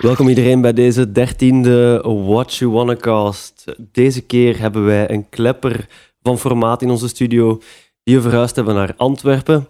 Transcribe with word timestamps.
Welkom 0.00 0.28
iedereen 0.28 0.60
bij 0.60 0.72
deze 0.72 1.12
dertiende 1.12 2.02
What 2.26 2.54
You 2.54 2.70
Wanna 2.70 2.96
Cast. 2.96 3.64
Deze 3.92 4.20
keer 4.20 4.60
hebben 4.60 4.84
wij 4.84 5.10
een 5.10 5.28
klepper 5.28 5.86
van 6.22 6.38
formaat 6.38 6.82
in 6.82 6.90
onze 6.90 7.08
studio 7.08 7.60
die 8.02 8.16
we 8.16 8.22
verhuisd 8.22 8.56
hebben 8.56 8.74
naar 8.74 8.94
Antwerpen. 8.96 9.68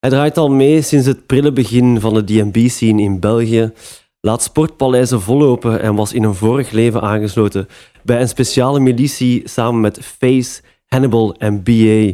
Hij 0.00 0.10
draait 0.10 0.36
al 0.36 0.50
mee 0.50 0.82
sinds 0.82 1.06
het 1.06 1.26
prille 1.26 1.52
begin 1.52 2.00
van 2.00 2.14
de 2.14 2.24
D&B-scene 2.24 3.02
in 3.02 3.20
België, 3.20 3.72
laat 4.20 4.42
sportpaleizen 4.42 5.20
vollopen 5.20 5.80
en 5.80 5.94
was 5.94 6.12
in 6.12 6.22
een 6.22 6.34
vorig 6.34 6.70
leven 6.70 7.00
aangesloten 7.00 7.68
bij 8.02 8.20
een 8.20 8.28
speciale 8.28 8.80
militie 8.80 9.42
samen 9.44 9.80
met 9.80 9.98
Face, 10.02 10.60
Hannibal 10.86 11.34
en 11.34 11.62
BA. 11.62 12.12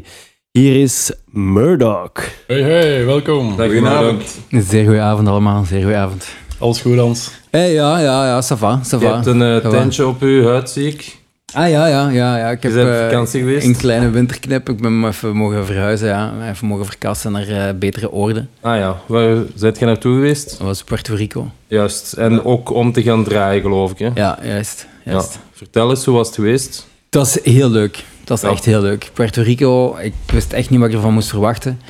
Hier 0.50 0.82
is 0.82 1.12
Murdoch. 1.26 2.12
Hey, 2.46 2.62
hey, 2.62 3.04
welkom. 3.04 3.50
Goedenavond. 3.50 4.38
Zeer 4.50 4.84
goeie 4.84 5.00
avond 5.00 5.28
allemaal, 5.28 5.64
zeer 5.64 5.82
goeie 5.82 5.96
avond. 5.96 6.42
Alles 6.58 6.80
goed, 6.80 6.98
Hans? 6.98 7.30
Hey, 7.50 7.72
ja, 7.72 7.98
ja, 8.00 8.26
ja, 8.26 8.42
ça 8.42 8.56
va, 8.58 8.80
ça 8.84 8.98
Je 9.00 9.06
hebt 9.06 9.26
een 9.26 9.42
eh, 9.42 9.62
va. 9.62 9.70
tentje 9.70 10.06
op 10.06 10.20
je 10.20 10.42
huid, 10.44 10.70
zie 10.70 10.86
ik. 10.88 11.16
Ah 11.52 11.68
ja, 11.70 11.86
ja, 11.86 12.08
ja, 12.08 12.36
ja. 12.38 12.50
Ik 12.50 12.62
heb 12.62 12.76
eh, 12.76 12.98
vakantie 13.00 13.40
geweest? 13.40 13.66
een 13.66 13.76
kleine 13.76 14.10
winterknip. 14.10 14.68
Ik 14.68 14.80
ben 14.80 15.04
even 15.06 15.36
mogen 15.36 15.66
verhuizen, 15.66 16.08
ja. 16.08 16.32
Even 16.50 16.66
mogen 16.66 16.84
verkassen 16.84 17.32
naar 17.32 17.48
eh, 17.48 17.74
betere 17.78 18.10
orde. 18.10 18.46
Ah 18.60 18.76
ja, 18.76 19.00
waar 19.06 19.36
zijt 19.54 19.78
je 19.78 19.84
naartoe 19.84 20.14
geweest? 20.14 20.50
Dat 20.50 20.66
was 20.66 20.82
Puerto 20.84 21.14
Rico. 21.14 21.50
Juist. 21.66 22.12
En 22.12 22.44
ook 22.44 22.70
om 22.70 22.92
te 22.92 23.02
gaan 23.02 23.24
draaien, 23.24 23.62
geloof 23.62 23.90
ik. 23.90 23.98
Hè? 23.98 24.10
Ja, 24.14 24.38
juist. 24.42 24.86
juist. 25.04 25.32
Ja. 25.32 25.40
Vertel 25.52 25.90
eens, 25.90 26.04
hoe 26.04 26.14
was 26.14 26.26
het 26.26 26.36
geweest? 26.36 26.86
Het 27.06 27.14
was 27.14 27.38
heel 27.42 27.70
leuk. 27.70 28.04
Was 28.24 28.40
Ja. 28.40 28.48
echt 28.50 28.64
heel 28.64 28.80
leuk. 28.80 29.10
Puerto 29.12 29.42
Rico, 29.42 29.96
ik 29.96 30.12
wist 30.32 30.52
echt 30.52 30.70
niet 30.70 30.80
wat 30.80 30.88
ik 30.88 30.94
ervan 30.94 31.12
moest 31.14 31.28
verwachten. 31.28 31.80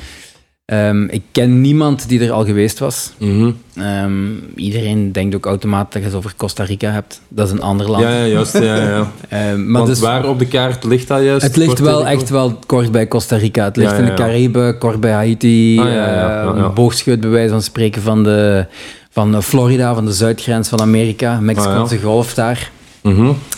Ehm, 0.65 1.05
ik 1.05 1.23
ken 1.33 1.61
niemand 1.61 2.09
die 2.09 2.21
er 2.21 2.31
al 2.33 2.45
geweest 2.45 2.79
was. 2.79 3.13
Mhm. 3.19 3.51
Ehm, 3.75 4.13
iedereen 4.55 5.13
denkt 5.13 5.35
ook 5.35 5.47
automatisch 5.47 5.93
dat 5.93 6.03
je 6.03 6.09
het 6.09 6.17
over 6.17 6.35
Costa 6.37 6.65
Rica 6.65 6.91
hebt. 6.91 7.21
Dat 7.29 7.47
is 7.47 7.53
een 7.53 7.61
ander 7.61 7.91
land. 7.91 8.03
Ja, 8.03 8.11
ja, 8.11 8.25
juist. 8.25 8.59
Ja, 8.59 8.77
ja. 8.77 9.11
Ehm, 9.29 9.71
maar 9.71 9.83
Want 9.83 9.87
dus, 9.87 10.01
waar 10.01 10.29
op 10.29 10.39
de 10.39 10.47
kaart 10.47 10.85
ligt 10.85 11.09
dat 11.09 11.23
juist? 11.23 11.43
Het 11.47 11.57
ligt 11.57 11.79
wel 11.79 12.07
echt 12.07 12.29
wel 12.31 12.59
kort 12.67 12.93
bij 12.93 13.09
Costa 13.09 13.37
Rica. 13.37 13.65
Het 13.65 13.77
ligt 13.77 13.91
Ja, 13.91 13.97
in 13.97 14.05
de. 14.05 14.15
Cariben, 14.15 14.79
kort 14.79 15.01
bij 15.01 15.13
Haiti. 15.13 15.81
Ah, 15.81 16.75
boogscheut 16.75 17.21
bij 17.21 17.31
wijze 17.31 17.51
van 17.51 17.63
spreken 17.63 18.03
van, 18.03 18.23
de, 18.25 18.67
van 19.11 19.43
Florida, 19.43 19.95
van 19.95 20.05
de 20.05 20.13
zuidgrens 20.13 20.69
van 20.69 20.81
Amerika. 20.81 21.41
Mexicaanse 21.41 21.95
Ah, 21.95 22.03
golf 22.03 22.35
daar. 22.35 22.71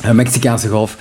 Eh, 0.03 0.11
Mexicaanse 0.11 0.69
golf. 0.69 0.97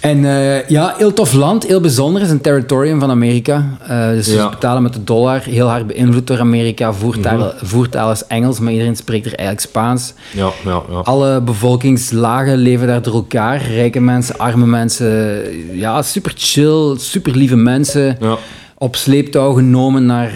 En 0.00 0.24
eh, 0.24 0.68
ja, 0.68 0.94
heel 0.98 1.12
tof 1.12 1.32
land, 1.32 1.66
heel 1.66 1.80
bijzonder. 1.80 2.20
Het 2.20 2.30
is 2.30 2.36
een 2.36 2.40
territorium 2.42 3.00
van 3.00 3.10
Amerika. 3.10 3.64
Eh, 3.88 4.08
dus 4.08 4.26
Ja. 4.26 4.42
ze 4.42 4.48
betalen 4.48 4.82
met 4.82 4.92
de 4.92 5.04
dollar. 5.04 5.40
Heel 5.42 5.66
hard 5.66 5.86
beïnvloed 5.86 6.26
door 6.26 6.40
Amerika. 6.40 6.92
Voertaal, 6.92 7.38
Mhm. 7.38 7.48
voertaal 7.66 8.10
is 8.10 8.26
Engels, 8.26 8.58
maar 8.60 8.72
iedereen 8.72 8.96
spreekt 8.96 9.26
er 9.26 9.34
eigenlijk 9.34 9.68
Spaans. 9.68 10.12
Ja, 10.32 10.50
ja, 10.64 10.82
ja. 10.90 10.96
Alle 11.02 11.40
bevolkingslagen 11.40 12.56
leven 12.56 12.86
daar 12.86 13.02
door 13.02 13.14
elkaar. 13.14 13.62
Rijke 13.62 14.00
mensen, 14.00 14.38
arme 14.38 14.66
mensen. 14.66 15.40
Ja, 15.78 16.02
super 16.02 16.32
chill, 16.36 16.94
super 16.98 17.36
lieve 17.36 17.56
mensen. 17.56 18.16
ja. 18.20 18.36
Op 18.80 18.96
sleeptouw 18.96 19.52
genomen 19.52 20.06
naar 20.06 20.30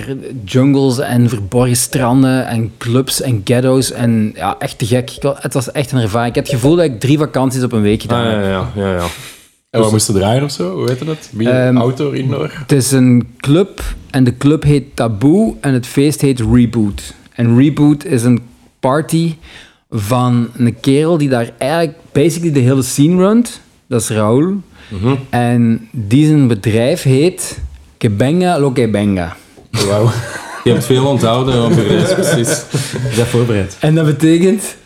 jungles 0.45 0.99
en 0.99 1.29
verborgen 1.29 1.77
stranden 1.77 2.47
en 2.47 2.73
clubs 2.79 3.21
en 3.21 3.41
ghetto's. 3.45 3.93
En 3.93 4.33
ja, 4.35 4.57
echt 4.59 4.79
te 4.79 4.87
gek. 4.87 5.11
Het 5.41 5.55
was 5.55 5.73
echt 5.73 5.93
een 5.93 5.99
ervaring. 5.99 6.29
Ik 6.29 6.35
heb 6.35 6.45
het 6.45 6.55
gevoel 6.55 6.77
dat 6.77 6.85
ik 6.85 7.01
drie 7.01 7.19
vakanties 7.19 7.63
op 7.63 7.73
een 7.73 7.83
week 7.83 7.97
Ah, 7.97 8.03
gedaan 8.03 8.25
ja, 8.25 8.31
heb. 8.31 8.43
ja, 8.75 8.83
ja, 8.83 8.93
ja. 8.93 9.05
En 9.73 9.81
waar 9.81 9.91
moesten 9.91 10.15
draaien 10.15 10.43
of 10.43 10.51
zo? 10.51 10.75
Hoe 10.75 10.89
heet 10.89 11.07
dat? 11.07 11.29
Wie, 11.33 11.51
Ehm, 11.51 11.77
outdoor, 11.77 12.17
indoor? 12.17 12.51
Het 12.55 12.73
is 12.73 12.91
een 12.91 13.29
club 13.37 13.83
en 14.11 14.25
de 14.25 14.37
club 14.37 14.63
heet 14.63 14.97
Taboe 14.97 15.55
en 15.61 15.73
het 15.73 15.87
feest 15.87 16.21
heet 16.21 16.41
Reboot. 16.41 17.15
En 17.35 17.57
Reboot 17.59 18.05
is 18.05 18.23
een 18.23 18.43
party 18.81 19.35
van 19.91 20.49
een 20.57 20.81
kerel 20.81 21.19
die 21.19 21.29
daar 21.29 21.51
eigenlijk 21.59 21.99
basically 22.13 22.53
de 22.53 22.61
hele 22.61 22.83
scene 22.83 23.17
runt. 23.17 23.61
Dat 23.87 24.01
is 24.01 24.09
Raoul. 24.09 24.55
Mhm. 24.89 25.15
En 25.31 25.89
die 25.91 26.27
zijn 26.27 26.47
bedrijf 26.47 27.03
heet 27.03 27.59
Kebenga 27.99 28.59
Lo 28.61 28.71
Kebenga. 28.71 29.37
Wauw. 29.71 30.11
Je 30.65 30.71
hebt 30.71 30.85
veel 30.85 31.07
onthouden 31.07 31.65
op 31.65 31.73
je 31.73 31.83
reis, 31.83 32.15
precies. 32.15 32.59
Ik 33.11 33.17
ben 33.17 33.27
voorbereid. 33.27 33.77
En 33.81 33.95
dat 33.95 34.05
betekent, 34.07 34.77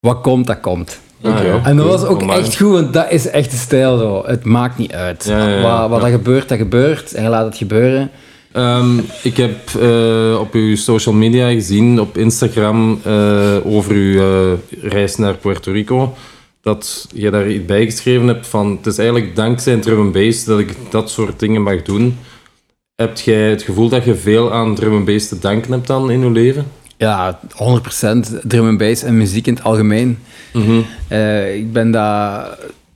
wat 0.00 0.20
komt, 0.20 0.46
dat 0.46 0.60
komt. 0.60 1.00
Ah, 1.22 1.44
ja. 1.44 1.60
En 1.64 1.76
dat 1.76 1.86
was 1.86 2.04
ook 2.04 2.22
echt 2.22 2.56
goed, 2.56 2.72
want 2.72 2.92
dat 2.92 3.10
is 3.10 3.28
echt 3.28 3.50
de 3.50 3.56
stijl 3.56 3.98
zo. 3.98 4.22
Het 4.26 4.44
maakt 4.44 4.78
niet 4.78 4.92
uit. 4.92 5.24
Ja, 5.24 5.48
ja, 5.48 5.58
ja. 5.58 5.88
Wat, 5.88 6.00
dat 6.00 6.10
gebeurt, 6.10 6.48
dat 6.48 6.58
gebeurt. 6.58 7.14
En 7.14 7.22
je 7.22 7.28
laat 7.28 7.44
het 7.44 7.56
gebeuren. 7.56 8.10
Ehm, 8.52 8.98
ik 9.22 9.36
heb 9.36 9.74
eh, 9.80 10.36
op 10.40 10.54
uw 10.54 10.76
social 10.76 11.14
media 11.14 11.50
gezien, 11.50 12.00
op 12.00 12.16
Instagram, 12.16 13.00
eh, 13.04 13.56
over 13.64 13.92
uw 13.92 14.18
eh, 14.18 14.58
reis 14.82 15.16
naar 15.16 15.34
Puerto 15.34 15.72
Rico, 15.72 16.14
dat 16.60 17.08
je 17.14 17.30
daar 17.30 17.50
iets 17.50 17.64
bij 17.64 17.84
geschreven 17.84 18.26
hebt 18.26 18.46
van, 18.46 18.76
het 18.76 18.86
is 18.86 18.98
eigenlijk 18.98 19.36
dankzij 19.36 19.76
drum 19.76 20.00
and 20.00 20.12
bass 20.12 20.44
dat 20.44 20.58
ik 20.58 20.76
dat 20.90 21.10
soort 21.10 21.38
dingen 21.38 21.62
mag 21.62 21.82
doen. 21.82 22.18
Heb 22.94 23.18
jij 23.18 23.50
het 23.50 23.62
gevoel 23.62 23.88
dat 23.88 24.04
je 24.04 24.14
veel 24.14 24.52
aan 24.52 24.74
drum 24.74 24.94
and 24.94 25.04
bass 25.04 25.28
te 25.28 25.38
danken 25.38 25.72
hebt 25.72 25.86
dan 25.86 26.10
in 26.10 26.20
je 26.20 26.30
leven? 26.30 26.66
Ja, 27.02 27.38
100% 27.52 28.38
drum 28.42 28.66
and 28.66 28.78
bass 28.78 29.02
en 29.02 29.16
muziek 29.16 29.46
in 29.46 29.54
het 29.54 29.64
algemeen. 29.64 30.18
Mhm. 30.52 30.80
Eh, 31.08 31.56
ik 31.56 31.72
ben 31.72 31.90
daar 31.90 32.48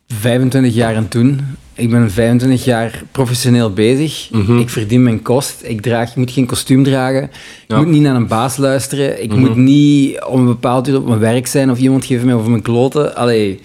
25 0.09 0.75
jaar 0.75 0.97
aan 0.97 1.09
toen. 1.09 1.41
Ik 1.75 1.91
ben 1.91 2.11
25 2.11 2.65
jaar 2.65 3.03
professioneel 3.13 3.73
bezig. 3.73 4.29
Mhm. 4.33 4.59
Ik 4.59 4.71
verdien 4.71 5.03
mijn 5.03 5.23
kost. 5.23 5.61
Ik, 5.63 5.81
draag, 5.81 6.11
ik 6.11 6.17
moet 6.17 6.31
geen 6.31 6.47
kostuum 6.47 6.83
dragen. 6.85 7.23
Ik 7.23 7.31
Ja. 7.67 7.77
moet 7.77 7.87
niet 7.87 8.03
naar 8.03 8.15
een 8.17 8.27
baas 8.27 8.57
luisteren. 8.57 9.23
Ik 9.23 9.31
Mhm. 9.31 9.41
moet 9.41 9.57
niet 9.57 10.25
om 10.25 10.41
een 10.41 10.47
bepaald 10.47 10.89
uur 10.89 10.97
op 10.97 11.07
mijn 11.07 11.19
werk 11.19 11.47
zijn 11.47 11.71
of 11.71 11.79
iemand 11.79 12.05
geeft 12.05 12.25
mij 12.25 12.35
over 12.35 12.51
mijn 12.51 12.63
kloten. 12.63 13.17
Allee, 13.17 13.61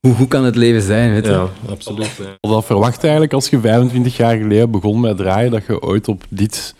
hoe 0.00 0.14
goed 0.14 0.28
kan 0.28 0.44
het 0.44 0.56
leven 0.56 0.82
zijn, 0.82 1.12
weet 1.12 1.26
je? 1.26 1.32
Ja, 1.32 1.48
absoluut. 1.70 2.10
ja. 2.40 2.48
Dat 2.50 2.64
verwacht 2.64 3.02
eigenlijk 3.02 3.32
als 3.32 3.48
je 3.48 3.60
25 3.60 4.16
jaar 4.16 4.36
geleden 4.36 4.70
begon 4.70 5.00
met 5.00 5.16
draaien, 5.16 5.50
dat 5.50 5.62
je 5.66 5.82
ooit 5.82 6.08
op 6.08 6.24
dit 6.28 6.74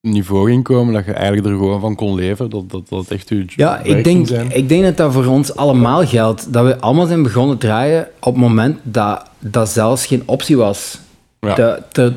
niveau 0.00 0.50
ging 0.50 0.64
komen, 0.64 0.94
dat 0.94 1.04
je 1.04 1.12
eigenlijk 1.12 1.46
er 1.46 1.52
gewoon 1.52 1.80
van 1.80 1.94
kon 1.94 2.14
leven, 2.14 2.50
dat 2.50 2.70
dat, 2.70 2.88
dat 2.88 3.08
echt 3.08 3.28
je 3.28 3.44
Ja, 3.46 3.80
ik 3.82 4.04
denk, 4.04 4.26
zijn? 4.26 4.56
ik 4.56 4.68
denk 4.68 4.82
dat 4.82 4.96
dat 4.96 5.12
voor 5.12 5.26
ons 5.26 5.56
allemaal 5.56 6.06
geldt. 6.06 6.52
Dat 6.52 6.64
we 6.64 6.80
allemaal 6.80 7.06
zijn 7.06 7.22
begonnen 7.22 7.58
draaien 7.58 8.08
op 8.20 8.32
het 8.32 8.42
moment 8.42 8.78
dat 8.82 9.30
dat 9.38 9.68
zelfs 9.68 10.06
geen 10.06 10.22
optie 10.24 10.56
was. 10.56 10.98
Ja. 11.40 11.54
De, 11.54 11.82
de, 11.92 12.12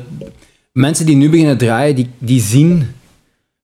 mensen 0.72 1.06
die 1.06 1.16
nu 1.16 1.30
beginnen 1.30 1.58
draaien, 1.58 1.94
die, 1.94 2.10
die 2.18 2.40
zien 2.40 2.88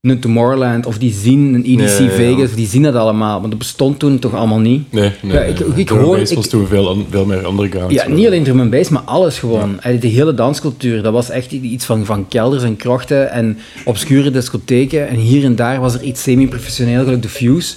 een 0.01 0.21
Tomorrowland 0.21 0.87
of 0.87 0.99
die 0.99 1.13
zien 1.13 1.55
een 1.55 1.65
EDC 1.65 1.99
ja. 1.99 2.09
Vegas, 2.11 2.45
of 2.49 2.55
die 2.55 2.67
zien 2.67 2.83
dat 2.83 2.95
allemaal. 2.95 3.39
Want 3.39 3.51
dat 3.51 3.59
bestond 3.59 3.99
toen 3.99 4.19
toch 4.19 4.35
allemaal 4.35 4.59
niet. 4.59 4.93
Nee, 4.93 5.13
nee. 5.23 5.33
Ja, 5.33 5.41
ik- 5.41 5.59
nee. 5.69 5.79
ik 5.79 5.89
hoor- 5.89 6.17
bass 6.19 6.35
was 6.35 6.45
ik- 6.45 6.51
toen 6.51 6.67
veel, 6.67 7.07
veel 7.11 7.25
meer 7.27 7.47
underground. 7.47 7.93
Ja, 7.93 8.09
niet 8.09 8.27
alleen 8.27 8.43
drum 8.45 8.61
and 8.61 8.71
bass, 8.71 8.89
maar 8.91 9.03
alles 9.03 9.39
gewoon. 9.39 9.81
De 10.01 10.07
hele 10.09 10.35
danscultuur, 10.35 11.03
dat 11.03 11.13
was 11.13 11.31
echt 11.31 11.53
iets 11.53 11.85
van, 11.85 12.05
van 12.05 12.29
kelders 12.29 12.63
en 12.63 12.77
krochten 12.77 13.31
en 13.31 13.59
obscure 13.85 14.31
discotheken. 14.31 15.09
En 15.09 15.17
hier 15.17 15.45
en 15.45 15.57
daar 15.57 15.81
was 15.81 15.95
er 15.95 16.03
iets 16.03 16.23
semi-professioneel, 16.23 17.05
gelijk 17.05 17.23
de 17.23 17.29
Fuse. 17.29 17.75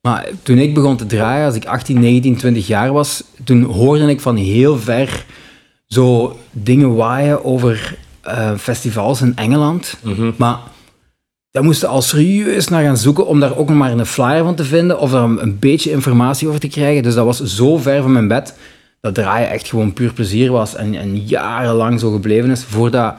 Maar 0.00 0.28
toen 0.42 0.58
ik 0.58 0.74
begon 0.74 0.96
te 0.96 1.06
draaien, 1.06 1.46
als 1.46 1.54
ik 1.54 1.64
18, 1.64 2.00
19, 2.00 2.36
20 2.36 2.66
jaar 2.66 2.92
was, 2.92 3.22
toen 3.44 3.62
hoorde 3.62 4.08
ik 4.10 4.20
van 4.20 4.36
heel 4.36 4.78
ver 4.78 5.24
zo 5.86 6.36
dingen 6.52 6.94
waaien 6.94 7.44
over 7.44 7.96
eh, 8.20 8.50
festivals 8.58 9.20
in 9.20 9.32
Engeland. 9.36 9.96
Mhm. 10.02 10.30
Maar 10.36 10.58
daar 11.56 11.64
moesten 11.64 11.88
al 11.88 12.02
serieus 12.02 12.68
naar 12.68 12.84
gaan 12.84 12.96
zoeken 12.96 13.26
om 13.26 13.40
daar 13.40 13.56
ook 13.56 13.68
nog 13.68 13.76
maar 13.78 13.92
een 13.92 14.06
flyer 14.06 14.44
van 14.44 14.54
te 14.54 14.64
vinden 14.64 14.98
of 14.98 15.12
een, 15.12 15.42
een 15.42 15.58
beetje 15.58 15.90
informatie 15.90 16.48
over 16.48 16.60
te 16.60 16.68
krijgen. 16.68 17.02
Dus 17.02 17.14
dat 17.14 17.24
was 17.24 17.42
zo 17.42 17.76
ver 17.76 18.02
van 18.02 18.12
mijn 18.12 18.28
bed 18.28 18.54
dat 19.00 19.14
draaien 19.14 19.50
echt 19.50 19.68
gewoon 19.68 19.92
puur 19.92 20.12
plezier 20.12 20.50
was 20.50 20.74
en, 20.74 20.94
en 20.94 21.18
jarenlang 21.26 22.00
zo 22.00 22.12
gebleven 22.12 22.50
is. 22.50 22.64
Voordat, 22.64 23.14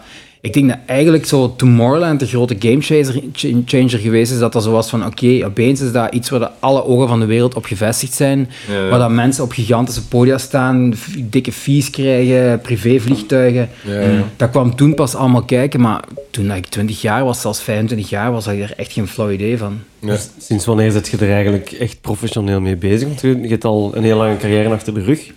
ik 0.47 0.53
denk 0.53 0.67
dat 0.67 0.77
eigenlijk 0.85 1.25
zo 1.25 1.55
Tomorrowland 1.55 2.19
de 2.19 2.25
grote 2.25 2.55
gamechanger 2.59 3.23
changer 3.65 3.99
geweest 3.99 4.31
is. 4.31 4.39
Dat 4.39 4.53
dat 4.53 4.63
zo 4.63 4.71
was 4.71 4.89
van, 4.89 5.05
oké, 5.05 5.45
opeens 5.45 5.81
is 5.81 5.91
dat 5.91 6.13
iets 6.13 6.29
waar 6.29 6.39
de 6.39 6.49
alle 6.59 6.85
ogen 6.85 7.07
van 7.07 7.19
de 7.19 7.25
wereld 7.25 7.55
op 7.55 7.65
gevestigd 7.65 8.13
zijn. 8.13 8.49
Ja, 8.67 8.73
ja. 8.73 8.89
Waar 8.89 8.99
dat 8.99 9.09
mensen 9.09 9.43
op 9.43 9.51
gigantische 9.51 10.07
podia 10.07 10.37
staan, 10.37 10.93
dikke 11.17 11.51
fees 11.51 11.89
krijgen, 11.89 12.61
privévliegtuigen. 12.61 13.69
Ja, 13.83 13.99
ja. 13.99 14.23
Dat 14.35 14.49
kwam 14.49 14.75
toen 14.75 14.93
pas 14.93 15.15
allemaal 15.15 15.43
kijken, 15.43 15.81
maar 15.81 16.03
toen 16.31 16.51
ik 16.51 16.65
20 16.65 17.01
jaar 17.01 17.23
was, 17.23 17.41
zelfs 17.41 17.61
25 17.61 18.09
jaar, 18.09 18.31
was 18.31 18.47
ik 18.47 18.61
er 18.61 18.73
echt 18.77 18.91
geen 18.91 19.07
flauw 19.07 19.31
idee 19.31 19.57
van. 19.57 19.79
Ja. 19.99 20.07
Dus 20.07 20.29
sinds 20.37 20.65
wanneer 20.65 20.91
zit 20.91 21.07
je 21.07 21.17
er 21.17 21.31
eigenlijk 21.31 21.71
echt 21.71 22.01
professioneel 22.01 22.61
mee 22.61 22.75
bezig? 22.75 23.07
Want 23.07 23.21
je 23.21 23.41
je 23.41 23.47
hebt 23.47 23.65
al 23.65 23.91
een 23.95 24.03
heel 24.03 24.17
lange 24.17 24.37
carrière 24.37 24.69
achter 24.69 24.93
de 24.93 25.03
rug. 25.03 25.31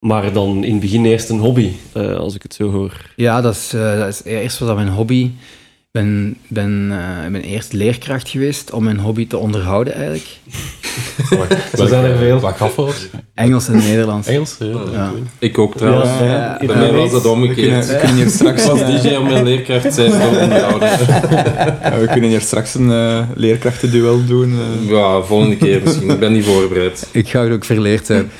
Maar 0.00 0.32
dan 0.32 0.64
in 0.64 0.72
het 0.72 0.80
begin 0.80 1.04
eerst 1.04 1.28
een 1.28 1.38
hobby, 1.38 1.70
eh, 1.92 2.16
als 2.16 2.34
ik 2.34 2.42
het 2.42 2.54
zo 2.54 2.70
hoor. 2.70 2.92
Ja, 3.16 3.40
dat 3.40 3.54
is, 3.54 3.72
eh, 3.72 3.98
dat 3.98 4.08
is 4.08 4.22
eerst 4.24 4.58
was 4.58 4.68
dat 4.68 4.76
mijn 4.76 4.88
hobby. 4.88 5.30
Ik 5.92 6.00
ben, 6.00 6.36
ben, 6.48 6.88
eh, 6.90 7.30
ben 7.30 7.42
eerst 7.42 7.72
leerkracht 7.72 8.28
geweest 8.28 8.70
om 8.70 8.84
mijn 8.84 8.98
hobby 8.98 9.26
te 9.26 9.38
onderhouden 9.38 9.94
eigenlijk. 9.94 10.26
Zo 11.76 11.86
zijn 11.86 12.04
er 12.04 12.16
veel. 12.18 12.40
Wat? 12.40 13.08
Engels 13.34 13.68
en 13.68 13.76
Nederlands. 13.76 14.28
Engels? 14.28 14.56
Ja. 14.58 14.82
Ja. 14.92 15.12
Ik 15.38 15.58
ook 15.58 15.76
trouwens. 15.76 16.10
Ja, 16.18 16.24
ja. 16.24 16.66
Bij 16.66 16.76
mij 16.76 16.92
was 16.92 17.10
dat 17.10 17.26
omgekeerd. 17.26 17.86
we 17.86 17.96
kunnen 17.96 18.16
hier 18.16 18.30
straks, 18.40 18.64
een, 18.66 19.00
DJ 19.02 19.14
om 19.14 19.26
mijn 19.26 19.44
leerkracht 19.44 19.94
zijn 19.94 20.12
eh, 20.12 21.98
we 22.00 22.08
kunnen 22.12 22.30
hier 22.30 22.40
straks 22.40 22.74
een 22.74 22.90
eh, 22.90 23.22
leerkrachtenduel 23.34 24.26
doen. 24.26 24.54
Ja, 24.86 25.22
volgende 25.22 25.56
keer 25.56 25.80
misschien. 25.84 26.10
Ik 26.10 26.18
ben 26.18 26.32
niet 26.32 26.44
voorbereid. 26.44 27.08
Ik 27.12 27.28
ga 27.28 27.42
het 27.42 27.52
ook 27.52 27.64
verleerd 27.64 28.06
zijn. 28.06 28.30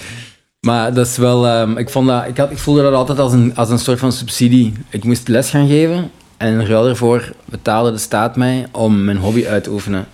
Maar 0.66 0.94
dat 0.94 1.06
is 1.06 1.16
wel... 1.16 1.46
ehm, 1.46 1.76
ik, 1.76 1.90
vond 1.90 2.08
dat, 2.08 2.22
ik, 2.26 2.36
had, 2.36 2.50
ik 2.50 2.58
voelde 2.58 2.82
dat 2.82 2.92
altijd 2.94 3.18
als 3.18 3.32
een, 3.32 3.52
als 3.56 3.70
een 3.70 3.78
soort 3.78 3.98
van 3.98 4.12
subsidie. 4.12 4.72
Ik 4.90 5.04
moest 5.04 5.28
les 5.28 5.50
gaan 5.50 5.68
geven 5.68 6.10
en 6.36 6.60
in 6.60 6.66
ruil 6.66 6.84
daarvoor 6.84 7.32
betaalde 7.44 7.92
de 7.92 7.98
staat 7.98 8.36
mij 8.36 8.66
om 8.72 9.04
mijn 9.04 9.16
hobby 9.16 9.46
uit 9.46 9.64
te 9.64 9.70
oefenen. 9.70 10.06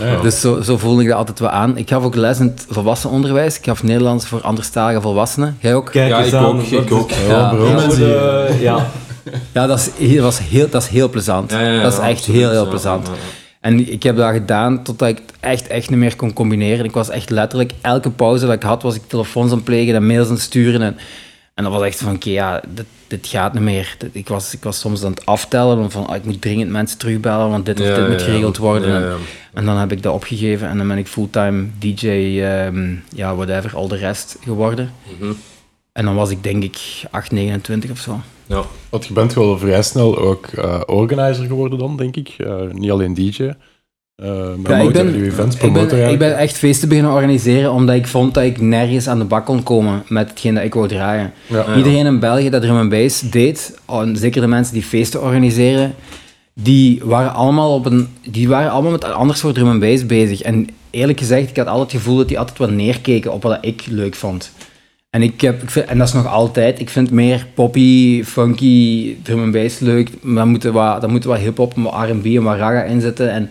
Ja. 0.00 0.06
Ja. 0.06 0.20
Dus 0.20 0.40
zo, 0.40 0.60
zo 0.60 0.76
voelde 0.78 1.02
ik 1.02 1.08
dat 1.08 1.16
altijd 1.16 1.38
wel 1.38 1.48
aan. 1.48 1.76
Ik 1.76 1.88
gaf 1.88 2.02
ook 2.04 2.14
les 2.14 2.38
in 2.38 2.46
het 2.46 2.66
volwassenenonderwijs. 2.68 3.56
Ik 3.58 3.64
gaf 3.64 3.82
Nederlands 3.82 4.26
voor 4.26 4.40
anderstalige 4.40 5.00
volwassenen. 5.00 5.56
Jij 5.60 5.74
ook? 5.74 5.90
Kijk 5.90 6.08
Ja, 6.08 6.18
eens 6.18 6.28
ik 6.28 6.34
aan, 6.34 6.44
ook, 6.44 6.60
ik 6.62 6.88
dat- 6.88 6.98
ook. 6.98 7.10
Ja. 7.28 7.52
Ja, 7.98 8.46
ja. 8.60 8.86
Ja, 9.52 9.66
dat 9.66 9.78
is, 9.78 10.06
heel, 10.08 10.22
dat, 10.22 10.32
is 10.32 10.38
heel, 10.38 10.68
dat 10.70 10.82
is 10.82 10.88
heel 10.88 11.08
plezant. 11.08 11.50
Ja, 11.50 11.60
ja, 11.60 11.68
ja, 11.72 11.82
dat 11.82 11.92
is 11.92 11.98
echt 11.98 12.18
absoluut, 12.18 12.40
heel, 12.40 12.50
heel 12.50 12.62
ja, 12.64 12.68
plezant. 12.68 13.10
En 13.60 13.92
ik 13.92 14.02
heb 14.02 14.16
dat 14.16 14.32
gedaan 14.32 14.82
totdat 14.82 15.08
ik 15.08 15.16
het 15.16 15.32
echt, 15.40 15.66
echt 15.66 15.90
niet 15.90 15.98
meer 15.98 16.16
kon 16.16 16.32
combineren. 16.32 16.84
Ik 16.84 16.92
was 16.92 17.08
echt 17.08 17.30
letterlijk, 17.30 17.72
elke 17.80 18.10
pauze 18.10 18.46
dat 18.46 18.54
ik 18.54 18.62
had, 18.62 18.82
was 18.82 18.94
ik 18.94 19.02
telefoons 19.06 19.50
aan 19.50 19.56
het 19.56 19.64
plegen 19.64 19.94
en 19.94 20.06
mails 20.06 20.26
aan 20.26 20.32
het 20.32 20.42
sturen. 20.42 20.82
En, 20.82 20.96
en 21.54 21.64
dat 21.64 21.72
was 21.72 21.82
echt 21.82 21.98
van, 22.00 22.14
oké, 22.14 22.30
ja, 22.30 22.62
dit, 22.74 22.84
dit 23.06 23.26
gaat 23.26 23.52
niet 23.52 23.62
meer. 23.62 23.96
Ik 24.12 24.28
was, 24.28 24.54
ik 24.54 24.62
was 24.62 24.78
soms 24.80 25.04
aan 25.04 25.10
het 25.10 25.26
aftellen 25.26 25.90
van, 25.90 26.06
ah, 26.06 26.16
ik 26.16 26.24
moet 26.24 26.40
dringend 26.40 26.70
mensen 26.70 26.98
terugbellen, 26.98 27.50
want 27.50 27.66
dit 27.66 27.80
of 27.80 27.86
Ja, 27.86 27.94
dit 27.94 28.08
moet 28.08 28.22
geregeld 28.22 28.56
worden. 28.56 28.88
ja, 28.90 28.96
En- 28.96 29.02
ja. 29.02 29.16
En 29.54 29.64
dan 29.64 29.76
heb 29.76 29.92
ik 29.92 30.02
dat 30.02 30.14
opgegeven 30.14 30.68
en 30.68 30.78
dan 30.78 30.88
ben 30.88 30.98
ik 30.98 31.06
fulltime 31.06 31.66
DJ, 31.78 32.08
ehm, 32.42 32.94
ja, 33.14 33.34
whatever, 33.34 33.76
al 33.76 33.88
de 33.88 33.96
rest 33.96 34.36
geworden. 34.44 34.92
Mhm. 35.18 35.32
En 35.92 36.04
dan 36.04 36.14
was 36.14 36.30
ik 36.30 36.42
denk 36.42 36.62
ik 36.62 36.78
8, 37.10 37.30
29 37.32 37.90
of 37.90 37.98
zo. 37.98 38.20
Ja. 38.48 38.62
Want 38.88 39.06
je 39.06 39.12
bent 39.12 39.34
wel 39.34 39.58
vrij 39.58 39.82
snel 39.82 40.18
ook 40.18 40.46
eh, 40.46 40.80
organizer 40.86 41.46
geworden 41.46 41.78
dan, 41.78 41.96
denk 41.96 42.16
ik. 42.16 42.34
Eh, 42.38 42.54
niet 42.72 42.90
alleen 42.90 43.14
DJ. 43.14 43.42
eh 43.42 44.26
maar 44.62 44.76
Ja, 44.76 44.80
ook 44.80 44.86
ik 44.88 44.92
ben, 44.92 45.22
events 45.22 45.56
ik, 45.56 45.72
ben, 45.72 46.10
ik 46.10 46.18
ben 46.18 46.36
echt 46.36 46.56
feesten 46.58 46.88
beginnen 46.88 47.12
organiseren 47.12 47.72
omdat 47.72 47.96
ik 47.96 48.06
vond 48.06 48.34
dat 48.34 48.44
ik 48.44 48.60
nergens 48.60 49.08
aan 49.08 49.18
de 49.18 49.24
bak 49.24 49.44
kon 49.44 49.62
komen 49.62 50.02
met 50.08 50.28
hetgeen 50.28 50.54
dat 50.54 50.64
ik 50.64 50.74
wou 50.74 50.88
draaien. 50.88 51.32
Ja. 51.46 51.64
Ja. 51.66 51.76
Iedereen 51.76 52.06
in 52.06 52.18
België 52.18 52.50
dat 52.50 52.62
drum 52.62 52.76
and 52.76 52.90
bass 52.90 53.20
deed, 53.20 53.78
en 53.86 54.16
zeker 54.16 54.40
de 54.40 54.46
mensen 54.46 54.74
die 54.74 54.82
feesten 54.82 55.22
organiseren, 55.22 55.94
die 56.54 57.00
waren 57.04 57.32
allemaal, 57.34 57.74
op 57.74 57.86
een, 57.86 58.08
die 58.30 58.48
waren 58.48 58.70
allemaal 58.70 58.90
met 58.92 59.04
een 59.04 59.12
ander 59.12 59.36
soort 59.36 59.54
drum 59.54 59.68
and 59.68 59.80
bass 59.80 60.06
bezig. 60.06 60.42
En 60.42 60.68
eerlijk 60.90 61.18
gezegd, 61.18 61.50
ik 61.50 61.56
had 61.56 61.66
altijd 61.66 61.92
het 61.92 62.00
gevoel 62.00 62.16
dat 62.16 62.28
die 62.28 62.38
altijd 62.38 62.58
wat 62.58 62.70
neerkeken 62.70 63.32
op 63.32 63.42
wat 63.42 63.58
ik 63.60 63.86
leuk 63.86 64.14
vond. 64.14 64.52
En, 65.10 65.22
ik 65.22 65.40
heb, 65.40 65.62
en 65.62 65.98
dat 65.98 66.06
is 66.06 66.14
nog 66.14 66.26
altijd. 66.26 66.80
Ik 66.80 66.90
vind 66.90 67.10
meer 67.10 67.46
poppy, 67.54 68.24
funky, 68.24 69.16
drum 69.22 69.42
and 69.42 69.52
bass 69.52 69.78
leuk. 69.78 70.10
Maar 70.22 70.34
dan 70.34 70.48
moet 70.48 70.64
er 70.64 70.72
wat, 70.72 71.00
dan 71.00 71.10
moet 71.10 71.24
er 71.24 71.30
wat 71.30 71.38
hip-hop, 71.38 71.74
wat 71.76 72.08
R&B 72.08 72.24
en 72.24 72.42
wat 72.42 72.56
raga 72.56 72.82
in 72.82 73.00
zitten. 73.00 73.30
En 73.30 73.50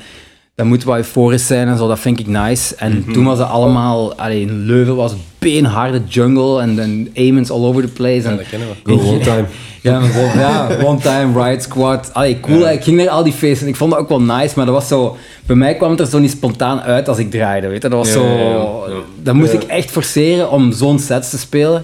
dat 0.58 0.66
moet 0.66 0.84
wat 0.84 0.98
euforisch 0.98 1.48
zijn 1.48 1.68
en 1.68 1.78
zo. 1.78 1.88
Dat 1.88 2.00
vind 2.00 2.20
ik 2.20 2.28
nice. 2.28 2.76
En 2.76 3.06
toen 3.14 3.26
was 3.26 3.40
het 3.40 3.48
allemaal... 3.48 4.16
Allee, 4.16 4.42
in 4.42 4.66
Leuven 4.66 4.96
was 4.96 5.12
het 5.12 5.20
beenharde 5.40 6.02
jungle 6.08 6.62
en 6.62 6.76
dan 6.76 7.08
Amens 7.16 7.50
all 7.50 7.64
over 7.64 7.82
the 7.82 7.88
place. 7.88 8.30
Ja, 8.30 8.36
dat 8.36 8.50
kennen 8.50 8.68
we. 8.84 8.96
Go 8.96 9.00
one 9.00 9.20
time. 9.20 9.46
ja, 9.82 10.02
ja, 10.36 10.68
one 10.84 11.00
time, 11.00 11.44
riot 11.44 11.64
squad. 11.64 12.10
Allee, 12.14 12.40
cool. 12.40 12.70
Ik 12.70 12.84
ging 12.84 12.98
naar 12.98 13.10
al 13.10 13.24
die 13.24 13.34
feesten 13.34 13.66
en 13.66 13.72
ik 13.72 13.78
vond 13.78 13.92
dat 13.92 14.00
ook 14.00 14.10
wel 14.10 14.22
nice, 14.22 14.54
maar 14.56 14.66
dat 14.66 14.76
was 14.76 14.88
zo... 14.88 15.18
Bij 15.46 15.56
mij 15.56 15.76
kwam 15.76 15.92
het 15.92 16.00
er 16.00 16.08
zo 16.08 16.20
niet 16.20 16.32
spontaan 16.32 16.82
uit 16.82 17.08
als 17.08 17.18
ik 17.18 17.32
draaide, 17.32 17.68
weet 17.68 17.82
je. 17.82 17.90
Dat 17.90 17.98
was 17.98 18.08
Ja, 18.08 18.14
zo... 18.14 19.04
Dat 19.22 19.36
moest 19.36 19.54
ik 19.54 19.64
echt 19.64 19.92
forceren 19.92 20.52
om 20.52 20.72
zo'n 20.72 21.00
sets 21.00 21.30
te 21.30 21.38
spelen. 21.38 21.84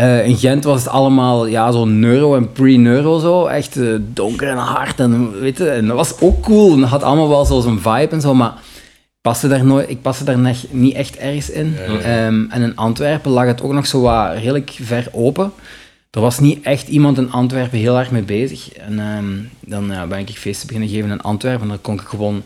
Eh, 0.00 0.26
in 0.26 0.36
Gent 0.36 0.64
was 0.64 0.82
het 0.82 0.92
allemaal 0.92 1.46
ja, 1.46 1.72
zo 1.72 1.84
neuro 1.84 2.36
en 2.36 2.52
pre-neuro 2.52 3.18
zo. 3.18 3.46
Echt 3.46 3.76
eh, 3.76 3.94
donker 3.98 4.48
en 4.48 4.56
hard 4.56 5.00
en 5.00 5.40
weet 5.40 5.58
je. 5.58 5.68
En 5.68 5.86
dat 5.86 5.96
was 5.96 6.20
ook 6.20 6.42
cool. 6.42 6.72
En 6.72 6.80
dat 6.80 6.88
had 6.88 7.02
allemaal 7.02 7.28
wel 7.28 7.44
zo 7.44 7.60
zijn 7.60 7.80
vibe 7.80 8.08
en 8.08 8.20
zo, 8.20 8.34
maar... 8.34 8.52
ik 8.52 9.20
Paste 9.20 9.48
daar 9.48 9.64
nooit, 9.64 9.90
ik 9.90 10.02
paste 10.02 10.24
daar 10.24 10.54
niet 10.70 10.94
echt 10.94 11.16
ergens 11.16 11.50
in. 11.50 11.76
Ehm, 11.76 12.44
en 12.50 12.62
in 12.62 12.76
Antwerpen 12.76 13.30
lag 13.30 13.46
het 13.46 13.62
ook 13.62 13.72
nog 13.72 13.86
zo 13.86 14.00
wat 14.00 14.34
redelijk 14.34 14.76
ver 14.82 15.08
open. 15.12 15.52
Er 16.10 16.20
was 16.20 16.38
niet 16.38 16.62
echt 16.62 16.88
iemand 16.88 17.18
in 17.18 17.32
Antwerpen 17.32 17.78
heel 17.78 17.98
erg 17.98 18.10
mee 18.10 18.22
bezig. 18.22 18.72
En 18.72 18.98
ehm, 18.98 19.36
dan 19.60 19.86
ja, 19.86 20.06
ben 20.06 20.18
ik 20.18 20.30
feesten 20.30 20.66
beginnen 20.66 20.90
geven 20.90 21.10
in 21.10 21.20
Antwerpen. 21.20 21.62
En 21.62 21.68
dan 21.68 21.80
kon 21.80 21.94
ik 21.94 22.00
gewoon 22.00 22.42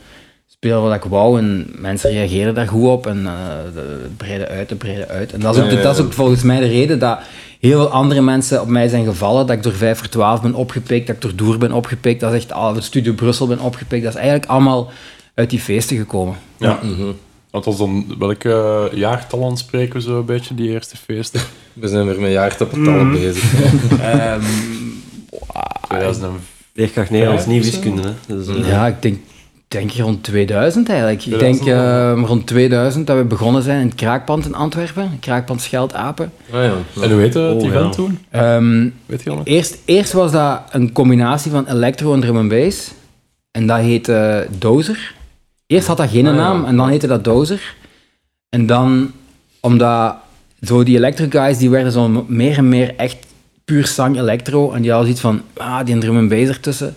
spelen 0.65 0.83
wat 0.83 0.95
ik 0.95 1.05
wou. 1.11 1.39
En 1.39 1.67
mensen 1.79 2.11
reageerden 2.11 2.55
daar 2.55 2.69
goed 2.69 2.89
op. 2.89 3.07
En 3.07 3.27
eh 3.27 3.33
de- 3.75 3.99
het 4.03 4.17
breidde 4.17 4.49
uit, 4.49 4.69
het 4.71 4.79
breidde 4.79 5.09
uit. 5.09 5.33
En 5.33 5.41
dat 5.41 5.57
is, 5.57 5.63
ook, 5.63 5.71
de- 5.71 5.81
dat 5.81 5.99
is 5.99 6.05
ook 6.05 6.13
volgens 6.13 6.43
mij 6.43 6.61
de 6.61 6.67
reden 6.67 6.99
dat 6.99 7.19
heel 7.61 7.71
veel 7.79 7.89
andere 7.89 8.21
mensen 8.23 8.61
op 8.61 8.69
mij 8.69 8.89
zijn 8.89 9.05
gevallen. 9.05 9.47
Dat 9.47 9.57
ik 9.57 9.63
door 9.63 9.73
5 9.73 9.99
voor 9.99 10.09
12 10.09 10.43
ben 10.43 10.55
opgepikt. 10.55 11.07
Dat 11.07 11.17
ik 11.17 11.23
door 11.23 11.35
Doer 11.35 11.59
ben 11.59 11.73
opgepikt. 11.73 12.21
Dat 12.21 12.33
is 12.33 12.39
echt 12.43 12.53
al, 12.53 12.73
de 12.73 12.81
Studio 12.81 13.13
Brussel 13.13 13.47
ben 13.47 13.61
opgepikt. 13.61 14.03
Dat 14.05 14.13
is 14.13 14.19
eigenlijk 14.19 14.51
allemaal 14.51 14.91
uit 15.35 15.51
die 15.51 15.59
feesten 15.59 15.97
gekomen. 15.97 16.35
Ja. 16.59 16.79
Want 17.51 17.65
was 17.65 17.77
dan, 17.79 18.15
welke 18.19 18.91
jaartallen 18.95 19.57
spreken 19.57 19.95
we 19.95 20.01
zo 20.01 20.19
een 20.19 20.25
beetje, 20.25 20.55
die 20.55 20.69
eerste 20.71 20.97
feesten? 20.97 21.41
We 21.73 21.89
zijn 21.89 22.07
weer 22.07 22.21
met 22.21 22.31
jaartappetallen 22.33 23.11
bezig. 23.13 23.55
Ehm, 24.01 24.43
2005. 25.89 26.31
Leerkracht 26.77 27.11
Nederlands, 27.11 27.47
niet 27.47 27.65
wiskunde. 27.65 28.03
Hè. 28.03 28.37
Dus, 28.37 28.47
eh, 28.49 28.69
Ja, 28.69 28.87
ik 28.87 29.03
denk, 29.03 29.19
denk 29.75 29.93
rond 29.93 30.23
2000 30.23 30.89
eigenlijk. 30.89 31.19
Ik 31.19 31.27
2000, 31.27 31.65
denk 31.65 31.77
eh, 31.79 32.23
rond 32.27 32.47
2000 32.47 33.07
dat 33.07 33.17
we 33.17 33.25
begonnen 33.25 33.63
zijn 33.63 33.81
in 33.81 33.87
het 33.87 33.95
Kraakpand 33.95 34.45
in 34.47 34.55
Antwerpen. 34.55 35.17
Kraakpand 35.21 35.61
Scheldapen. 35.63 36.33
Ah, 36.53 36.63
ja. 36.65 36.73
En 37.03 37.11
hoe 37.13 37.21
heette 37.21 37.39
het 37.39 37.63
Oh, 37.63 37.69
event 37.69 37.85
ja. 37.85 37.91
toen? 37.91 38.19
Ehm, 38.31 38.89
Weet 39.07 39.23
je 39.23 39.31
al 39.31 39.41
eerst, 39.45 39.79
eerst 39.85 40.13
was 40.13 40.33
dat 40.33 40.61
een 40.71 40.93
combinatie 40.93 41.51
van 41.51 41.67
electro 41.69 42.15
en 42.15 42.21
drum 42.21 42.37
and 42.37 42.49
bass. 42.49 42.91
En 43.51 43.67
dat 43.67 43.79
heette 43.79 44.47
Dozer. 44.59 45.15
Eerst 45.67 45.87
had 45.87 45.97
dat 45.97 46.11
geen 46.11 46.27
Ah, 46.27 46.35
ja. 46.35 46.41
naam 46.41 46.65
en 46.65 46.77
dan 46.77 46.89
heette 46.89 47.07
dat 47.07 47.25
Dozer. 47.25 47.75
En 48.49 48.67
dan, 48.67 49.11
omdat 49.61 50.15
zo 50.63 50.83
die 50.83 50.97
electro 50.97 51.27
guys, 51.31 51.59
die 51.59 51.71
werden 51.71 51.93
zo 51.93 52.25
meer 52.29 52.57
en 52.57 52.69
meer 52.69 52.95
echt 52.97 53.17
puur 53.65 53.87
zang 53.87 54.17
electro. 54.19 54.73
En 54.73 54.83
die 54.83 54.91
hadden 54.93 55.17
zoiets 55.17 55.21
van, 55.21 55.43
ah, 55.67 55.85
die 55.87 55.99
drum 55.99 56.17
and 56.17 56.29
bass 56.29 56.49
ertussen. 56.49 56.95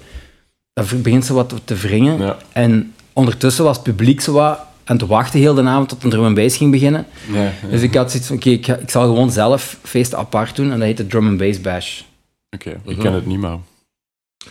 Dat 0.86 1.02
begint 1.04 1.26
zo 1.26 1.34
wat 1.34 1.54
te 1.64 1.76
wringen. 1.76 2.20
Ja. 2.20 2.38
En 2.52 2.94
ondertussen 3.14 3.64
was 3.64 3.76
het 3.76 3.86
publiek 3.86 4.22
zo 4.22 4.32
wat 4.34 4.60
aan 4.84 4.98
het 4.98 5.08
wachten 5.08 5.40
heel 5.40 5.54
de 5.54 5.62
avond 5.64 5.90
tot 5.90 6.04
een 6.04 6.10
drum 6.10 6.24
and 6.26 6.36
bass 6.36 6.58
ging 6.58 6.72
beginnen. 6.72 7.06
Ja, 7.32 7.42
ja. 7.44 7.52
Dus 7.70 7.82
ik 7.82 7.96
had 7.96 8.10
zoiets 8.12 8.28
van, 8.28 8.36
oké, 8.38 8.50
ik, 8.50 8.90
zal 8.90 9.04
gewoon 9.04 9.32
zelf 9.32 9.78
feesten 9.84 10.18
apart 10.18 10.56
doen. 10.56 10.66
En 10.72 10.78
dat 10.78 10.88
heette 10.88 11.08
Drum 11.08 11.28
and 11.28 11.38
Bass 11.38 11.62
Bash. 11.62 12.02
Oké, 12.50 12.70
ik 12.70 12.78
Mhm. 12.86 13.02
ken 13.02 13.14
het 13.14 13.26
niet, 13.26 13.40
maar... 13.40 13.58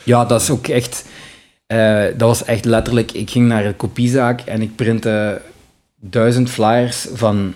Ja, 0.02 0.24
dat 0.24 0.40
is 0.40 0.50
ook 0.50 0.66
echt... 0.68 1.04
eh, 1.66 2.02
dat 2.04 2.28
was 2.28 2.44
echt 2.44 2.64
letterlijk... 2.64 3.12
Ik 3.12 3.30
ging 3.30 3.48
naar 3.48 3.62
de 3.62 3.74
kopiezaak 3.74 4.40
en 4.40 4.62
ik 4.62 4.76
printte 4.76 5.40
duizend 6.00 6.50
flyers 6.50 7.06
van 7.14 7.54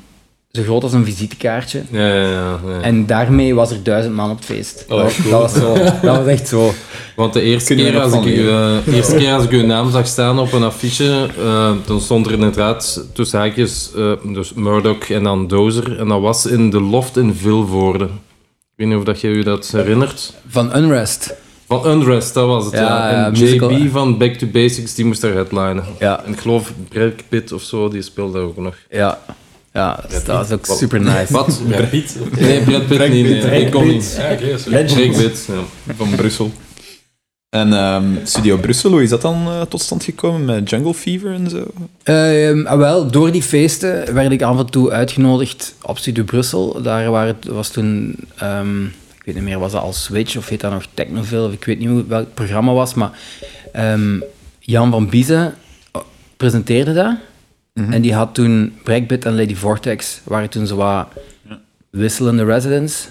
zo 0.53 0.63
groot 0.63 0.83
als 0.83 0.93
een 0.93 1.05
visitekaartje. 1.05 1.83
Ja, 1.91 2.07
ja, 2.07 2.31
ja, 2.31 2.59
ja. 2.67 2.81
En 2.81 3.07
daarmee 3.07 3.55
was 3.55 3.71
er 3.71 3.83
duizend 3.83 4.15
man 4.15 4.31
op 4.31 4.37
het 4.37 4.45
feest. 4.45 4.85
Oh, 4.89 4.97
dat, 4.97 5.03
was, 5.03 5.17
cool. 5.17 5.31
dat, 5.31 5.41
was 5.41 5.53
zo, 5.53 5.75
dat 6.07 6.17
was 6.17 6.27
echt 6.27 6.49
zo. 6.49 6.73
Want 7.17 7.33
de 7.33 7.41
eerste 7.41 7.75
we 7.75 7.83
keer, 7.83 8.01
als 8.01 8.13
ik, 8.13 8.25
eh, 8.25 8.95
eerste 8.95 9.17
keer 9.17 9.33
als 9.33 9.45
ik 9.45 9.51
uw 9.51 9.67
naam 9.67 9.91
zag 9.91 10.07
staan 10.07 10.39
op 10.39 10.53
een 10.53 10.63
affiche, 10.63 11.29
eh, 11.39 11.73
dan 11.87 12.01
stond 12.01 12.27
er 12.27 12.33
inderdaad 12.33 13.05
tussen 13.13 13.39
haakjes 13.39 13.91
eh, 13.97 14.13
dus 14.33 14.53
Murdoch 14.53 15.11
en 15.11 15.23
dan 15.23 15.49
Dozer. 15.49 15.99
En 15.99 16.09
dat 16.09 16.21
was 16.21 16.47
in 16.47 16.71
de 16.71 16.81
loft 16.81 17.17
in 17.17 17.35
Vilvoorde. 17.35 18.05
Ik 18.05 18.11
weet 18.77 18.87
niet 18.89 18.97
of 18.97 19.05
dat 19.05 19.21
je 19.21 19.29
je 19.29 19.45
dat 19.45 19.71
herinnert. 19.73 20.35
Van 20.49 20.77
Unrest. 20.77 21.35
Van 21.67 21.91
Unrest, 21.91 22.35
dat 22.35 22.47
was 22.47 22.65
het. 22.65 22.75
Ja, 22.75 23.11
En 23.11 23.33
musical, 23.33 23.73
JB 23.73 23.91
van 23.91 24.19
Back 24.19 24.35
to 24.35 24.47
Basics, 24.47 24.95
die 24.95 25.05
moest 25.05 25.21
daar 25.21 25.33
headlinen. 25.33 25.85
Ja, 25.99 26.25
En 26.25 26.33
ik 26.33 26.39
geloof 26.39 26.73
Brad 26.89 27.13
Pitt 27.29 27.53
of 27.53 27.63
zo, 27.63 27.89
die 27.89 28.03
speelde 28.03 28.39
ook 28.39 28.57
nog. 28.57 28.75
ja. 28.91 29.19
Ja, 29.73 30.05
dat 30.11 30.27
was 30.27 30.51
ook 30.51 30.67
super 30.67 31.01
nice. 31.01 31.33
Wat? 31.33 31.61
Brad 31.69 31.91
Pitt? 31.91 32.17
Nee, 32.39 32.61
Brad 32.61 32.87
Pitt 32.87 33.09
niet. 33.09 33.25
Nee, 33.25 33.65
ik 33.65 33.71
kon 33.71 33.87
niet. 33.87 34.21
Brad 34.65 34.95
Pitt, 34.95 35.47
ja. 35.47 35.95
van 35.95 36.11
Brussel. 36.11 36.51
En 37.51 37.73
ehm, 37.73 38.05
Studio 38.25 38.57
Brussel, 38.57 38.91
hoe 38.91 39.03
is 39.03 39.09
dat 39.09 39.23
dan 39.23 39.47
eh, 39.47 39.61
tot 39.63 39.81
stand 39.81 40.05
gekomen 40.05 40.45
met 40.45 40.71
Jungle 40.71 40.95
Fever 40.95 41.33
en 41.33 41.51
zo? 41.51 41.67
Ehm, 42.03 42.67
ah, 42.67 42.79
wel, 42.79 43.11
door 43.11 43.33
die 43.33 43.43
feesten 43.43 44.15
werd 44.15 44.33
ik 44.33 44.43
af 44.43 44.59
en 44.59 44.71
toe 44.71 44.91
uitgenodigd 44.91 45.75
op 45.83 45.99
Studio 45.99 46.25
Brussel. 46.25 46.83
Daar 46.83 47.11
waren 47.11 47.37
het, 47.41 47.47
was 47.47 47.69
toen, 47.69 48.17
ehm, 48.37 48.85
ik 48.85 49.23
weet 49.25 49.35
niet 49.35 49.45
meer, 49.45 49.59
was 49.59 49.73
dat 49.73 49.83
al 49.83 49.93
Switch 49.93 50.37
of 50.37 50.49
heet 50.49 50.61
dat 50.61 50.73
nog 50.73 50.87
Technoville? 50.95 51.47
Of 51.47 51.53
ik 51.53 51.65
weet 51.65 51.79
niet 51.79 51.89
hoe, 51.89 52.07
welk 52.07 52.35
programma 52.35 52.73
was, 52.73 52.95
maar 52.95 53.11
ehm, 53.73 54.21
Jan 54.59 54.91
van 54.91 55.09
Biezen 55.09 55.55
oh, 55.93 56.03
presenteerde 56.37 56.93
dat. 56.93 57.15
Mhm. 57.81 57.93
En 57.93 58.03
die 58.03 58.15
had 58.15 58.35
toen 58.35 58.73
Breakbit 58.85 59.25
en 59.25 59.37
Lady 59.37 59.55
Vortex, 59.55 60.21
waren 60.25 60.49
toen 60.49 60.67
zo 60.67 60.77
wat 60.77 61.07
wisselende 61.91 62.45
residents. 62.45 63.09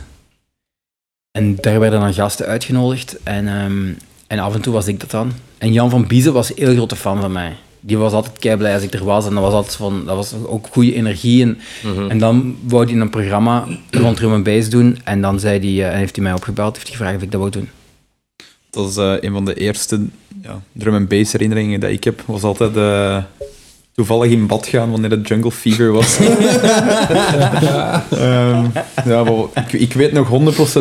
En 1.31 1.55
daar 1.55 1.79
werden 1.79 1.99
dan 1.99 2.13
gasten 2.13 2.45
uitgenodigd. 2.45 3.17
En, 3.23 3.47
ehm, 3.47 3.87
en 4.27 4.39
af 4.39 4.55
en 4.55 4.61
toe 4.61 4.73
was 4.73 4.87
ik 4.87 4.99
dat 4.99 5.11
dan. 5.11 5.31
En 5.57 5.73
Jan 5.73 5.89
van 5.89 6.07
Biezen 6.07 6.33
was 6.33 6.49
een 6.49 6.55
heel 6.65 6.75
grote 6.75 6.95
fan 6.95 7.21
van 7.21 7.31
mij. 7.31 7.55
die 7.81 7.97
was 7.97 8.13
altijd 8.13 8.39
kei 8.39 8.57
blij 8.57 8.73
als 8.73 8.83
ik 8.83 8.93
er 8.93 9.03
was. 9.03 9.25
En 9.25 9.33
dat 9.33 9.43
was 9.43 9.53
altijd 9.53 9.75
van, 9.75 10.05
dat 10.05 10.15
was 10.15 10.33
ook 10.45 10.67
goede 10.71 10.93
energie. 10.93 11.41
En, 11.41 11.57
Mhm. 11.83 12.09
en 12.09 12.17
dan 12.17 12.57
wou 12.67 12.85
hij 12.91 12.99
een 13.01 13.09
programma 13.09 13.67
rond 13.91 14.17
drum 14.17 14.33
en 14.33 14.43
bass 14.43 14.69
doen. 14.69 14.97
En 15.03 15.21
dan 15.21 15.39
zei 15.39 15.59
hij, 15.59 15.85
eh, 15.87 15.93
en 15.93 15.97
heeft 15.97 16.15
hij 16.15 16.23
mij 16.23 16.33
opgebeld, 16.33 16.73
heeft 16.75 16.87
hij 16.87 16.95
gevraagd 16.95 17.15
of 17.17 17.21
ik 17.21 17.31
dat 17.31 17.39
wou 17.39 17.51
doen. 17.51 17.69
Dat 18.69 18.89
is 18.89 18.97
eh, 18.97 19.13
een 19.19 19.31
van 19.31 19.45
de 19.45 19.53
eerste 19.53 20.05
ja, 20.43 20.61
drum 20.71 20.95
en 20.95 21.07
bass 21.07 21.31
herinneringen 21.31 21.79
dat 21.79 21.89
ik 21.89 22.03
heb. 22.03 22.21
Was 22.25 22.43
altijd 22.43 22.75
eh, 22.75 23.23
toevallig 23.99 24.31
in 24.31 24.47
bad 24.47 24.67
gaan 24.67 24.91
wanneer 24.91 25.11
het 25.11 25.27
Jungle 25.27 25.51
Fever 25.51 25.91
was. 25.91 26.17
Ehm, 28.09 28.65
ja, 29.05 29.23
maar 29.23 29.33
ik, 29.55 29.73
ik 29.73 29.93
weet 29.93 30.11
nog 30.11 30.29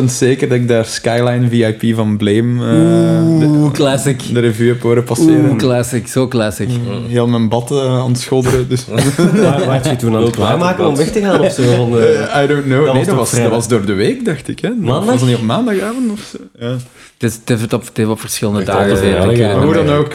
100% 0.01 0.03
zeker 0.05 0.47
dat 0.47 0.57
ik 0.57 0.67
daar 0.67 0.85
Skyline 0.85 1.49
VIP 1.49 1.95
van 1.95 2.17
Blame 2.17 2.65
eh, 2.65 3.39
de, 3.39 3.45
Oeh, 3.45 3.71
classic. 3.71 4.33
de 4.33 4.39
revue 4.39 4.67
heb 4.67 4.81
horen 4.81 5.03
passeren. 5.03 5.49
Oeh, 5.49 5.55
classic. 5.55 6.07
Zo 6.07 6.27
classic. 6.27 6.69
Heel 7.07 7.27
mijn 7.27 7.49
bad 7.49 7.71
eh, 7.71 7.99
aan 7.99 8.11
het 8.11 8.19
schodderen. 8.19 8.69
Dus. 8.69 8.85
Waar 9.41 9.65
waar 9.65 9.89
je 9.89 9.95
toen 9.95 10.15
aan 10.15 10.23
het 10.23 10.35
klaarmaken 10.35 10.87
om 10.87 10.95
weg 10.95 11.11
te 11.11 11.19
gaan 11.19 11.39
of 11.41 11.51
zo? 11.51 11.75
Van 11.75 11.91
de... 11.91 12.29
I 12.43 12.47
don't 12.47 12.63
know. 12.63 12.85
Dat 12.85 12.93
nee, 12.93 13.05
was 13.05 13.05
dat 13.05 13.15
was, 13.15 13.31
dat 13.31 13.49
was 13.49 13.67
door 13.67 13.85
de 13.85 13.93
week, 13.93 14.25
dacht 14.25 14.47
ik. 14.47 14.59
Hè? 14.59 14.69
Maandag? 14.69 15.05
Was 15.05 15.19
dat 15.19 15.29
niet 15.29 15.37
op 15.37 15.43
maandagavond? 15.43 16.11
Of 16.11 16.31
zo? 16.31 16.37
Ja. 16.59 16.75
Het, 17.17 17.29
is, 17.29 17.33
het, 17.33 17.49
heeft 17.49 17.73
op, 17.73 17.85
het 17.85 17.97
heeft 17.97 18.09
op 18.09 18.19
verschillende 18.19 18.63
dagen 18.63 19.29
niet 19.29 19.51
Hoe 19.51 19.73
dan 19.73 19.89
ook, 19.89 20.13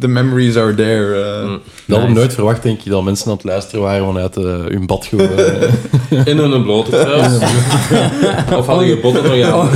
the 0.00 0.08
memories 0.08 0.56
are 0.56 0.74
there. 0.74 1.44
Mm. 1.44 1.60
Dat 1.86 2.00
Nice. 2.00 2.12
nooit 2.12 2.32
verwacht, 2.46 2.62
denk 2.62 2.82
ik, 2.82 2.90
dat 2.90 3.02
mensen 3.02 3.26
aan 3.26 3.32
het 3.32 3.44
luisteren 3.44 3.80
waren 3.80 4.06
vanuit 4.06 4.36
eh, 4.36 4.44
hun 4.44 4.86
bad 4.86 5.06
gewoon. 5.06 5.28
In 6.24 6.38
hun 6.38 6.62
blote 6.62 6.90
trouwens. 7.00 7.34
of 8.56 8.66
hadden 8.66 8.86
je 8.86 9.00
botten 9.00 9.22
nog 9.22 9.40
aan? 9.40 9.70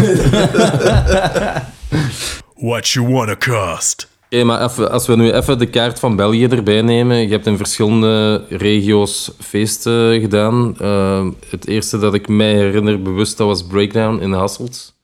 What 2.71 2.89
you 2.89 3.13
wanna 3.13 3.37
cost? 3.37 4.09
Oké, 4.25 4.45
maar 4.45 4.65
even, 4.65 4.91
als 4.91 5.07
we 5.07 5.17
nu 5.17 5.33
even 5.33 5.59
de 5.59 5.67
kaart 5.67 5.99
van 5.99 6.17
België 6.17 6.47
erbij 6.47 6.83
nemen. 6.83 7.17
Je 7.17 7.29
hebt 7.29 7.47
in 7.47 7.57
verschillende 7.57 8.45
regio's 8.49 9.31
feesten 9.39 10.21
gedaan. 10.21 10.75
Eh, 10.79 11.27
het 11.51 11.67
eerste 11.67 11.99
dat 11.99 12.15
ik 12.15 12.29
mij 12.29 12.55
herinner 12.55 13.03
bewust, 13.03 13.37
dat 13.37 13.47
was 13.47 13.67
Breakdown 13.67 14.23
in 14.23 14.33
Hasselt. 14.33 14.95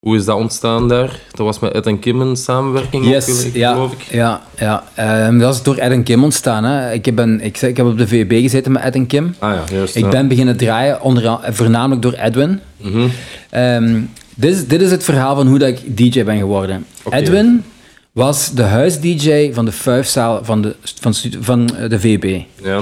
Hoe 0.00 0.16
is 0.16 0.24
dat 0.24 0.36
ontstaan 0.36 0.88
daar? 0.88 1.20
Dat 1.30 1.46
was 1.46 1.58
met 1.58 1.72
Ed 1.72 1.86
en 1.86 1.98
Kim 1.98 2.20
een 2.20 2.36
samenwerking, 2.36 3.06
Yes, 3.06 3.46
ook, 3.46 3.52
ja, 3.52 3.72
geloof 3.72 3.92
ik. 3.92 4.00
ja, 4.10 4.42
ja. 4.58 4.84
Ehm, 4.94 5.38
dat 5.38 5.54
is 5.54 5.62
door 5.62 5.76
Ed 5.76 5.90
en 5.92 6.02
Kim 6.02 6.24
ontstaan. 6.24 6.64
Hè. 6.64 6.92
Ik, 6.92 7.04
heb 7.04 7.18
een, 7.18 7.40
ik, 7.40 7.60
ik 7.62 7.76
heb 7.76 7.86
op 7.86 7.98
de 7.98 8.06
VUB 8.06 8.32
gezeten 8.32 8.72
met 8.72 8.82
Ed 8.82 8.94
en 8.94 9.06
Kim. 9.06 9.34
Ah 9.38 9.52
ja, 9.54 9.64
juist. 9.76 9.96
Ik 9.96 10.04
ja. 10.04 10.08
ben 10.10 10.28
beginnen 10.28 10.56
draaien, 10.56 11.02
onder, 11.02 11.38
voornamelijk 11.50 12.02
door 12.02 12.12
Edwin. 12.12 12.60
Mhm. 12.76 13.06
Ehm, 13.50 14.00
dit, 14.34 14.54
is, 14.54 14.66
dit 14.66 14.80
is 14.80 14.90
het 14.90 15.04
verhaal 15.04 15.34
van 15.36 15.46
hoe 15.46 15.58
dat 15.58 15.68
ik 15.68 15.96
DJ 15.96 16.24
ben 16.24 16.38
geworden. 16.38 16.86
Edwin 17.10 17.64
was 18.12 18.50
de 18.52 18.62
huis-DJ 18.62 19.52
van 19.52 19.64
de 19.64 19.72
vuifzaal 19.72 20.44
van 20.44 20.62
de, 20.62 20.76
van, 21.00 21.14
van 21.40 21.76
eh, 21.76 21.88
de 21.88 22.00
VUB, 22.00 22.40
Ja. 22.62 22.80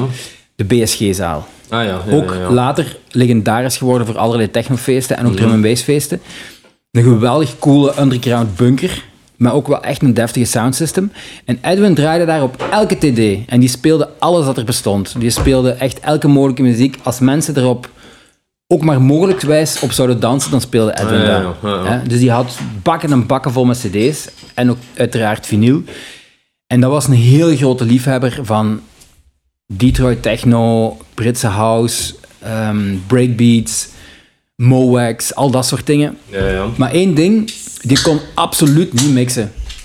de 0.57 0.65
BSG-zaal. 0.65 1.47
Ah 1.69 1.85
ja, 1.85 2.01
ja, 2.07 2.15
Ook 2.17 2.35
later 2.51 2.97
legendarisch 3.11 3.77
geworden 3.77 4.07
voor 4.07 4.19
allerlei 4.19 4.51
technofeesten 4.51 5.17
en 5.17 5.25
ook 5.27 5.31
Mhm. 5.33 5.41
drum 5.41 5.53
en 5.53 5.61
bassfeesten. 5.63 6.21
Een 6.95 7.03
geweldig 7.03 7.59
coole 7.59 8.01
underground 8.01 8.57
bunker, 8.57 9.05
maar 9.37 9.53
ook 9.53 9.67
wel 9.67 9.83
echt 9.83 10.03
een 10.03 10.15
deftige 10.15 10.45
soundsystem. 10.45 11.13
En 11.45 11.59
Edwin 11.63 11.95
draaide 11.95 12.25
daar 12.25 12.43
op 12.43 12.67
elke 12.71 12.97
TD 12.97 13.49
en 13.49 13.61
die 13.61 13.69
speelde 13.69 14.09
alles 14.19 14.45
dat 14.45 14.57
er 14.57 14.65
bestond. 14.65 15.15
Die 15.19 15.31
speelde 15.31 15.71
echt 15.71 16.01
elke 16.01 16.29
mogelijke 16.29 16.63
muziek. 16.63 16.99
Als 17.03 17.19
mensen 17.19 17.57
erop 17.57 17.91
ook 18.67 18.85
maar 18.85 19.03
mogelijkwijs 19.03 19.81
op 19.81 19.93
zouden 19.93 20.21
dansen, 20.21 20.51
dan 20.51 20.61
speelde 20.61 20.93
Edwin 20.93 21.21
Ah, 21.21 21.27
ja, 21.27 21.55
ja, 21.63 21.85
ja? 21.85 22.03
Dus 22.09 22.19
die 22.19 22.31
had 22.31 22.59
bakken 22.83 23.13
en 23.13 23.27
bakken 23.27 23.53
vol 23.53 23.65
met 23.65 23.79
cd's 23.79 24.29
en 24.55 24.71
ook 24.71 24.79
uiteraard 24.97 25.47
vinyl. 25.47 25.83
En 26.67 26.81
dat 26.81 26.91
was 26.91 27.07
een 27.07 27.15
heel 27.15 27.57
grote 27.57 27.85
liefhebber 27.85 28.39
van 28.43 28.81
Detroit 29.67 30.23
techno, 30.23 30.97
Britse 31.15 31.47
house, 31.47 32.15
ehm, 32.39 32.95
breakbeats, 33.07 33.89
Mowax, 34.57 35.35
al 35.35 35.51
dat 35.51 35.67
soort 35.67 35.87
dingen. 35.87 36.17
Ja, 36.31 36.49
ja. 36.49 36.67
Maar 36.77 36.91
één 36.93 37.15
ding, 37.15 37.53
die 37.83 38.03
kon 38.03 38.19
absoluut 38.35 38.93
niet 38.93 39.13
mixen. 39.13 39.53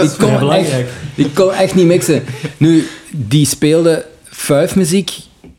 die, 0.00 0.10
kon 0.18 0.52
echt, 0.52 0.72
die 1.14 1.30
kon 1.30 1.52
echt 1.52 1.74
niet 1.74 1.86
mixen. 1.86 2.22
Nu, 2.56 2.86
die 3.10 3.46
speelde 3.46 4.04
fuifmuziek, 4.24 5.12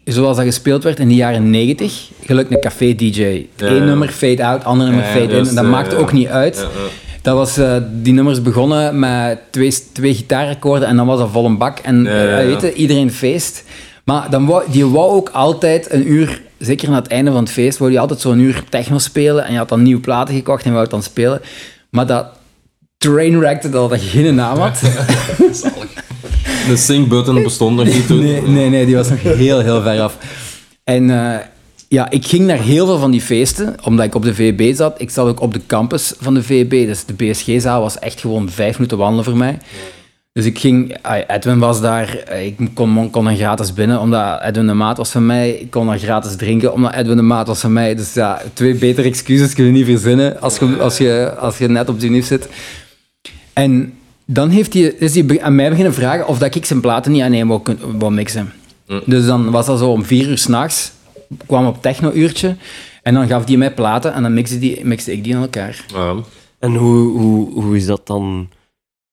zoals 0.04 0.38
dat 0.38 0.46
gespeeld 0.46 0.84
werd 0.84 1.00
in 1.00 1.08
de 1.08 1.16
jaren 1.16 1.50
90. 1.50 2.10
Gelukkig 2.26 2.56
een 2.56 2.62
café-dj. 2.62 3.22
Eén 3.24 3.76
ja. 3.76 3.84
nummer 3.84 4.10
fade-out, 4.10 4.64
ander 4.64 4.88
nummer 4.88 5.06
Ja, 5.06 5.12
fade-in. 5.12 5.30
juist, 5.30 5.50
En 5.50 5.56
dat 5.56 5.64
ja, 5.64 5.70
maakte 5.70 5.96
ja. 5.96 6.02
ook 6.02 6.12
niet 6.12 6.28
uit. 6.28 6.56
Ja, 6.56 6.62
ja. 6.62 6.88
Dat 7.22 7.36
was, 7.36 7.58
eh, 7.58 7.76
die 7.92 8.14
nummers 8.14 8.42
begonnen 8.42 9.00
met 9.00 9.40
twee, 9.50 9.74
twee 9.94 10.16
gitaarakkoorden 10.16 10.88
en 10.88 10.96
dan 10.96 11.06
was 11.08 11.20
dat 11.20 11.30
vol 11.32 11.46
een 11.46 11.58
bak. 11.58 11.80
En 11.80 12.04
Ja, 12.04 12.24
ja, 12.24 12.40
ja. 12.40 12.46
weet 12.46 12.62
je, 12.62 12.74
iedereen 12.74 13.12
feest. 13.12 13.64
Maar 14.04 14.30
dan 14.30 14.46
wou, 14.46 14.64
die 14.72 14.86
wou 14.86 15.12
ook 15.12 15.30
altijd 15.30 15.92
een 15.92 16.12
uur, 16.12 16.42
zeker 16.60 16.88
aan 16.88 16.94
het 16.94 17.08
einde 17.08 17.32
van 17.32 17.44
het 17.44 17.52
feest, 17.52 17.78
wou 17.78 17.92
die 17.92 18.00
altijd 18.00 18.20
zo'n 18.20 18.40
uur 18.40 18.64
techno 18.70 18.98
spelen. 18.98 19.46
En 19.46 19.52
je 19.52 19.58
had 19.58 19.70
dan 19.70 19.82
nieuwe 19.82 20.02
platen 20.02 20.36
gekocht 20.36 20.64
en 20.64 20.70
wou 20.70 20.82
het 20.82 20.92
dan 20.92 21.04
spelen. 21.04 21.42
Maar 21.90 22.06
dat 22.06 22.26
trainwreckte 22.98 23.70
dat 23.70 23.90
dat 23.90 24.02
geen 24.02 24.36
naam 24.36 24.58
had. 24.58 24.80
De 26.68 26.78
sync-button 26.78 27.44
bestond 27.44 27.76
nog 27.76 27.86
niet 27.86 28.08
toen. 28.08 28.20
Nee, 28.20 28.42
nee, 28.42 28.70
nee, 28.70 28.86
die 28.86 28.96
was 28.96 29.10
nog 29.10 29.22
heel, 29.22 29.60
heel 29.60 29.82
ver 29.82 30.02
af. 30.02 30.18
En 30.84 31.10
eh, 31.10 31.40
ja, 31.88 32.10
ik 32.10 32.26
ging 32.26 32.46
naar 32.46 32.62
heel 32.62 32.86
veel 32.86 32.98
van 32.98 33.12
die 33.12 33.22
feesten, 33.22 33.76
omdat 33.84 34.06
ik 34.06 34.16
op 34.16 34.24
de 34.24 34.36
VB 34.36 34.76
zat. 34.76 35.02
Ik 35.02 35.10
zat 35.10 35.28
ook 35.28 35.42
op 35.42 35.54
de 35.54 35.62
campus 35.68 36.14
van 36.20 36.34
de 36.34 36.44
VB, 36.44 36.86
dus 36.86 37.06
de 37.06 37.14
BSG-zaal 37.14 37.82
was 37.82 38.00
echt 38.00 38.20
gewoon 38.20 38.50
vijf 38.50 38.74
minuten 38.74 38.98
wandelen 38.98 39.26
voor 39.26 39.38
mij. 39.38 39.58
Dus 40.40 40.48
ik 40.48 40.60
ging, 40.60 40.98
Edwin 41.28 41.60
was 41.60 41.82
daar, 41.82 42.18
eh, 42.18 42.46
ik 42.46 42.58
kon, 42.74 43.10
kon 43.10 43.28
er 43.28 43.36
gratis 43.36 43.74
binnen, 43.74 44.00
omdat 44.00 44.42
Edwin 44.42 44.68
de 44.68 44.74
maat 44.74 44.98
was 44.98 45.12
van 45.12 45.26
mij. 45.26 45.52
Ik 45.52 45.72
kon 45.72 45.90
er 45.90 46.00
gratis 46.00 46.36
drinken, 46.36 46.74
omdat 46.74 46.94
Edwin 46.94 47.16
de 47.16 47.22
maat 47.22 47.48
was 47.48 47.60
van 47.60 47.74
mij. 47.74 47.96
Dus 47.96 48.14
ja, 48.14 48.42
twee 48.54 48.76
betere 48.76 49.08
excuses 49.08 49.54
kun 49.54 49.66
je 49.66 49.72
niet 49.72 49.86
verzinnen 49.86 50.42
als 50.42 50.58
je, 50.58 50.78
als 50.78 50.98
je, 50.98 51.36
als 51.40 51.58
je 51.58 51.68
net 51.68 51.90
op 51.90 52.00
de 52.00 52.06
unief 52.06 52.26
zit. 52.26 52.50
En 53.54 53.94
dan 54.26 54.50
heeft 54.50 54.74
hij, 54.74 54.82
is 54.82 55.16
hij 55.16 55.42
aan 55.42 55.56
mij 55.56 55.70
beginnen 55.70 55.94
vragen 55.94 56.28
of 56.28 56.38
dat 56.38 56.56
ik 56.56 56.66
zijn 56.66 56.82
platen 56.82 57.12
niet 57.12 57.22
aan 57.22 57.34
één 57.34 57.48
wou, 57.98 58.12
mixen. 58.12 58.54
Dus 59.06 59.26
dan 59.26 59.52
was 59.52 59.66
dat 59.66 59.80
zo 59.80 59.92
om 59.92 60.06
vier 60.06 60.28
uur 60.28 60.38
s'nachts, 60.38 60.92
kwam 61.46 61.66
op 61.66 61.82
techno-uurtje, 61.82 62.56
en 63.04 63.14
dan 63.14 63.28
gaf 63.28 63.46
hij 63.46 63.58
mij 63.58 63.74
platen 63.74 64.14
en 64.14 64.22
dan 64.22 64.34
mixte, 64.34 64.60
die, 64.60 64.86
mixte 64.86 65.12
ik 65.12 65.24
die 65.24 65.36
aan 65.36 65.42
elkaar. 65.42 65.86
Ja. 65.94 66.16
En 66.60 66.76
hoe, 66.76 67.18
hoe, 67.18 67.64
hoe 67.64 67.76
is 67.76 67.86
dat 67.86 68.08
dan? 68.08 68.50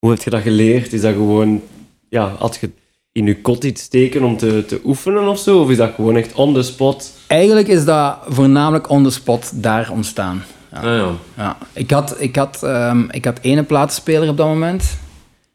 Hoe 0.07 0.15
heb 0.15 0.25
je 0.25 0.31
dat 0.31 0.43
geleerd? 0.43 0.93
Is 0.93 1.01
dat 1.01 1.13
gewoon, 1.13 1.63
ja, 2.09 2.35
had 2.39 2.59
je 2.61 2.71
in 3.13 3.27
je 3.27 3.41
kot 3.41 3.65
iets 3.65 3.83
steken 3.83 4.25
om 4.25 4.37
te, 4.37 4.65
te 4.67 4.81
oefenen 4.85 5.29
of 5.29 5.39
zo? 5.39 5.61
Of 5.61 5.71
is 5.71 5.77
dat 5.77 5.93
gewoon 5.95 6.17
echt 6.17 6.35
on 6.35 6.55
the 6.55 6.63
spot? 6.63 7.13
Eigenlijk 7.27 7.69
is 7.69 7.85
dat 7.85 8.19
voornamelijk 8.29 8.91
on 8.91 9.05
the 9.05 9.11
spot 9.11 9.51
daar 9.55 9.91
ontstaan. 9.91 10.43
Ja. 10.73 10.79
Ah, 10.79 10.85
ja. 10.85 11.13
Ja. 11.37 11.59
Ik, 11.73 11.91
had, 11.91 12.17
ik, 12.19 12.37
had, 12.37 12.63
ehm, 12.63 13.05
ik 13.11 13.25
had 13.25 13.39
ene 13.43 13.63
platenspeler 13.63 14.29
op 14.29 14.37
dat 14.37 14.47
moment. 14.47 14.99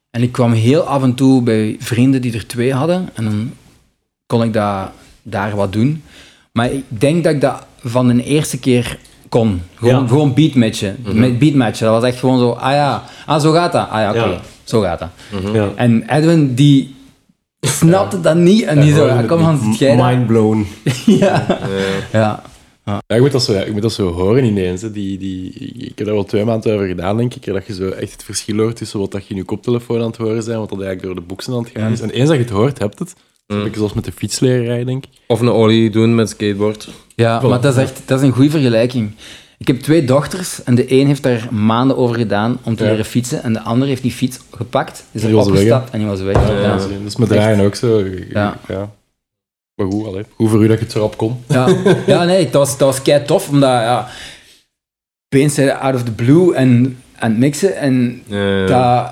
En 0.10 0.22
ik 0.22 0.32
kwam 0.32 0.52
heel 0.52 0.82
af 0.82 1.04
en 1.04 1.14
toe 1.14 1.42
bij 1.42 1.76
vrienden 1.80 2.22
die 2.22 2.34
er 2.34 2.48
twee 2.48 2.74
hadden. 2.74 3.10
En 3.14 3.24
dan 3.24 3.52
kon 4.26 4.44
ik 4.44 4.54
dat, 4.54 4.90
daar 5.22 5.56
wat 5.56 5.74
doen. 5.74 6.04
Maar 6.52 6.72
ik 6.72 6.84
denk 6.88 7.24
dat 7.24 7.34
ik 7.34 7.42
dat 7.42 7.66
van 7.84 8.08
de 8.08 8.24
eerste 8.24 8.60
keer 8.60 8.98
kon. 9.32 9.62
Gewoon, 9.76 10.02
Ja. 10.02 10.08
gewoon 10.08 10.34
beatmatchen. 10.34 10.98
Met 11.14 11.40
beatmatchen. 11.40 11.86
Dat 11.86 12.02
was 12.02 12.10
echt 12.10 12.20
gewoon 12.20 12.40
zo, 12.40 12.50
ah 12.52 12.72
ja, 12.72 13.04
ah, 13.26 13.42
zo 13.42 13.52
gaat 13.52 13.72
dat. 13.72 13.90
Ah 13.90 14.00
ja, 14.00 14.10
oké, 14.10 14.20
Ja. 14.30 14.42
zo 14.64 14.82
gaat 14.82 15.00
dat. 15.00 15.10
Ja. 15.54 15.70
En 15.76 16.04
Edwin, 16.18 16.54
die 16.56 16.96
snapte 17.60 18.22
dat 18.22 18.36
niet. 18.36 18.64
En 18.64 18.82
die 18.82 18.94
zo, 18.94 19.06
ja, 19.06 19.22
kom 19.22 19.44
aan, 19.44 19.60
zit 19.64 19.78
jij? 19.78 19.96
Mind 19.96 20.28
blown. 20.28 20.68
ja. 21.06 21.46
ja. 22.12 22.42
Ja, 22.86 23.02
je 23.16 23.20
moet 23.22 23.32
dat 23.32 23.44
zo, 23.44 23.54
je 23.54 23.72
moet 23.72 23.82
dat 23.82 23.94
zo 23.94 24.12
horen 24.12 24.44
ineens. 24.44 24.82
Hè. 24.82 24.92
Die, 24.92 25.18
die, 25.18 25.54
ik 25.78 25.98
heb 25.98 26.06
daar 26.08 26.16
wel 26.16 26.24
twee 26.24 26.46
maanden 26.46 26.74
over 26.74 26.88
gedaan, 26.88 27.18
denk 27.18 27.34
ik. 27.36 27.46
Dat 27.46 27.66
je 27.68 27.74
zo 27.74 27.90
echt 27.90 28.12
het 28.12 28.24
verschil 28.24 28.58
hoort 28.58 28.76
tussen 28.76 29.00
wat 29.00 29.12
dat 29.12 29.24
je 29.24 29.30
in 29.30 29.36
je 29.36 29.44
koptelefoon 29.44 30.00
aan 30.02 30.08
het 30.08 30.18
horen 30.18 30.46
bent, 30.46 30.48
wat 30.48 30.70
dat 30.70 30.82
eigenlijk 30.82 31.02
door 31.02 31.16
de 31.16 31.22
boxen 31.22 31.54
aan 31.54 31.64
het 31.64 31.72
gaan 31.74 31.92
is. 31.92 32.02
En 32.02 32.10
eens 32.10 32.28
dat 32.28 32.38
je 32.38 32.44
het 32.44 32.52
hoort, 32.52 32.80
heb 32.80 32.94
je 32.98 33.04
het. 33.04 33.14
Dat 33.48 33.58
heb 33.58 33.66
ik 33.68 33.76
zoals 33.76 33.94
met 33.94 34.06
de 34.06 34.12
fiets 34.12 34.40
leren 34.40 34.66
rijden, 34.66 34.86
denk 34.86 35.04
ik. 35.04 35.10
Of 35.28 35.40
een 35.40 35.50
ollie 35.50 35.90
doen 35.90 36.16
met 36.16 36.30
skateboard. 36.30 36.90
Ja, 37.22 37.42
maar 37.42 37.62
dat 37.62 37.76
is 37.78 37.82
echt 37.82 38.02
dat 38.06 38.20
is 38.22 38.26
een 38.28 38.34
goede 38.34 38.50
vergelijking. 38.50 39.12
Ik 39.58 39.68
heb 39.68 39.80
twee 39.80 40.06
dochters 40.06 40.64
en 40.64 40.76
de 40.76 40.92
een 40.94 41.08
heeft 41.08 41.24
daar 41.24 41.48
maanden 41.54 41.98
over 41.98 42.16
gedaan 42.16 42.58
om 42.64 42.76
te 42.76 42.84
Ja. 42.84 42.90
leren 42.90 43.06
fietsen 43.06 43.44
en 43.44 43.54
de 43.54 43.62
ander 43.62 43.88
heeft 43.88 44.02
die 44.02 44.12
fiets 44.12 44.40
gepakt, 44.56 45.04
is 45.12 45.24
er 45.24 45.32
weg, 45.36 45.46
opgestapt 45.46 45.90
en 45.92 46.00
die 46.00 46.08
was 46.08 46.22
weg. 46.22 46.48
Ja. 46.48 46.62
Ja, 46.62 46.78
Dat 46.78 46.90
is 47.06 47.16
met 47.16 47.30
draaien 47.30 47.66
ook 47.66 47.76
zo. 47.76 48.04
Ja. 48.30 48.58
Maar 49.76 49.92
goed, 49.92 50.08
allee. 50.08 50.26
Goed 50.36 50.50
voor 50.50 50.64
u 50.64 50.68
dat 50.68 50.78
je 50.78 50.84
het 50.84 50.94
zo 50.94 51.00
rap 51.00 51.18
kon. 51.18 51.38
Ja. 51.48 51.68
ja, 52.08 52.24
nee, 52.24 52.44
dat 52.44 52.54
was, 52.54 52.78
dat 52.78 52.88
was 52.88 53.02
kei 53.02 53.26
tof, 53.26 53.50
omdat 53.50 53.70
ja, 53.70 54.08
opeens 55.34 55.54
zijn 55.54 55.72
out 55.78 55.96
of 55.96 56.04
the 56.04 56.12
blue 56.12 56.56
en 56.56 56.98
aan 57.20 57.30
het 57.30 57.40
mixen 57.40 57.76
en 57.78 58.24
dat, 58.68 59.12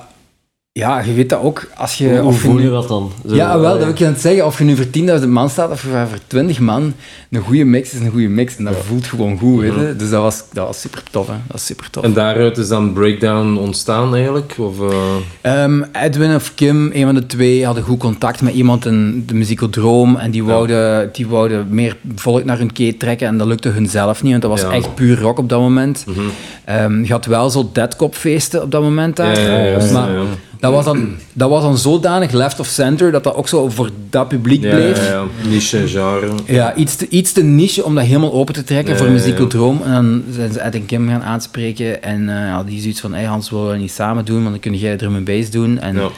Ja, 0.79 0.99
je 1.01 1.13
weet 1.13 1.29
dat 1.29 1.41
ook 1.41 1.67
als 1.75 1.97
je... 1.97 2.07
Hoe, 2.09 2.17
hoe 2.17 2.27
of 2.27 2.33
je 2.33 2.39
voel 2.39 2.53
nu- 2.53 2.63
je 2.63 2.69
dat 2.69 2.87
dan? 2.87 3.11
Zo, 3.27 3.35
Ja, 3.35 3.59
wel, 3.59 3.69
dat 3.69 3.79
wil 3.79 3.87
ik 3.89 3.97
je 3.97 4.05
aan 4.05 4.11
het 4.11 4.21
zeggen. 4.21 4.45
Of 4.45 4.57
je 4.57 4.63
nu 4.63 4.75
voor 4.75 5.19
10.000 5.21 5.27
man 5.27 5.49
staat 5.49 5.71
of 5.71 5.79
voor 5.79 6.07
voor 6.09 6.17
20 6.27 6.59
man, 6.59 6.93
een 7.31 7.41
goede 7.41 7.63
mix 7.63 7.93
is 7.93 7.99
een 7.99 8.11
goede 8.11 8.27
mix. 8.27 8.55
En 8.57 8.63
dat 8.63 8.75
voelt 8.87 9.05
gewoon 9.07 9.37
goed, 9.37 9.59
weet 9.61 9.73
je. 9.73 9.95
Dus 9.97 10.09
dat 10.09 10.21
was, 10.21 10.43
dat 10.53 10.65
was 10.67 10.79
super 10.81 11.03
tof, 11.11 11.27
hè. 11.27 11.33
Dat 11.33 11.41
was 11.51 11.65
super 11.65 11.89
tof. 11.89 12.03
En 12.03 12.13
daaruit 12.13 12.57
is 12.57 12.67
dan 12.67 12.93
Breakdown 12.93 13.57
ontstaan 13.57 14.15
eigenlijk? 14.15 14.53
Of, 14.57 14.79
eh, 14.81 14.97
Ehm, 15.41 15.81
Edwin 15.91 16.35
of 16.35 16.51
Kim, 16.55 16.89
een 16.93 17.05
van 17.05 17.15
de 17.15 17.25
twee, 17.25 17.65
hadden 17.65 17.83
goed 17.83 17.99
contact 17.99 18.41
met 18.41 18.53
iemand 18.53 18.85
in 18.85 19.23
de 19.27 19.33
muziekeldroom 19.33 20.15
en 20.15 20.31
die 20.31 20.43
wouden, 20.43 21.09
die 21.13 21.27
wouden 21.27 21.67
meer 21.69 21.97
volk 22.15 22.43
naar 22.43 22.57
hun 22.57 22.71
keet 22.73 22.99
trekken 22.99 23.27
en 23.27 23.37
dat 23.37 23.47
lukte 23.47 23.69
hun 23.69 23.87
zelf 23.87 24.21
niet, 24.23 24.31
want 24.31 24.41
dat 24.41 24.51
was 24.51 24.61
Ja. 24.61 24.71
echt 24.71 24.95
puur 24.95 25.19
rock 25.21 25.37
op 25.39 25.49
dat 25.49 25.59
moment. 25.59 26.03
mhm. 26.07 26.19
Ehm, 26.65 27.03
je 27.03 27.11
had 27.11 27.25
wel 27.25 27.49
zo 27.49 27.69
deadcop-feesten 27.73 28.61
op 28.63 28.71
dat 28.71 28.81
moment 28.81 29.15
daar, 29.15 29.39
Ja, 29.41 29.57
ja, 29.57 29.63
ja, 29.79 29.91
maar 29.91 30.11
ja. 30.11 30.21
Dat, 30.59 30.71
was 30.71 30.85
dan, 30.85 31.15
dat 31.33 31.49
was 31.49 31.61
dan 31.63 31.77
zodanig 31.77 32.31
left 32.31 32.59
of 32.59 32.67
center 32.67 33.11
dat 33.11 33.23
dat 33.23 33.35
ook 33.35 33.47
zo 33.47 33.69
voor 33.69 33.89
dat 34.09 34.27
publiek 34.27 34.63
Ja, 34.63 34.75
bleef. 34.75 34.97
ja, 35.07 35.11
ja. 35.11 35.23
Niche 35.49 35.87
genre. 35.87 36.29
Ja, 36.45 36.75
iets 36.75 36.95
te, 36.95 37.07
iets 37.09 37.31
te 37.31 37.43
niche 37.43 37.83
om 37.83 37.95
dat 37.95 38.03
helemaal 38.05 38.33
open 38.33 38.53
te 38.53 38.63
trekken 38.63 38.91
Ja, 38.93 38.97
voor 38.99 39.07
ja, 39.07 39.13
muziekeldroom. 39.13 39.81
En 39.83 39.91
dan 39.91 40.23
zijn 40.31 40.51
ze 40.53 40.59
Ed 40.59 40.75
en 40.75 40.85
Kim 40.85 41.07
gaan 41.07 41.23
aanspreken. 41.23 42.03
En 42.03 42.23
ja, 42.27 42.63
die 42.63 42.77
is 42.77 42.83
iets 42.85 42.99
van, 42.99 43.13
hey 43.13 43.23
Hans, 43.23 43.49
willen 43.49 43.65
we 43.65 43.71
dat 43.71 43.81
niet 43.81 43.91
samen 43.91 44.25
doen? 44.25 44.39
Want 44.39 44.49
dan 44.49 44.59
kun 44.59 44.75
jij 44.75 44.97
drum 44.97 45.15
en 45.15 45.23
bass 45.23 45.49
doen. 45.49 45.79
En 45.79 45.95
Ja. 45.95 46.09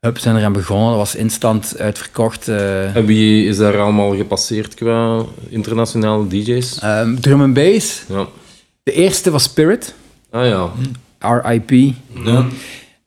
hup, 0.00 0.18
zijn 0.18 0.36
er 0.36 0.44
aan 0.44 0.52
begonnen. 0.52 0.88
Dat 0.88 0.96
was 0.96 1.14
instant 1.14 1.74
uitverkocht. 1.78 2.48
eh. 2.48 2.96
En 2.96 3.04
wie 3.04 3.46
is 3.46 3.56
daar 3.56 3.80
allemaal 3.80 4.16
gepasseerd 4.16 4.74
qua 4.74 5.22
internationale 5.48 6.26
DJ's? 6.26 6.78
Ehm, 6.78 7.14
drum 7.20 7.42
en 7.42 7.52
bass. 7.52 8.02
Ja. 8.08 8.26
De 8.82 8.92
eerste 8.92 9.30
was 9.30 9.42
Spirit, 9.42 9.94
Ah 10.30 10.46
ja. 10.46 10.70
RIP. 11.42 11.94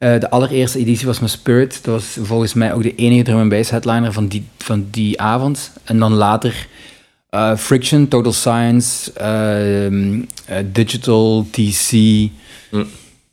Eh, 0.03 0.19
de 0.19 0.29
allereerste 0.29 0.79
editie 0.79 1.07
was 1.07 1.19
met 1.19 1.29
Spirit. 1.29 1.79
Dat 1.83 1.93
was 1.93 2.17
volgens 2.21 2.53
mij 2.53 2.73
ook 2.73 2.83
de 2.83 2.95
enige 2.95 3.23
drum 3.23 3.39
en 3.39 3.49
bass 3.49 3.69
headliner 3.69 4.13
van 4.13 4.27
die, 4.27 4.45
van 4.57 4.87
die 4.91 5.21
avond. 5.21 5.71
En 5.83 5.99
dan 5.99 6.13
later 6.13 6.67
eh, 7.29 7.55
Friction, 7.57 8.07
Total 8.07 8.33
Science, 8.33 9.13
ehm, 9.13 10.21
eh, 10.45 10.57
Digital, 10.71 11.47
TC, 11.51 11.91
Hm. 12.69 12.83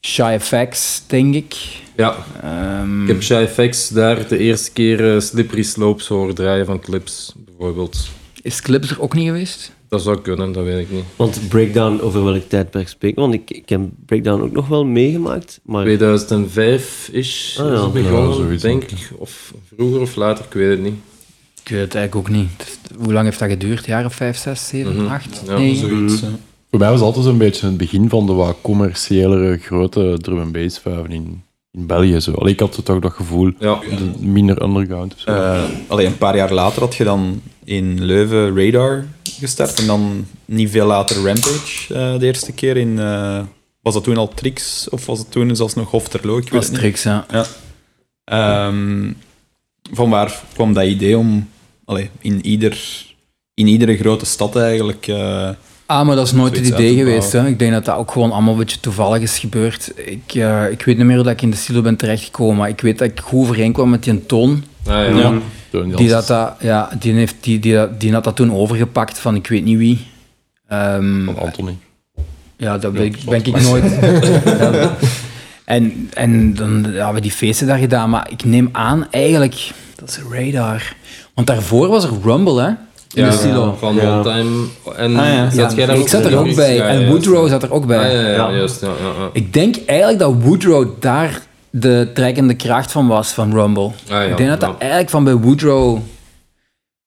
Shy 0.01 0.37
FX, 0.41 1.03
denk 1.07 1.35
ik. 1.35 1.57
Ja, 1.97 2.17
Ehm, 2.43 3.03
ik 3.03 3.09
heb 3.09 3.23
Shy 3.23 3.47
FX 3.47 3.89
daar 3.89 4.29
de 4.29 4.39
eerste 4.39 4.73
keer 4.73 5.23
Slippery 5.23 5.63
Slopes 5.63 6.07
horen 6.07 6.35
draaien 6.35 6.67
van 6.67 6.81
Clips, 6.81 7.35
bijvoorbeeld. 7.37 8.09
Is 8.43 8.61
Clips 8.61 8.91
er 8.91 9.01
ook 9.01 9.15
niet 9.15 9.27
geweest? 9.27 9.73
Dat 9.91 10.03
zou 10.03 10.21
kunnen, 10.21 10.53
dat 10.53 10.65
weet 10.65 10.79
ik 10.79 10.91
niet. 10.91 11.05
Want 11.17 11.41
Breakdown, 11.49 12.01
over 12.01 12.25
welk 12.25 12.43
tijdperk 12.49 12.89
spreken? 12.89 13.21
Want 13.23 13.35
ik, 13.35 13.51
ik 13.51 13.69
heb 13.69 13.81
Breakdown 14.07 14.43
ook 14.43 14.53
nog 14.53 14.69
wel 14.69 14.85
meegemaakt, 14.85 15.61
maar 15.65 15.87
2005-ish 15.87 17.59
Ah, 17.59 17.67
ja. 17.67 17.73
is 17.75 17.81
het 17.81 17.93
begonnen, 17.93 18.29
Ja, 18.29 18.35
zoiets, 18.35 18.63
denk 18.63 18.89
denk 18.89 19.01
ik. 19.01 19.11
Of 19.19 19.55
vroeger 19.75 20.01
of 20.01 20.15
later, 20.17 20.45
ik 20.45 20.53
weet 20.53 20.71
het 20.71 20.83
niet. 20.83 20.95
Ik 21.65 21.69
weet 21.69 21.81
het 21.81 21.95
eigenlijk 21.95 22.29
ook 22.29 22.35
niet. 22.37 22.79
Hoe 22.99 23.13
lang 23.13 23.25
heeft 23.25 23.39
dat 23.39 23.49
geduurd? 23.49 23.87
Jaren 23.87 24.11
5, 24.11 24.37
6, 24.39 24.69
7, 24.69 24.97
Mhm. 24.97 25.07
8, 25.07 25.43
Ja, 25.47 25.59
9? 25.59 25.89
Zoiets, 25.89 26.21
ja. 26.21 26.29
Voor 26.71 26.79
mij 26.79 26.89
was 26.91 26.99
het 26.99 27.07
altijd 27.07 27.25
zo'n 27.25 27.39
beetje 27.39 27.67
het 27.67 27.77
begin 27.77 28.09
van 28.09 28.27
de 28.27 28.33
wat 28.33 28.57
commerciëlere, 28.61 29.57
grote 29.59 30.17
drum 30.21 30.39
and 30.41 30.53
bass 30.53 30.79
vuiven 30.79 31.11
in, 31.13 31.43
in 31.73 31.87
België. 31.87 32.21
Zo. 32.21 32.33
Allee, 32.33 32.53
ik 32.53 32.61
had 32.61 32.85
toch 32.85 33.01
dat 33.01 33.13
gevoel, 33.13 33.53
Ja, 33.59 33.79
de 33.81 34.11
minder 34.19 34.63
underground. 34.63 35.15
of 35.15 35.21
zo. 35.21 35.31
Eh, 35.31 35.63
allee, 35.89 36.07
een 36.07 36.19
paar 36.19 36.37
jaar 36.37 36.53
later 36.53 36.81
had 36.83 36.95
je 36.95 37.05
dan 37.05 37.43
in 37.65 38.05
Leuven 38.05 38.57
Radar 38.65 39.07
gestart 39.23 39.79
en 39.79 39.87
dan 39.87 40.27
niet 40.45 40.71
veel 40.71 40.87
later 40.87 41.17
Rampage 41.17 41.95
eh, 41.95 42.19
de 42.19 42.27
eerste 42.27 42.53
keer 42.53 42.77
in... 42.77 42.99
eh, 42.99 43.41
was 43.83 43.95
dat 43.95 44.05
toen 44.05 44.17
al 44.17 44.29
Trix 44.29 44.89
of 44.89 45.07
was 45.07 45.19
het 45.19 45.31
toen 45.31 45.57
zelfs 45.57 45.75
nog 45.75 45.91
Hofterlo? 45.91 46.39
Ik 46.39 46.53
niet. 46.53 46.75
tricks, 46.75 47.03
ja. 47.03 47.27
Ja. 47.31 47.47
Ehm, 48.25 49.13
van 49.93 50.11
waar 50.11 50.41
kwam 50.53 50.73
dat 50.73 50.85
idee 50.85 51.19
om 51.19 51.49
allee, 51.85 52.11
in, 52.21 52.47
ieder, 52.47 53.05
in 53.55 53.67
iedere 53.67 53.97
grote 53.97 54.27
stad 54.27 54.57
eigenlijk... 54.57 55.07
Ah, 55.91 56.07
maar 56.07 56.17
dat 56.17 56.27
is 56.27 56.33
nooit 56.33 56.57
het 56.57 56.67
idee 56.67 56.97
geweest. 56.97 57.33
Hè. 57.33 57.47
Ik 57.47 57.59
denk 57.59 57.73
dat 57.73 57.85
dat 57.85 57.97
ook 57.97 58.11
gewoon 58.11 58.33
allemaal 58.33 58.53
een 58.53 58.59
beetje 58.59 58.81
toevallig 58.81 59.23
is 59.23 59.39
gebeurd. 59.39 59.93
Ik, 59.97 60.35
eh, 60.35 60.71
ik 60.71 60.83
weet 60.83 60.97
niet 60.97 61.07
meer 61.07 61.15
hoe 61.15 61.25
dat 61.25 61.33
ik 61.33 61.43
in 61.43 61.51
de 61.51 61.57
silo 61.57 61.81
ben 61.83 61.97
terechtgekomen, 61.97 62.57
maar 62.57 62.69
ik 62.69 62.81
weet 62.81 62.99
dat 62.99 63.09
ik 63.09 63.21
goed 63.21 63.41
overeenkwam 63.41 63.91
met 63.91 64.03
die 64.05 64.27
toon. 64.27 64.65
ah, 64.87 64.93
ja. 65.19 65.33
Ja. 65.71 65.97
Die, 65.97 66.09
dat, 66.09 66.27
dat, 66.27 66.55
ja, 66.61 66.89
die, 66.99 67.13
heeft, 67.13 67.35
die, 67.41 67.59
die, 67.59 67.79
die 67.99 68.13
had 68.13 68.25
dat 68.25 68.37
toen 68.37 68.53
overgepakt 68.55 69.19
van 69.19 69.35
ik 69.35 69.47
weet 69.47 69.65
niet 69.65 69.79
wie. 69.79 70.07
Ehm, 70.69 71.25
Van 71.25 71.39
Anthony. 71.39 71.77
ja, 72.57 72.79
dat 72.79 72.93
ben, 72.93 73.05
ik- 73.05 73.25
ben 73.25 73.45
ik 73.45 73.63
nooit. 73.63 73.85
En, 75.65 76.11
en 76.15 76.55
dan 76.55 76.85
hebben 76.85 77.15
we 77.15 77.21
die 77.21 77.31
feesten 77.31 77.67
daar 77.67 77.79
gedaan, 77.79 78.11
maar 78.11 78.31
ik 78.31 78.45
neem 78.45 78.69
aan 78.73 79.07
eigenlijk, 79.11 79.71
dat 79.95 80.09
is 80.09 80.19
radar. 80.31 80.95
Want 81.35 81.47
daarvoor 81.47 81.89
was 81.89 82.05
er 82.05 82.11
Rumble, 82.25 82.63
hè? 82.63 82.71
In 83.15 83.25
Ja, 83.25 83.31
de 83.31 83.37
silo. 83.37 83.77
van 83.79 83.95
Ja. 83.95 84.23
Time. 84.23 84.67
En 84.97 85.17
Ah, 85.17 85.27
ja. 85.27 85.51
zat 85.51 85.75
jij 85.75 85.87
daar 85.87 85.97
ik 85.97 86.09
zat 86.09 86.25
er 86.25 86.37
ook 86.37 86.55
bij. 86.55 86.75
ja, 86.75 86.87
en 86.89 87.01
ja, 87.01 87.07
Woodrow 87.09 87.49
zat 87.49 87.63
er 87.63 87.73
ook 87.73 87.87
bij. 87.87 88.15
Ja, 88.15 88.21
ja, 88.21 88.29
ja, 88.29 88.35
Ja. 88.35 88.53
juist. 88.57 88.81
Ja, 88.81 88.87
ja, 88.87 89.23
ja. 89.23 89.31
Ik 89.33 89.53
denk 89.53 89.77
eigenlijk 89.87 90.19
dat 90.19 90.35
Woodrow 90.43 90.89
daar 91.01 91.43
de 91.71 92.11
trekkende 92.15 92.55
kracht 92.55 92.93
van 92.93 93.07
was, 93.07 93.29
van 93.33 93.53
Rumble. 93.53 93.85
Ah, 93.85 93.93
ja, 94.09 94.21
ik 94.23 94.37
denk 94.37 94.49
dat 94.49 94.61
dat 94.61 94.75
eigenlijk 94.79 95.11
van 95.11 95.25
bij 95.25 95.35
Woodrow 95.35 95.99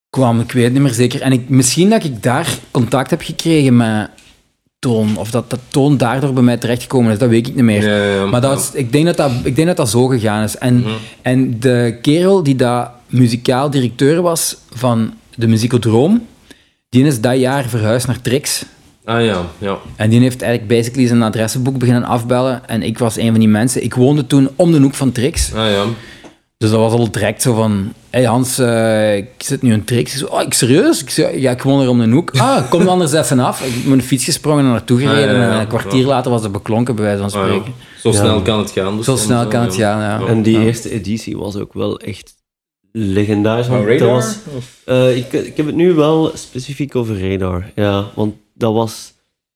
kwam, 0.10 0.40
ik 0.40 0.52
weet 0.52 0.64
het 0.64 0.74
niet 0.74 0.82
meer 0.82 0.94
zeker. 0.94 1.22
En 1.22 1.32
ik, 1.32 1.50
misschien 1.50 1.90
dat 1.90 2.04
ik 2.04 2.24
daar 2.24 2.48
contact 2.72 3.10
heb 3.10 3.22
gekregen 3.22 3.78
met 3.78 4.10
Toon, 4.80 5.18
of 5.18 5.32
dat 5.32 5.50
dat 5.50 5.60
Toon 5.68 5.98
daardoor 5.98 6.34
bij 6.34 6.44
mij 6.44 6.58
terechtgekomen 6.58 7.12
is, 7.12 7.18
dat 7.18 7.30
weet 7.30 7.48
ik 7.48 7.56
niet 7.56 7.64
meer. 7.64 7.88
Ja, 7.90 7.96
ja, 8.06 8.14
ja. 8.14 8.26
Maar 8.26 8.42
dat 8.42 8.72
ik, 8.74 8.92
denk 8.92 9.06
dat 9.06 9.18
dat, 9.18 9.32
ik 9.44 9.56
denk 9.56 9.68
dat 9.68 9.78
dat 9.78 9.90
zo 9.90 10.08
gegaan 10.08 10.44
is. 10.44 10.58
En, 10.58 10.76
Mhm. 10.80 10.90
en 11.22 11.60
de 11.60 11.98
kerel 12.02 12.44
die 12.44 12.56
dat 12.56 12.90
muzikaal 13.08 13.70
directeur 13.70 14.22
was 14.22 14.58
van 14.74 15.14
de 15.36 15.48
Muziekodroom, 15.48 16.28
die 16.90 17.06
is 17.06 17.22
dat 17.22 17.40
jaar 17.40 17.66
verhuisd 17.70 18.08
naar 18.08 18.22
Trix. 18.22 18.66
Ah 19.06 19.26
ja, 19.26 19.42
ja. 19.58 19.78
En 19.96 20.10
die 20.10 20.20
heeft 20.20 20.42
eigenlijk 20.42 20.74
basically 20.80 21.08
zijn 21.08 21.22
adressenboek 21.24 21.78
beginnen 21.78 22.04
afbellen. 22.04 22.68
En 22.68 22.82
ik 22.84 22.98
was 23.00 23.18
een 23.18 23.30
van 23.32 23.40
die 23.40 23.48
mensen. 23.50 23.84
Ik 23.84 23.94
woonde 23.94 24.28
toen 24.28 24.50
om 24.56 24.72
de 24.72 24.80
hoek 24.80 24.94
van 24.94 25.12
Trix. 25.12 25.54
Ah 25.54 25.70
ja. 25.72 25.84
Dus 26.58 26.70
dat 26.72 26.80
was 26.80 26.92
al 26.94 27.12
direct 27.12 27.42
zo 27.42 27.54
van... 27.54 27.94
Hé 28.10 28.20
hey 28.20 28.28
Hans, 28.28 28.58
eh, 28.58 29.16
ik 29.16 29.28
zit 29.38 29.62
nu 29.62 29.74
in 29.74 29.84
Trix. 29.84 30.12
Ik 30.14 30.18
zo, 30.20 30.26
oh, 30.26 30.42
ik 30.42 30.54
serieus? 30.54 31.02
Ik 31.04 31.10
ja, 31.40 31.52
ik 31.52 31.62
woon 31.62 31.82
er 31.82 31.90
om 31.90 32.00
de 32.00 32.10
hoek. 32.10 32.32
Ah, 32.38 32.70
kom 32.70 32.80
dan 32.80 32.90
anders 32.90 33.12
even 33.12 33.40
af. 33.40 33.62
Ik 33.66 33.74
ben 33.82 33.90
met 33.90 34.00
een 34.00 34.06
fiets 34.06 34.24
gesprongen 34.24 34.64
en 34.66 34.70
naartoe 34.72 35.00
gereden. 35.00 35.30
Ah, 35.30 35.36
ja, 35.36 35.48
ja, 35.48 35.54
en 35.54 35.60
een 35.60 35.68
kwartier 35.68 36.02
ja. 36.02 36.08
later 36.08 36.32
was 36.32 36.44
het 36.44 36.52
beklonken, 36.52 36.96
bij 36.96 37.04
wijze 37.04 37.30
van 37.30 37.42
Ah, 37.42 37.48
ja. 37.48 37.54
spreken. 37.54 37.74
Zo 38.02 38.10
Ja. 38.10 38.16
snel 38.16 38.42
kan 38.42 38.60
het 38.60 38.72
gaan. 38.72 38.98
Dus 38.98 39.06
Zo 39.06 39.16
snel 39.16 39.48
kan 39.48 39.62
het 39.62 39.76
gaan, 39.76 40.00
ja. 40.02 40.28
En 40.28 40.42
die 40.42 40.60
Ja. 40.60 40.66
eerste 40.66 40.92
editie 40.92 41.38
was 41.38 41.56
ook 41.56 41.74
wel 41.74 42.00
echt 42.00 42.34
legendarisch. 42.96 43.68
Want 43.68 43.82
van 43.84 43.92
dat 43.92 44.00
Radar? 44.00 44.16
was, 44.16 44.36
eh, 44.86 45.18
ik, 45.18 45.34
ik 45.34 45.58
heb 45.58 45.66
het 45.66 45.76
nu 45.76 45.94
wel 45.94 46.32
specifiek 46.34 46.96
over 46.96 47.30
Radar. 47.30 47.72
Ja, 47.76 48.06
want 48.16 48.34
dat 48.54 48.74
was 48.74 49.14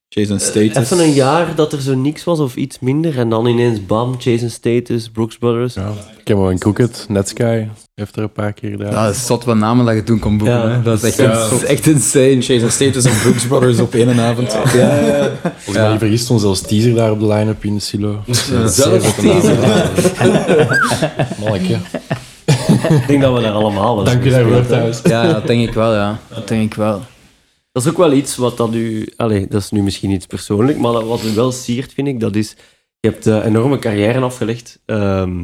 Jason 0.09 0.39
Status? 0.39 0.75
even 0.75 0.99
een 0.99 1.13
jaar 1.13 1.55
dat 1.55 1.73
er 1.73 1.81
zo 1.81 1.95
niks 1.95 2.23
was 2.23 2.39
of 2.39 2.55
iets 2.55 2.79
minder. 2.79 3.17
En 3.19 3.29
dan 3.29 3.45
ineens 3.47 3.85
bam, 3.85 4.15
Jason 4.19 4.49
Status, 4.49 5.09
Brooks 5.09 5.37
Brothers. 5.37 5.73
Ja. 5.73 5.89
Ik 6.19 6.27
heb 6.27 6.37
wel 6.37 6.51
een 6.51 6.59
Crooked, 6.59 7.05
Netsky, 7.09 7.65
heeft 7.95 8.15
er 8.15 8.23
een 8.23 8.31
paar 8.31 8.53
keer 8.53 8.69
gedaan. 8.69 8.91
Dat 9.05 9.15
is 9.15 9.25
zot 9.25 9.43
wat 9.43 9.55
namen 9.57 9.85
dat 9.85 9.95
je 9.95 10.03
toen 10.03 10.19
kon 10.19 10.37
boeken. 10.37 10.57
Ja. 10.57 10.69
hè. 10.69 10.81
Dat 10.81 11.03
is 11.03 11.17
echt, 11.17 11.17
Ja. 11.17 11.49
echt 11.67 11.87
insane. 11.87 12.37
Jason 12.37 12.69
Status 12.69 13.05
en 13.05 13.17
Brooks 13.21 13.45
Brothers 13.45 13.79
op 13.79 13.93
één 13.93 14.19
avond. 14.19 14.55
Als 14.55 14.73
ik 14.73 15.73
me 15.73 15.89
niet 15.89 15.99
vergis, 15.99 16.21
stond 16.21 16.41
zelfs 16.41 16.61
teaser 16.61 16.93
daar 16.95 17.11
op 17.11 17.19
de 17.19 17.27
line-up 17.27 17.63
in 17.63 17.73
de 17.73 17.79
silo. 17.81 18.21
Zelfs 18.65 19.15
teaser. 19.15 19.57
Manneke. 21.39 21.77
Ik 23.01 23.07
denk 23.07 23.21
dat 23.21 23.35
we 23.35 23.41
daar 23.41 23.51
allemaal 23.53 23.95
wel 23.95 24.03
Dank 24.03 24.23
je 24.23 24.29
daarvoor 24.29 24.51
hebben. 24.51 24.69
thuis. 24.71 25.01
Ja, 25.03 25.33
dat 25.33 25.47
denk 25.47 25.67
ik 25.67 25.73
wel, 25.73 25.93
ja. 25.93 26.19
Dat 26.29 26.47
denk 26.47 26.63
ik 26.63 26.73
wel. 26.73 27.01
Dat 27.71 27.83
is 27.85 27.89
ook 27.91 27.97
wel 27.97 28.13
iets 28.13 28.35
wat 28.35 28.57
dat 28.57 28.73
u... 28.73 29.13
Allee, 29.15 29.47
dat 29.47 29.61
is 29.61 29.69
nu 29.71 29.81
misschien 29.83 30.09
iets 30.11 30.25
persoonlijk, 30.25 30.77
maar 30.77 30.91
dat- 30.91 31.03
wat 31.07 31.23
u 31.23 31.33
wel 31.35 31.51
siert, 31.51 31.93
vind 31.93 32.07
ik, 32.07 32.19
dat 32.19 32.35
is... 32.35 32.55
Je 32.99 33.09
hebt 33.09 33.27
eh, 33.27 33.45
enorme 33.45 33.79
carrière 33.79 34.19
afgelegd. 34.19 34.79
Ehm, 34.85 35.39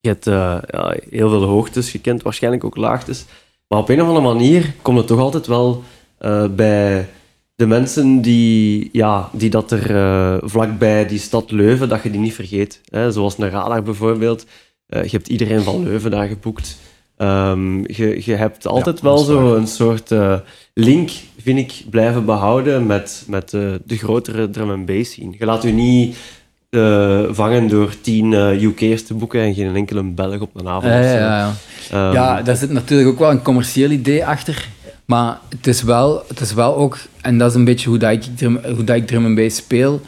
je 0.00 0.08
hebt 0.08 0.26
eh, 0.26 0.56
ja, 0.70 0.96
heel 1.10 1.28
veel 1.28 1.42
hoogtes, 1.42 1.92
je 1.92 1.98
kent 2.00 2.22
waarschijnlijk 2.22 2.64
ook 2.64 2.76
laagtes. 2.76 3.24
Maar 3.68 3.78
op 3.78 3.88
een 3.88 4.02
of 4.02 4.06
andere 4.08 4.26
manier 4.34 4.74
komt 4.82 4.98
het 4.98 5.06
toch 5.06 5.18
altijd 5.20 5.46
wel 5.46 5.82
eh, 6.18 6.44
bij 6.50 7.08
de 7.54 7.66
mensen 7.66 8.20
die, 8.22 8.88
ja, 8.92 9.28
die 9.32 9.50
dat 9.50 9.70
er 9.70 10.40
vlakbij 10.50 11.06
die 11.06 11.18
stad 11.18 11.50
Leuven, 11.50 11.88
dat 11.88 12.02
je 12.02 12.10
die 12.10 12.20
niet 12.20 12.34
vergeet. 12.34 12.80
Hè? 12.90 13.10
Zoals 13.12 13.38
een 13.38 13.50
radar 13.50 13.82
bijvoorbeeld. 13.82 14.46
Eh, 14.92 15.02
je 15.02 15.10
hebt 15.10 15.28
iedereen 15.28 15.62
van 15.62 15.82
Leuven 15.82 16.10
daar 16.10 16.28
geboekt. 16.28 16.76
Ehm, 17.16 17.78
je, 17.78 18.20
je 18.24 18.34
hebt 18.34 18.66
altijd 18.66 19.00
wel 19.00 19.18
zo 19.18 19.54
een 19.54 19.66
soort 19.66 20.10
eh, 20.10 20.34
link, 20.74 21.10
vind 21.42 21.58
ik, 21.58 21.84
blijven 21.90 22.24
behouden 22.24 22.86
met, 22.86 23.24
met 23.26 23.54
eh, 23.54 23.60
de 23.84 23.96
grotere 23.96 24.50
drum 24.50 24.70
and 24.70 24.86
bass 24.86 25.10
scene. 25.10 25.34
Je 25.38 25.44
laat 25.44 25.64
u 25.64 25.70
niet 25.70 26.16
vangen 27.30 27.68
door 27.68 27.94
tien 28.00 28.32
UK'ers 28.62 29.04
te 29.04 29.14
boeken 29.14 29.40
en 29.40 29.54
geen 29.54 29.76
enkele 29.76 30.02
Belg 30.02 30.40
op 30.40 30.50
een 30.54 30.68
avond. 30.68 30.92
Ja, 30.92 31.00
ja, 31.00 31.18
ja. 31.18 31.52
Ehm, 31.90 32.12
Ja, 32.12 32.42
daar 32.42 32.56
zit 32.56 32.70
natuurlijk 32.70 33.08
ook 33.08 33.18
wel 33.18 33.30
een 33.30 33.42
commercieel 33.42 33.90
idee 33.90 34.26
achter. 34.26 34.68
Maar 35.04 35.38
het 35.48 35.66
is 35.66 35.82
wel, 35.82 36.24
het 36.28 36.40
is 36.40 36.54
wel 36.54 36.76
ook, 36.76 36.98
en 37.20 37.38
dat 37.38 37.50
is 37.50 37.56
een 37.56 37.64
beetje 37.64 37.88
hoe, 37.88 37.98
dat 37.98 38.10
ik, 38.10 38.22
drum, 38.36 38.60
hoe 38.74 38.84
dat 38.84 38.96
ik 38.96 39.06
drum 39.06 39.24
and 39.24 39.34
bass 39.34 39.56
speel. 39.56 40.00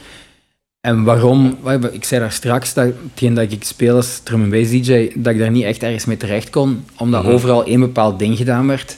En 0.85 1.03
waarom? 1.05 1.57
Ik 1.93 2.05
zei 2.05 2.21
daar 2.21 2.33
straks 2.33 2.75
dat 2.75 2.93
hetgeen 3.11 3.35
dat 3.35 3.53
ik 3.53 3.65
speel 3.65 3.97
als 3.97 4.21
drum 4.23 4.41
and 4.43 4.51
bass 4.51 4.71
DJ, 4.71 5.11
dat 5.15 5.33
ik 5.33 5.39
daar 5.39 5.51
niet 5.51 5.65
echt 5.65 5.83
ergens 5.83 6.05
mee 6.05 6.17
terecht 6.17 6.51
kon, 6.51 6.85
omdat 6.99 7.23
Mhm. 7.23 7.33
overal 7.33 7.65
één 7.65 7.81
bepaald 7.81 8.19
ding 8.19 8.37
gedaan 8.37 8.67
werd. 8.67 8.97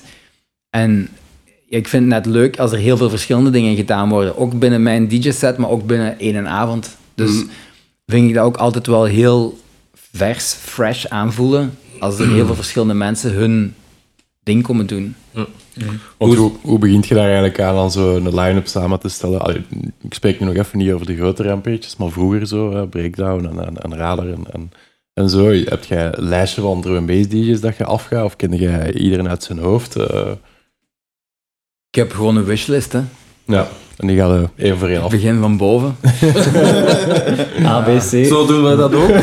En 0.70 1.08
ja, 1.68 1.76
ik 1.78 1.88
vind 1.88 2.02
het 2.12 2.12
net 2.24 2.34
leuk 2.34 2.58
als 2.58 2.72
er 2.72 2.78
heel 2.78 2.96
veel 2.96 3.08
verschillende 3.10 3.50
dingen 3.50 3.76
gedaan 3.76 4.08
worden. 4.08 4.36
Ook 4.36 4.58
binnen 4.58 4.82
mijn 4.82 5.08
DJ-set, 5.08 5.56
maar 5.56 5.70
ook 5.70 5.86
binnen 5.86 6.18
één 6.18 6.48
avond. 6.48 6.96
Dus 7.14 7.30
Mhm. 7.30 7.44
vind 8.06 8.28
ik 8.28 8.34
dat 8.34 8.44
ook 8.44 8.56
altijd 8.56 8.86
wel 8.86 9.04
heel 9.04 9.58
vers, 10.12 10.52
fresh 10.52 11.04
aanvoelen. 11.04 11.78
Als 11.98 12.18
er 12.18 12.28
heel 12.34 12.46
veel 12.46 12.54
verschillende 12.54 12.94
mensen 12.94 13.32
hun 13.32 13.74
ding 14.42 14.62
komen 14.62 14.86
doen. 14.86 15.14
Want 16.16 16.34
hoe, 16.34 16.52
hoe 16.62 16.78
begint 16.78 17.06
je 17.06 17.14
daar 17.14 17.24
eigenlijk 17.26 17.60
aan 17.60 17.76
om 17.78 17.90
zo'n 17.90 18.38
line-up 18.40 18.66
samen 18.66 18.98
te 19.00 19.08
stellen? 19.08 19.40
Allee, 19.40 19.64
ik 20.02 20.14
spreek 20.14 20.40
nu 20.40 20.46
nog 20.46 20.54
even 20.56 20.78
niet 20.78 20.92
over 20.92 21.06
de 21.06 21.16
grote 21.16 21.42
rampages, 21.42 21.96
maar 21.96 22.10
vroeger 22.10 22.46
zo, 22.46 22.86
Breakdown 22.86 23.46
en, 23.46 23.66
en, 23.66 23.76
en 23.82 23.96
Radar 23.96 24.26
en, 24.28 24.44
en, 24.52 24.70
en 25.14 25.28
zo. 25.30 25.50
Heb 25.52 25.84
jij 25.84 26.04
een 26.12 26.24
lijstje 26.28 26.60
van 26.60 26.80
drum 26.82 26.96
and 26.96 27.06
bass 27.06 27.28
DJ's 27.28 27.60
dat 27.60 27.76
je 27.76 27.84
afgaat, 27.84 28.24
of 28.24 28.36
ken 28.36 28.56
jij 28.56 28.92
iedereen 28.92 29.28
uit 29.28 29.42
zijn 29.42 29.58
hoofd? 29.58 29.96
eh? 29.96 30.30
Ik 31.90 32.02
heb 32.02 32.12
gewoon 32.12 32.36
een 32.36 32.44
wishlist, 32.44 32.92
hè. 32.92 33.00
ja, 33.46 33.68
en 33.96 34.06
die 34.06 34.16
gaan 34.18 34.40
we 34.40 34.48
één 34.56 34.78
voor 34.78 34.88
één 34.88 34.96
Ik 34.98 35.02
af. 35.04 35.10
begin 35.10 35.40
van 35.40 35.56
boven. 35.56 35.96
A, 37.64 37.80
B, 37.80 37.86
C. 37.98 38.24
Zo 38.24 38.46
doen 38.46 38.62
wij 38.62 38.76
dat 38.76 38.94
ook. 38.94 39.08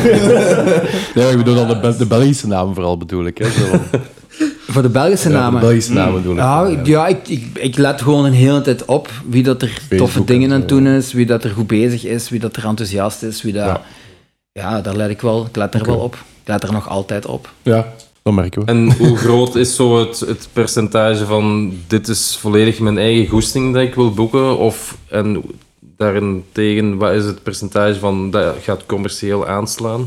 Nee, 1.14 1.24
maar 1.24 1.30
ik 1.30 1.36
bedoel 1.36 1.54
dan 1.54 1.68
de, 1.68 1.78
Bel- 1.80 1.96
de 1.96 2.06
Belgische 2.06 2.46
namen 2.46 2.74
vooral 2.74 2.98
bedoel 2.98 3.24
ik. 3.26 3.38
Hè, 3.38 3.50
zo 3.50 3.64
Voor 4.74 4.82
de 4.82 4.88
Belgische 4.88 5.28
ja, 5.30 5.34
namen. 5.38 5.60
de 5.60 5.66
Belgische 5.66 5.92
namen 5.92 6.14
bedoel 6.14 6.32
ik. 6.32 6.38
Ja, 6.38 6.66
ik- 6.66 6.86
ja 6.86 7.06
ik, 7.06 7.28
ik, 7.28 7.46
ik 7.58 7.76
let 7.76 8.02
gewoon 8.02 8.24
een 8.24 8.32
hele 8.32 8.60
tijd 8.60 8.84
op 8.84 9.10
wie 9.28 9.42
dat 9.42 9.62
er 9.62 9.78
toffe 9.96 10.24
dingen 10.24 10.48
en 10.48 10.54
aan 10.54 10.60
het 10.60 10.68
doen 10.68 10.86
is, 10.86 11.12
wie 11.12 11.26
dat 11.26 11.44
er 11.44 11.50
goed 11.50 11.66
bezig 11.66 12.04
is, 12.04 12.28
wie 12.28 12.40
dat 12.40 12.56
er 12.56 12.64
enthousiast 12.64 13.22
is, 13.22 13.42
wie 13.42 13.52
dat... 13.52 13.64
Ja. 13.66 13.82
Ja, 14.52 14.80
daar 14.80 14.96
let 14.96 15.10
ik 15.10 15.20
wel. 15.20 15.46
Ik 15.46 15.56
let 15.56 15.74
er 15.74 15.84
wel 15.84 15.96
op. 15.98 16.14
Ik 16.14 16.48
let 16.48 16.62
er 16.62 16.72
nog 16.72 16.88
altijd 16.88 17.26
op. 17.26 17.52
Ja, 17.62 17.86
dat 18.22 18.32
merken 18.34 18.60
we. 18.64 18.66
En 18.66 18.92
hoe 18.92 19.16
groot 19.16 19.54
is 19.54 19.74
zo 19.74 19.98
het, 19.98 20.20
het 20.20 20.48
percentage 20.52 21.26
van 21.26 21.72
dit 21.86 22.08
is 22.08 22.36
volledig 22.40 22.78
mijn 22.78 22.98
eigen 22.98 23.26
goesting 23.26 23.74
dat 23.74 23.82
ik 23.82 23.94
wil 23.94 24.12
boeken? 24.12 24.58
Of, 24.58 24.96
en 25.08 25.42
daarentegen, 25.96 26.96
wat 26.96 27.12
is 27.12 27.24
het 27.24 27.42
percentage 27.42 27.98
van 27.98 28.30
dat 28.30 28.54
gaat 28.62 28.86
commercieel 28.86 29.46
aanslaan? 29.46 30.06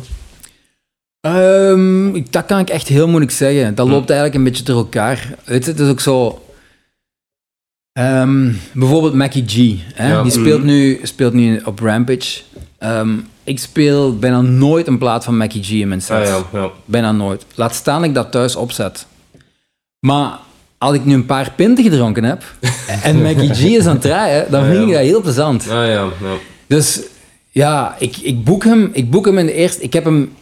Ehm, 1.35 2.21
dat 2.29 2.45
kan 2.45 2.59
ik 2.59 2.69
echt 2.69 2.87
heel 2.87 3.07
moeilijk 3.07 3.31
zeggen. 3.31 3.75
Dat 3.75 3.85
Hm. 3.85 3.91
loopt 3.91 4.09
eigenlijk 4.09 4.39
een 4.39 4.43
beetje 4.43 4.63
door 4.63 4.77
elkaar. 4.77 5.35
Weet 5.43 5.65
je, 5.65 5.71
het 5.71 5.79
is 5.79 5.89
ook 5.89 5.99
zo... 5.99 6.41
Ehm, 7.93 8.51
bijvoorbeeld 8.73 9.13
Mackie 9.13 9.43
G. 9.47 9.75
Hè? 9.93 10.11
Ja. 10.11 10.21
Die 10.23 10.31
speelt 10.31 10.63
nu, 10.63 10.99
speelt 11.03 11.33
nu 11.33 11.61
op 11.65 11.79
Rampage. 11.79 12.41
Ehm, 12.77 13.09
ik 13.43 13.59
speel 13.59 14.17
bijna 14.17 14.41
nooit 14.41 14.87
een 14.87 14.97
plaat 14.97 15.23
van 15.23 15.37
Mackie 15.37 15.63
G 15.63 15.69
in 15.69 15.87
mijn 15.87 16.01
set. 16.01 16.17
Ah 16.17 16.25
ja, 16.25 16.59
ja. 16.59 16.69
Bijna 16.85 17.11
nooit. 17.11 17.45
Laat 17.55 17.75
staan 17.75 17.99
dat 17.99 18.09
ik 18.09 18.15
dat 18.15 18.31
thuis 18.31 18.55
opzet. 18.55 19.05
Maar 19.99 20.39
als 20.77 20.95
ik 20.95 21.05
nu 21.05 21.13
een 21.13 21.25
paar 21.25 21.51
pinten 21.55 21.83
gedronken 21.83 22.23
heb 22.23 22.43
en 23.03 23.21
Mackie 23.21 23.53
G 23.53 23.63
is 23.63 23.85
aan 23.85 23.91
het 23.93 24.01
draaien, 24.01 24.45
dan 24.51 24.63
Ja, 24.63 24.69
vind 24.71 24.87
ik 24.87 24.93
dat 24.93 25.01
heel 25.01 25.21
plezant. 25.21 25.61
Ah 25.69 25.75
ja, 25.75 25.85
ja. 25.87 26.09
Dus 26.67 27.01
ja, 27.51 27.95
ik, 27.99 28.17
ik, 28.17 28.43
boek 28.43 28.63
hem, 28.63 28.89
ik 28.93 29.09
boek 29.11 29.25
hem 29.25 29.37
in 29.37 29.45
de 29.45 29.53
eerste... 29.53 29.81
Ik 29.81 29.93
heb 29.93 30.03
hem... 30.03 30.33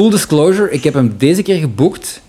Full 0.00 0.10
disclosure, 0.10 0.70
ik 0.70 0.84
heb 0.84 0.94
hem 0.94 1.14
deze 1.18 1.42
keer 1.42 1.58
geboekt 1.58 2.22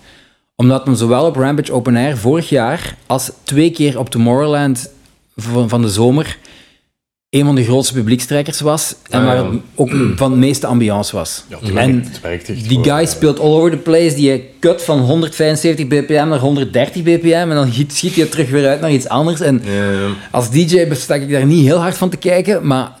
omdat 0.56 0.84
hem 0.84 0.94
zowel 0.94 1.26
op 1.26 1.36
Rampage 1.36 1.72
Open 1.72 1.96
Air 1.96 2.16
vorig 2.16 2.48
jaar 2.48 2.96
als 3.06 3.30
twee 3.42 3.70
keer 3.70 3.98
op 3.98 4.10
Tomorrowland 4.10 4.90
van, 5.36 5.68
van 5.68 5.82
de 5.82 5.88
zomer 5.88 6.38
een 7.30 7.44
van 7.44 7.54
de 7.54 7.64
grootste 7.64 7.94
publiekstrekkers 7.94 8.60
was 8.60 8.94
en 9.10 9.20
Ah, 9.20 9.26
waar 9.26 9.36
het 9.36 9.60
ook 9.74 9.90
van 10.16 10.30
de 10.30 10.36
meeste 10.36 10.66
ambiance 10.66 11.16
was. 11.16 11.44
Ja, 11.48 11.58
het 11.60 11.74
en 11.74 12.04
werkt, 12.22 12.46
het 12.46 12.68
die 12.68 12.84
guy 12.84 13.06
speelt 13.06 13.40
all 13.40 13.52
over 13.52 13.70
the 13.70 13.76
place. 13.76 14.14
Die 14.14 14.44
cut 14.60 14.82
van 14.82 14.98
175 14.98 15.86
bpm 15.86 16.28
naar 16.28 16.38
130 16.38 17.02
bpm. 17.02 17.26
En 17.32 17.54
dan 17.54 17.72
schiet 17.72 18.14
hij 18.14 18.26
terug 18.26 18.50
weer 18.50 18.68
uit 18.68 18.80
naar 18.80 18.92
iets 18.92 19.08
anders. 19.08 19.40
En 19.40 19.62
als 20.30 20.50
DJ 20.50 20.94
sta 20.94 21.14
ik 21.14 21.30
daar 21.30 21.46
niet 21.46 21.64
heel 21.64 21.78
hard 21.78 21.96
van 21.96 22.08
te 22.08 22.16
kijken. 22.16 22.66
Maar 22.66 22.92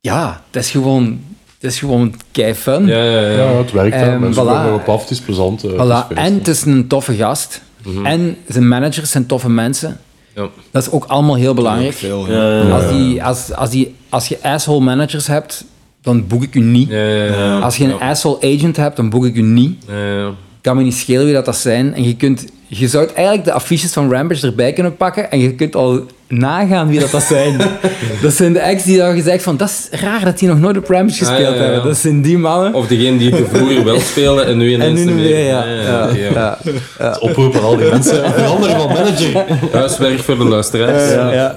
ja, 0.00 0.44
het 0.50 0.62
is 0.62 0.70
gewoon, 0.70 1.20
het 1.60 1.70
is 1.72 1.78
gewoon 1.78 2.14
kei 2.32 2.54
fun. 2.54 2.86
ja, 2.86 3.04
ja, 3.04 3.20
ja. 3.20 3.30
Ja, 3.30 3.56
het 3.58 3.72
werkt. 3.72 3.94
Ehm, 3.94 4.20
Mensen 4.20 4.42
voilà. 4.44 4.46
komen 4.46 4.66
erop 4.66 4.88
af, 4.88 5.00
het 5.00 5.10
is 5.10 5.20
plezant. 5.20 5.64
eh, 5.64 5.70
Voilà. 5.70 6.12
En 6.14 6.34
het 6.34 6.48
is 6.48 6.64
een 6.64 6.86
toffe 6.86 7.14
gast. 7.14 7.62
En 8.04 8.36
zijn 8.48 8.68
managers 8.68 9.10
zijn 9.10 9.26
toffe 9.26 9.50
mensen. 9.50 10.00
Ja. 10.34 10.48
Dat 10.70 10.82
is 10.82 10.90
ook 10.90 11.04
allemaal 11.04 11.34
heel 11.34 11.54
belangrijk. 11.54 11.92
Veel, 11.92 12.30
ja. 12.32 12.60
Als, 12.70 12.88
die, 12.88 13.24
als, 13.24 13.52
als, 13.54 13.70
die, 13.70 13.94
als 14.08 14.28
je 14.28 14.38
asshole 14.42 14.80
managers 14.80 15.26
hebt, 15.26 15.64
dan 16.02 16.26
boek 16.26 16.42
ik 16.42 16.54
u 16.54 16.60
niet. 16.60 16.88
Ja, 16.88 16.98
ja, 17.06 17.24
ja. 17.24 17.58
Als 17.58 17.76
je 17.76 17.84
een 17.84 18.00
asshole 18.00 18.54
agent 18.56 18.76
hebt, 18.76 18.96
dan 18.96 19.10
boek 19.10 19.24
ik 19.26 19.34
u 19.34 19.42
niet. 19.42 19.84
Ja, 19.88 19.94
ja. 20.16 20.30
kan 20.60 20.76
me 20.76 20.82
niet 20.82 20.94
schelen 20.94 21.24
wie 21.24 21.34
dat, 21.34 21.44
dat 21.44 21.56
zijn. 21.56 21.94
En 21.94 22.02
je, 22.04 22.16
kunt, 22.16 22.44
je 22.66 22.88
zou 22.88 23.08
eigenlijk 23.14 23.44
de 23.44 23.52
affiches 23.52 23.92
van 23.92 24.10
Rampage 24.12 24.46
erbij 24.46 24.72
kunnen 24.72 24.96
pakken 24.96 25.30
en 25.30 25.38
je 25.38 25.54
kunt 25.54 25.76
al 25.76 26.06
nagaan 26.28 26.88
wie 26.88 27.00
dat, 27.00 27.10
dat 27.10 27.22
zijn. 27.22 27.56
dat 28.22 28.32
zijn 28.32 28.52
de 28.52 28.62
acts 28.62 28.84
die 28.84 29.02
al 29.04 29.12
gezegd 29.12 29.42
van, 29.42 29.56
dat 29.56 29.68
is 29.68 30.00
raar 30.00 30.24
dat 30.24 30.38
die 30.38 30.48
nog 30.48 30.58
nooit 30.58 30.76
op 30.76 30.88
Rampage 30.88 31.18
gespeeld 31.18 31.38
Ah, 31.38 31.44
ja, 31.44 31.50
ja, 31.50 31.64
ja. 31.64 31.70
hebben. 31.72 31.84
Dat 31.88 31.96
zijn 31.96 32.22
die 32.22 32.38
mannen. 32.38 32.74
Of 32.74 32.86
degene 32.86 33.18
die 33.18 33.34
het 33.34 33.48
vroeger 33.52 33.84
wel 33.84 34.00
spelen 34.00 34.46
en 34.46 34.56
nu 34.58 34.72
en 34.74 34.80
ineens 34.80 34.98
nu 34.98 35.04
niet 35.04 35.14
niet 35.14 35.24
meer. 35.24 35.34
meer, 35.34 35.44
ja. 35.46 36.08
Ja, 36.32 36.58
ja. 36.98 37.16
Oproepen 37.20 37.62
al 37.62 37.76
die 37.76 37.90
mensen. 37.90 38.32
Veranderen 38.32 38.76
van 38.76 38.88
manager. 38.88 39.44
Huiswerk 39.72 40.18
voor 40.20 40.38
de 40.38 40.44
luisteraars. 40.44 41.12
Ja, 41.12 41.32
ja. 41.32 41.54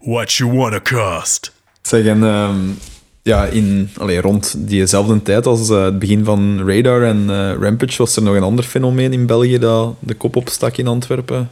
What 0.00 0.32
you 0.32 0.52
wanna 0.52 0.80
cost? 0.80 1.52
Zeg, 1.82 2.04
en 2.04 2.24
ehm, 2.24 2.54
ja, 3.22 3.44
in, 3.44 3.90
allee, 3.96 4.20
rond 4.20 4.54
diezelfde 4.58 5.22
tijd 5.22 5.46
als 5.46 5.70
eh, 5.70 5.84
het 5.84 5.98
begin 5.98 6.24
van 6.24 6.62
Radar 6.66 7.02
en 7.02 7.24
eh, 7.28 7.52
Rampage 7.60 7.98
was 7.98 8.16
er 8.16 8.22
nog 8.22 8.34
een 8.34 8.42
ander 8.42 8.64
fenomeen 8.64 9.12
in 9.12 9.26
België 9.26 9.58
dat 9.58 9.94
de 9.98 10.14
kop 10.14 10.36
opstak 10.36 10.76
in 10.76 10.86
Antwerpen. 10.86 11.50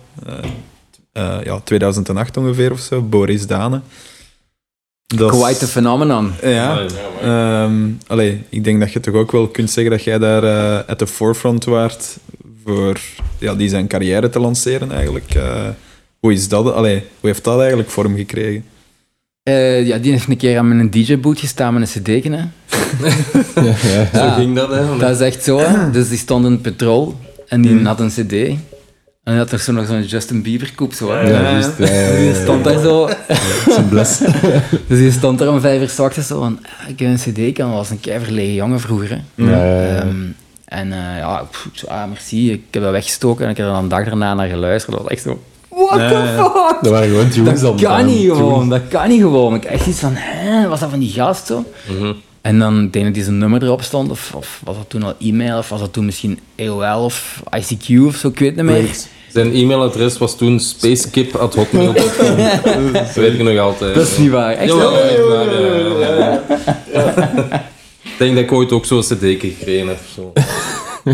Eh, 1.17 1.37
ja, 1.45 1.61
2008 1.61 2.37
ongeveer 2.37 2.73
of 2.73 2.81
zo, 2.81 3.03
Boris 3.03 3.47
Dane. 3.47 3.81
Dat 5.07 5.31
Quite 5.31 5.65
a 5.65 5.69
phenomenon. 5.69 6.33
Ja. 6.43 6.87
Ehm, 7.23 7.75
allee, 8.07 8.43
ik 8.49 8.65
denk 8.65 8.81
dat 8.81 8.93
je 8.93 9.01
toch 9.01 9.15
ook 9.15 9.33
wel 9.33 9.49
kunt 9.49 9.71
zeggen 9.71 9.93
dat 9.93 10.05
jij 10.05 10.19
daar 10.19 10.45
eh 10.45 10.89
at 10.89 10.99
the 10.99 11.07
forefront 11.07 11.65
waart 11.65 12.17
voor 12.65 13.01
ja, 13.39 13.55
die 13.55 13.69
zijn 13.69 13.87
carrière 13.87 14.31
te 14.31 14.41
lanceren 14.41 14.93
eigenlijk. 14.93 15.35
Eh, 15.35 15.69
hoe 16.21 16.33
is 16.33 16.49
dat? 16.49 16.73
Allee, 16.73 17.03
hoe 17.21 17.31
heeft 17.31 17.45
dat 17.45 17.59
eigenlijk 17.59 17.91
vorm 17.91 18.17
gekregen? 18.17 18.65
Eh, 19.43 19.87
ja, 19.87 19.99
die 19.99 20.13
heeft 20.13 20.29
een 20.29 20.37
keer 20.37 20.59
aan 20.59 20.69
mijn 20.69 20.91
DJ-boot 20.91 21.39
gestaan 21.39 21.75
met 21.75 21.95
een 21.95 22.03
cd 22.03 22.25
hè. 22.25 22.45
Zo 24.19 24.31
ging 24.31 24.55
dat, 24.55 24.71
hè. 24.71 24.97
Dat 24.99 25.11
is 25.11 25.21
echt 25.21 25.45
zo, 25.45 25.59
hè. 25.59 25.91
Dus 25.91 26.09
die 26.09 26.19
stond 26.19 26.45
in 26.45 26.53
het 26.53 26.63
petrol 26.63 27.17
en 27.49 27.63
die 27.63 27.85
had 27.85 28.01
een 28.01 28.09
cd. 28.09 28.59
En 29.27 29.37
had 29.37 29.53
er 29.53 29.59
zo 29.59 29.73
nog 29.73 29.87
zo'n 29.87 30.03
Justin 30.03 30.43
Bieber-koep, 30.43 30.93
zo. 30.93 31.11
hè. 31.11 31.21
Ja, 31.21 31.41
juist. 31.41 31.71
Ja, 31.79 31.85
ja, 31.87 32.09
Dus 32.11 32.17
die 32.19 32.27
ja. 32.27 32.35
stond 32.43 32.65
daar 32.65 32.79
zo... 32.79 33.09
Zijn 33.69 33.89
bles. 33.89 34.19
Dus 34.89 34.99
die 34.99 35.13
stond 35.13 35.41
er 35.41 35.51
om 35.51 35.61
vijf 35.61 35.81
uur 35.81 35.89
's 35.89 35.99
ochtends 35.99 36.29
zo 36.29 36.39
van, 36.41 36.59
ah, 36.63 36.89
ik 36.89 36.99
heb 36.99 37.09
een 37.09 37.51
cd 37.51 37.53
kan 37.57 37.71
was 37.73 37.91
een 37.91 38.01
keiverlegen 38.01 38.55
jongen 38.55 38.81
vroeger. 38.81 39.09
Hè. 39.11 39.45
Ja, 39.45 39.65
ja, 39.65 39.83
ja. 39.83 40.01
Ehm, 40.01 40.17
en 40.65 40.93
eh, 40.93 41.19
ja, 41.19 41.43
pff, 41.51 41.69
zo, 41.73 41.87
ah, 41.87 42.09
merci, 42.09 42.53
ik 42.53 42.63
heb 42.71 42.83
dat 42.83 42.93
weggestoken 42.93 43.45
en 43.45 43.51
ik 43.51 43.57
heb 43.57 43.67
er 43.67 43.73
dan 43.73 43.83
een 43.83 43.89
dag 43.89 44.05
daarna 44.05 44.35
naar 44.35 44.49
geluisterd. 44.49 44.93
Dat 44.97 45.03
was 45.05 45.13
echt 45.13 45.23
zo, 45.23 45.43
what 45.69 45.99
Ja, 46.01 46.09
the 46.11 46.27
fuck? 46.43 46.79
Dat 46.83 46.93
waren 46.93 47.09
gewoon 47.09 47.29
tunes 47.29 47.61
Dat 47.61 47.79
dan. 47.79 47.91
kan 47.91 48.07
niet 48.07 48.31
gewoon, 48.31 48.69
dat 48.69 48.83
kan 48.89 49.09
niet 49.09 49.21
gewoon. 49.21 49.55
Ik 49.55 49.65
echt 49.65 49.87
iets 49.87 49.99
van, 50.01 50.13
hè, 50.15 50.69
was 50.69 50.81
dat 50.81 50.91
van 50.91 50.99
die 50.99 51.13
gast 51.13 51.47
zo? 51.47 51.65
Mhm. 51.99 52.13
En 52.47 52.59
dan, 52.59 52.83
ik 52.83 52.93
denk 52.93 53.05
dat 53.05 53.15
die 53.15 53.23
zijn 53.23 53.39
nummer 53.39 53.63
erop 53.63 53.83
stond, 53.83 54.11
of, 54.11 54.33
of 54.35 54.61
was 54.65 54.77
dat 54.77 54.85
toen 54.89 55.03
al 55.03 55.15
e-mail, 55.21 55.59
of 55.59 55.69
was 55.69 55.81
dat 55.81 55.93
toen 55.93 56.05
misschien 56.05 56.39
AOL 56.59 57.05
of 57.05 57.43
ICQ 57.59 58.07
of 58.07 58.17
zo, 58.17 58.29
ik 58.29 58.39
weet 58.39 58.57
het 58.57 58.67
niet 58.67 58.75
meer. 58.75 58.97
Zijn 59.33 59.55
e-mailadres 59.55 60.19
was 60.19 60.37
toen 60.37 60.61
spacekip.hotmail.com. 60.61 62.37
dat 62.93 63.15
weet 63.15 63.33
ik 63.33 63.43
nog 63.43 63.59
altijd. 63.59 63.95
Dat 63.95 64.07
is 64.07 64.19
niet 64.19 64.31
waar. 64.31 64.53
Echt 64.53 64.73
Jawel, 64.73 64.93
waar, 65.29 65.61
ja, 65.61 65.77
ja, 65.99 66.43
ja. 66.93 67.69
Ik 68.03 68.19
denk 68.19 68.35
dat 68.35 68.45
ik 68.45 68.53
ooit 68.53 68.73
ook 68.73 68.85
zo'n 68.85 69.01
cd 69.01 69.21
gekregen 69.21 69.89
heb. 69.89 70.01
Zo. 70.15 70.33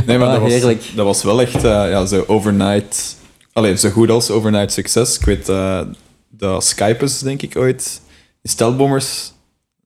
Nee, 0.06 0.18
maar 0.18 0.28
Ah, 0.28 0.42
dat, 0.42 0.62
was, 0.62 0.76
dat 0.94 1.04
was 1.04 1.22
wel 1.22 1.40
echt 1.40 1.64
eh, 1.64 1.90
ja, 1.90 2.06
zo 2.06 2.24
overnight... 2.26 3.16
Allee, 3.52 3.76
zo 3.76 3.90
goed 3.90 4.10
als 4.10 4.30
overnight 4.30 4.72
succes. 4.72 5.18
Ik 5.18 5.24
weet 5.24 5.48
eh, 5.48 5.80
dat 6.30 6.64
Skypus, 6.64 7.18
denk 7.18 7.42
ik, 7.42 7.56
ooit 7.56 8.00
in 8.42 8.50
Stelbommers 8.50 9.31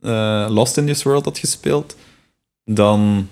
eh, 0.06 0.46
Lost 0.48 0.76
in 0.76 0.86
This 0.86 1.02
World 1.02 1.24
had 1.24 1.38
gespeeld. 1.38 1.96
Dan 2.64 3.28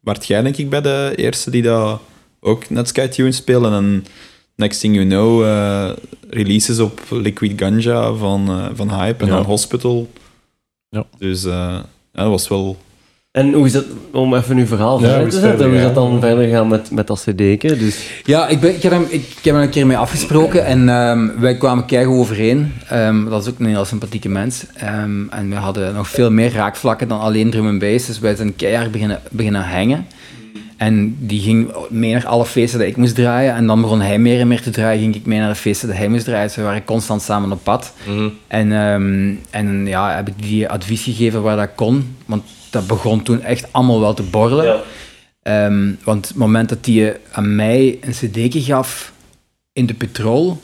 werd 0.00 0.26
jij, 0.26 0.42
denk 0.42 0.56
ik, 0.56 0.70
bij 0.70 0.80
de 0.80 1.12
eerste 1.16 1.50
die 1.50 1.62
dat 1.62 2.00
ook 2.40 2.70
net 2.70 2.88
Sky 2.88 3.06
Tune 3.06 3.32
spelen. 3.32 3.72
En 3.72 4.04
next 4.54 4.80
thing 4.80 4.94
you 4.94 5.06
know, 5.06 5.44
eh, 5.44 5.90
releases 6.30 6.78
op 6.78 7.00
Liquid 7.10 7.52
Ganja 7.60 8.12
van, 8.12 8.48
eh, 8.48 8.66
van 8.74 8.90
Hype 9.00 9.22
en 9.24 9.30
Ja. 9.30 9.36
dan 9.36 9.44
Hospital. 9.44 10.10
Ja. 10.88 11.06
Dus 11.18 11.42
ja, 11.42 11.86
dat 12.12 12.28
was 12.28 12.48
wel... 12.48 12.76
En 13.36 13.52
hoe 13.52 13.66
is 13.66 13.72
dat, 13.72 13.84
om 14.12 14.34
even 14.34 14.56
uw 14.56 14.66
verhaal 14.66 15.00
Ja, 15.00 15.24
te 15.24 15.40
zetten, 15.40 15.66
hoe 15.66 15.76
is 15.76 15.82
dat 15.82 15.94
dan 15.94 16.20
verder 16.20 16.44
gegaan 16.44 16.68
met, 16.68 16.90
met 16.90 17.06
dat? 17.06 17.24
Dus, 17.26 18.10
Ja, 18.24 18.48
ik, 18.48 18.60
ben, 18.60 18.74
ik, 18.74 18.82
heb 18.82 18.92
hem, 18.92 19.06
ik, 19.08 19.22
ik 19.38 19.44
heb 19.44 19.54
er 19.54 19.62
een 19.62 19.68
keer 19.68 19.86
mee 19.86 19.96
afgesproken 19.96 20.64
en 20.64 20.88
ehm, 20.88 21.28
wij 21.38 21.56
kwamen 21.56 21.84
keihard 21.84 22.16
overeen. 22.16 22.72
Ehm, 22.88 23.24
dat 23.24 23.42
is 23.42 23.48
ook 23.48 23.58
een 23.58 23.66
heel 23.66 23.84
sympathieke 23.84 24.28
mens. 24.28 24.64
Ehm, 24.76 25.28
en 25.28 25.48
we 25.50 25.54
hadden 25.54 25.94
nog 25.94 26.08
veel 26.08 26.30
meer 26.30 26.52
raakvlakken 26.52 27.08
dan 27.08 27.20
alleen 27.20 27.50
drum 27.50 27.68
en 27.68 27.78
bass. 27.78 28.06
Dus 28.06 28.18
wij 28.18 28.34
zijn 28.34 28.56
keihard 28.56 28.90
beginnen, 28.90 29.20
beginnen 29.30 29.62
hangen. 29.62 30.06
En 30.76 31.16
die 31.18 31.40
ging 31.40 31.70
mee 31.90 32.12
naar 32.12 32.26
alle 32.26 32.46
feesten 32.46 32.78
dat 32.78 32.88
ik 32.88 32.96
moest 32.96 33.14
draaien. 33.14 33.54
En 33.54 33.66
dan 33.66 33.80
begon 33.80 34.00
hij 34.00 34.18
meer 34.18 34.40
en 34.40 34.48
meer 34.48 34.62
te 34.62 34.70
draaien, 34.70 35.00
ging 35.00 35.14
ik 35.14 35.26
mee 35.26 35.38
naar 35.38 35.48
de 35.48 35.54
feesten 35.54 35.88
dat 35.88 35.96
hij 35.96 36.08
moest 36.08 36.24
draaien. 36.24 36.46
Dus 36.46 36.56
we 36.56 36.62
waren 36.62 36.84
constant 36.84 37.22
samen 37.22 37.52
op 37.52 37.60
pad. 37.62 37.92
Mhm. 38.06 38.28
En, 38.46 38.72
ehm, 38.72 39.34
en 39.50 39.86
ja, 39.86 40.14
heb 40.14 40.28
ik 40.28 40.34
die 40.36 40.68
advies 40.68 41.02
gegeven 41.02 41.42
waar 41.42 41.56
dat 41.56 41.70
kon. 41.74 42.16
Want 42.26 42.42
dat 42.76 42.86
begon 42.86 43.22
toen 43.22 43.42
echt 43.42 43.72
allemaal 43.72 44.00
wel 44.00 44.14
te 44.14 44.22
borrelen. 44.22 44.80
Ehm, 45.42 45.92
want 46.04 46.28
het 46.28 46.36
moment 46.36 46.68
dat 46.68 46.86
hij 46.86 47.20
aan 47.32 47.54
mij 47.54 47.98
een 48.00 48.12
cd'tje 48.12 48.60
gaf 48.60 49.12
in 49.72 49.86
de 49.86 49.94
Petrol, 49.94 50.60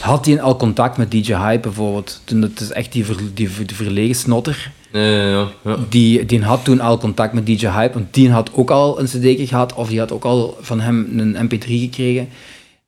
had 0.00 0.26
hij 0.26 0.40
al 0.40 0.56
contact 0.56 0.96
met 0.96 1.10
DJ 1.10 1.34
Hype 1.34 1.60
bijvoorbeeld. 1.60 2.20
Toen, 2.24 2.40
dat 2.40 2.60
is 2.60 2.70
echt 2.70 2.92
die, 2.92 3.04
ver, 3.04 3.16
die, 3.16 3.48
die 3.64 3.76
verlegen 3.76 4.14
snotter. 4.14 4.70
Ja, 4.92 5.00
ja, 5.00 5.28
ja. 5.28 5.48
ja. 5.64 5.76
Die, 5.88 6.26
die 6.26 6.42
had 6.42 6.64
toen 6.64 6.80
al 6.80 6.98
contact 6.98 7.32
met 7.32 7.46
DJ 7.46 7.66
Hype, 7.66 7.94
want 7.94 8.14
die 8.14 8.30
had 8.30 8.50
ook 8.54 8.70
al 8.70 9.00
een 9.00 9.06
cd'tje 9.06 9.46
gehad, 9.46 9.74
of 9.74 9.88
die 9.88 9.98
had 9.98 10.12
ook 10.12 10.24
al 10.24 10.56
van 10.60 10.80
hem 10.80 11.18
een 11.18 11.48
mp3 11.48 11.66
gekregen. 11.66 12.28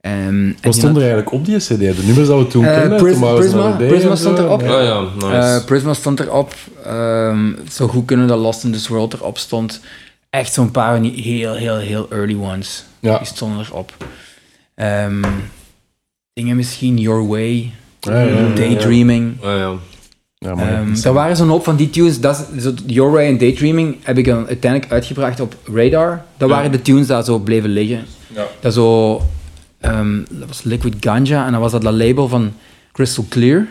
Ehm, 0.01 0.47
Wat 0.63 0.75
stond 0.75 0.83
had- 0.87 0.97
er 0.97 1.01
eigenlijk 1.11 1.33
op 1.33 1.45
die 1.45 1.57
CD? 1.57 1.79
De 1.79 2.03
nummers 2.07 2.29
dat 2.29 2.39
we 2.39 2.47
toen 2.47 2.65
Eh? 2.65 2.97
Pris- 2.97 3.13
Tomorrow's 3.13 3.41
Prisma- 3.41 3.71
Prisma 3.77 4.15
stond 4.17 4.39
erop. 4.39 4.63
Ah 4.63 4.69
ja, 4.69 5.01
nice. 5.15 5.37
Eh, 5.37 5.65
Prisma 5.65 5.95
stond 5.95 6.21
erop. 6.21 6.55
Ehm 6.85 7.53
zo 7.71 7.89
goed 7.89 8.05
kunnen 8.07 8.27
dat 8.27 8.39
Lost 8.39 8.65
in 8.65 8.73
This 8.73 8.89
World 8.89 9.13
erop 9.13 9.39
stond. 9.39 9.81
Echt 10.31 10.53
zo'n 10.53 10.71
paar 10.71 10.93
van 10.93 11.03
die 11.03 11.23
heel, 11.23 11.55
heel, 11.55 11.77
heel 11.77 12.07
early 12.11 12.35
ones. 12.35 12.85
Ja. 13.01 13.19
Die 13.19 13.27
stonden 13.27 13.65
erop. 13.71 13.93
Ehm, 14.75 15.23
dingen 16.33 16.57
misschien 16.57 16.99
Your 16.99 17.27
Way, 17.27 17.73
Ja, 18.01 18.21
ja, 18.23 18.39
ja, 18.41 18.55
Daydreaming. 18.55 19.37
ja. 19.43 19.73
Ja, 20.39 20.55
er 21.05 21.13
waren 21.13 21.37
zo'n 21.37 21.49
hoop 21.49 21.65
van 21.65 21.77
die 21.77 21.91
tunes. 21.91 22.21
Dat 22.21 22.49
zo, 22.61 22.73
Your 22.87 23.13
Way 23.13 23.27
en 23.27 23.39
Daydreaming 23.39 23.97
heb 24.03 24.19
ik 24.19 24.25
dan 24.25 24.47
uiteindelijk 24.47 24.93
uitgebracht 24.93 25.41
op 25.41 25.57
Radar. 25.75 26.25
Dat 26.37 26.49
waren 26.49 26.73
de 26.73 26.83
tunes 26.83 27.07
die 27.07 27.23
zo 27.23 27.39
bleven 27.39 27.71
liggen. 27.71 28.05
Ja. 28.35 28.47
Dat, 28.61 28.75
zo, 28.75 29.21
ehm, 29.81 30.19
dat 30.31 30.49
was 30.49 30.63
Liquid 30.63 30.95
Ganja 31.01 31.47
en 31.47 31.53
dan 31.53 31.61
was 31.61 31.73
dat 31.73 31.83
dat 31.83 31.93
label 31.95 32.29
van 32.29 32.53
Crystal 32.93 33.25
Clear. 33.29 33.67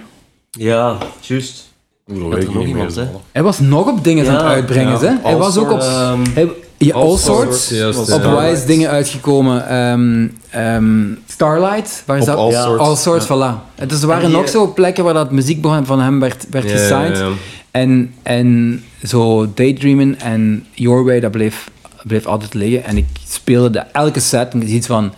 ja, 0.52 0.98
juist. 1.22 1.68
Dat 2.06 2.18
weet 2.18 2.44
ik 2.44 2.48
nog 2.54 2.58
niet 2.58 2.68
iemand, 2.68 2.96
meer. 2.96 3.06
hè? 3.06 3.12
Hij 3.32 3.44
was 3.44 3.60
nog 3.60 3.88
op 3.88 4.04
dingen 4.04 4.28
aan 4.28 4.34
het 4.36 4.44
uitbrengen. 4.44 4.92
ja. 4.92 5.00
hè? 5.00 5.08
Hij 5.08 5.34
All 5.34 5.38
was 5.38 5.58
ook 5.58 5.72
op, 5.72 5.82
Sorts, 5.82 5.96
ehm, 5.98 6.20
hij, 6.34 6.52
ja, 6.78 6.94
all, 6.94 7.02
All 7.02 7.18
sorts. 7.18 7.72
Op 8.12 8.22
ja. 8.22 8.50
Wise 8.52 8.66
dingen 8.66 8.90
uitgekomen. 8.90 9.68
Ehm, 9.68 10.28
ehm, 10.50 11.06
Starlight. 11.28 12.04
Waar 12.06 12.18
is 12.18 12.22
Op 12.24 12.28
dat? 12.28 12.38
All 12.38 12.52
Ja. 12.52 12.64
Sorts. 12.64 12.82
All 12.82 12.96
Sorts, 12.96 13.26
voilà. 13.26 13.86
Dus 13.88 14.02
er 14.02 14.08
waren 14.08 14.32
nog 14.32 14.50
zo 14.50 14.74
plekken 14.74 15.04
waar 15.04 15.14
dat 15.14 15.32
muziek 15.32 15.66
van 15.84 16.00
hem 16.02 16.20
werd, 16.20 16.46
werd 16.50 16.72
gesigned. 16.72 17.24
En, 17.72 18.14
en 18.24 18.82
zo 19.04 19.48
Daydreaming 19.54 20.18
en 20.18 20.66
Your 20.74 21.04
Way, 21.04 21.20
dat 21.20 21.32
bleef, 21.32 21.70
bleef 22.04 22.26
altijd 22.26 22.54
liggen. 22.54 22.84
En 22.84 22.98
ik 22.98 23.06
speelde 23.28 23.70
de, 23.70 23.80
elke 23.80 24.20
set 24.20 24.54
en 24.54 24.74
iets 24.74 24.88
van... 24.88 25.14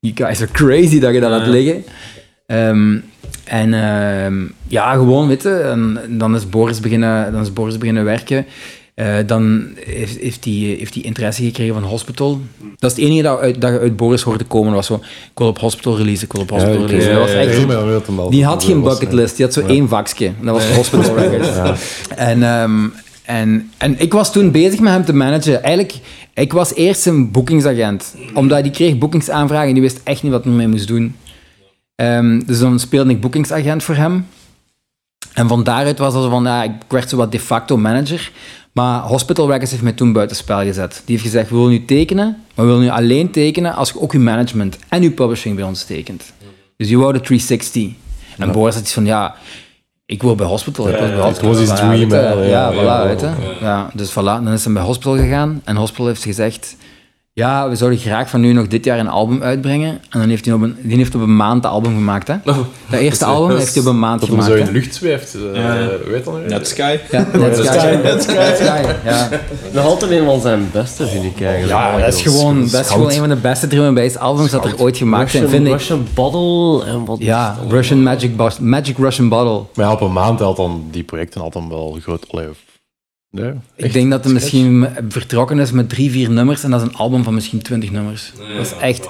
You 0.00 0.14
guys 0.14 0.40
are 0.40 0.50
crazy 0.50 0.98
dat 0.98 1.14
je 1.14 1.20
dat 1.20 1.30
laat 1.30 1.46
liggen. 1.46 1.84
Ehm, 2.46 2.98
en 3.44 3.74
ehm, 3.74 4.34
ja, 4.66 4.92
gewoon, 4.92 5.28
weet 5.28 5.42
je, 5.42 5.50
en 5.50 5.98
dan 6.08 6.34
is 6.34 6.48
Boris 6.48 6.80
beginnen, 6.80 7.32
dan 7.32 7.42
is 7.42 7.52
Boris 7.52 7.78
beginnen 7.78 8.04
werken. 8.04 8.46
Eh, 8.94 9.16
dan 9.26 9.68
heeft, 9.74 10.18
heeft, 10.18 10.44
hij, 10.44 10.54
heeft 10.54 10.94
hij 10.94 11.02
interesse 11.02 11.42
gekregen 11.42 11.74
van 11.74 11.82
Hospital. 11.82 12.40
Dat 12.78 12.90
is 12.90 12.96
het 12.96 13.06
enige 13.06 13.22
dat, 13.22 13.40
uit, 13.40 13.60
dat 13.60 13.72
je 13.72 13.78
uit 13.78 13.96
Boris 13.96 14.22
hoorde 14.22 14.44
komen. 14.44 14.72
was 14.72 14.86
zo, 14.86 14.94
ik 14.94 15.38
wil 15.38 15.46
op 15.46 15.58
Hospital 15.58 15.96
releasen, 15.96 16.24
ik 16.24 16.32
wil 16.32 16.42
op 16.42 16.50
Hospital 16.50 16.88
Ja, 16.88 16.96
ja, 16.96 17.08
dat 17.08 17.18
was 17.18 17.30
echt 17.30 18.30
die 18.30 18.44
had 18.44 18.64
geen 18.64 18.82
bucketlist, 18.82 19.36
die 19.36 19.44
had 19.44 19.54
zo 19.54 19.66
één 19.66 19.88
vakje. 19.88 20.26
En 20.26 20.44
dat 20.44 20.54
was 20.54 20.70
Hospital 20.70 21.16
Records. 21.18 21.48
En, 22.16 22.42
ehm, 22.42 22.84
en, 23.28 23.70
en 23.76 24.00
ik 24.00 24.12
was 24.12 24.32
toen 24.32 24.50
bezig 24.50 24.80
met 24.80 24.92
hem 24.92 25.04
te 25.04 25.12
managen. 25.12 25.62
Eigenlijk, 25.62 25.98
ik 26.34 26.52
was 26.52 26.74
eerst 26.74 27.00
zijn 27.00 27.30
boekingsagent. 27.30 28.14
Omdat 28.34 28.62
die 28.62 28.72
kreeg 28.72 28.98
boekingsaanvragen 28.98 29.68
en 29.68 29.74
die 29.74 29.82
wist 29.82 30.00
echt 30.04 30.22
niet 30.22 30.32
wat 30.32 30.44
hij 30.44 30.52
mee 30.52 30.68
moest 30.68 30.88
doen. 30.88 31.16
Ehm, 31.94 32.40
dus 32.46 32.58
dan 32.58 32.78
speelde 32.78 33.10
ik 33.10 33.20
boekingsagent 33.20 33.82
voor 33.82 33.94
hem. 33.94 34.26
En 35.34 35.48
van 35.48 35.64
daaruit 35.64 35.98
was 35.98 36.14
het 36.14 36.24
van, 36.24 36.42
ja, 36.42 36.62
ik 36.62 36.72
werd 36.88 37.08
zo 37.08 37.16
wat 37.16 37.32
de 37.32 37.40
facto 37.40 37.76
manager. 37.76 38.30
Maar 38.72 39.00
Hospital 39.00 39.50
Records 39.50 39.70
heeft 39.70 39.82
mij 39.82 39.92
toen 39.92 40.12
buitenspel 40.12 40.60
gezet. 40.60 41.02
Die 41.04 41.16
heeft 41.16 41.28
gezegd, 41.28 41.50
we 41.50 41.56
willen 41.56 41.70
nu 41.70 41.84
tekenen, 41.84 42.26
maar 42.54 42.66
we 42.66 42.72
willen 42.72 42.86
nu 42.86 42.90
alleen 42.90 43.30
tekenen 43.30 43.74
als 43.74 43.90
je 43.90 44.00
ook 44.00 44.12
je 44.12 44.18
management 44.18 44.78
en 44.88 45.02
je 45.02 45.10
publishing 45.10 45.56
bij 45.56 45.64
ons 45.64 45.84
tekent. 45.84 46.32
Dus 46.76 46.88
je 46.88 46.96
wou 46.96 47.12
de 47.12 47.20
360. 47.20 47.92
En 48.38 48.52
Boris 48.52 48.74
had 48.74 48.82
iets 48.82 48.92
van, 48.92 49.04
ja, 49.04 49.36
ik 50.08 50.22
wil 50.22 50.34
bij 50.34 50.46
Hospital. 50.46 50.88
Ik 50.88 50.96
wil 50.96 51.06
bij 51.08 51.16
het 51.16 51.24
Hospital. 51.24 51.48
was 51.48 51.58
his 51.58 51.68
Ja, 51.68 51.74
dream, 51.76 52.10
voilà. 52.10 53.60
Ja, 53.60 53.90
dus 53.94 54.10
voilà, 54.10 54.14
dan 54.44 54.48
is 54.48 54.64
hij 54.64 54.72
bij 54.72 54.82
Hospital 54.82 55.16
gegaan. 55.16 55.60
En 55.64 55.76
Hospital 55.76 56.06
heeft 56.06 56.22
gezegd, 56.22 56.76
ja, 57.38 57.68
we 57.68 57.76
zouden 57.76 57.98
graag 57.98 58.30
van 58.30 58.40
nu 58.40 58.52
nog 58.52 58.66
dit 58.66 58.84
jaar 58.84 58.98
een 58.98 59.08
album 59.08 59.42
uitbrengen. 59.42 59.90
En 60.10 60.18
dan 60.20 60.28
heeft 60.28 60.44
hij 60.44 60.54
op 60.54 60.60
een, 60.62 60.76
die 60.82 60.96
heeft 60.96 61.14
op 61.14 61.20
een 61.20 61.36
maand 61.36 61.62
het 61.62 61.72
album 61.72 61.94
gemaakt, 61.94 62.28
hè. 62.28 62.34
Oh, 62.44 62.56
Dat 62.90 63.00
eerste 63.00 63.24
album 63.24 63.56
heeft 63.56 63.74
hij 63.74 63.82
op 63.82 63.88
een 63.88 63.98
maand 63.98 64.20
Dat 64.20 64.28
gemaakt, 64.28 64.48
zo 64.50 64.54
in 64.56 64.64
de 64.64 64.72
lucht 64.72 64.94
zweeft. 64.94 65.34
eh, 65.54 65.86
Weet 66.08 66.24
dat 66.24 66.34
nog? 66.34 66.46
Netsky. 66.48 66.80
Ja, 67.10 67.26
Netsky. 67.32 67.96
Netsky, 68.02 68.32
ja. 69.04 69.28
Nog 69.72 69.84
altijd 69.84 70.10
een 70.10 70.24
van 70.24 70.40
zijn 70.40 70.68
beste, 70.72 71.06
vind 71.06 71.24
ik 71.24 71.40
eigenlijk. 71.42 71.78
Ja, 71.80 71.98
dat 71.98 72.14
is 72.14 72.22
gewoon, 72.22 72.68
dat 72.70 72.80
is 72.84 72.90
gewoon 72.90 73.10
een 73.10 73.16
van 73.18 73.28
de 73.28 73.36
beste 73.36 73.66
drum 73.66 73.84
and 73.84 73.94
bass 73.94 74.16
albums 74.16 74.50
dat 74.50 74.64
er 74.64 74.78
ooit 74.80 74.96
gemaakt 74.96 75.30
zijn, 75.30 75.42
Russian, 75.42 75.62
vind 75.62 75.72
ik. 75.74 75.78
Russian 75.80 76.06
Bottle 76.14 76.84
en 76.92 77.04
wat 77.04 77.18
Ja, 77.20 77.56
Russian 77.68 78.02
Magic, 78.02 78.30
Magic 78.60 78.98
Russian 78.98 79.28
Bottle. 79.28 79.60
Maar 79.74 79.86
ja, 79.86 79.92
op 79.92 80.00
een 80.00 80.12
maand 80.12 80.40
had 80.40 80.56
dan 80.56 80.84
die 80.90 81.02
projecten 81.02 81.40
altijd 81.40 81.68
wel 81.68 81.98
groot. 82.02 82.24
Allee, 82.30 82.48
of- 82.48 82.66
nee, 83.30 83.52
Ik 83.76 83.92
denk 83.92 84.10
dat 84.10 84.24
het 84.24 84.32
misschien 84.32 84.88
vertrokken 85.08 85.58
is 85.58 85.70
met 85.72 85.88
drie, 85.88 86.10
vier 86.10 86.30
nummers 86.30 86.62
en 86.64 86.70
dat 86.70 86.80
is 86.80 86.86
een 86.86 86.94
album 86.96 87.22
van 87.24 87.34
misschien 87.34 87.62
twintig 87.62 87.90
nummers. 87.90 88.32
Dat 88.56 88.66
is 88.66 88.72
echt... 88.80 89.08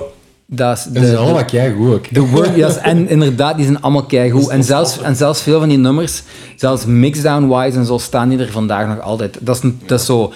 Dat 0.50 0.78
is 0.78 0.84
En 0.86 0.92
ze 0.92 1.00
zijn 1.00 1.10
de, 1.12 1.16
allemaal 1.16 1.44
keigoed 1.44 1.94
ook. 1.94 2.14
de 2.14 2.78
en 2.82 3.08
inderdaad, 3.08 3.56
die 3.56 3.64
zijn 3.64 3.80
allemaal 3.82 4.04
keigoed. 4.04 4.48
En 4.48 4.64
zelfs, 4.64 5.00
en 5.00 5.16
zelfs 5.16 5.42
veel 5.42 5.58
van 5.58 5.68
die 5.68 5.78
nummers, 5.78 6.22
zelfs 6.56 6.84
mixdown-wise 6.84 7.78
en 7.78 7.84
zo, 7.84 7.98
staan 7.98 8.28
die 8.28 8.38
er 8.38 8.50
vandaag 8.50 8.88
nog 8.88 9.00
altijd. 9.00 9.36
Dat 9.40 9.56
is, 9.56 9.62
een- 9.62 9.80
dat 9.86 10.00
is 10.00 10.06
zo... 10.06 10.32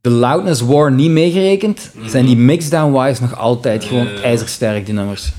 De 0.00 0.10
Loudness 0.10 0.60
War 0.60 0.92
niet 0.92 1.10
meegerekend, 1.10 1.90
zijn 2.06 2.26
die 2.26 2.36
mixdown-wise 2.36 3.22
nog 3.22 3.38
altijd 3.38 3.84
gewoon 3.84 4.08
ijzersterk, 4.22 4.84
die 4.86 4.94
nummers. 4.94 5.32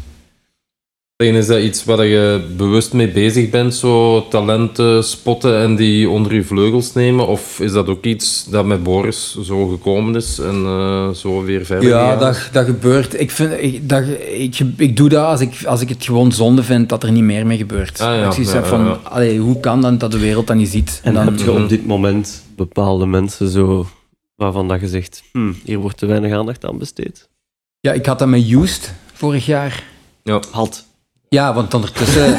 Alleen 1.17 1.35
is 1.35 1.47
dat 1.47 1.61
iets 1.61 1.83
waar 1.85 2.05
je 2.05 2.47
bewust 2.57 2.93
mee 2.93 3.11
bezig 3.11 3.49
bent, 3.49 3.75
zo 3.75 4.27
talenten 4.27 5.03
spotten 5.03 5.57
en 5.59 5.75
die 5.75 6.09
onder 6.09 6.33
je 6.33 6.43
vleugels 6.43 6.93
nemen? 6.93 7.27
Of 7.27 7.59
is 7.59 7.71
dat 7.71 7.87
ook 7.87 8.05
iets 8.05 8.45
dat 8.45 8.65
met 8.65 8.83
Boris 8.83 9.37
zo 9.41 9.67
gekomen 9.67 10.15
is 10.15 10.39
en 10.39 10.65
eh, 10.65 11.09
zo 11.09 11.43
weer 11.43 11.65
verder 11.65 11.89
Ja, 11.89 12.15
dat, 12.15 12.49
dat 12.51 12.65
gebeurt. 12.65 13.19
Ik, 13.19 13.31
vind, 13.31 13.51
ik, 13.61 13.89
dat, 13.89 14.03
ik, 14.31 14.59
ik 14.77 14.97
doe 14.97 15.09
dat 15.09 15.25
als 15.25 15.41
ik, 15.41 15.63
als 15.65 15.81
ik 15.81 15.89
het 15.89 16.05
gewoon 16.05 16.31
zonde 16.31 16.63
vind 16.63 16.89
dat 16.89 17.03
er 17.03 17.11
niet 17.11 17.23
meer 17.23 17.45
mee 17.45 17.57
gebeurt. 17.57 18.01
Ah, 18.01 18.15
ja. 18.15 18.25
Ik 18.25 18.31
zie 18.31 18.43
Ja, 18.43 18.49
zeg 18.49 18.61
ja, 18.61 18.67
van, 18.67 18.85
ja. 18.85 18.99
allee, 19.03 19.39
hoe 19.39 19.59
kan 19.59 19.81
dan 19.81 19.97
dat 19.97 20.11
de 20.11 20.19
wereld 20.19 20.47
dat 20.47 20.55
niet 20.55 20.69
ziet? 20.69 21.01
En 21.03 21.13
dan, 21.13 21.25
heb 21.25 21.39
je 21.39 21.51
op 21.51 21.69
dit 21.69 21.85
moment 21.85 22.43
bepaalde 22.55 23.05
mensen 23.05 23.49
zo 23.49 23.87
waarvan 24.35 24.67
dat 24.67 24.79
je 24.79 24.87
zegt, 24.87 25.23
hm, 25.31 25.53
hier 25.63 25.77
wordt 25.77 25.97
te 25.97 26.05
weinig 26.05 26.33
aandacht 26.33 26.65
aan 26.65 26.77
besteed? 26.77 27.29
Ja, 27.79 27.91
ik 27.91 28.05
had 28.05 28.19
dat 28.19 28.27
met 28.27 28.51
Used 28.51 28.93
vorig 29.13 29.45
jaar. 29.45 29.83
Had. 30.51 30.85
Ja, 31.29 31.53
want 31.53 31.73
ondertussen, 31.73 32.23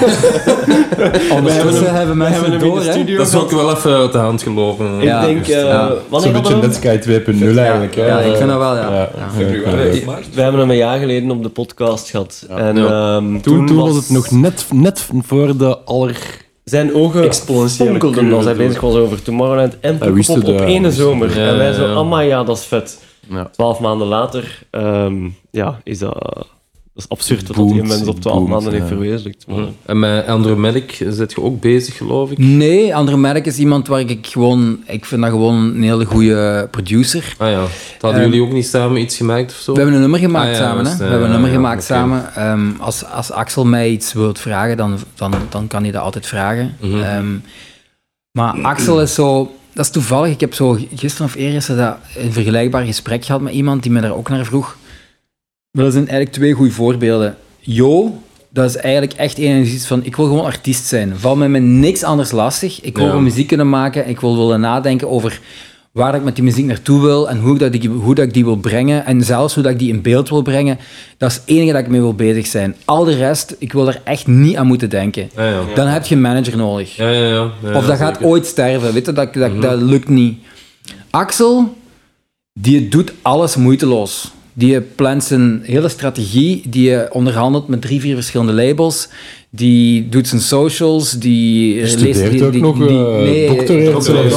ondertussen 1.37 1.95
hebben 1.95 2.17
mensen 2.17 2.43
hem 2.43 2.53
het 2.53 2.63
in 2.63 2.69
door, 2.69 2.79
de 2.79 2.85
hè. 2.85 2.93
studio 2.93 3.17
Dat 3.17 3.27
is 3.27 3.35
ook 3.35 3.51
wel 3.51 3.71
even 3.71 3.93
uit 3.97 4.13
de 4.13 4.19
hand 4.19 4.43
gelopen. 4.43 5.01
Ja. 5.01 5.21
ik 5.21 5.27
denk, 5.27 5.47
eh 5.47 5.65
Ja. 5.65 5.93
wanneer 6.09 6.33
Zo'n 6.33 6.43
hadden 6.43 6.61
beetje 6.61 6.85
we? 6.89 6.91
Netsky 6.97 7.49
2.0 7.53 7.59
eigenlijk. 7.59 7.95
Ja, 7.95 8.19
ik 8.19 8.37
vind 8.37 8.49
dat 8.49 8.59
wel, 8.59 8.77
ja. 8.77 8.91
Ja. 8.91 9.09
Ja. 9.17 9.43
Ja. 9.73 10.11
We 10.35 10.41
hebben 10.43 10.61
hem 10.61 10.71
een 10.71 10.77
jaar 10.77 10.99
geleden 10.99 11.31
op 11.31 11.43
de 11.43 11.49
podcast 11.49 12.11
gehad. 12.11 12.47
En, 12.49 12.77
Ja. 12.77 13.17
ehm, 13.17 13.41
Toen, 13.41 13.67
toen 13.67 13.77
was 13.77 13.97
het 13.97 14.11
nog 14.11 14.31
net, 14.31 14.67
net 14.73 15.07
voor 15.23 15.57
de 15.57 15.79
aller... 15.79 16.47
Zijn 16.65 16.95
ogen 16.95 17.21
curve 17.99 18.35
als 18.35 18.45
hij 18.45 18.55
bezig 18.57 18.81
was 18.81 18.95
over 18.95 19.23
Tomorrowland 19.23 19.77
en 19.81 19.99
het, 19.99 20.29
op 20.29 20.61
ene 20.61 20.93
zomer. 20.93 21.39
Ja, 21.41 21.47
en 21.49 21.57
wij 21.57 21.73
zo, 21.73 21.87
ja. 21.87 21.95
amai, 21.95 22.29
ja, 22.29 22.45
dat 22.45 22.57
is 22.57 22.65
vet. 22.65 22.99
Ja. 23.29 23.45
Twaalf 23.53 23.81
maanden 23.81 24.07
later, 24.07 24.63
ehm, 24.71 25.29
ja, 25.51 25.81
is 25.85 25.99
dat... 25.99 26.47
Dat 26.99 27.07
is 27.11 27.17
absurd 27.17 27.47
dat 27.47 27.57
die 27.69 27.83
mens 27.83 28.07
op 28.07 28.21
twaalf 28.21 28.37
boomt, 28.39 28.49
maanden 28.49 28.73
heeft 28.73 28.83
ja. 28.83 28.89
verwezenlijkt. 28.89 29.47
Maar- 29.47 29.67
En 29.85 29.99
met 29.99 30.27
Andromedic 30.27 31.05
zit 31.09 31.33
je 31.33 31.43
ook 31.43 31.61
bezig, 31.61 31.97
geloof 31.97 32.31
ik? 32.31 32.39
Nee, 32.39 32.95
Andromedic 32.95 33.47
is 33.47 33.59
iemand 33.59 33.89
waar 33.89 34.01
ik 34.01 34.27
gewoon... 34.27 34.83
Ik 34.87 35.05
vind 35.05 35.21
dat 35.23 35.31
gewoon 35.31 35.55
een 35.57 35.83
hele 35.83 36.05
goede 36.05 36.69
producer. 36.71 37.35
Ah 37.39 37.51
ja. 37.51 37.65
Hadden 38.01 38.21
Ehm, 38.21 38.31
jullie 38.31 38.47
ook 38.47 38.53
niet 38.53 38.67
samen 38.67 39.01
iets 39.01 39.17
gemaakt 39.17 39.51
of 39.51 39.57
zo? 39.57 39.73
We 39.73 39.77
hebben 39.79 39.95
een 39.97 40.01
nummer 40.03 40.21
gemaakt 40.21 40.47
Ah, 40.47 40.53
ja, 40.53 40.59
samen. 40.59 40.87
Hè? 40.87 40.97
We 40.97 41.05
hebben 41.05 41.23
een 41.25 41.31
nummer 41.31 41.51
ja, 41.51 41.55
gemaakt 41.57 41.85
samen. 41.85 42.35
Ehm, 42.35 42.71
als, 42.79 43.05
als 43.05 43.31
Axel 43.31 43.65
mij 43.65 43.91
iets 43.91 44.13
wilt 44.13 44.39
vragen, 44.39 44.77
dan, 44.77 44.99
dan, 45.15 45.33
dan 45.49 45.67
kan 45.67 45.83
hij 45.83 45.93
dat 45.93 46.03
altijd 46.03 46.27
vragen. 46.27 46.77
Mhm. 46.81 47.01
Ehm, 47.03 47.35
maar 48.39 48.59
Axel 48.63 49.01
is 49.03 49.15
zo... 49.15 49.51
dat 49.73 49.85
is 49.85 49.91
toevallig. 49.91 50.33
Ik 50.33 50.41
heb 50.41 50.55
zo 50.55 50.79
gisteren 50.95 51.27
of 51.57 51.65
dat 51.67 51.97
een 52.17 52.33
vergelijkbaar 52.33 52.85
gesprek 52.85 53.25
gehad 53.25 53.41
met 53.41 53.53
iemand 53.53 53.83
die 53.83 53.93
me 53.93 54.01
daar 54.01 54.15
ook 54.17 54.29
naar 54.29 54.45
vroeg. 54.45 54.77
Maar 55.71 55.85
dat 55.85 55.93
zijn 55.93 56.09
eigenlijk 56.09 56.37
twee 56.37 56.53
goede 56.53 56.73
voorbeelden. 56.73 57.37
Jo, 57.59 58.19
dat 58.49 58.69
is 58.69 58.77
eigenlijk 58.77 59.13
echt 59.13 59.39
iets 59.39 59.87
van, 59.87 60.05
ik 60.05 60.17
wil 60.17 60.27
gewoon 60.27 60.45
artiest 60.45 60.85
zijn. 60.87 61.17
Val 61.17 61.37
me 61.37 61.49
met 61.49 61.63
niks 61.63 62.03
anders 62.03 62.31
lastig. 62.31 62.81
Ik 62.81 62.97
wil 62.97 63.07
Ja. 63.07 63.19
muziek 63.21 63.47
kunnen 63.47 63.69
maken. 63.69 64.09
Ik 64.09 64.21
wil 64.21 64.37
willen 64.37 64.61
nadenken 64.61 65.09
over 65.09 65.41
waar 65.93 66.15
ik 66.15 66.23
met 66.23 66.35
die 66.35 66.45
muziek 66.45 66.65
naartoe 66.67 67.01
wil 67.01 67.29
en 67.29 67.39
hoe, 67.39 67.59
dat 67.59 67.75
ik, 67.75 67.85
hoe 67.85 68.15
dat 68.15 68.25
ik 68.25 68.33
die 68.35 68.45
wil 68.45 68.57
brengen. 68.57 69.07
En 69.07 69.23
zelfs 69.23 69.55
hoe 69.55 69.63
dat 69.63 69.73
ik 69.73 69.79
die 69.79 69.93
in 69.93 70.03
beeld 70.03 70.29
wil 70.29 70.43
brengen. 70.43 70.79
Dat 71.17 71.31
is 71.31 71.37
het 71.37 71.45
enige 71.47 71.73
dat 71.73 71.81
ik 71.81 71.89
mee 71.89 72.01
wil 72.01 72.15
bezig 72.15 72.47
zijn. 72.47 72.77
Al 72.85 73.05
de 73.05 73.15
rest, 73.17 73.57
ik 73.59 73.73
wil 73.73 73.89
er 73.89 74.01
echt 74.05 74.27
niet 74.27 74.57
aan 74.57 74.67
moeten 74.67 74.91
denken. 74.91 75.31
Ja, 75.37 75.49
ja. 75.49 75.61
Dan 75.75 75.87
heb 75.87 76.05
je 76.07 76.15
een 76.15 76.21
manager 76.21 76.57
nodig. 76.57 76.97
Ja, 76.97 77.11
ja, 77.11 77.27
ja. 77.29 77.51
ja, 77.63 77.77
Of 77.77 77.87
dat 77.87 77.97
gaat 77.97 78.23
ooit 78.23 78.47
sterven, 78.47 78.93
weet 78.93 79.07
je, 79.07 79.13
dat, 79.13 79.35
dat, 79.35 79.63
dat 79.63 79.81
lukt 79.83 80.09
niet. 80.09 80.39
Axel, 81.11 81.77
die 82.61 82.89
doet 82.89 83.13
alles 83.23 83.57
moeiteloos. 83.57 84.31
Die 84.59 84.81
plant 84.81 85.25
zijn 85.25 85.61
hele 85.65 85.89
strategie, 85.89 86.63
die 86.69 87.13
onderhandelt 87.13 87.69
met 87.69 87.81
drie, 87.83 88.01
vier 88.01 88.15
verschillende 88.15 88.53
labels, 88.53 89.09
die 89.51 90.09
doet 90.09 90.29
zijn 90.29 90.41
socials, 90.41 91.13
die 91.13 91.81
eh, 91.81 91.87
Studeert 91.89 92.31
die, 92.31 92.45
ook 92.45 92.53
die, 92.53 92.61
nog, 92.63 92.77
die- 92.79 92.87
eh, 92.89 93.19
nee, 93.19 93.57
doctoreert 93.57 93.93
doctoreert, 93.93 94.33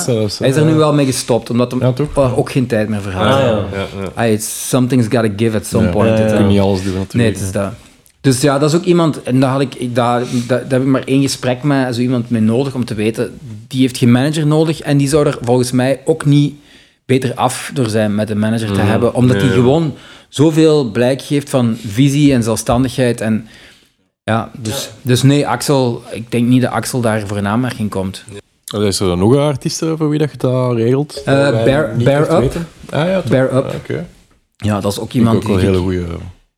zelfs. 0.00 0.34
voilà. 0.34 0.38
Hij 0.38 0.48
is 0.48 0.56
er 0.56 0.64
nu 0.64 0.74
wel 0.74 0.94
mee 0.94 1.06
gestopt, 1.06 1.50
omdat 1.50 1.74
Ja, 1.80 1.92
er 2.16 2.36
ook 2.36 2.50
geen 2.50 2.66
tijd 2.66 2.88
meer 2.88 3.00
voor 3.02 3.12
had. 3.12 3.24
Ah, 3.34 3.40
ja. 3.40 3.64
Ja, 3.72 3.86
ja. 4.16 4.24
It's- 4.36 4.68
something's 4.68 5.06
gotta 5.10 5.28
give 5.36 5.56
at 5.56 5.66
some 5.66 5.84
Ja. 5.84 5.90
point. 5.90 6.08
Ja, 6.08 6.16
ja, 6.18 6.24
it, 6.24 6.30
Je 6.30 6.36
kunt 6.36 6.48
niet 6.48 6.60
alles 6.60 6.82
doen 6.82 6.92
natuurlijk. 6.92 7.14
Nee, 7.14 7.32
het 7.32 7.40
is 7.40 7.52
dat. 7.52 7.72
Dus 8.20 8.40
ja, 8.40 8.58
dat 8.58 8.70
is 8.70 8.76
ook 8.76 8.84
iemand, 8.84 9.22
en 9.22 9.40
daar, 9.40 9.50
had 9.50 9.60
ik, 9.60 9.94
daar, 9.94 10.22
daar 10.46 10.64
heb 10.68 10.80
ik 10.80 10.86
maar 10.86 11.02
één 11.04 11.22
gesprek 11.22 11.62
met 11.62 11.94
zo 11.94 12.00
iemand 12.00 12.30
mee 12.30 12.40
nodig 12.40 12.74
om 12.74 12.84
te 12.84 12.94
weten, 12.94 13.32
die 13.68 13.80
heeft 13.80 13.96
geen 13.98 14.10
manager 14.12 14.46
nodig 14.46 14.80
en 14.80 14.96
die 14.96 15.08
zou 15.08 15.26
er 15.26 15.38
volgens 15.42 15.72
mij 15.72 16.00
ook 16.04 16.24
niet 16.24 16.54
beter 17.04 17.34
af 17.34 17.70
door 17.74 17.88
zijn 17.88 18.14
met 18.14 18.30
een 18.30 18.38
manager 18.38 18.72
te 18.72 18.80
hebben, 18.80 19.14
omdat 19.14 19.42
ja. 19.42 19.48
gewoon 19.48 19.94
zoveel 20.28 20.90
blijk 20.90 21.22
geeft 21.22 21.50
van 21.50 21.76
visie 21.86 22.32
en 22.32 22.42
zelfstandigheid 22.42 23.20
en 23.20 23.46
ja, 24.24 24.50
dus, 24.58 24.90
dus 25.02 25.22
nee, 25.22 25.48
Axel, 25.48 26.02
ik 26.10 26.30
denk 26.30 26.48
niet 26.48 26.62
dat 26.62 26.70
Axel 26.70 27.00
daar 27.00 27.26
voor 27.26 27.36
een 27.36 27.46
aanmerking 27.46 27.90
komt. 27.90 28.24
Is 28.80 29.00
er 29.00 29.06
dan 29.06 29.18
nog 29.18 29.32
een 29.32 29.38
artiest 29.38 29.78
voor 29.78 30.08
wie 30.08 30.18
dat 30.18 30.30
je 30.30 30.36
dat 30.36 30.74
regelt? 30.74 31.22
Eh, 31.24 31.50
wij 31.50 31.64
Bear- 31.96 32.42
Up. 32.42 32.56
Ah 32.90 33.06
ja? 33.06 33.22
Bear 33.28 33.56
Up. 33.56 33.64
Ah, 33.64 33.74
Oké. 33.74 34.06
Ja, 34.56 34.80
dat 34.80 34.92
is 34.92 34.98
ook 34.98 35.12
iemand 35.12 35.36
ook 35.36 35.46
die... 35.46 35.58
hele 35.58 35.76
ik- 35.76 35.82
goede 35.82 36.06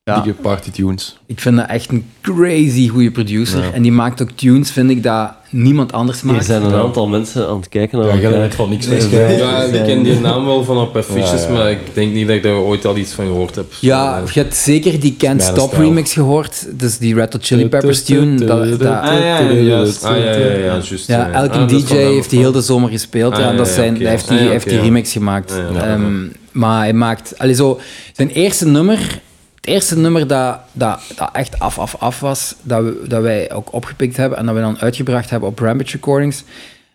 Ja. 0.07 0.21
dikke 0.21 0.40
party 0.43 0.71
tunes. 0.71 1.19
Ik 1.27 1.40
vind 1.40 1.57
dat 1.57 1.67
echt 1.69 1.90
een 1.90 2.07
crazy 2.21 2.88
goede 2.88 3.11
producer. 3.11 3.62
Ja. 3.62 3.71
En 3.73 3.83
die 3.83 3.93
maakt 3.93 4.23
ook 4.23 4.31
tunes, 4.35 4.71
vind 4.71 4.90
ik, 4.90 5.03
dat 5.03 5.31
niemand 5.51 5.93
anders 5.93 6.21
Er 6.21 6.27
maakt. 6.27 6.45
zijn 6.45 6.62
een 6.62 6.75
aantal 6.75 7.09
mensen 7.09 7.49
aan 7.49 7.57
het 7.57 7.69
kijken 7.69 7.99
naar 7.99 8.21
Ja, 8.21 8.31
elkaar. 8.31 8.51
van 8.51 8.69
niks 8.69 8.87
Nee. 8.87 9.09
Ja, 9.38 9.62
ik 9.62 9.85
ken 9.85 10.03
die 10.03 10.21
naam 10.21 10.45
wel 10.45 10.64
van 10.64 10.79
op 10.79 10.97
affiches, 10.97 11.43
Ja, 11.43 11.49
ja. 11.49 11.53
maar 11.55 11.71
ik 11.71 11.79
denk 11.93 12.12
niet 12.12 12.27
dat 12.27 12.37
ik 12.37 12.43
daar 12.43 12.55
ooit 12.57 12.85
al 12.85 12.97
iets 12.97 13.12
van 13.12 13.25
gehoord 13.27 13.55
heb. 13.55 13.67
Ja, 13.81 14.23
je 14.33 14.40
hebt 14.40 14.55
zeker 14.57 15.01
die 15.01 15.17
Can't 15.19 15.43
Stop 15.43 15.73
remix 15.73 16.12
gehoord. 16.12 16.67
Dus 16.79 16.99
die 16.99 17.14
Red 17.14 17.33
Hot 17.33 17.45
Chili 17.45 17.69
Peppers 17.69 18.03
tune. 18.05 18.45
Dat, 18.45 18.79
dat, 18.79 18.83
Ah, 19.01 19.19
ja, 19.19 19.38
ja, 19.38 19.51
juist. 19.53 20.05
Ah, 20.05 20.17
ja, 20.17 20.25
ja, 20.25 20.37
ja, 20.37 20.57
juist. 20.59 21.07
ja, 21.07 21.31
elke 21.31 21.59
Ah, 21.59 21.71
is 21.71 21.85
DJ 21.85 21.95
heeft 21.95 22.31
die 22.31 22.38
heel 22.38 22.53
de 22.53 22.61
zomer 22.61 22.90
gespeeld. 22.90 23.33
Ah, 23.35 23.40
ja, 23.40 23.53
dat 23.53 23.69
zijn, 23.69 23.97
hij 23.97 24.11
heeft 24.11 24.31
Ah, 24.31 24.38
die, 24.38 24.49
heeft 24.49 24.69
die 24.69 24.81
remix 24.81 25.12
gemaakt. 25.12 25.53
Ehm, 25.77 26.12
maar 26.53 26.79
hij 26.79 26.93
maakt... 26.93 27.35
Allee, 27.38 27.55
zo, 27.55 27.81
zijn 28.12 28.29
eerste 28.29 28.67
nummer... 28.67 29.21
Het 29.64 29.72
eerste 29.72 29.98
nummer 29.98 30.27
dat, 30.27 30.59
dat, 30.72 31.00
dat 31.16 31.31
echt 31.33 31.59
af, 31.59 31.79
af, 31.79 31.96
af 31.98 32.20
was, 32.20 32.55
dat, 32.62 32.83
we, 32.85 33.05
dat 33.09 33.22
wij 33.22 33.53
ook 33.53 33.72
opgepikt 33.72 34.16
hebben 34.16 34.38
en 34.38 34.46
dat 34.46 34.55
we 34.55 34.61
dan 34.61 34.79
uitgebracht 34.79 35.31
hebben 35.31 35.48
op 35.48 35.59
Rampage 35.59 35.90
Recordings, 35.90 36.44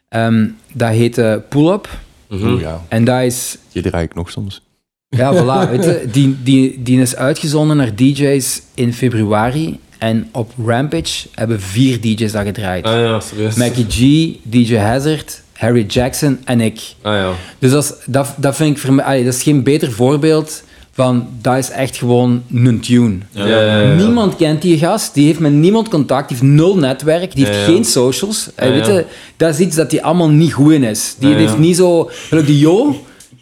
ehm, 0.09 0.47
dat 0.73 0.89
heette 0.89 1.43
Pull 1.49 1.71
Up. 1.71 1.89
Oeh, 2.31 2.61
ja. 2.61 2.81
En 2.87 3.03
dat 3.03 3.21
is 3.21 3.57
Die 3.71 3.81
draai 3.81 4.03
ik 4.03 4.15
nog 4.15 4.31
soms. 4.31 4.61
ja, 5.09 5.33
voilà. 5.33 5.69
Weet 5.71 5.83
je, 5.83 6.07
die, 6.11 6.37
die, 6.43 6.83
die 6.83 7.01
is 7.01 7.15
uitgezonden 7.15 7.77
naar 7.77 7.95
DJ's 7.95 8.61
in 8.73 8.93
februari. 8.93 9.79
En 9.97 10.29
op 10.31 10.51
Rampage 10.65 11.27
hebben 11.33 11.61
vier 11.61 12.01
DJ's 12.01 12.31
dat 12.31 12.45
gedraaid. 12.45 12.85
Ah 12.85 12.99
ja, 12.99 13.19
serieus. 13.19 13.55
Mackie 13.55 13.85
G, 13.89 13.97
DJ 14.43 14.75
Hazard, 14.75 15.41
Harry 15.53 15.85
Jackson 15.85 16.39
en 16.43 16.61
ik. 16.61 16.81
Ah 17.01 17.13
ja. 17.13 17.31
Dus 17.59 17.71
dat, 17.71 17.83
is, 17.83 17.93
dat, 18.05 18.33
dat 18.37 18.55
vind 18.55 18.75
ik 18.75 18.81
voor 18.81 18.93
mij... 18.93 19.05
allee, 19.05 19.23
dat 19.23 19.33
is 19.33 19.43
geen 19.43 19.63
beter 19.63 19.91
voorbeeld 19.91 20.63
van... 21.03 21.27
Dat 21.41 21.57
is 21.57 21.69
echt 21.69 21.97
gewoon 21.97 22.41
een 22.53 22.79
tune. 22.79 23.17
Ja, 23.31 23.45
ja, 23.45 23.61
ja, 23.61 23.79
ja. 23.79 23.93
Niemand 23.93 24.35
kent 24.35 24.61
die 24.61 24.77
gast. 24.77 25.13
Die 25.13 25.25
heeft 25.25 25.39
met 25.39 25.51
niemand 25.51 25.89
contact. 25.89 26.27
Die 26.29 26.37
heeft 26.37 26.49
nul 26.51 26.75
netwerk. 26.77 27.35
Die 27.35 27.45
heeft 27.45 27.57
Ja, 27.57 27.63
ja. 27.65 27.71
geen 27.73 27.85
socials. 27.85 28.49
Eh, 28.55 28.67
Ja, 28.67 28.73
weet 28.73 28.85
je, 28.85 29.05
dat 29.37 29.53
is 29.53 29.59
iets 29.59 29.75
dat 29.75 29.91
hij 29.91 30.01
allemaal 30.01 30.29
niet 30.29 30.53
goed 30.53 30.71
in 30.71 30.83
is. 30.83 31.15
Die 31.19 31.29
Ja, 31.29 31.35
ja. 31.35 31.41
heeft 31.41 31.57
niet 31.57 31.75
zo... 31.75 32.09
De 32.29 32.59
Jo... 32.59 32.95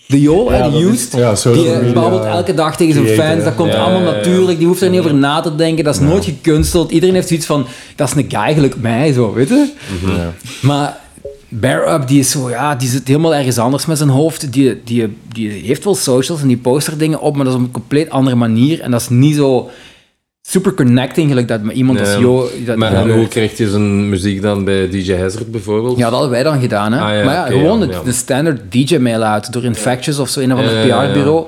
De 0.07 0.21
Jo, 0.21 0.51
Ja, 0.51 0.57
de 0.57 0.71
dat 0.71 0.81
is- 0.81 0.87
Used, 0.89 1.13
ja, 1.45 1.51
die 1.53 1.71
eh, 1.71 1.93
babbelt 1.93 2.23
elke 2.25 2.53
dag 2.53 2.77
tegen 2.77 2.93
zijn 2.93 3.05
creator, 3.05 3.25
fans. 3.31 3.43
Dat 3.43 3.55
komt 3.55 3.71
ja. 3.73 3.79
allemaal 3.79 4.01
Ja, 4.01 4.05
ja, 4.07 4.11
ja. 4.11 4.17
natuurlijk. 4.17 4.57
Die 4.57 4.67
hoeft 4.67 4.81
er 4.81 4.89
niet 4.89 4.99
over 4.99 5.13
na 5.13 5.39
te 5.41 5.55
denken. 5.55 5.83
Dat 5.83 5.95
is 5.95 5.99
nooit 6.01 6.25
gekunsteld. 6.25 6.91
Iedereen 6.91 7.15
heeft 7.15 7.27
zoiets 7.27 7.45
van... 7.45 7.65
Dat 7.95 8.07
is 8.07 8.15
een 8.15 8.25
guy 8.41 8.53
gelijk 8.53 8.75
mij, 8.81 9.13
zo, 9.13 9.33
weet 9.33 9.49
je? 9.49 9.67
Ja. 10.05 10.33
Maar 10.61 10.97
Bear 11.49 11.93
Up, 11.93 12.07
die 12.07 12.19
is 12.19 12.31
zo, 12.31 12.49
ja, 12.49 12.75
die 12.75 12.89
zit 12.89 13.07
helemaal 13.07 13.35
ergens 13.35 13.57
anders 13.57 13.85
met 13.85 13.97
zijn 13.97 14.09
hoofd. 14.09 14.53
Die, 14.53 14.83
die, 14.83 15.17
die 15.33 15.49
heeft 15.49 15.83
wel 15.83 15.95
socials 15.95 16.41
en 16.41 16.47
die 16.47 16.57
post 16.57 16.87
er 16.87 16.97
dingen 16.97 17.21
op, 17.21 17.35
maar 17.35 17.45
dat 17.45 17.53
is 17.53 17.59
op 17.59 17.65
een 17.65 17.71
compleet 17.71 18.09
andere 18.09 18.35
manier. 18.35 18.81
En 18.81 18.91
dat 18.91 19.01
is 19.01 19.09
niet 19.09 19.35
zo 19.35 19.69
super 20.49 20.73
connecting, 20.73 21.27
gelijk 21.29 21.47
dat 21.47 21.61
met 21.63 21.75
iemand 21.75 21.99
als. 21.99 22.15
Jo... 22.19 22.49
Dat, 22.65 22.77
Maar 22.77 22.93
en 22.93 23.09
hoe 23.11 23.27
krijgt 23.27 23.57
je 23.57 23.69
zijn 23.69 24.09
muziek 24.09 24.41
dan 24.41 24.63
bij 24.63 24.89
DJ 24.89 25.13
Hazard 25.15 25.51
bijvoorbeeld? 25.51 25.97
ja, 25.97 26.03
dat 26.03 26.11
hadden 26.13 26.29
wij 26.29 26.43
dan 26.43 26.59
gedaan, 26.61 26.91
hè. 26.93 26.99
Ah, 26.99 27.17
ja, 27.17 27.23
maar 27.23 27.33
ja, 27.33 27.45
gewoon 27.45 27.79
ja, 27.79 27.85
de, 27.85 27.99
de 28.03 28.11
standaard 28.11 28.61
DJ-mail 28.71 29.21
uit, 29.23 29.53
door 29.53 29.63
Infectious 29.63 30.19
of 30.19 30.29
zo, 30.29 30.39
een 30.39 30.53
of 30.53 30.59
ander. 30.59 30.73
PR-bureau. 30.73 31.45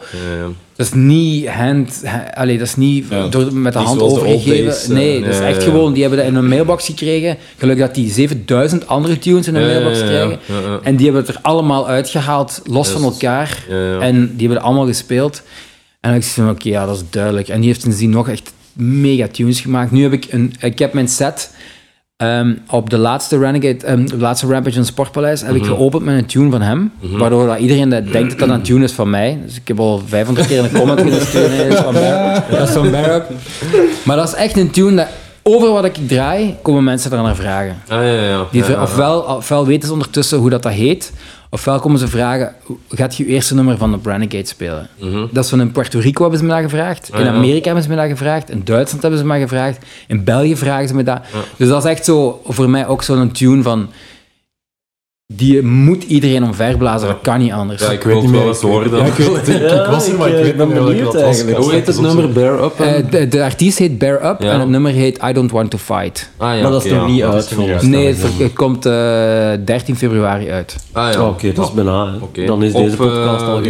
Dat 0.76 0.88
is 0.88 0.94
niet 0.94 1.48
hand... 1.50 2.02
ha- 2.06 2.32
allee, 2.34 2.58
dat 2.58 2.68
is 2.68 2.76
niet 2.76 3.06
door, 3.30 3.54
met 3.54 3.74
de 3.74 3.80
Niet 3.80 3.88
hand 3.88 4.00
de 4.00 4.06
overgegeven. 4.06 4.66
days, 4.66 4.84
eh, 4.84 4.90
nee, 4.90 5.22
dat 5.22 5.34
is 5.34 5.40
echt 5.40 5.64
gewoon... 5.64 5.94
Die 5.94 6.02
hebben 6.02 6.20
dat 6.20 6.28
in 6.30 6.36
een 6.36 6.48
mailbox 6.48 6.86
gekregen. 6.86 7.38
Gelukkig 7.58 7.86
dat 7.86 7.96
die 7.96 8.12
7000 8.12 8.88
andere 8.88 9.20
tunes 9.20 9.48
in 9.48 9.56
een 9.56 9.66
mailbox 9.66 10.00
ja. 10.00 10.38
En 10.84 10.96
die 10.96 11.06
hebben 11.06 11.26
het 11.26 11.36
er 11.36 11.40
allemaal 11.42 11.88
uitgehaald, 11.88 12.62
los 12.66 12.90
van 12.90 13.04
elkaar. 13.04 13.64
En 14.00 14.16
die 14.22 14.38
hebben 14.38 14.58
het 14.58 14.66
allemaal 14.66 14.86
gespeeld. 14.86 15.42
En 16.02 16.14
ik 16.14 16.24
zei 16.24 16.50
oké, 16.50 16.70
ja, 16.70 16.86
dat 16.86 16.96
is 16.96 17.04
duidelijk. 17.10 17.48
En 17.48 17.60
die 17.60 17.68
heeft 17.70 17.82
sindsdien 17.82 18.10
nog 18.10 18.30
echt 18.30 18.52
mega 18.74 19.28
tunes 19.28 19.62
gemaakt. 19.62 19.92
Nu 19.92 20.04
heb 20.04 20.14
ik 20.14 20.28
een... 20.30 20.54
Ik 20.60 20.80
heb 20.80 20.94
mijn 20.94 21.08
set... 21.08 21.52
ehm, 22.18 22.54
op 22.70 22.90
de 22.90 22.98
laatste 22.98 23.38
Renegade, 23.38 23.86
ehm, 23.86 24.06
de 24.06 24.18
laatste 24.18 24.48
Rampage 24.48 24.78
in 24.78 24.86
Sportpaleis, 24.86 25.42
heb 25.42 25.56
ik 25.56 25.62
Mhm. 25.62 25.70
geopend 25.72 26.04
met 26.06 26.18
een 26.18 26.26
tune 26.26 26.50
van 26.52 26.62
hem. 26.62 26.92
Waardoor 27.00 27.48
dat 27.48 27.60
iedereen 27.60 27.90
dat 27.90 28.12
denkt 28.12 28.30
dat 28.40 28.48
dat 28.48 28.58
een 28.58 28.64
tune 28.64 28.84
is 28.84 28.92
van 28.92 29.10
mij. 29.10 29.40
Dus 29.46 29.56
ik 29.56 29.68
heb 29.68 29.80
al 29.80 30.02
500 30.08 30.48
keer 30.48 30.64
een 30.64 30.72
comment 30.72 31.22
sturen. 31.22 31.50
nee, 31.50 31.68
Dat 31.70 31.78
is 31.78 31.84
van 31.84 31.94
Bear- 31.94 32.44
dat 32.52 32.68
is 32.68 32.74
van 32.74 32.92
Bear 32.92 33.16
Up. 33.16 33.26
Maar 34.06 34.16
dat 34.16 34.28
is 34.28 34.34
echt 34.34 34.58
een 34.58 34.70
tune 34.72 34.96
dat 34.96 35.08
over 35.44 35.72
wat 35.72 35.86
ik 35.86 35.96
draai, 36.08 36.56
komen 36.62 36.84
mensen 36.84 37.12
daar 37.12 37.24
naar 37.24 37.36
vragen. 37.36 37.78
Ah, 37.88 37.98
ja, 37.98 38.14
ja. 38.14 38.46
Die, 38.52 38.64
ja, 38.68 38.82
ofwel 39.36 39.66
weten 39.66 39.88
ze 39.88 39.94
ondertussen 39.94 40.38
hoe 40.38 40.50
dat, 40.50 40.64
dat 40.64 40.72
heet, 40.72 41.12
ofwel 41.50 41.80
komen 41.80 42.00
ze 42.00 42.08
vragen, 42.08 42.56
gaat 42.90 43.16
je 43.16 43.24
je 43.24 43.30
eerste 43.30 43.56
nummer 43.56 43.78
van 43.78 43.92
de 43.92 43.98
Renegade 44.04 44.46
spelen? 44.48 44.90
Dat 45.32 45.44
is 45.44 45.50
van 45.50 45.62
in 45.62 45.72
Puerto 45.72 46.00
Rico 46.00 46.22
hebben 46.22 46.40
ze 46.40 46.46
me 46.46 46.52
dat 46.52 46.62
gevraagd, 46.62 47.08
in 47.10 47.14
Mhm. 47.14 47.28
Ah, 47.28 47.34
ja. 47.34 47.38
Amerika 47.38 47.66
hebben 47.66 47.84
ze 47.84 47.90
me 47.90 47.96
dat 47.96 48.08
gevraagd, 48.08 48.50
in 48.50 48.62
Duitsland 48.64 49.02
hebben 49.02 49.20
ze 49.20 49.26
me 49.26 49.40
dat 49.40 49.50
gevraagd, 49.50 49.86
in 50.08 50.24
België 50.24 50.56
vragen 50.56 50.88
ze 50.88 50.96
me 50.96 51.04
dat. 51.04 51.22
Dus 51.58 51.68
dat 51.68 51.84
is 51.84 51.90
echt 51.90 52.06
zo, 52.06 52.42
voor 52.46 52.70
mij 52.70 52.88
ook 52.88 53.04
zo'n 53.04 53.32
tune 53.32 53.62
van, 53.64 53.90
die 55.34 55.62
moet 55.64 56.04
iedereen 56.04 56.44
omverblazen, 56.44 57.08
dat 57.08 57.18
kan 57.22 57.40
niet 57.40 57.52
anders. 57.52 57.82
Ja, 57.82 57.92
ik 57.92 58.04
weet 58.04 58.14
wil 58.14 58.22
niet 58.22 58.24
het 58.24 58.32
wel 58.32 58.40
meer. 58.40 58.50
eens 58.50 58.62
horen 58.62 58.92
dan. 58.92 59.00
Ja, 59.00 59.06
ik, 59.06 59.14
weet- 59.14 59.48
ik, 59.48 59.72
ik 59.82 59.86
was 59.90 60.08
er, 60.08 60.18
maar 60.18 60.30
ik, 60.30 60.36
ik, 60.38 60.44
weet 60.44 60.58
ben 60.58 60.68
niet 60.68 60.84
meer 60.96 61.04
was. 61.04 61.16
eigenlijk. 61.16 61.58
Hoe 61.58 61.72
heet 61.72 61.88
het 61.88 62.02
nummer? 62.02 62.32
Bear 62.32 62.64
Up? 62.64 62.80
Eh, 62.80 62.94
de, 63.12 63.28
de 63.28 63.44
artiest 63.44 63.78
heet 63.78 63.98
Bear 63.98 64.26
Up 64.30 64.42
Ja. 64.42 64.52
en 64.52 64.60
het 64.60 64.70
nummer 64.70 64.92
heet 64.92 65.20
I 65.30 65.34
Don't 65.34 65.52
Want 65.52 65.70
To 65.72 65.78
Fight. 65.78 66.30
ah, 66.38 66.56
ja, 66.56 66.62
Maar 66.62 66.72
dat 66.72 66.86
is 66.86 66.92
nog 66.92 67.02
ja. 67.02 67.08
niet 67.12 67.22
dat 67.22 67.34
uit. 67.70 67.82
Nee, 67.82 68.08
het, 68.08 68.18
ver- 68.18 68.44
het 68.44 68.54
komt 68.54 68.86
eh, 68.86 68.92
13 69.66 69.96
februari 69.98 70.50
uit. 70.52 70.76
Ah, 70.92 71.14
ja. 71.14 71.22
Oh, 71.22 71.28
Oké, 71.28 71.52
dat 71.54 71.68
is 71.68 71.74
bijna. 71.74 72.14
Dan 72.46 72.64
is 72.64 72.74
Op, 72.74 72.84
deze 72.84 72.96
podcast 72.96 73.42
eh, 73.42 73.48
al 73.50 73.62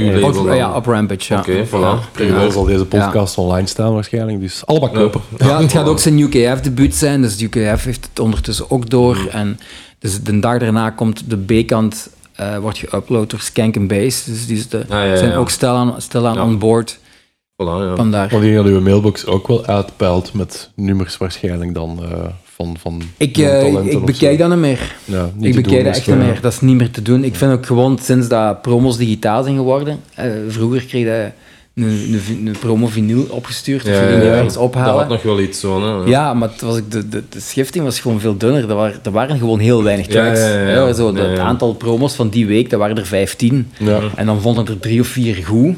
dan. 0.46 0.56
ja, 0.56 0.74
op 0.76 0.86
Rampage, 0.86 1.34
ja. 1.34 1.40
Oké, 1.40 1.66
voilà. 1.68 2.12
Tegenwoordig 2.12 2.54
zal 2.54 2.64
deze 2.66 2.86
podcast 2.86 3.38
online 3.38 3.68
staan 3.68 3.94
waarschijnlijk, 3.94 4.40
dus 4.40 4.66
allemaal 4.66 4.90
kopen. 4.90 5.22
Ja, 5.38 5.62
het 5.62 5.72
gaat 5.72 5.88
ook 5.88 6.00
zijn 6.00 6.20
UKF-debuut 6.20 6.96
zijn, 6.96 7.22
dus 7.22 7.42
UKF 7.42 7.84
heeft 7.84 8.08
het 8.10 8.20
ondertussen 8.20 8.72
ook 8.72 8.90
door. 8.90 9.18
En 9.32 9.60
dus 10.00 10.24
de 10.24 10.40
dag 10.40 10.60
daarna 10.60 10.90
komt 10.90 11.24
de 11.30 11.38
B-kant, 11.38 12.10
eh, 12.36 12.58
wordt 12.58 12.78
geüpload 12.86 13.28
door 13.28 13.40
Skank 13.40 13.78
and 13.78 13.88
Bass. 13.88 14.24
Dus 14.24 14.48
die 14.48 14.58
is 14.58 14.70
de, 14.70 14.86
ja, 14.90 15.16
zijn 15.16 15.32
ja. 15.32 15.36
ook 15.36 15.50
stilaan 15.50 16.02
stilaan 16.02 16.36
Ja. 16.36 16.44
on 16.44 16.60
board. 16.60 17.00
Voilà, 17.62 17.84
ja. 17.84 17.96
Vandaar. 17.96 18.30
Want 18.30 18.44
denk 18.44 18.56
dat 18.56 18.66
uw 18.66 18.82
mailbox 18.82 19.26
ook 19.26 19.48
wel 19.48 19.66
uitpeilt 19.66 20.34
met 20.34 20.72
nummers 20.76 21.18
waarschijnlijk 21.18 21.74
dan 21.74 22.00
eh, 22.04 22.26
van, 22.44 22.78
van 22.80 23.02
Ik, 23.18 23.38
eh, 23.38 23.66
ik 23.86 24.06
bekijk 24.06 24.40
zo. 24.40 24.48
dat 24.48 24.50
niet 24.50 24.58
meer. 24.58 24.96
Ja, 25.06 25.30
niet 25.36 25.56
Ik 25.56 25.64
bekijk 25.64 25.84
dat 25.84 25.94
dus, 25.94 25.98
echt 25.98 26.18
niet 26.18 26.26
meer. 26.26 26.42
Dat 26.42 26.52
is 26.52 26.60
niet 26.62 26.76
meer 26.76 26.92
te 26.92 27.02
doen. 27.02 27.24
Ik 27.24 27.36
vind 27.36 27.52
ook 27.52 27.66
gewoon, 27.66 27.98
sinds 28.02 28.28
dat 28.28 28.62
promos 28.62 28.98
digitaal 28.98 29.44
zijn 29.44 29.56
geworden, 29.56 30.00
eh, 30.16 30.32
vroeger 30.48 30.86
kreeg 30.86 31.06
je 31.06 31.32
een, 31.82 32.22
een, 32.30 32.48
een 32.48 32.56
promo 32.60 32.88
vinyl 32.88 33.26
opgestuurd. 33.30 33.82
of 33.84 33.88
Ja, 33.90 33.94
je 33.94 34.00
ging 34.00 34.12
ja, 34.14 34.20
die 34.20 34.30
ja. 34.30 34.36
ergens 34.36 34.54
Dat 34.54 34.64
ophalen. 34.64 34.94
had 34.96 35.08
nog 35.10 35.22
wel 35.24 35.40
iets 35.40 35.60
zo, 35.60 36.02
hè. 36.04 36.10
Ja, 36.10 36.34
maar 36.34 36.50
het 36.50 36.62
was, 36.62 36.76
de, 36.90 37.08
de, 37.10 37.24
de 37.30 37.40
schifting 37.40 37.84
was 37.86 38.00
gewoon 38.00 38.20
veel 38.20 38.38
dunner. 38.38 38.70
Er 38.70 38.76
waren, 38.76 39.00
er 39.04 39.12
waren 39.12 39.38
gewoon 39.38 39.60
heel 39.60 39.84
weinig 39.84 40.06
Ja, 40.08 40.12
tracks. 40.12 40.40
ja, 40.40 40.48
ja, 40.60 40.70
ja. 40.88 40.94
zo, 40.94 41.12
de- 41.12 41.22
Ja, 41.22 41.28
Het 41.28 41.40
aantal 41.40 41.74
promos 41.74 42.14
van 42.14 42.30
die 42.30 42.48
week, 42.48 42.70
dat 42.70 42.80
waren 42.80 42.98
er 42.98 43.06
15. 43.06 43.72
Ja. 43.80 44.00
En 44.16 44.26
dan 44.26 44.42
vonden 44.42 44.68
er 44.68 44.80
drie 44.80 45.00
of 45.00 45.08
vier 45.08 45.36
goed. 45.36 45.76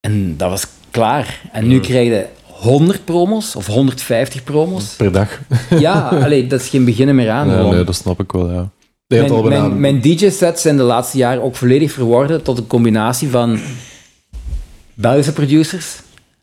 En 0.00 0.34
dat 0.36 0.50
was 0.50 0.66
klaar. 0.90 1.40
En 1.52 1.66
nu 1.68 1.80
krijg 1.80 2.08
je 2.08 2.24
100 2.42 3.04
promos 3.04 3.56
of 3.56 3.66
150 3.66 4.44
promos. 4.44 4.84
Per 4.96 5.12
dag. 5.12 5.40
Ja, 5.78 6.08
allee, 6.22 6.46
dat 6.46 6.60
is 6.60 6.68
geen 6.68 6.84
beginnen 6.84 7.14
meer 7.14 7.30
aan. 7.30 7.48
Ja, 7.48 7.56
gewoon. 7.56 7.74
nee, 7.74 7.84
dat 7.84 7.94
snap 7.94 8.20
ik 8.20 8.32
wel, 8.32 8.50
ja. 8.52 8.68
Mijn, 9.06 9.48
mijn, 9.48 9.80
mijn 9.80 10.00
DJ-sets 10.00 10.62
zijn 10.62 10.76
de 10.76 10.82
laatste 10.82 11.18
jaren 11.18 11.42
ook 11.42 11.56
volledig 11.56 11.92
verworden 11.92 12.42
tot 12.42 12.58
een 12.58 12.66
combinatie 12.66 13.28
van 13.28 13.58
Belgische 15.00 15.32
producers, 15.32 16.00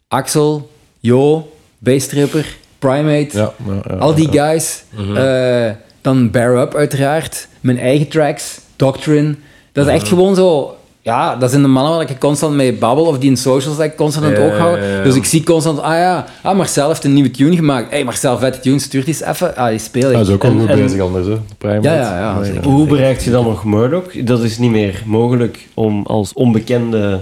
Axel, 0.08 0.70
Jo, 1.00 1.52
Bastripper, 1.78 2.56
Primate, 2.80 3.38
Ja, 3.38 3.54
ja, 3.68 3.74
ja, 3.90 3.96
al 3.96 4.16
die 4.16 4.32
ja. 4.32 4.48
guys. 4.48 4.84
Eh, 5.16 5.70
dan 6.02 6.32
Bear 6.32 6.62
Up 6.62 6.76
uiteraard, 6.76 7.48
mijn 7.62 7.80
eigen 7.80 8.08
tracks, 8.08 8.60
Doctrine. 8.76 9.36
Dat 9.72 9.88
is 9.88 9.94
echt 9.94 10.08
gewoon 10.08 10.36
zo... 10.36 10.76
Ja, 11.02 11.36
dat 11.36 11.50
zijn 11.50 11.62
de 11.62 11.68
mannen 11.68 11.94
waar 11.98 12.10
ik 12.10 12.20
constant 12.20 12.56
mee 12.56 12.74
babbel, 12.74 13.06
of 13.06 13.18
die 13.18 13.30
in 13.30 13.38
socials 13.38 13.78
dat 13.78 13.86
ik 13.86 13.96
constant 13.96 14.26
aan 14.26 14.32
het 14.32 14.42
oog 14.42 14.58
hou. 14.58 14.80
ja, 14.82 14.86
ja. 14.86 15.04
Dus 15.04 15.16
ik 15.16 15.26
zie 15.26 15.44
constant, 15.44 15.80
ah 15.82 15.94
ja, 15.94 16.26
ah, 16.42 16.56
Marcel 16.58 16.88
heeft 16.88 17.04
een 17.04 17.14
nieuwe 17.14 17.32
tune 17.32 17.56
gemaakt. 17.56 17.90
hey, 17.92 18.04
Marcel, 18.04 18.38
vette 18.38 18.60
tune, 18.60 18.80
stuur 18.80 19.06
die 19.06 19.14
eens 19.14 19.24
even. 19.24 19.56
Ah, 19.56 19.68
die 19.70 19.78
speel 19.80 20.08
ik. 20.10 20.14
Hij 20.14 20.22
is 20.22 20.30
ook 20.30 20.44
wel 20.44 20.52
goed 20.52 20.70
en- 20.70 20.78
bezig 20.82 21.02
anders, 21.02 21.28
hè. 21.28 21.38
Prime. 21.58 21.82
Ja, 21.82 21.94
ja, 21.94 22.40
ja. 22.44 22.62
Hoe 22.62 22.88
bereikt 22.88 23.24
je 23.24 23.32
dan 23.32 23.44
nog 23.44 23.64
Murdoch? 23.66 24.12
Dat 24.24 24.44
is 24.44 24.58
niet 24.58 24.72
meer 24.72 25.02
mogelijk 25.06 25.68
om 25.74 26.06
als 26.06 26.34
onbekende, 26.34 27.22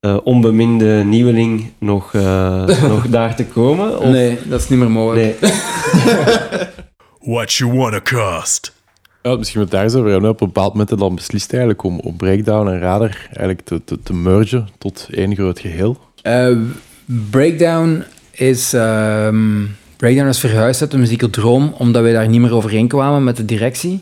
eh, 0.00 0.16
onbeminde 0.24 1.02
nieuweling 1.04 1.70
nog, 1.78 2.14
eh, 2.14 2.66
nog 2.92 3.06
daar 3.08 3.34
te 3.36 3.44
komen? 3.46 3.98
Of- 3.98 4.04
Nee, 4.04 4.38
dat 4.44 4.60
is 4.60 4.68
niet 4.68 4.78
meer 4.78 4.90
mogelijk. 4.90 5.40
Nee. 5.40 5.50
What 7.34 7.52
you 7.52 7.72
wanna 7.76 8.00
cost? 8.00 8.76
Ja, 9.22 9.36
misschien 9.36 9.60
met 9.60 9.70
daar 9.70 9.82
eens 9.82 9.94
over 9.94 10.10
hebben. 10.10 10.30
Op 10.30 10.40
een 10.40 10.46
bepaald 10.46 10.72
moment 10.72 10.98
dan 10.98 11.14
beslist 11.14 11.50
eigenlijk 11.52 11.82
om, 11.82 11.98
om 12.00 12.16
Breakdown 12.16 12.68
en 12.68 12.78
Radar 12.80 13.16
eigenlijk 13.26 13.60
te, 13.60 13.84
te, 13.84 13.98
te 14.02 14.14
mergen 14.14 14.68
tot 14.78 15.08
één 15.10 15.34
groot 15.34 15.58
geheel. 15.58 15.98
Eh, 16.22 16.56
Breakdown 17.30 18.02
is... 18.30 18.72
ehm, 18.72 19.64
Breakdown 19.96 20.28
is 20.28 20.38
verhuisd 20.40 20.80
uit 20.80 20.90
de 20.90 20.98
Muziekerdroom, 20.98 21.74
omdat 21.78 22.02
wij 22.02 22.12
daar 22.12 22.28
niet 22.28 22.40
meer 22.40 22.54
overeen 22.54 22.88
kwamen 22.88 23.24
met 23.24 23.36
de 23.36 23.44
directie. 23.44 24.00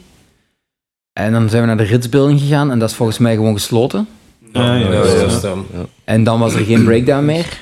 En 1.13 1.33
dan 1.33 1.49
zijn 1.49 1.61
we 1.63 1.69
naar 1.69 1.77
de 1.77 1.83
Ritsbuilding 1.83 2.41
gegaan 2.41 2.71
en 2.71 2.79
dat 2.79 2.91
is 2.91 2.97
volgens 2.97 3.19
mij 3.19 3.35
gewoon 3.35 3.55
gesloten. 3.55 4.09
Ja, 4.53 4.75
ja, 4.75 4.91
juist, 4.93 5.43
ja. 5.43 5.55
En 6.05 6.25
dan 6.25 6.39
was 6.39 6.55
er 6.55 6.65
geen 6.65 6.85
Breakdown 6.85 7.25
meer. 7.25 7.59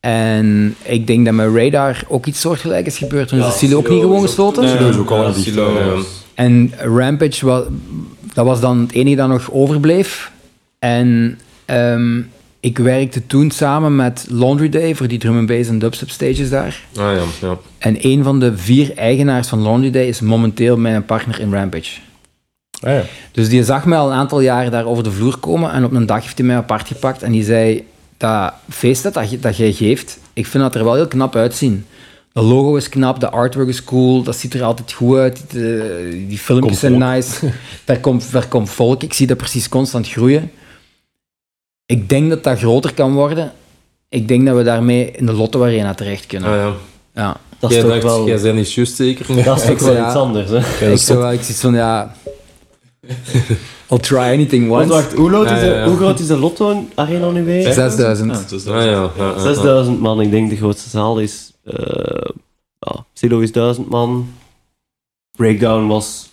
En 0.00 0.76
ik 0.82 1.06
denk 1.06 1.24
dat 1.24 1.34
met 1.34 1.54
Radar 1.54 2.04
ook 2.08 2.26
iets 2.26 2.40
soortgelijks 2.40 2.88
is 2.88 2.98
gebeurd. 2.98 3.28
Toen 3.28 3.38
is 3.38 3.44
de 3.44 3.52
Silo 3.52 3.76
ook 3.78 3.88
niet 3.88 4.00
gewoon 4.00 4.20
gesloten. 4.20 4.68
Silo 4.68 4.88
is 4.88 4.96
ook 4.96 5.10
al 5.10 5.20
Ja, 5.20 5.26
een 5.26 5.32
dicht, 5.32 5.44
Silo, 5.44 5.78
ja. 5.78 5.84
ja. 5.84 6.02
En 6.34 6.72
Rampage, 6.78 7.46
was, 7.46 7.62
dat 8.34 8.44
was 8.44 8.60
dan 8.60 8.80
het 8.80 8.92
enige 8.92 9.16
dat 9.16 9.28
nog 9.28 9.52
overbleef. 9.52 10.32
En 10.78 11.38
ehm, 11.64 12.20
ik 12.60 12.78
werkte 12.78 13.26
toen 13.26 13.50
samen 13.50 13.96
met 13.96 14.26
Laundry 14.28 14.68
Day 14.68 14.94
voor 14.94 15.08
die 15.08 15.18
drum 15.18 15.38
and 15.38 15.46
bass 15.46 15.68
en 15.68 15.78
dubstep 15.78 16.10
stages 16.10 16.50
daar. 16.50 16.84
Ah 16.96 17.12
ja, 17.14 17.48
ja. 17.48 17.58
En 17.78 17.96
een 18.00 18.22
van 18.22 18.40
de 18.40 18.56
vier 18.56 18.92
eigenaars 18.96 19.48
van 19.48 19.62
Laundry 19.62 19.90
Day 19.90 20.06
is 20.06 20.20
momenteel 20.20 20.76
mijn 20.76 21.04
partner 21.04 21.40
in 21.40 21.52
Rampage. 21.52 21.90
Ah, 22.84 22.92
ja. 22.92 23.02
Dus 23.32 23.48
die 23.48 23.64
zag 23.64 23.84
mij 23.84 23.98
al 23.98 24.10
een 24.10 24.16
aantal 24.16 24.40
jaren 24.40 24.70
daar 24.70 24.86
over 24.86 25.04
de 25.04 25.10
vloer 25.12 25.36
komen 25.38 25.72
en 25.72 25.84
op 25.84 25.92
een 25.92 26.06
dag 26.06 26.22
heeft 26.22 26.38
hij 26.38 26.46
mij 26.46 26.56
apart 26.56 26.86
gepakt 26.88 27.22
en 27.22 27.32
die 27.32 27.44
zei, 27.44 27.86
dat 28.16 28.52
feest 28.70 29.02
dat, 29.02 29.14
dat, 29.14 29.30
je- 29.30 29.38
dat 29.40 29.56
jij 29.56 29.72
geeft, 29.72 30.18
ik 30.32 30.46
vind 30.46 30.62
dat 30.62 30.74
er 30.74 30.84
wel 30.84 30.94
heel 30.94 31.08
knap 31.08 31.36
uitzien. 31.36 31.86
De 32.32 32.40
logo 32.42 32.76
is 32.76 32.88
knap, 32.88 33.20
de 33.20 33.30
artwork 33.30 33.68
is 33.68 33.84
cool, 33.84 34.22
dat 34.22 34.36
ziet 34.36 34.54
er 34.54 34.62
altijd 34.62 34.92
goed 34.92 35.16
uit, 35.16 35.40
de- 35.50 36.24
die 36.28 36.38
filmpjes 36.38 36.80
Komt 36.80 36.98
zijn 36.98 37.12
nice, 37.14 37.50
daar 37.84 37.98
komt, 38.00 38.32
daar 38.32 38.46
komt 38.48 38.70
volk, 38.70 39.02
ik 39.02 39.12
zie 39.12 39.26
dat 39.26 39.36
precies 39.36 39.68
constant 39.68 40.08
groeien. 40.08 40.50
Ik 41.86 42.08
denk 42.08 42.30
dat 42.30 42.44
dat 42.44 42.58
groter 42.58 42.94
kan 42.94 43.12
worden. 43.12 43.52
Ik 44.08 44.28
denk 44.28 44.46
dat 44.46 44.56
we 44.56 44.62
daarmee 44.62 45.10
in 45.10 45.26
de 45.26 45.32
Lotto 45.32 45.62
Arena 45.62 45.94
terecht 45.94 46.26
kunnen. 46.26 46.50
Ah, 46.50 46.56
ja. 46.56 46.72
Ja. 47.22 47.36
Dat 47.58 47.70
is 47.70 47.76
Jij 47.76 47.84
toch 47.84 47.94
dacht, 47.94 48.04
wel, 48.14 48.26
jij 48.26 48.40
bent 48.40 48.54
niet 48.56 48.72
juist 48.72 48.96
zeker? 48.96 49.44
dat 49.44 49.56
is 49.60 49.66
toch 49.66 49.80
wel 49.80 50.06
iets 50.06 50.14
anders, 50.14 50.50
hè? 50.50 50.90
ik, 50.92 50.98
zou 50.98 51.18
wel, 51.18 51.32
ik 51.32 51.42
zit 51.42 51.56
van, 51.60 51.74
ja... 51.74 52.14
I'll 53.90 53.98
try 54.00 54.18
anything 54.32 54.68
Want 54.68 54.90
once. 54.90 54.94
wacht, 55.02 55.12
hoe, 55.14 55.28
groot 55.28 55.44
is 55.50 55.50
Ja, 55.50 55.60
de, 55.60 55.84
hoe 55.88 55.96
groot 55.96 56.18
is 56.20 56.26
de 56.26 56.36
Lotto 56.38 56.84
Arena 56.94 57.30
nu 57.30 57.44
weer? 57.44 57.72
6000. 57.72 58.32
Ja, 58.34 58.42
dus 58.48 58.66
Ah. 58.66 59.40
6000 59.40 60.00
man, 60.00 60.20
ik 60.20 60.30
denk 60.30 60.50
de 60.50 60.56
grootste 60.56 60.88
zaal 60.90 61.18
is. 61.20 61.52
eh 61.64 62.28
ja, 62.78 63.04
Silo 63.12 63.40
is 63.40 63.52
1000 63.52 63.88
man. 63.88 64.28
Breakdown 65.36 65.86
was 65.86 66.30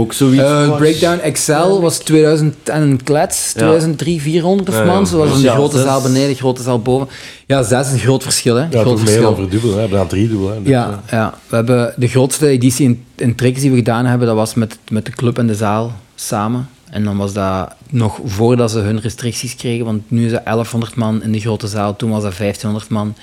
ook 0.00 0.12
zoiets. 0.12 0.42
Eh, 0.42 0.68
was- 0.68 0.78
Breakdown 0.78 1.18
Excel 1.20 1.80
was 1.80 1.98
2000 1.98 2.54
en 2.68 2.82
een 2.82 3.02
klets, 3.02 3.52
2003, 3.52 4.20
400 4.20 4.68
of 4.68 4.74
Ja, 4.74 4.84
man. 4.84 4.98
ja. 4.98 5.04
Zo 5.04 5.16
was 5.18 5.32
een 5.36 5.40
Ja, 5.40 5.54
grote 5.54 5.76
zes. 5.76 5.86
zaal 5.86 6.02
beneden, 6.02 6.34
grote 6.36 6.62
zaal 6.62 6.80
boven. 6.82 7.08
Ja, 7.46 7.62
zes 7.62 7.86
is 7.86 7.92
een 7.92 7.98
groot 7.98 8.22
verschil, 8.22 8.54
hè? 8.54 8.62
Ja, 8.62 8.68
groot 8.70 8.84
toch 8.84 8.94
meer 8.94 9.02
verschil. 9.04 9.22
dan 9.22 9.34
verdubbelen. 9.34 9.80
hè. 9.80 9.88
Bijna 9.88 10.04
driedubbel. 10.06 10.48
Hè. 10.50 10.62
Dus, 10.62 10.68
Ja, 10.68 11.02
ja, 11.10 11.34
we 11.48 11.56
hebben 11.56 11.94
de 11.96 12.08
grootste 12.08 12.46
editie 12.46 12.84
in, 12.86 13.04
in 13.14 13.34
tricks 13.34 13.60
die 13.60 13.70
we 13.70 13.76
gedaan 13.76 14.04
hebben, 14.06 14.26
dat 14.26 14.36
was 14.36 14.54
met, 14.54 14.78
met 14.90 15.04
de 15.04 15.12
club 15.12 15.38
en 15.38 15.46
de 15.46 15.54
zaal 15.54 15.92
samen. 16.14 16.68
En 16.90 17.04
dan 17.04 17.16
was 17.16 17.32
dat 17.32 17.74
nog 17.90 18.18
voordat 18.24 18.70
ze 18.70 18.78
hun 18.78 19.00
restricties 19.00 19.56
kregen, 19.56 19.84
want 19.84 20.10
nu 20.10 20.24
is 20.24 20.30
dat 20.32 20.44
1100 20.44 20.94
man 20.94 21.22
in 21.22 21.32
de 21.32 21.40
grote 21.40 21.66
zaal, 21.66 21.96
toen 21.96 22.10
was 22.10 22.22
dat 22.22 22.36
1500 22.36 22.88
man. 22.90 23.14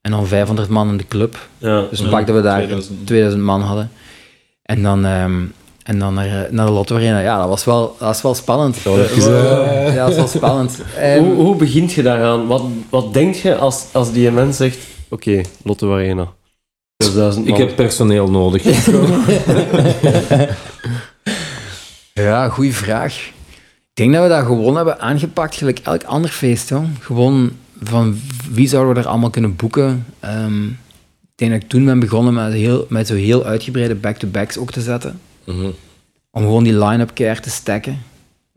En 0.00 0.10
dan 0.12 0.26
500 0.26 0.68
man 0.68 0.88
in 0.90 0.96
de 0.96 1.06
club. 1.08 1.48
Ja. 1.58 1.84
Dus 1.90 2.00
een 2.00 2.08
pak 2.08 2.26
dat 2.26 2.36
we 2.36 2.42
daar 2.42 2.56
2000. 2.56 3.06
2000, 3.06 3.42
man 3.42 3.60
hadden. 3.60 3.90
En 4.62 4.82
dan, 4.82 5.04
ehm, 5.04 5.32
en 5.86 5.98
dan 5.98 6.14
naar, 6.14 6.44
eh, 6.44 6.50
naar 6.50 6.66
de 6.66 6.72
Lotto 6.72 6.96
Arena. 6.96 7.20
Ja, 7.20 7.38
dat 7.38 7.48
was 7.48 7.64
wel, 7.64 7.80
dat 7.98 8.08
was 8.08 8.22
wel 8.22 8.34
spannend. 8.34 8.84
Dat 8.84 8.96
was 8.96 9.10
even, 9.10 9.66
eh, 9.66 9.94
Ja, 9.94 10.06
dat 10.06 10.06
was 10.06 10.16
wel 10.16 10.26
spannend. 10.26 10.78
Ehm, 10.98 11.18
hoe, 11.18 11.34
hoe 11.34 11.56
begint 11.56 11.92
je 11.92 12.02
daaraan? 12.02 12.46
Wat, 12.46 12.62
wat 12.90 13.14
denk 13.14 13.34
je 13.34 13.56
als, 13.56 13.84
als 13.92 14.12
die 14.12 14.30
mens 14.30 14.56
zegt: 14.56 14.78
Oké, 15.08 15.40
Lotto 15.62 15.92
Arena. 15.92 16.32
6000 16.96 17.46
Ik 17.46 17.56
heb 17.56 17.76
personeel 17.76 18.30
nodig. 18.30 18.62
Ja, 22.12 22.48
goede 22.48 22.72
vraag. 22.72 23.14
Ik 23.14 23.94
denk 23.94 24.12
dat 24.12 24.22
we 24.22 24.28
dat 24.28 24.44
gewoon 24.44 24.76
hebben 24.76 25.00
aangepakt, 25.00 25.54
gelijk 25.54 25.78
elk 25.78 26.04
ander 26.04 26.30
feest. 26.30 26.70
Hoor. 26.70 26.84
Gewoon 27.00 27.50
van 27.82 28.20
wie 28.50 28.68
zouden 28.68 28.94
we 28.94 29.00
er 29.00 29.06
allemaal 29.06 29.30
kunnen 29.30 29.56
boeken. 29.56 30.06
Ehm, 30.20 30.64
ik 31.22 31.34
denk 31.34 31.50
dat 31.50 31.62
ik 31.62 31.68
toen 31.68 31.84
ben 31.84 31.98
begonnen 31.98 32.34
met, 32.34 32.52
heel, 32.52 32.86
met 32.88 33.06
zo 33.06 33.14
heel 33.14 33.44
uitgebreide 33.44 33.94
back-to-backs 33.94 34.58
ook 34.58 34.70
te 34.70 34.80
zetten. 34.80 35.20
Om 36.30 36.42
gewoon 36.42 36.64
die 36.64 36.78
line-up 36.78 37.10
keihard 37.14 37.42
te 37.42 37.50
stacken. 37.50 38.02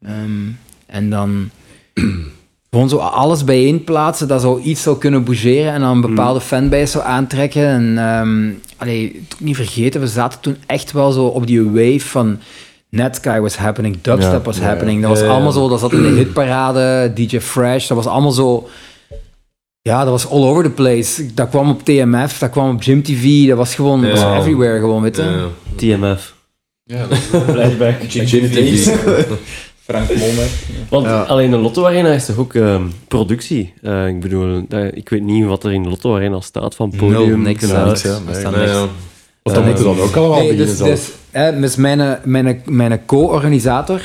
Ehm, 0.02 0.48
en 0.86 1.10
dan 1.10 1.50
gewoon 2.70 2.90
zo 2.90 2.98
alles 2.98 3.44
bijeen 3.44 3.84
plaatsen 3.84 4.28
dat 4.28 4.42
zo 4.42 4.60
iets 4.64 4.82
zou 4.82 4.98
kunnen 4.98 5.24
bougeren 5.24 5.74
en 5.74 5.82
dan 5.82 5.90
een 5.92 6.02
bepaalde 6.02 6.42
fanbase 6.42 6.86
zou 6.86 7.04
aantrekken. 7.04 7.66
En 7.68 7.98
ehm 7.98 8.52
allee, 8.80 9.26
niet 9.40 9.56
vergeten, 9.56 10.02
we 10.02 10.08
zaten 10.08 10.40
toen 10.40 10.58
echt 10.66 10.92
wel 10.92 11.12
zo 11.12 11.26
op 11.26 11.48
die 11.48 11.64
wave 11.64 12.00
van 12.00 12.40
Netsky 12.90 13.40
was 13.40 13.58
happening, 13.58 14.02
Dubstep 14.02 14.32
Ja, 14.32 14.42
was 14.42 14.58
ja, 14.58 14.64
happening. 14.64 15.02
Dat 15.02 15.10
was 15.10 15.20
Ja, 15.20 15.26
ja. 15.26 15.32
allemaal 15.32 15.52
zo, 15.52 15.70
dat 15.70 15.80
zat 15.80 15.94
in 15.94 16.02
de 16.02 16.08
hitparade, 16.24 17.12
DJ 17.16 17.40
Fresh, 17.40 17.88
dat 17.88 17.98
was 17.98 18.06
allemaal 18.06 18.32
zo... 18.32 18.68
Ja, 19.82 20.04
dat 20.04 20.10
was 20.12 20.30
all 20.30 20.44
over 20.44 20.64
the 20.64 20.70
place. 20.70 21.34
Dat 21.34 21.50
kwam 21.50 21.70
op 21.70 21.84
TMF, 21.84 22.38
dat 22.38 22.50
kwam 22.50 22.76
op 22.76 22.82
Gym 22.82 23.04
TV, 23.04 23.48
dat 23.48 23.58
was 23.58 23.76
gewoon 23.76 24.02
dat 24.02 24.12
was 24.12 24.38
everywhere 24.38 24.80
gewoon, 24.80 25.02
weet 25.02 25.16
je. 25.16 25.24
Ja, 25.24 25.32
ja. 25.32 25.48
TMF. 25.76 26.34
Ja, 26.90 27.02
dat 27.08 27.12
is 27.12 27.24
Flashback. 27.54 28.00
TV. 28.00 28.88
Frank 29.88 30.16
Molmer. 30.16 30.48
Want 30.90 31.06
Ja. 31.06 31.22
alleen 31.22 31.50
de 31.52 31.58
Lotto 31.58 31.86
Arena 31.86 32.10
is 32.10 32.26
toch 32.26 32.38
ook 32.38 32.54
ehm, 32.54 32.84
productie? 33.08 33.74
Eh, 33.82 34.08
ik 34.08 34.20
bedoel, 34.20 34.66
dat- 34.68 34.92
ik 34.96 35.10
weet 35.10 35.22
niet 35.24 35.46
wat 35.46 35.64
er 35.64 35.74
in 35.74 35.84
de 35.84 35.90
Lotto 35.90 36.16
Arena 36.16 36.40
staat 36.40 36.76
van 36.76 36.90
podium. 36.90 37.28
Nul, 37.28 37.38
niks. 37.38 37.64
Er 37.64 37.68
Nee, 37.68 37.78
Ja, 37.78 37.86
niks. 37.86 38.02
ja. 38.72 38.88
Want 39.44 39.56
dat 39.58 39.66
moeten 39.66 39.90
we 39.90 39.96
dan 39.96 40.00
ook 40.00 40.16
allemaal 40.16 40.40
Nee, 40.40 40.48
beginnen 40.48 40.68
dus, 40.68 40.78
zelf. 40.78 40.90
dus, 40.90 41.10
hè, 41.32 41.60
dus 41.60 41.76
mijn, 41.76 42.20
mijn, 42.24 42.62
mijn 42.66 43.06
co-organisator 43.06 44.02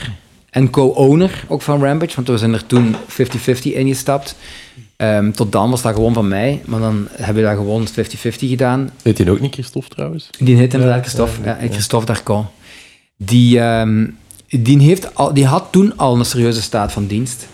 en 0.51 0.70
co-owner 0.70 1.45
ook 1.49 1.62
van 1.62 1.82
Rampage, 1.85 2.14
want 2.14 2.28
we 2.28 2.39
zijn 2.39 2.53
er 2.53 2.66
toen 2.66 2.95
50-50 3.09 3.74
ingestapt. 3.74 4.37
Ehm, 4.97 5.30
tot 5.30 5.53
dan 5.53 5.70
was 5.70 5.82
dat 5.82 5.95
gewoon 5.95 6.12
van 6.14 6.28
mij, 6.28 6.61
maar 6.64 6.80
dan 6.80 7.09
hebben 7.11 7.43
we 7.43 7.49
dat 7.49 7.59
gewoon 7.59 7.87
50-50 7.89 8.49
gedaan. 8.49 8.91
Heet 9.03 9.18
hij 9.18 9.30
ook 9.30 9.41
niet 9.41 9.53
Christophe 9.55 9.89
trouwens? 9.89 10.30
Die 10.39 10.57
heet 10.57 10.74
inderdaad 10.74 11.01
Christophe, 11.01 11.32
ja, 11.45 11.59
Christophe 11.70 12.07
Darcon. 12.07 12.45
Die, 13.16 13.60
ehm, 13.60 14.06
die, 14.48 14.78
heeft 14.80 15.14
al, 15.14 15.34
die 15.34 15.46
had 15.46 15.64
toen 15.70 15.96
al 15.96 16.18
een 16.18 16.24
serieuze 16.24 16.62
staat 16.62 16.92
van 16.92 17.06
dienst. 17.06 17.46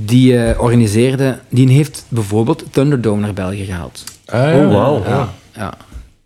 Die 0.00 0.38
eh, 0.38 0.60
organiseerde, 0.60 1.38
die 1.48 1.68
heeft 1.68 2.04
bijvoorbeeld 2.08 2.64
Thunderdome 2.70 3.20
naar 3.20 3.32
België 3.34 3.64
gehaald. 3.64 4.04
Ah, 4.26 4.54
Oh, 4.54 4.72
wauw. 4.72 5.02
Ja, 5.04 5.28
ja. 5.54 5.74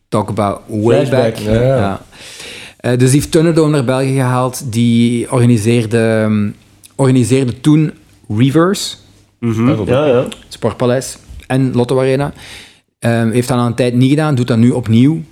Talk 0.09 0.29
about 0.29 0.61
way 0.69 1.07
Flashback, 1.07 1.35
back. 1.35 1.37
ja, 1.37 1.53
ja. 1.63 1.77
Ja. 1.77 2.01
Eh, 2.77 2.91
dus 2.99 3.11
die 3.11 3.21
heeft 3.21 3.33
Thunderdome 3.33 3.71
naar 3.71 3.85
België 3.85 4.15
gehaald. 4.15 4.73
Die 4.73 5.33
organiseerde, 5.33 6.21
ehm, 6.25 6.51
organiseerde 6.97 7.61
toen 7.61 7.93
Reverse. 8.29 8.97
Mhm. 9.39 9.69
Ja, 9.69 9.75
dat 9.77 9.87
Ja, 9.87 10.07
ja. 10.07 10.25
Sportpaleis 10.49 11.17
en 11.47 11.73
Lotto 11.75 11.99
Arena. 11.99 12.33
Ehm, 12.99 13.31
heeft 13.31 13.49
dat 13.49 13.59
al 13.59 13.67
een 13.67 13.75
tijd 13.75 13.95
niet 13.95 14.11
gedaan, 14.11 14.35
doet 14.35 14.47
dat 14.47 14.59
nu 14.59 14.71
opnieuw. 14.71 15.23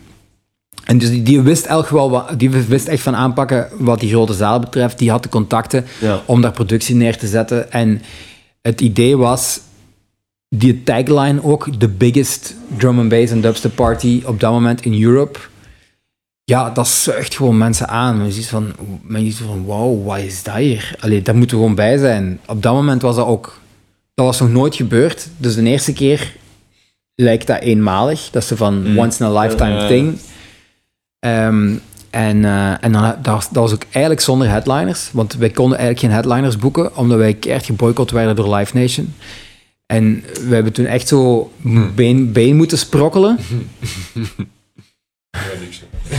En 0.91 0.99
dus 0.99 1.09
die, 1.09 1.23
die 1.23 1.41
wist 1.41 1.67
elk 1.67 1.89
wel 1.89 2.11
wat, 2.11 2.39
die 2.39 2.51
wist 2.51 2.89
echt 2.89 3.03
van 3.03 3.17
aanpakken 3.17 3.69
wat 3.79 4.01
die 4.01 4.11
grote 4.11 4.33
zaal 4.35 4.59
betreft. 4.61 4.99
Die 4.99 5.11
had 5.11 5.23
de 5.23 5.29
contacten 5.29 5.85
Ja. 6.01 6.23
om 6.27 6.41
daar 6.41 6.53
productie 6.53 6.95
neer 6.95 7.19
te 7.19 7.27
zetten. 7.27 7.73
En 7.73 8.03
het 8.63 8.81
idee 8.81 9.17
was, 9.17 9.61
die 10.49 10.83
tagline 10.83 11.45
ook, 11.45 11.69
the 11.79 11.89
biggest 11.89 12.55
drum 12.77 12.99
and 12.99 13.09
bass 13.09 13.33
en 13.33 13.41
dubstep 13.41 13.75
party 13.75 14.23
op 14.27 14.41
dat 14.41 14.53
moment 14.53 14.85
in 14.85 15.03
Europe. 15.03 15.39
Ja, 16.45 16.71
dat 16.71 16.89
zuigt 16.89 17.35
gewoon 17.37 17.59
mensen 17.59 17.89
aan. 17.89 18.19
Men 18.19 18.33
ziet 18.33 18.47
van, 18.49 18.73
men 19.03 19.21
ziet 19.25 19.37
van 19.37 19.63
wow, 19.63 20.07
wat 20.07 20.19
is 20.19 20.43
dat 20.43 20.55
hier? 20.55 20.95
Allee, 21.01 21.23
daar 21.23 21.37
moeten 21.37 21.57
we 21.57 21.63
gewoon 21.63 21.77
bij 21.77 21.97
zijn. 21.99 22.41
Op 22.47 22.63
dat 22.63 22.73
moment 22.73 23.03
was 23.03 23.17
dat 23.17 23.27
ook, 23.27 23.61
dat 24.15 24.27
was 24.27 24.41
nog 24.41 24.51
nooit 24.51 24.75
gebeurd. 24.75 25.29
Dus 25.37 25.55
de 25.55 25.63
eerste 25.63 25.93
keer 25.93 26.33
lijkt 27.15 27.47
dat 27.47 27.61
eenmalig. 27.61 28.29
Dat 28.31 28.43
is 28.43 28.51
van 28.55 28.99
once 28.99 29.25
in 29.25 29.31
a 29.31 29.41
lifetime 29.41 29.87
thing. 29.87 30.19
Ehm, 31.21 31.77
en 32.11 32.45
en 32.45 32.81
en 32.81 32.93
dan, 32.93 33.03
dat, 33.03 33.35
was, 33.35 33.45
dat 33.49 33.63
was 33.63 33.73
ook 33.73 33.83
eigenlijk 33.91 34.21
zonder 34.21 34.49
headliners. 34.49 35.09
Want 35.13 35.35
wij 35.35 35.51
konden 35.51 35.79
eigenlijk 35.79 36.07
geen 36.07 36.23
headliners 36.23 36.57
boeken, 36.57 36.97
omdat 36.97 37.19
wij 37.19 37.35
keihard 37.35 37.67
geboycott 37.67 38.11
werden 38.11 38.37
door 38.37 38.55
Live 38.55 38.77
Nation. 38.79 39.15
En 39.87 40.25
we 40.49 40.55
hebben 40.55 40.73
toen 40.73 40.85
echt 40.87 41.09
zo 41.09 41.53
been, 41.95 42.33
been 42.33 42.57
moeten 42.57 42.79
sprokkelen. 42.79 43.39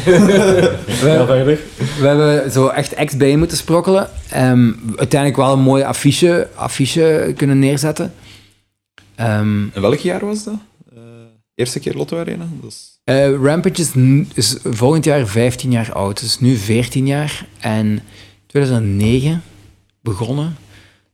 Ja, 0.06 1.26
verder. 1.26 1.60
We 2.00 2.08
hebben 2.08 2.52
zo 2.52 2.68
echt 2.68 2.94
ex-been 2.94 3.38
moeten 3.40 3.58
sprokkelen. 3.58 4.10
Ehm, 4.30 4.72
uiteindelijk 4.96 5.36
wel 5.36 5.54
een 5.54 5.60
mooie 5.60 5.86
affiche, 5.86 6.50
affiche 6.56 7.34
kunnen 7.38 7.60
neerzetten. 7.60 8.14
Ehm, 9.16 9.64
En 9.74 9.82
welk 9.82 10.00
jaar 10.00 10.26
was 10.26 10.44
dat? 10.44 10.54
Eh, 10.94 11.00
eerste 11.56 11.80
keer 11.80 11.94
Lotto 11.96 12.20
Arena? 12.20 12.46
Dat 12.62 12.91
is... 13.04 13.14
Eh, 13.14 13.44
Rampage 13.44 13.82
is, 13.82 13.92
is 14.34 14.58
volgend 14.64 15.06
jaar 15.06 15.28
15 15.28 15.72
jaar 15.72 15.94
oud. 15.94 16.20
Het 16.20 16.28
is 16.28 16.40
nu 16.40 16.56
14 16.56 17.08
jaar. 17.08 17.46
En 17.60 18.00
2009 18.48 19.42
begonnen. 20.02 20.56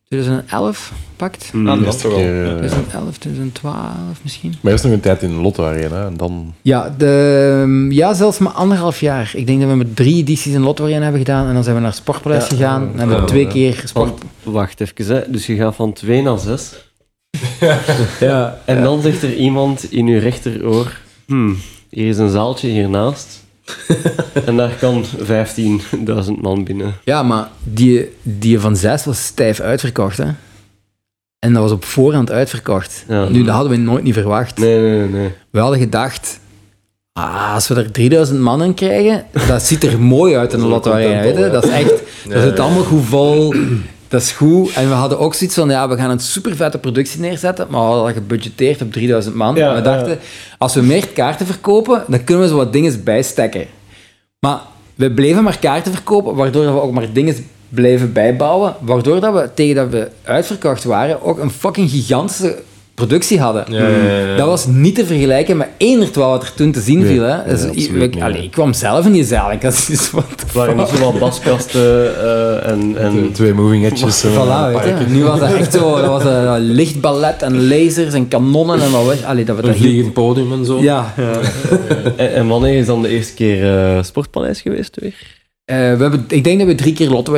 2011 0.07 0.93
pakt. 1.15 1.49
Mm. 1.53 1.67
Ah, 1.67 1.83
dat 1.83 1.93
is 1.93 2.01
toch 2.01 2.11
wel. 2.11 2.19
keer, 2.19 2.43
eh, 2.43 2.57
2011, 2.57 3.17
2012 3.17 3.83
misschien. 4.21 4.53
Maar 4.61 4.71
eerst 4.71 4.83
nog 4.83 4.93
een 4.93 4.99
tijd 4.99 5.21
in 5.21 5.29
de 5.29 5.35
Lotto 5.41 5.65
Arena 5.65 6.05
en 6.05 6.17
dan... 6.17 6.53
Ja, 6.61 6.95
de, 6.97 7.87
ja, 7.89 8.13
zelfs 8.13 8.37
maar 8.37 8.51
anderhalf 8.51 8.99
jaar. 8.99 9.31
Ik 9.35 9.47
denk 9.47 9.59
dat 9.59 9.69
we 9.69 9.75
met 9.75 9.95
drie 9.95 10.15
edities 10.15 10.53
in 10.53 10.61
Lotto 10.61 10.83
Arena 10.83 11.01
hebben 11.01 11.19
gedaan. 11.19 11.47
En 11.47 11.53
dan 11.53 11.63
zijn 11.63 11.75
we 11.75 11.81
naar 11.81 11.93
Sportpaleis 11.93 12.43
Ja, 12.43 12.49
gegaan. 12.49 12.81
en 12.91 12.97
hebben 12.97 13.15
we 13.15 13.21
ja, 13.21 13.27
twee 13.27 13.43
ja. 13.45 13.51
keer 13.51 13.81
sport... 13.85 14.21
Wacht 14.43 14.81
even, 14.81 15.15
hè. 15.15 15.31
dus 15.31 15.45
je 15.45 15.55
gaat 15.55 15.75
van 15.75 15.93
2 15.93 16.21
naar 16.21 16.39
6. 16.39 16.73
Ja, 18.19 18.61
En 18.65 18.83
dan 18.83 19.01
zegt 19.01 19.23
er 19.23 19.35
iemand 19.35 19.91
in 19.91 20.07
uw 20.07 20.19
rechteroor: 20.19 20.99
hmm, 21.25 21.57
hier 21.89 22.07
is 22.07 22.17
een 22.17 22.29
zaaltje 22.29 22.67
hiernaast. 22.67 23.45
en 24.45 24.57
daar 24.57 24.75
kan 24.79 25.05
15.000 25.05 26.31
man 26.41 26.63
binnen. 26.63 26.93
ja, 27.03 27.23
maar 27.23 27.49
die, 27.63 28.09
die 28.21 28.59
van 28.59 28.75
zes 28.75 29.05
was 29.05 29.25
stijf 29.25 29.59
uitverkocht. 29.59 30.17
Hè? 30.17 30.27
En 31.39 31.53
dat 31.53 31.61
was 31.61 31.71
op 31.71 31.85
voorhand 31.85 32.31
uitverkocht. 32.31 33.05
Ja. 33.07 33.29
Nu, 33.29 33.43
dat 33.43 33.53
hadden 33.53 33.71
we 33.71 33.77
nooit 33.77 34.03
niet 34.03 34.13
verwacht. 34.13 34.57
Nee, 34.57 34.79
nee, 34.79 35.07
nee. 35.09 35.31
We 35.49 35.59
hadden 35.59 35.79
gedacht, 35.79 36.39
ah, 37.13 37.53
als 37.53 37.67
we 37.67 37.75
er 37.75 37.91
3000 37.91 38.39
man 38.39 38.63
in 38.63 38.73
krijgen, 38.73 39.25
dat 39.47 39.63
ziet 39.63 39.83
er 39.83 39.99
mooi 39.99 40.35
uit 40.35 40.53
in 40.53 40.59
de 40.59 40.65
je. 40.65 41.49
Dat 41.51 41.63
is 41.63 41.69
echt, 41.69 42.01
dat 42.29 42.41
zit 42.41 42.59
allemaal 42.59 42.83
goed 42.83 43.05
vol. 43.05 43.53
Dat 44.07 44.21
is 44.21 44.31
goed. 44.31 44.73
En 44.73 44.87
we 44.87 44.93
hadden 44.93 45.19
ook 45.19 45.33
zoiets 45.33 45.55
van, 45.55 45.69
ja, 45.69 45.89
we 45.89 45.97
gaan 45.97 46.09
een 46.09 46.19
super 46.19 46.55
vette 46.55 46.77
productie 46.77 47.19
neerzetten, 47.19 47.67
maar 47.69 47.81
we 47.81 47.87
hadden 47.87 48.13
gebudgeteerd 48.13 48.81
op 48.81 48.91
3000 48.91 49.35
man. 49.35 49.55
Ja, 49.55 49.75
we 49.75 49.81
dachten, 49.81 50.19
als 50.57 50.73
we 50.73 50.81
meer 50.81 51.07
kaarten 51.07 51.45
verkopen, 51.45 52.03
dan 52.07 52.23
kunnen 52.23 52.43
we 52.43 52.49
zo 52.49 52.55
wat 52.55 52.73
dingen 52.73 53.03
bijstekken. 53.03 53.67
Maar 54.39 54.59
we 54.95 55.11
bleven 55.11 55.43
maar 55.43 55.59
kaarten 55.59 55.93
verkopen, 55.93 56.35
waardoor 56.35 56.73
we 56.73 56.81
ook 56.81 56.91
maar 56.91 57.13
dingen 57.13 57.35
bleven 57.69 58.13
bijbouwen, 58.13 58.75
waardoor 58.79 59.19
dat 59.19 59.33
we, 59.33 59.49
tegen 59.53 59.75
dat 59.75 59.89
we 59.89 60.09
uitverkocht 60.23 60.83
waren, 60.83 61.21
ook 61.21 61.39
een 61.39 61.51
fucking 61.51 61.89
gigantische 61.89 62.55
productie 62.97 63.39
hadden. 63.39 63.65
Ja, 63.69 63.87
ja, 63.87 63.97
ja, 63.97 64.19
ja. 64.19 64.35
Dat 64.35 64.47
was 64.47 64.65
niet 64.67 64.95
te 64.95 65.05
vergelijken 65.05 65.57
met 65.57 65.67
eender 65.77 66.09
wat 66.13 66.43
er 66.43 66.53
toen 66.53 66.71
te 66.71 66.81
zien 66.81 66.99
Nee, 66.99 67.07
viel. 67.07 67.23
Hè. 67.23 67.35
nee, 67.35 67.45
Dus, 67.55 67.63
absoluut 67.63 68.15
ik, 68.15 68.21
allee, 68.21 68.49
kwam 68.49 68.73
zelf 68.73 69.05
in 69.05 69.11
die 69.11 69.23
zaal. 69.23 69.51
Ik 69.51 69.61
had 69.61 69.73
zoiets 69.75 70.05
van, 70.05 70.23
Het 70.37 70.53
waren 70.53 70.77
niet 70.77 71.19
baskasten 71.19 72.19
eh, 72.21 72.69
en... 72.71 72.97
En 72.97 73.31
twee 73.31 73.53
moving 73.53 73.85
edges. 73.85 74.23
eh, 74.23 74.31
Voilà, 74.31 74.35
weet 74.73 74.83
je. 74.83 74.89
parken. 74.89 75.11
Nu 75.11 75.23
was 75.23 75.39
dat 75.39 75.53
echt 75.53 75.73
zo, 75.73 75.95
dat 75.95 76.05
was 76.05 76.23
een 76.23 76.59
lichtballet 76.59 77.41
en 77.41 77.67
lasers 77.67 78.13
en 78.13 78.27
kanonnen 78.27 78.81
en 78.81 78.91
wat. 78.91 79.23
Allee, 79.25 79.45
dat 79.45 79.55
Een 79.67 80.11
podium 80.11 80.51
en 80.51 80.65
zo. 80.65 80.81
Ja, 80.81 81.13
en, 82.15 82.33
en 82.33 82.47
wanneer 82.47 82.77
is 82.77 82.85
dan 82.85 83.01
de 83.01 83.09
eerste 83.09 83.33
keer 83.33 83.77
eh, 83.95 84.03
Sportpaleis 84.03 84.61
geweest 84.61 84.97
weer? 85.01 85.36
Eh, 85.67 85.75
we 85.75 85.81
hebben, 86.01 86.25
ik 86.27 86.43
denk 86.43 86.59
dat 86.59 86.67
we 86.67 86.75
drie 86.75 86.93
keer 86.93 87.09
Lotto 87.09 87.33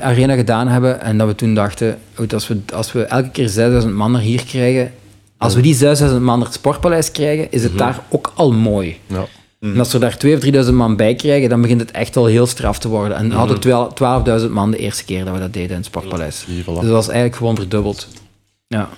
Arena- 0.00 0.34
gedaan 0.34 0.68
hebben 0.68 1.00
en 1.00 1.18
dat 1.18 1.26
we 1.26 1.34
toen 1.34 1.54
dachten, 1.54 1.98
goed, 2.14 2.34
als, 2.34 2.48
we, 2.48 2.60
als 2.74 2.92
we 2.92 3.02
elke 3.02 3.30
keer 3.30 3.48
6000 3.48 3.94
man 3.94 4.14
er 4.14 4.20
hier 4.20 4.44
krijgen, 4.44 4.92
als 5.38 5.54
we 5.54 5.60
die 5.60 5.74
6000 5.74 6.22
man 6.22 6.36
naar 6.38 6.46
het 6.46 6.56
Sportpaleis 6.56 7.10
krijgen, 7.10 7.50
is 7.50 7.62
het 7.62 7.78
daar 7.78 8.00
ook 8.08 8.32
al 8.34 8.52
mooi. 8.52 8.98
Ja. 9.06 9.26
En 9.60 9.78
als 9.78 9.92
we 9.92 9.98
daar 9.98 10.16
2.000 10.26 10.32
of 10.34 10.40
3000 10.40 10.76
man 10.76 10.96
bij 10.96 11.14
krijgen, 11.14 11.48
dan 11.48 11.60
begint 11.60 11.80
het 11.80 11.90
echt 11.90 12.14
wel 12.14 12.26
heel 12.26 12.46
straf 12.46 12.78
te 12.78 12.88
worden. 12.88 13.16
En 13.16 13.28
we 13.28 13.34
hadden 13.34 14.40
12.000 14.46 14.50
man 14.50 14.70
de 14.70 14.76
eerste 14.76 15.04
keer 15.04 15.24
dat 15.24 15.34
we 15.34 15.40
dat 15.40 15.52
deden 15.52 15.70
in 15.70 15.76
het 15.76 15.84
Sportpaleis. 15.84 16.44
Dus 16.46 16.64
dat 16.64 16.84
was 16.84 17.06
eigenlijk 17.06 17.36
gewoon 17.36 17.56
verdubbeld. 17.56 18.08
Ja. 18.66 18.88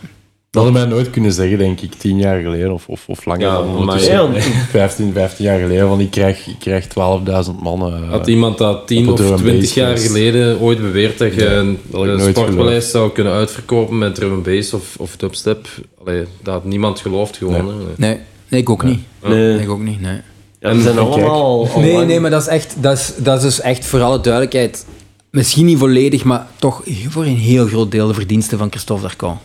Dat 0.56 0.64
hadden 0.64 0.82
wij 0.88 0.96
nooit 0.98 1.10
kunnen 1.10 1.32
zeggen, 1.32 1.58
denk 1.58 1.80
ik, 1.80 1.94
tien 1.94 2.18
jaar 2.18 2.40
geleden 2.40 2.72
of, 2.72 2.88
of, 2.88 3.04
of 3.06 3.24
langer 3.24 3.40
Ja, 3.46 3.54
dan 3.56 3.66
maar- 3.66 3.76
ondertussen. 3.76 4.12
Ja, 4.14 4.20
want- 4.30 4.42
15, 4.70 5.12
15 5.12 5.44
jaar 5.44 5.58
geleden, 5.60 5.88
van 5.88 6.00
ik 6.00 6.10
krijg, 6.10 6.46
ik 6.46 6.58
krijg 6.58 6.86
12.000 6.86 7.52
man. 7.62 7.80
eh, 7.92 8.10
Had 8.10 8.26
iemand 8.26 8.58
dat 8.58 8.86
10 8.86 9.06
op 9.08 9.12
of 9.12 9.18
het 9.18 9.26
drum 9.26 9.38
20 9.38 9.60
bass 9.60 9.74
jaar 9.74 9.90
was. 9.90 10.06
geleden 10.06 10.60
ooit 10.60 10.80
beweerd 10.80 11.18
dat 11.18 11.34
je 11.34 11.40
Ja, 11.42 11.50
een 11.50 11.78
een 11.92 12.20
sportpaleis 12.20 12.90
zou 12.90 13.10
kunnen 13.12 13.32
uitverkopen 13.32 13.98
met 13.98 14.14
drum 14.14 14.32
and 14.32 14.42
bass 14.42 14.72
of, 14.72 14.94
of 14.98 15.16
dubstep? 15.16 15.68
Allee, 16.04 16.24
dat 16.42 16.54
had 16.54 16.64
niemand 16.64 17.00
geloofd 17.00 17.36
gewoon. 17.36 17.54
hè. 17.54 17.62
Nee. 17.62 17.84
Nee, 17.96 18.18
nee, 18.48 18.60
ik 18.60 18.70
ook 18.70 18.82
niet. 18.84 18.98
Nee. 19.22 19.52
Nee, 19.54 19.62
ik 19.62 19.70
ook 19.70 19.82
niet, 19.82 20.00
nee. 20.00 20.18
Zijn 20.60 20.76
en 20.78 20.82
kijk. 20.84 20.98
allemaal 20.98 21.30
al, 21.30 21.68
al 21.74 21.80
Nee, 21.80 21.96
nee, 22.04 22.20
maar 22.20 22.30
dat 22.30 22.42
is 22.42 22.48
echt, 22.48 22.74
dat 22.80 22.98
is, 22.98 23.12
dat 23.16 23.36
is 23.36 23.42
dus 23.42 23.60
echt 23.60 23.84
voor 23.86 24.02
alle 24.02 24.20
duidelijkheid, 24.20 24.86
misschien 25.30 25.64
niet 25.64 25.78
volledig, 25.78 26.24
maar 26.24 26.46
toch 26.58 26.82
voor 27.08 27.24
een 27.24 27.36
heel 27.36 27.66
groot 27.66 27.90
deel 27.90 28.06
de 28.06 28.14
verdiensten 28.14 28.58
van 28.58 28.70
Christophe 28.70 29.02
Darcon. 29.02 29.36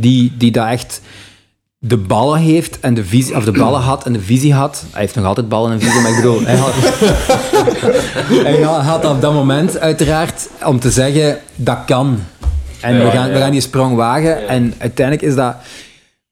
Die, 0.00 0.32
die 0.36 0.50
daar 0.50 0.70
echt 0.70 1.00
de 1.78 1.96
ballen 1.96 2.38
heeft 2.38 2.80
en 2.80 2.94
de 2.94 3.04
visie, 3.04 3.36
of 3.36 3.44
de 3.44 3.52
ballen 3.52 3.80
had 3.80 4.06
en 4.06 4.12
de 4.12 4.20
visie 4.20 4.54
had. 4.54 4.84
Hij 4.90 5.00
heeft 5.00 5.14
nog 5.14 5.24
altijd 5.24 5.48
ballen 5.48 5.72
en 5.72 5.80
visie, 5.80 6.00
maar 6.00 6.10
ik 6.10 6.16
bedoel, 6.16 6.40
hij 6.42 6.56
had, 6.56 6.72
hij 8.46 8.62
had 8.62 9.04
op 9.04 9.20
dat 9.20 9.32
moment 9.32 9.78
uiteraard 9.78 10.48
om 10.64 10.80
te 10.80 10.90
zeggen, 10.90 11.38
dat 11.56 11.78
kan. 11.86 12.20
En 12.80 13.04
we, 13.04 13.10
gaan, 13.10 13.32
we 13.32 13.38
gaan 13.38 13.50
die 13.50 13.60
sprong 13.60 13.96
wagen. 13.96 14.48
En 14.48 14.74
uiteindelijk 14.78 15.26
is 15.26 15.34
dat, 15.34 15.56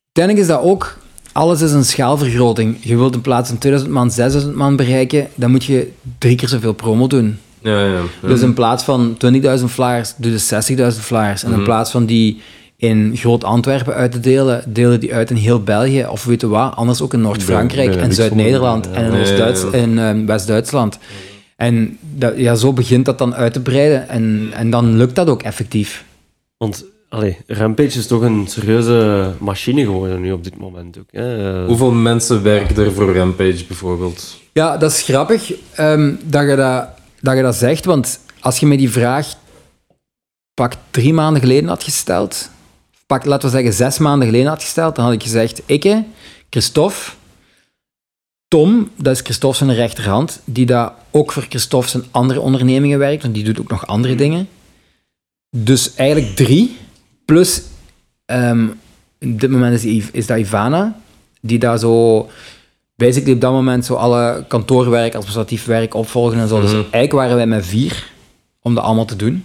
uiteindelijk 0.04 0.46
is 0.46 0.46
dat 0.46 0.60
ook, 0.60 0.98
alles 1.32 1.60
is 1.60 1.72
een 1.72 1.84
schaalvergroting. 1.84 2.76
Je 2.80 2.96
wilt 2.96 3.14
in 3.14 3.20
plaats 3.20 3.48
van 3.48 3.58
2000 3.58 3.92
man 3.92 4.10
6000 4.10 4.54
man 4.54 4.76
bereiken, 4.76 5.28
dan 5.34 5.50
moet 5.50 5.64
je 5.64 5.92
drie 6.18 6.36
keer 6.36 6.48
zoveel 6.48 6.72
promo 6.72 7.06
doen. 7.06 7.38
Ja, 7.60 7.80
ja. 7.80 7.92
ja. 8.22 8.28
Dus 8.28 8.40
in 8.40 8.54
plaats 8.54 8.84
van 8.84 9.16
20.000 9.58 9.64
flyers, 9.64 10.14
doe 10.16 10.32
je 10.32 10.92
60.000 10.94 11.00
flyers. 11.00 11.42
En 11.42 11.52
in 11.52 11.62
plaats 11.62 11.90
van 11.90 12.06
die 12.06 12.40
in 12.76 13.16
Groot 13.16 13.44
Antwerpen 13.44 13.94
uit 13.94 14.12
te 14.12 14.20
delen, 14.20 14.62
delen 14.66 15.00
die 15.00 15.14
uit 15.14 15.30
in 15.30 15.36
heel 15.36 15.62
België, 15.62 16.06
of 16.10 16.24
weet 16.24 16.40
je 16.40 16.48
wat, 16.48 16.76
anders 16.76 17.00
ook 17.00 17.14
in 17.14 17.20
Noord-Frankrijk 17.20 17.94
en. 17.94 18.14
Zuid-Nederland 18.14 18.90
en 18.90 19.12
in, 19.72 19.98
ehm, 19.98 20.26
West-Duitsland. 20.26 20.98
En 21.56 21.98
dat, 22.00 22.36
ja, 22.36 22.54
zo 22.54 22.72
begint 22.72 23.04
dat 23.04 23.18
dan 23.18 23.34
uit 23.34 23.52
te 23.52 23.60
breiden 23.60 24.08
en, 24.08 24.48
en 24.52 24.70
dan 24.70 24.96
lukt 24.96 25.14
dat 25.14 25.28
ook 25.28 25.42
effectief. 25.42 26.04
Want 26.56 26.84
allee, 27.08 27.36
Rampage 27.46 27.98
is 27.98 28.06
toch 28.06 28.22
een 28.22 28.46
serieuze 28.48 29.30
machine 29.38 29.84
geworden 29.84 30.20
nu 30.20 30.32
op 30.32 30.44
dit 30.44 30.56
moment 30.56 30.98
ook. 30.98 31.08
Hè? 31.10 31.64
Hoeveel 31.66 31.92
mensen 31.92 32.42
werken 32.42 32.84
er 32.84 32.92
voor 32.92 33.14
Rampage 33.14 33.64
bijvoorbeeld? 33.68 34.36
Ja, 34.52 34.76
dat 34.76 34.90
is 34.90 35.02
grappig 35.02 35.52
ehm, 35.74 36.14
dat, 36.24 36.48
je 36.48 36.56
dat, 36.56 36.88
dat 37.20 37.36
je 37.36 37.42
dat 37.42 37.54
zegt, 37.54 37.84
want 37.84 38.20
als 38.40 38.58
je 38.58 38.66
me 38.66 38.76
die 38.76 38.90
vraag 38.90 39.34
pak 40.54 40.72
drie 40.90 41.12
maanden 41.12 41.42
geleden 41.42 41.68
had 41.68 41.82
gesteld, 41.82 42.50
pak, 43.06 43.24
laten 43.24 43.48
we 43.48 43.54
zeggen 43.54 43.72
zes 43.72 43.98
maanden 43.98 44.28
geleden 44.28 44.48
had 44.48 44.62
gesteld, 44.62 44.96
dan 44.96 45.04
had 45.04 45.14
ik 45.14 45.22
gezegd, 45.22 45.62
ik, 45.66 45.96
Christophe, 46.50 47.10
Tom, 48.48 48.90
dat 48.96 49.14
is 49.14 49.20
Christophe 49.20 49.56
zijn 49.56 49.74
rechterhand, 49.74 50.40
die 50.44 50.66
daar 50.66 50.92
ook 51.10 51.32
voor 51.32 51.46
Christophe 51.48 51.88
zijn 51.88 52.04
andere 52.10 52.40
ondernemingen 52.40 52.98
werkt, 52.98 53.22
want 53.22 53.34
die 53.34 53.44
doet 53.44 53.60
ook 53.60 53.70
nog 53.70 53.86
andere 53.86 54.14
dingen. 54.14 54.48
Dus 55.56 55.94
eigenlijk 55.94 56.36
drie, 56.36 56.76
plus 57.24 57.62
op 59.20 59.40
dit 59.40 59.50
moment 59.50 59.84
is, 59.84 60.10
is 60.10 60.26
dat 60.26 60.38
Ivana, 60.38 61.00
die 61.40 61.58
daar 61.58 61.78
zo 61.78 62.28
basically 62.96 63.34
op 63.34 63.40
dat 63.40 63.52
moment 63.52 63.84
zo 63.84 63.94
alle 63.94 64.44
kantoorwerk, 64.48 65.14
administratief 65.14 65.64
werk 65.64 65.94
opvolgen 65.94 66.38
en 66.38 66.48
zo. 66.48 66.60
Dus 66.60 66.72
eigenlijk 66.72 67.12
waren 67.12 67.36
wij 67.36 67.46
met 67.46 67.66
vier 67.66 68.10
om 68.60 68.74
dat 68.74 68.84
allemaal 68.84 69.04
te 69.04 69.16
doen. 69.16 69.44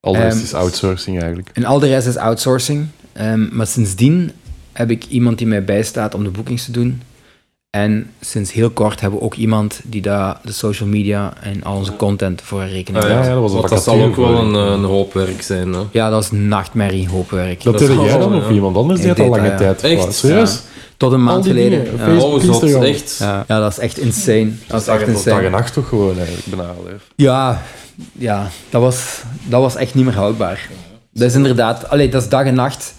Al 0.00 0.12
de 0.12 0.18
rest 0.18 0.36
Ehm, 0.36 0.44
is 0.44 0.54
outsourcing 0.54 1.18
eigenlijk. 1.18 1.50
En 1.52 1.64
al 1.64 1.78
de 1.78 1.86
rest 1.86 2.06
is 2.06 2.16
outsourcing. 2.16 2.86
Ehm, 3.12 3.46
maar 3.56 3.66
sindsdien 3.66 4.32
heb 4.72 4.90
ik 4.90 5.04
iemand 5.08 5.38
die 5.38 5.46
mij 5.46 5.64
bijstaat 5.64 6.14
om 6.14 6.24
de 6.24 6.30
boekings 6.30 6.64
te 6.64 6.70
doen. 6.70 7.02
En 7.70 8.10
sinds 8.20 8.52
heel 8.52 8.70
kort 8.70 9.00
hebben 9.00 9.18
we 9.18 9.24
ook 9.24 9.34
iemand 9.34 9.80
die 9.84 10.02
daar 10.02 10.40
de 10.44 10.52
social 10.52 10.88
media 10.88 11.32
en 11.42 11.62
al 11.64 11.76
onze 11.76 11.96
content 11.96 12.42
voor 12.42 12.64
rekening 12.64 13.04
Ah, 13.04 13.10
houdt. 13.10 13.26
ja, 13.26 13.32
dat 13.32 13.40
was 13.42 13.50
een 13.52 13.58
Want 13.58 13.68
dat 13.70 13.82
zal 13.82 14.02
ook 14.02 14.16
wel 14.16 14.38
een, 14.38 14.50
je. 14.50 14.56
een 14.58 14.84
hoop 14.84 15.12
werk 15.12 15.42
zijn. 15.42 15.72
Hè. 15.72 15.80
Ja, 15.92 16.10
dat 16.10 16.22
is 16.22 16.30
nachtmerrie, 16.30 17.08
hoopwerk. 17.08 17.62
Dat 17.62 17.78
Dat 17.78 17.88
deed 17.88 18.00
jij 18.00 18.18
dan 18.18 18.34
of 18.34 18.48
ja. 18.48 18.54
iemand 18.54 18.76
anders 18.76 19.00
die 19.00 19.12
al 19.12 19.28
lange 19.28 19.54
tijd. 19.54 19.82
Echt? 19.82 20.14
Serieus? 20.14 20.60
Tot 20.98 21.12
een 21.12 21.22
maand 21.24 21.46
geleden. 21.46 21.84
dingen, 21.84 21.98
Ja. 21.98 22.04
Facebook, 22.04 22.62
Oh. 22.74 22.84
Echt. 22.88 23.16
Ja, 23.18 23.44
ja, 23.48 23.60
dat 23.60 23.72
is 23.72 23.78
echt 23.78 23.98
insane. 23.98 24.52
Dat 24.66 24.80
is 24.80 24.86
Dag, 24.86 24.96
echt 25.00 25.06
en- 25.08 25.14
dag 25.14 25.24
en 25.24 25.32
insane. 25.32 25.48
nacht 25.50 25.72
toch 25.72 25.88
gewoon 25.88 26.16
eigenlijk, 26.18 26.46
bijna. 26.46 26.64
hè. 26.84 26.94
Ja, 27.16 27.62
ja 28.12 28.48
dat, 28.70 28.82
was, 28.82 29.22
dat 29.44 29.60
was 29.60 29.76
echt 29.76 29.94
niet 29.94 30.04
meer 30.04 30.14
houdbaar. 30.14 30.68
Dat 31.12 31.28
is 31.28 31.34
inderdaad, 31.34 31.88
allee, 31.88 32.08
dat 32.08 32.22
is 32.22 32.28
dag 32.28 32.44
en 32.44 32.54
nacht. 32.54 32.94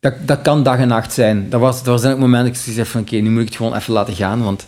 Dat, 0.00 0.14
dat 0.20 0.42
kan 0.42 0.62
dag 0.62 0.78
en 0.78 0.88
nacht 0.88 1.12
zijn. 1.12 1.50
Dat 1.50 1.60
was, 1.60 1.82
er 1.86 1.98
zijn 1.98 2.12
ook 2.14 2.18
momenten 2.18 2.52
dat 2.52 2.66
ik 2.66 2.72
zeg 2.72 2.88
van 2.88 3.00
oké, 3.00 3.16
nu 3.16 3.30
moet 3.30 3.40
ik 3.40 3.46
het 3.48 3.56
gewoon 3.56 3.74
even 3.76 3.92
laten 3.92 4.14
gaan, 4.14 4.42
want 4.42 4.66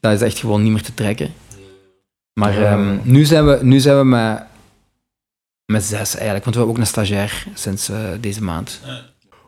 dat 0.00 0.12
is 0.12 0.20
echt 0.20 0.38
gewoon 0.38 0.62
niet 0.62 0.72
meer 0.72 0.82
te 0.82 0.94
trekken. 0.94 1.32
Maar 2.32 2.60
Ja. 2.60 2.70
ehm, 2.72 2.98
nu 3.02 3.24
zijn 3.24 3.46
we, 3.46 3.58
nu 3.62 3.80
zijn 3.80 3.98
we 3.98 4.04
met, 4.04 4.42
met 5.66 5.82
zes 5.84 6.14
eigenlijk, 6.14 6.44
want 6.44 6.56
we 6.56 6.62
hebben 6.62 6.68
ook 6.68 6.78
een 6.78 6.86
stagiair 6.86 7.44
sinds 7.54 7.88
eh, 7.88 7.96
deze 8.20 8.42
maand. 8.42 8.80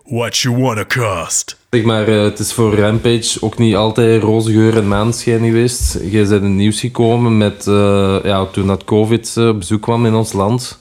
What 0.05 0.37
you 0.37 0.57
wanna 0.57 0.85
cost? 0.85 1.57
Zeg 1.75 1.85
maar, 1.85 2.09
eh, 2.09 2.23
het 2.23 2.39
is 2.39 2.53
voor 2.53 2.75
Rampage 2.75 3.37
ook 3.41 3.59
niet 3.59 3.75
altijd 3.75 4.23
roze 4.23 4.53
geur 4.53 4.77
en 4.77 4.89
maanschijn 4.89 5.45
geweest. 5.45 5.99
Jij 6.03 6.11
bent 6.21 6.31
in 6.31 6.43
het 6.43 6.53
nieuws 6.53 6.81
gekomen 6.81 7.37
met, 7.37 7.67
eh, 7.67 8.17
ja, 8.23 8.47
toen 8.47 8.67
dat 8.67 8.85
COVID 8.85 9.37
eh, 9.37 9.49
op 9.49 9.59
bezoek 9.59 9.83
kwam 9.83 10.07
in 10.07 10.15
ons 10.15 10.33
land. 10.33 10.79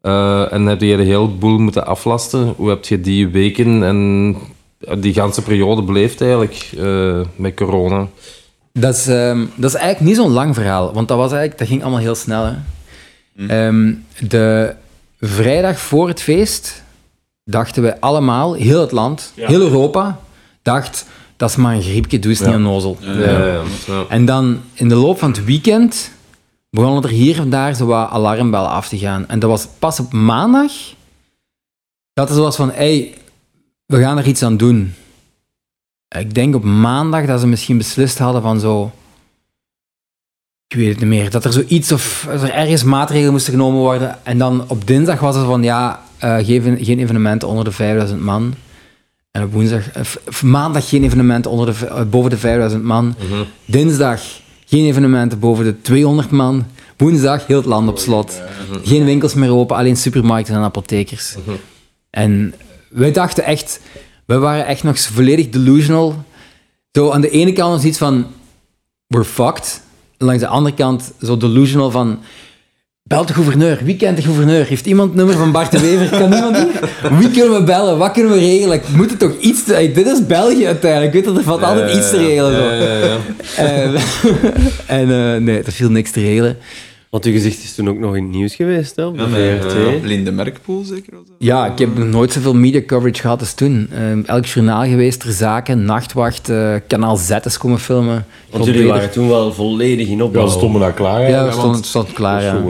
Eh, 0.00 0.52
en 0.52 0.66
heb 0.66 0.80
je 0.80 0.96
de 0.96 1.02
hele 1.02 1.28
boel 1.28 1.58
moeten 1.58 1.86
aflasten. 1.86 2.54
Hoe 2.56 2.68
heb 2.68 2.84
je 2.84 3.00
die 3.00 3.28
weken 3.28 3.82
en 3.82 4.36
die 4.98 5.12
ganse 5.12 5.42
periode 5.42 5.82
beleefd 5.82 6.20
eigenlijk 6.20 6.70
eh, 6.78 7.20
met 7.36 7.54
corona? 7.54 8.06
Dat 8.72 8.94
is, 8.94 9.06
ehm, 9.06 9.46
dat 9.54 9.70
is 9.70 9.76
eigenlijk 9.76 10.06
niet 10.10 10.16
zo'n 10.16 10.32
lang 10.32 10.54
verhaal, 10.54 10.92
want 10.92 11.08
dat, 11.08 11.16
was 11.16 11.30
eigenlijk, 11.30 11.58
dat 11.58 11.68
ging 11.68 11.82
allemaal 11.82 12.00
heel 12.00 12.14
snel. 12.14 12.44
Hè. 12.44 12.56
Ehm, 13.46 13.94
de 14.28 14.74
vrijdag 15.20 15.78
voor 15.78 16.08
het 16.08 16.22
feest 16.22 16.82
dachten 17.44 17.82
wij 17.82 17.96
allemaal, 18.00 18.54
heel 18.54 18.80
het 18.80 18.92
land, 18.92 19.32
heel 19.34 19.60
Europa, 19.60 20.18
dacht, 20.70 21.06
dat 21.36 21.50
is 21.50 21.56
maar 21.56 21.74
een 21.74 21.82
griepje, 21.82 22.18
doe 22.18 22.30
eens 22.30 22.40
niet. 22.40 22.48
Ja, 23.00 23.20
ja, 23.20 23.62
ja. 23.86 24.04
En 24.08 24.24
dan 24.24 24.60
in 24.72 24.88
de 24.88 24.94
loop 24.94 25.18
van 25.18 25.30
het 25.30 25.44
weekend 25.44 26.10
begonnen 26.70 27.02
er 27.02 27.08
hier 27.08 27.38
en 27.38 27.50
daar 27.50 27.74
zo 27.74 27.86
wat 27.86 28.10
alarmbellen 28.10 28.70
af 28.70 28.88
te 28.88 28.98
gaan. 28.98 29.28
En 29.28 29.38
dat 29.38 29.50
was 29.50 29.68
pas 29.78 30.00
op 30.00 30.12
maandag 30.12 30.72
dat 32.18 32.30
zo 32.30 32.42
was 32.42 32.56
van, 32.56 32.70
hey, 32.70 33.14
we 33.86 34.00
gaan 34.00 34.18
er 34.18 34.26
iets 34.26 34.42
aan 34.42 34.56
doen. 34.56 34.94
Ik 36.18 36.34
denk 36.34 36.54
op 36.54 36.64
maandag 36.64 37.26
dat 37.26 37.40
ze 37.40 37.46
misschien 37.46 37.78
beslist 37.78 38.18
hadden 38.18 38.42
van 38.42 38.60
zo... 38.60 38.92
Ik 40.66 40.76
weet 40.76 40.88
het 40.88 40.98
niet 40.98 41.08
meer. 41.08 41.30
Dat 41.30 41.44
er 41.44 41.52
zoiets 41.52 41.92
of 41.92 42.26
er 42.30 42.50
ergens 42.50 42.82
maatregelen 42.82 43.32
moesten 43.32 43.52
genomen 43.52 43.80
worden. 43.80 44.18
En 44.22 44.38
dan 44.38 44.64
op 44.68 44.86
dinsdag 44.86 45.20
was 45.20 45.36
het 45.36 45.44
van 45.44 45.62
ja, 45.62 46.02
eh, 46.18 46.36
geen, 46.36 46.78
geen 46.84 46.98
evenementen 46.98 47.48
onder 47.48 47.64
de 47.64 47.70
5000 47.70 48.20
man. 48.20 48.54
En 49.38 49.44
op 49.44 49.52
woensdag, 49.52 49.90
eh, 49.90 50.02
maandag 50.42 50.88
geen 50.88 51.04
evenementen 51.04 51.50
onder 51.50 51.66
de, 51.66 51.86
eh, 51.86 52.02
boven 52.10 52.30
de 52.30 52.38
5000 52.38 52.82
man. 52.82 53.14
Dinsdag 53.64 54.20
geen 54.66 54.84
evenementen 54.84 55.38
boven 55.38 55.64
de 55.64 55.80
200 55.80 56.30
man. 56.30 56.66
Woensdag 56.96 57.46
heel 57.46 57.56
het 57.56 57.66
land 57.66 57.88
op 57.88 57.98
slot. 57.98 58.40
Geen 58.82 59.04
winkels 59.04 59.34
meer 59.34 59.50
open, 59.52 59.76
alleen 59.76 59.96
supermarkten 59.96 60.54
en 60.54 60.60
apothekers. 60.60 61.36
En 62.10 62.54
wij 62.88 63.12
dachten 63.12 63.44
echt, 63.44 63.80
we 64.24 64.38
waren 64.38 64.66
echt 64.66 64.82
nog 64.82 64.98
volledig 65.00 65.48
delusional. 65.48 66.24
Zo 66.92 67.10
aan 67.10 67.20
de 67.20 67.30
ene 67.30 67.52
kant 67.52 67.72
was 67.74 67.84
iets 67.84 67.98
van, 67.98 68.26
we're 69.06 69.24
fucked. 69.24 69.82
En 70.16 70.26
langs 70.26 70.40
de 70.40 70.48
andere 70.48 70.74
kant 70.74 71.12
zo 71.22 71.36
delusional 71.36 71.90
van, 71.90 72.18
bel 73.08 73.26
de 73.26 73.32
gouverneur. 73.34 73.78
Wie 73.84 73.96
kent 73.96 74.16
de 74.16 74.22
gouverneur? 74.22 74.66
Heeft 74.66 74.86
iemand 74.86 75.08
het 75.08 75.16
nummer 75.18 75.36
van 75.36 75.52
Bart 75.52 75.70
de 75.70 75.80
Wever? 75.80 76.08
Kan 76.18 76.32
iemand 76.32 76.54
die? 76.56 76.66
Wie 77.18 77.30
kunnen 77.30 77.58
we 77.58 77.64
bellen? 77.64 77.98
Wat 77.98 78.12
kunnen 78.12 78.32
we 78.32 78.38
regelen? 78.38 78.80
Moet 78.96 79.10
het 79.10 79.18
toch 79.18 79.32
iets... 79.40 79.64
te- 79.64 79.72
Hey, 79.72 79.92
dit 79.92 80.06
is 80.06 80.26
België 80.26 80.66
uiteindelijk. 80.66 81.14
Ik 81.14 81.24
weet 81.24 81.34
dat 81.34 81.36
er 81.36 81.42
valt 81.48 81.62
altijd 81.62 81.96
iets 81.96 82.10
te 82.10 82.16
regelen. 82.16 82.52
Ja, 82.52 82.72
ja, 82.72 82.94
ja. 83.06 83.16
Eh, 83.56 85.00
en 85.00 85.10
eh, 85.34 85.40
nee, 85.40 85.62
er 85.62 85.72
viel 85.72 85.90
niks 85.90 86.10
te 86.10 86.20
regelen. 86.20 86.56
Want 87.10 87.24
uw 87.24 87.32
gezicht 87.32 87.62
is 87.62 87.74
toen 87.74 87.88
ook 87.88 87.98
nog 87.98 88.16
in 88.16 88.22
het 88.22 88.32
nieuws 88.32 88.54
geweest, 88.54 88.96
hè, 88.96 89.04
op 89.06 89.16
de 89.16 89.22
Ja, 89.22 89.28
met 89.28 89.62
VRT. 89.62 89.72
eh, 89.74 90.02
Linde 90.02 90.32
Merkpoel 90.32 90.84
zeker? 90.84 91.12
Ja, 91.38 91.66
ik 91.66 91.78
heb 91.78 91.96
nog 91.98 92.06
nooit 92.08 92.32
zoveel 92.32 92.54
media 92.54 92.82
coverage 92.86 93.20
gehad 93.20 93.40
als 93.40 93.54
toen. 93.54 93.88
Eh, 93.92 94.28
elk 94.28 94.46
journaal 94.46 94.84
geweest, 94.84 95.20
ter 95.20 95.32
zaken, 95.32 95.84
nachtwacht, 95.84 96.48
eh, 96.48 96.74
kanaal 96.86 97.16
Z 97.16 97.30
is 97.44 97.58
komen 97.58 97.78
filmen. 97.78 98.26
Want 98.50 98.64
jullie 98.64 98.86
waren 98.86 99.10
toen 99.10 99.28
wel 99.28 99.52
volledig 99.52 100.08
in 100.08 100.16
Ja, 100.16 100.24
opbouw. 100.24 100.46
ze 100.46 100.52
stonden 100.58 100.80
daar 100.80 100.92
klaar. 100.92 101.28
Ja, 101.30 101.46
we 101.46 101.52
stonden, 101.52 101.84
stond 101.84 102.12
klaar. 102.12 102.42
Ja. 102.42 102.62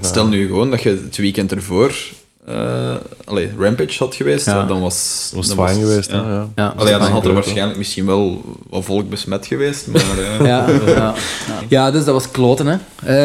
Stel 0.00 0.26
nu 0.26 0.46
gewoon 0.46 0.70
dat 0.70 0.82
je 0.82 0.88
het 1.04 1.16
weekend 1.16 1.52
ervoor 1.52 1.94
eh 2.46 2.94
allee, 3.24 3.50
Rampage 3.58 3.98
had 3.98 4.14
geweest, 4.14 4.46
Ja. 4.46 4.54
ja, 4.56 4.64
dan 4.66 4.80
was 4.80 5.30
was 5.34 5.48
dan 5.54 5.66
fijn 5.66 5.78
geweest. 5.80 6.10
Ja. 6.10 6.16
Ja. 6.16 6.48
Ja. 6.56 6.74
Allee, 6.76 6.92
ja, 6.92 6.98
dan 6.98 7.10
had 7.10 7.24
er 7.26 7.32
waarschijnlijk 7.34 7.78
misschien 7.78 8.06
wel 8.06 8.42
wat 8.68 8.84
volk 8.84 9.08
besmet 9.10 9.46
geweest, 9.46 9.86
maar... 9.86 10.18
eh, 10.18 10.46
Ja, 10.46 10.66
ja, 10.86 11.14
ja, 11.68 11.90
dus 11.90 12.04
dat 12.04 12.14
was 12.14 12.30
kloten. 12.30 12.66
Hè. 12.66 12.76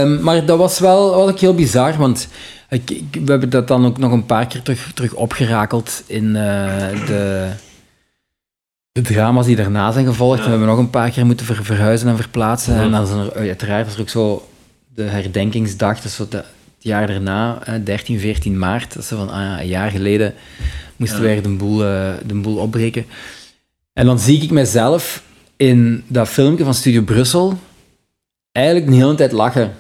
Ehm, 0.02 0.22
maar 0.24 0.46
dat 0.46 0.58
was 0.58 0.80
wel 0.80 1.16
ook 1.16 1.40
heel 1.40 1.56
bizar, 1.56 1.98
want 1.98 2.28
ik, 2.70 2.90
ik- 2.92 3.20
we 3.26 3.32
hebben 3.32 3.50
dat 3.50 3.68
dan 3.68 3.86
ook 3.86 3.98
nog 3.98 4.12
een 4.12 4.26
paar 4.26 4.48
keer 4.48 4.62
terug, 4.62 4.92
terug 4.94 5.14
opgerakeld 5.14 6.04
in 6.06 6.36
eh, 6.36 7.06
de, 7.08 7.50
de 8.92 9.02
drama's 9.02 9.46
die 9.46 9.56
daarna 9.56 9.92
zijn 9.92 10.06
gevolgd. 10.06 10.38
En 10.40 10.44
we 10.44 10.50
hebben 10.50 10.68
nog 10.68 10.78
een 10.78 10.90
paar 10.90 11.10
keer 11.10 11.26
moeten 11.26 11.46
ver- 11.46 11.66
verhuizen 11.66 12.08
en 12.08 12.16
verplaatsen. 12.16 12.76
En 12.76 12.92
dan 12.92 13.08
zijn 13.08 13.20
er 13.20 13.36
uiteraard 13.38 13.86
was 13.86 13.96
er 13.96 14.02
ook 14.02 14.10
zo 14.10 14.48
de 14.96 15.04
herdenkingsdag, 15.04 16.02
dus 16.02 16.16
zo 16.16 16.26
de, 16.30 16.44
het 16.86 16.94
jaar 16.94 17.08
daarna, 17.08 17.60
eh, 17.64 17.74
13, 17.84 18.20
14 18.20 18.58
maart. 18.60 18.94
Dat 18.94 19.06
zo 19.06 19.18
van, 19.18 19.30
ah 19.30 19.42
ja, 19.42 19.62
een 19.62 19.68
jaar 19.68 19.92
geleden 19.92 20.34
moesten 20.96 21.22
wij 21.22 21.36
er 21.36 21.44
de 21.44 21.50
boel, 21.50 21.84
eh, 21.84 22.14
de 22.26 22.34
boel 22.34 22.58
opbreken. 22.58 23.06
En 23.94 24.06
dan 24.06 24.20
zie 24.20 24.42
ik 24.42 24.52
mezelf 24.52 25.24
in 25.58 26.04
dat 26.08 26.28
filmpje 26.28 26.64
van 26.64 26.74
Studio 26.74 27.02
Brussel 27.02 27.58
eigenlijk 28.52 28.88
de 28.88 28.96
hele 28.96 29.16
tijd 29.16 29.32
lachen. 29.32 29.74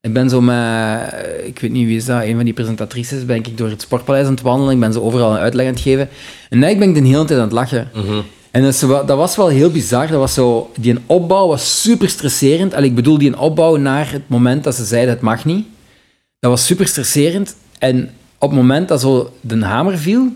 Ik 0.00 0.12
ben 0.12 0.28
zo 0.30 0.40
met, 0.40 0.56
eh, 0.56 1.46
ik 1.46 1.58
weet 1.58 1.70
niet 1.70 1.86
wie 1.86 1.96
is 1.96 2.04
dat, 2.04 2.22
een 2.22 2.34
van 2.34 2.44
die 2.44 2.54
presentatrices, 2.54 3.24
ben 3.24 3.36
ik 3.36 3.58
door 3.58 3.68
het 3.68 3.80
Sportpaleis 3.80 4.26
aan 4.26 4.32
het 4.32 4.42
wandelen. 4.42 4.74
Ik 4.74 4.80
ben 4.80 4.92
zo 4.92 5.00
overal 5.00 5.32
een 5.32 5.38
uitleg 5.38 5.66
aan 5.66 5.72
het 5.72 5.82
geven. 5.82 6.08
En 6.48 6.62
eigenlijk 6.62 6.78
ben 6.78 6.88
ik 6.88 7.08
de 7.08 7.16
hele 7.16 7.24
tijd 7.24 7.38
aan 7.38 7.44
het 7.44 7.54
lachen. 7.54 7.88
En 8.50 8.62
dat, 8.62 9.06
was 9.06 9.36
wel 9.36 9.48
heel 9.48 9.70
bizar. 9.70 10.06
Dat 10.06 10.18
was 10.18 10.34
zo, 10.34 10.70
die 10.76 10.92
een 10.92 11.02
opbouw 11.06 11.46
was 11.46 11.82
super 11.82 12.08
stresserend. 12.08 12.74
Allee, 12.74 12.88
ik 12.88 12.94
bedoel, 12.94 13.18
die 13.18 13.28
een 13.28 13.38
opbouw 13.38 13.76
naar 13.76 14.12
het 14.12 14.22
moment 14.26 14.64
dat 14.64 14.74
ze 14.74 14.84
zeiden 14.84 15.14
het 15.14 15.22
mag 15.22 15.44
niet. 15.44 15.66
Dat 16.44 16.52
was 16.52 16.66
super 16.66 16.86
stresserend. 16.86 17.56
En 17.78 18.10
op 18.38 18.50
het 18.50 18.58
moment 18.58 18.88
dat 18.88 19.00
zo 19.00 19.32
de 19.40 19.64
hamer 19.64 19.98
viel, 19.98 20.28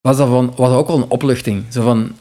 was 0.00 0.16
dat, 0.16 0.28
van, 0.28 0.52
was 0.56 0.68
dat 0.68 0.78
ook 0.78 0.86
wel 0.86 0.96
een 0.96 1.08
opluchting. 1.10 1.64
Zo 1.68 1.82
van, 1.82 2.12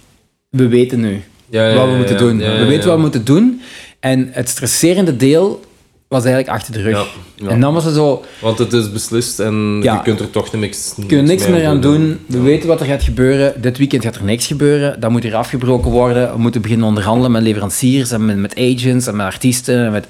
we 0.49 0.67
weten 0.67 0.99
nu 0.99 1.21
Ja, 1.49 1.67
ja, 1.67 1.75
wat 1.75 1.89
we 1.89 1.95
moeten 1.95 2.15
ja. 2.15 2.21
doen. 2.21 2.37
We 2.37 2.65
weten 2.65 2.87
wat 2.87 2.95
we 2.95 3.01
moeten 3.01 3.25
doen. 3.25 3.61
En 3.99 4.29
het 4.31 4.49
stresserende 4.49 5.17
deel 5.17 5.65
was 6.07 6.23
eigenlijk 6.25 6.55
achter 6.57 6.73
de 6.73 6.81
rug. 6.81 7.15
En 7.47 7.59
dan 7.59 7.73
was 7.73 7.85
het 7.85 7.93
zo, 7.93 8.23
Want 8.41 8.57
het 8.57 8.73
is 8.73 8.91
beslist 8.91 9.39
en 9.39 9.79
je 9.83 9.99
kunt 10.03 10.19
er 10.19 10.29
toch 10.29 10.53
niks, 10.53 10.93
we 10.95 11.05
kunnen 11.05 11.25
niks 11.25 11.47
meer 11.47 11.67
aan 11.67 11.81
doen. 11.81 12.19
We 12.25 12.39
weten 12.39 12.67
wat 12.67 12.79
er 12.79 12.85
gaat 12.85 13.03
gebeuren. 13.03 13.61
Dit 13.61 13.77
weekend 13.77 14.03
gaat 14.03 14.15
er 14.15 14.23
niks 14.23 14.47
gebeuren. 14.47 14.99
Dat 14.99 15.11
moet 15.11 15.23
hier 15.23 15.35
afgebroken 15.35 15.91
worden. 15.91 16.31
We 16.31 16.37
moeten 16.37 16.61
beginnen 16.61 16.87
onderhandelen 16.87 17.31
met 17.31 17.41
leveranciers 17.41 18.11
en 18.11 18.25
met, 18.25 18.37
met 18.37 18.55
agents 18.57 19.07
en 19.07 19.15
met 19.15 19.25
artiesten. 19.25 19.85
En 19.85 19.91
met, 19.91 20.07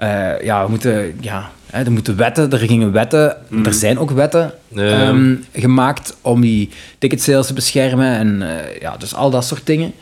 eh, 0.00 0.40
ja, 0.42 0.64
we 0.64 0.70
moeten, 0.70 1.16
ja, 1.20 1.50
hè, 1.66 1.84
er 1.84 1.92
moeten 1.92 2.16
wetten. 2.16 2.52
Er 2.52 2.58
gingen 2.58 2.92
wetten. 2.92 3.36
Er 3.64 3.74
zijn 3.74 3.98
ook 3.98 4.10
wetten 4.10 4.52
Ja, 4.68 5.08
ehm, 5.08 5.34
gemaakt 5.52 6.16
om 6.20 6.40
die 6.40 6.68
ticketsales 6.98 7.46
te 7.46 7.52
beschermen. 7.52 8.16
En 8.16 8.42
eh, 8.42 8.80
ja, 8.80 8.96
dus 8.96 9.14
al 9.14 9.30
dat 9.30 9.44
soort 9.44 9.66
dingen. 9.66 9.92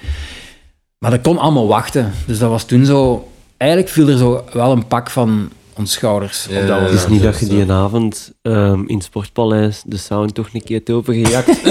Maar 0.98 1.10
dat 1.10 1.20
kon 1.20 1.38
allemaal 1.38 1.66
wachten. 1.66 2.12
Dus 2.26 2.38
dat 2.38 2.50
was 2.50 2.64
toen 2.64 2.84
zo... 2.84 3.28
Eigenlijk 3.56 3.90
viel 3.90 4.08
er 4.08 4.18
zo 4.18 4.44
wel 4.52 4.72
een 4.72 4.86
pak 4.86 5.10
van 5.10 5.50
ons 5.74 5.92
schouders. 5.92 6.46
Ja, 6.50 6.60
op 6.60 6.66
dat 6.66 6.78
ja, 6.78 6.84
Het 6.84 6.92
is 6.92 7.08
niet 7.08 7.22
dat 7.22 7.38
je 7.38 7.46
die 7.46 7.60
een 7.60 7.72
avond 7.72 8.32
ehm, 8.42 8.82
in 8.86 8.94
het 8.94 9.04
Sportpaleis 9.04 9.82
de 9.86 9.96
sound 9.96 10.34
toch 10.34 10.48
een 10.52 10.64
keer 10.64 10.76
hebt 10.76 10.90
overgejakt. 10.90 11.64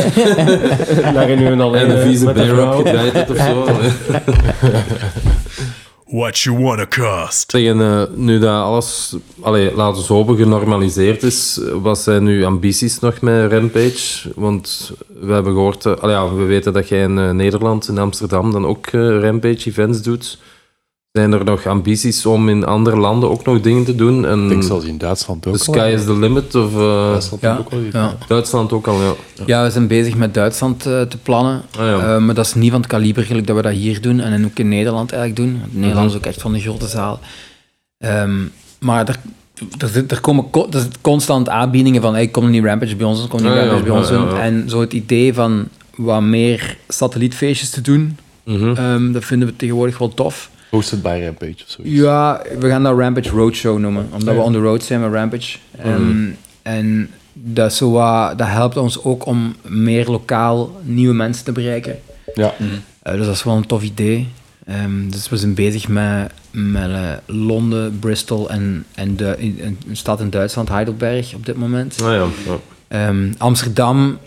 Daar 1.13 1.35
nu 1.35 1.45
een 1.45 1.61
alleen 1.61 1.81
En 1.81 1.89
een 1.89 1.97
eh, 1.97 2.03
vieze 2.03 2.33
vrouw. 2.33 2.77
opgedraaid 2.77 3.13
hebt 3.13 3.29
of 3.29 3.37
zo. 3.37 3.67
What 6.09 6.39
you 6.39 6.57
wanna 6.57 6.85
cost? 6.85 7.53
Eh, 7.53 8.03
nu 8.15 8.39
dat 8.39 8.63
alles, 8.63 9.15
allee, 9.41 9.75
laten 9.75 10.07
we 10.07 10.13
hopen, 10.13 10.37
genormaliseerd 10.37 11.23
is, 11.23 11.59
wat 11.81 11.99
zijn 11.99 12.25
uw 12.25 12.45
ambities 12.45 12.99
nog 12.99 13.21
met 13.21 13.51
Rampage? 13.51 14.31
Want 14.35 14.91
we 15.07 15.33
hebben 15.33 15.53
gehoord, 15.53 15.85
eh, 15.85 15.95
allee, 15.95 16.15
ja, 16.15 16.33
we 16.33 16.43
weten 16.43 16.73
dat 16.73 16.87
jij 16.87 17.01
in 17.01 17.17
eh, 17.17 17.31
Nederland, 17.31 17.87
in 17.87 17.97
Amsterdam, 17.97 18.51
dan 18.51 18.65
ook 18.65 18.87
Rampage-events 19.21 20.01
doet. 20.01 20.37
Zijn 21.17 21.31
er 21.33 21.43
nog 21.45 21.65
ambities 21.65 22.25
om 22.25 22.49
in 22.49 22.65
andere 22.65 22.97
landen 22.97 23.29
ook 23.29 23.45
nog 23.45 23.61
dingen 23.61 23.83
te 23.85 23.95
doen? 23.95 24.25
En 24.25 24.43
Ik 24.43 24.49
denk 24.49 24.63
zelfs 24.63 24.85
in 24.85 24.97
Duitsland 24.97 25.47
ook 25.47 25.57
the 25.57 25.67
al. 25.67 25.73
sky 25.73 25.91
is 25.95 26.03
the 26.03 26.17
limit? 26.19 26.55
Of, 26.55 26.73
eh, 26.73 27.09
Duitsland 27.09 27.41
Ja, 27.41 27.57
ook 27.57 27.71
al. 27.71 27.79
ja. 27.91 28.17
Duitsland 28.27 28.71
ook 28.73 28.87
al, 28.87 29.01
ja. 29.01 29.13
Ja, 29.45 29.63
we 29.63 29.69
zijn 29.69 29.87
bezig 29.87 30.15
met 30.15 30.33
Duitsland 30.33 30.85
eh, 30.85 31.01
te 31.01 31.17
plannen. 31.23 31.61
Ah, 31.79 31.85
ja. 31.85 32.15
Eh, 32.15 32.17
maar 32.21 32.35
dat 32.35 32.45
is 32.45 32.53
niet 32.53 32.71
van 32.71 32.79
het 32.79 32.89
kaliber 32.89 33.23
gelijk 33.23 33.47
dat 33.47 33.55
we 33.55 33.61
dat 33.61 33.71
hier 33.73 34.01
doen 34.01 34.19
en 34.19 34.45
ook 34.45 34.59
in 34.59 34.69
Nederland 34.69 35.11
eigenlijk 35.11 35.41
doen. 35.41 35.61
Nederland 35.69 36.09
is 36.09 36.15
ook 36.17 36.25
echt 36.25 36.41
van 36.41 36.53
de 36.53 36.59
grote 36.59 36.87
zaal. 36.87 37.19
Ehm, 37.97 38.35
maar 38.79 39.07
er, 39.07 39.15
er, 39.77 39.87
zit- 39.87 40.11
er 40.11 40.21
komen 40.21 40.49
co- 40.49 40.67
er 40.71 40.87
constant 41.01 41.49
aanbiedingen 41.49 42.01
van 42.01 42.13
hey, 42.13 42.27
kom 42.27 42.49
niet 42.49 42.63
Rampage 42.63 42.95
bij 42.95 43.05
ons 43.07 43.27
kom 43.27 43.41
niet 43.41 43.49
Ah, 43.51 43.55
ja, 43.55 43.65
Rampage 43.65 43.83
bij 43.83 44.17
ons. 44.19 44.33
En 44.39 44.69
zo 44.69 44.79
het 44.79 44.93
idee 44.93 45.33
van 45.33 45.67
wat 45.95 46.21
meer 46.21 46.77
satellietfeestjes 46.87 47.69
te 47.69 47.81
doen, 47.81 48.17
Mhm. 48.43 48.75
ehm, 48.75 49.11
dat 49.11 49.25
vinden 49.25 49.47
we 49.47 49.55
tegenwoordig 49.55 49.97
wel 49.97 50.13
tof. 50.13 50.49
Hosted 50.69 51.01
by 51.01 51.21
Rampage 51.23 51.63
of 51.63 51.69
zoiets. 51.69 51.95
Ja, 51.95 52.41
we 52.59 52.67
gaan 52.69 52.83
dat 52.83 52.97
Rampage 52.97 53.29
Roadshow 53.29 53.79
noemen, 53.79 54.09
omdat 54.13 54.35
we 54.35 54.41
on 54.41 54.51
the 54.51 54.59
road 54.59 54.83
zijn 54.83 55.01
met 55.01 55.11
Rampage. 55.11 55.57
Ehm, 55.77 56.29
En 56.61 57.09
dat, 57.33 57.73
zo 57.73 57.93
dat 58.35 58.47
helpt 58.47 58.77
ons 58.77 59.03
ook 59.03 59.25
om 59.25 59.55
meer 59.65 60.05
lokaal 60.09 60.81
nieuwe 60.83 61.13
mensen 61.13 61.45
te 61.45 61.51
bereiken. 61.51 61.99
Ja. 62.33 62.53
Eh, 63.01 63.13
dus 63.13 63.25
dat 63.25 63.35
is 63.35 63.43
wel 63.43 63.55
een 63.55 63.65
tof 63.65 63.83
idee. 63.83 64.27
Ehm, 64.65 65.09
dus 65.09 65.29
we 65.29 65.37
zijn 65.37 65.53
bezig 65.53 65.87
met, 65.87 66.31
met 66.51 66.89
eh, 66.91 67.11
Londen, 67.25 67.99
Bristol 67.99 68.49
en, 68.49 68.85
en 68.95 69.15
de, 69.15 69.35
een 69.87 69.97
stad 69.97 70.19
in 70.19 70.29
Duitsland, 70.29 70.69
Heidelberg, 70.69 71.33
op 71.33 71.45
dit 71.45 71.55
moment. 71.57 71.95
Ja. 71.99 72.13
ja. 72.13 72.27
Ehm, 72.87 73.33
Amsterdam 73.37 74.17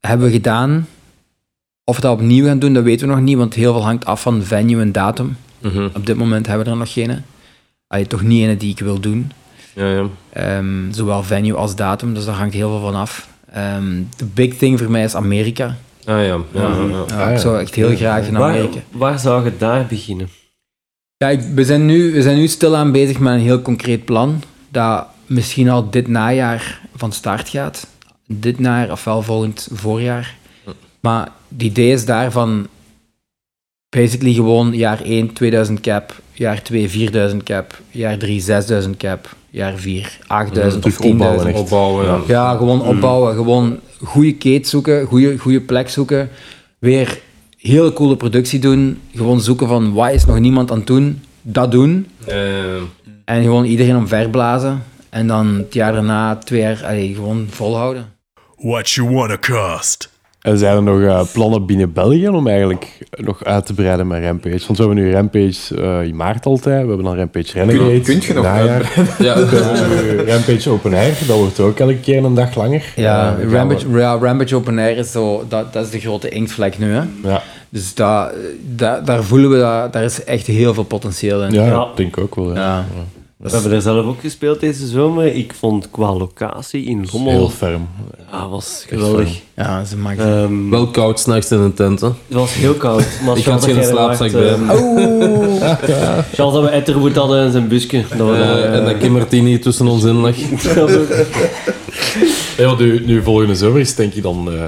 hebben 0.00 0.26
we 0.26 0.32
gedaan. 0.32 0.86
Of 1.84 1.96
we 1.96 2.02
dat 2.02 2.12
opnieuw 2.12 2.44
gaan 2.46 2.58
doen, 2.58 2.72
dat 2.72 2.84
weten 2.84 3.08
we 3.08 3.14
nog 3.14 3.22
niet, 3.22 3.36
want 3.36 3.54
heel 3.54 3.72
veel 3.72 3.84
hangt 3.84 4.04
af 4.04 4.20
van 4.22 4.42
venue 4.42 4.80
en 4.80 4.92
datum. 4.92 5.36
Op 5.94 6.06
dit 6.06 6.16
moment 6.16 6.46
hebben 6.46 6.64
we 6.64 6.70
er 6.72 6.76
nog 6.76 6.92
geen. 6.92 7.24
Allee, 7.86 8.06
toch 8.06 8.22
niet 8.22 8.42
ene 8.42 8.56
die 8.56 8.70
ik 8.70 8.78
wil 8.78 9.00
doen. 9.00 9.32
ja, 9.74 9.86
ja. 9.90 10.06
Ehm, 10.32 10.92
zowel 10.92 11.22
venue 11.22 11.54
als 11.56 11.76
datum, 11.76 12.14
dus 12.14 12.24
daar 12.24 12.34
hangt 12.34 12.54
heel 12.54 12.68
veel 12.68 12.80
van 12.80 12.94
af. 12.94 13.28
Ehm, 13.52 14.02
De 14.16 14.24
big 14.24 14.56
thing 14.56 14.78
voor 14.78 14.90
mij 14.90 15.04
is 15.04 15.14
Amerika. 15.14 15.76
Ah, 16.04 16.24
ja. 16.26 16.38
ja, 16.52 16.62
Ah. 17.16 17.32
Ik 17.32 17.38
zou 17.38 17.60
echt 17.60 17.74
heel 17.74 17.96
graag 17.96 18.26
in 18.26 18.32
Waar, 18.36 18.50
Amerika. 18.50 18.78
waar 18.90 19.18
zou 19.18 19.44
je 19.44 19.56
daar 19.58 19.86
beginnen? 19.86 20.28
Ja, 21.16 21.28
ik- 21.28 21.40
we, 21.54 21.64
zijn 21.64 21.86
nu, 21.86 22.12
we 22.12 22.22
zijn 22.22 22.36
nu 22.36 22.46
stilaan 22.46 22.92
bezig 22.92 23.18
met 23.18 23.32
een 23.32 23.40
heel 23.40 23.62
concreet 23.62 24.04
plan. 24.04 24.42
Dat 24.68 25.06
misschien 25.26 25.68
al 25.70 25.90
dit 25.90 26.08
najaar 26.08 26.80
van 26.94 27.12
start 27.12 27.48
gaat. 27.48 27.86
Dit 28.26 28.58
najaar 28.58 28.90
ofwel 28.90 29.22
volgend 29.22 29.68
voorjaar. 29.72 30.34
Maar 31.00 31.28
het 31.52 31.62
idee 31.62 31.92
is 31.92 32.04
daarvan 32.04 32.66
basically 33.96 34.34
gewoon 34.34 34.72
jaar 34.72 35.02
1 35.02 35.32
2000 35.32 35.80
cap, 35.80 36.14
jaar 36.32 36.62
2 36.62 36.88
4000 36.88 37.42
cap, 37.42 37.80
jaar 37.90 38.18
3 38.18 38.40
6000 38.40 38.96
cap, 38.96 39.34
jaar 39.50 39.76
4 39.76 40.18
8000 40.26 40.84
of 40.84 40.96
terug 40.96 41.10
opbouwen, 41.10 41.40
10.000. 41.40 41.48
echt. 41.48 41.58
Opbouwen, 41.58 42.06
ja. 42.06 42.20
Ja, 42.26 42.56
gewoon 42.56 42.82
opbouwen. 42.82 43.34
Gewoon 43.34 43.78
goede 44.04 44.34
kate 44.34 44.68
zoeken, 44.68 45.06
goede, 45.06 45.38
goede 45.38 45.60
plek 45.60 45.88
zoeken. 45.88 46.28
Weer 46.78 47.20
hele 47.58 47.92
coole 47.92 48.16
productie 48.16 48.58
doen. 48.58 49.00
Gewoon 49.14 49.40
zoeken 49.40 49.68
van 49.68 49.92
wat 49.92 50.12
is 50.12 50.24
nog 50.24 50.38
niemand 50.38 50.70
aan 50.70 50.78
het 50.78 50.86
doen. 50.86 51.22
Dat 51.42 51.70
doen. 51.70 52.06
En 53.24 53.42
gewoon 53.42 53.64
iedereen 53.64 53.96
omverblazen. 53.96 54.82
En 55.08 55.26
dan 55.26 55.46
het 55.46 55.74
jaar 55.74 55.92
daarna, 55.92 56.36
twee 56.36 56.60
jaar, 56.60 56.84
allee, 56.84 57.14
gewoon 57.14 57.46
volhouden. 57.50 58.12
What 58.56 58.90
you 58.90 59.10
wanna 59.10 59.38
cost? 59.38 60.14
En 60.46 60.58
zijn 60.58 60.76
er 60.76 60.82
nog 60.82 61.00
eh, 61.00 61.20
plannen 61.32 61.66
binnen 61.66 61.92
België 61.92 62.28
om 62.28 62.46
eigenlijk 62.48 62.98
nog 63.10 63.44
uit 63.44 63.66
te 63.66 63.74
breiden 63.74 64.06
met 64.06 64.22
Rampage? 64.22 64.66
Want 64.66 64.78
we 64.78 64.84
hebben 64.84 65.04
nu 65.04 65.12
Rampage 65.12 65.80
eh, 65.82 66.02
in 66.08 66.16
maart 66.16 66.46
altijd, 66.46 66.82
we 66.82 66.88
hebben 66.88 67.04
dan 67.04 67.16
Rampage 67.16 67.52
Renegade. 67.52 67.90
Kun- 67.90 68.02
kunt 68.02 68.24
je 68.24 68.34
nog 68.34 68.44
najaar. 68.44 68.92
Ja, 69.18 69.34
We 69.48 69.56
hebben 69.56 70.16
nu 70.26 70.30
Rampage 70.32 70.70
Open 70.70 70.94
Air, 70.94 71.14
dat 71.26 71.36
wordt 71.36 71.60
ook 71.60 71.78
elke 71.78 71.96
keer 72.00 72.24
een 72.24 72.34
dag 72.34 72.54
langer. 72.56 72.92
Ja, 72.96 73.36
Rampage, 73.50 73.90
we- 73.90 73.98
ja, 73.98 74.18
Rampage 74.18 74.56
Open 74.56 74.78
Air 74.78 74.96
is 74.96 75.12
zo, 75.12 75.44
dat, 75.48 75.72
dat 75.72 75.84
is 75.84 75.90
de 75.90 76.00
grote 76.00 76.28
inktvlek 76.28 76.78
nu. 76.78 76.92
Hè? 76.92 77.02
Ja, 77.22 77.42
Dus 77.68 77.94
dat, 77.94 78.32
dat, 78.76 79.06
daar 79.06 79.22
voelen 79.24 79.50
we 79.50 79.58
dat, 79.58 79.92
daar 79.92 80.04
is 80.04 80.24
echt 80.24 80.46
heel 80.46 80.74
veel 80.74 80.84
potentieel 80.84 81.42
in. 81.44 81.52
ja, 81.52 81.64
Ja. 81.66 81.82
ik 81.82 81.96
denk 81.96 82.18
ook 82.18 82.34
wel. 82.34 82.54
Ja. 82.54 82.60
Ja. 82.60 82.84
We 83.36 83.50
hebben 83.50 83.72
er 83.72 83.80
zelf 83.82 84.06
ook 84.06 84.20
gespeeld 84.20 84.60
deze 84.60 84.86
zomer. 84.86 85.34
Ik 85.34 85.54
vond 85.58 85.90
qua 85.90 86.12
locatie 86.14 86.84
in 86.84 86.98
Heel 86.98 87.08
Lommel... 87.12 87.48
ferm. 87.48 87.88
Ja, 88.30 88.48
was 88.48 88.84
geweldig. 88.88 89.40
Ja, 89.56 89.84
ze 89.84 89.96
maken 89.96 90.24
Ehm, 90.42 90.70
wel 90.70 90.86
koud 90.90 91.20
s'nachts 91.20 91.50
in 91.50 91.58
een 91.58 91.74
tent, 91.74 92.00
hè. 92.00 92.06
het 92.06 92.16
was 92.28 92.54
heel 92.54 92.74
koud. 92.74 93.06
Maar 93.24 93.36
Ik 93.36 93.44
had 93.44 93.64
geen 93.64 93.84
slaapzak 93.84 94.32
bij. 94.32 94.48
ehm, 94.48 94.68
Charles 96.34 96.54
dat 96.54 96.62
we 96.62 96.68
Etterwood 96.68 97.14
hadden 97.14 97.44
en 97.44 97.52
zijn 97.52 97.68
busje. 97.68 98.04
Dat 98.16 98.28
we 98.28 98.34
Eh, 98.34 98.38
daar, 98.40 98.72
en 98.72 98.84
dat 98.84 98.98
Kim 98.98 99.12
Martini 99.12 99.58
tussen 99.58 99.86
ons 99.86 100.04
in 100.04 100.14
lag. 100.14 100.36
Ja, 102.56 102.74
nu, 102.78 103.04
nu 103.06 103.22
volgende 103.22 103.54
zomer 103.54 103.80
is 103.80 103.94
denk 103.94 104.14
ik 104.14 104.22
dan 104.22 104.52
eh, 104.52 104.64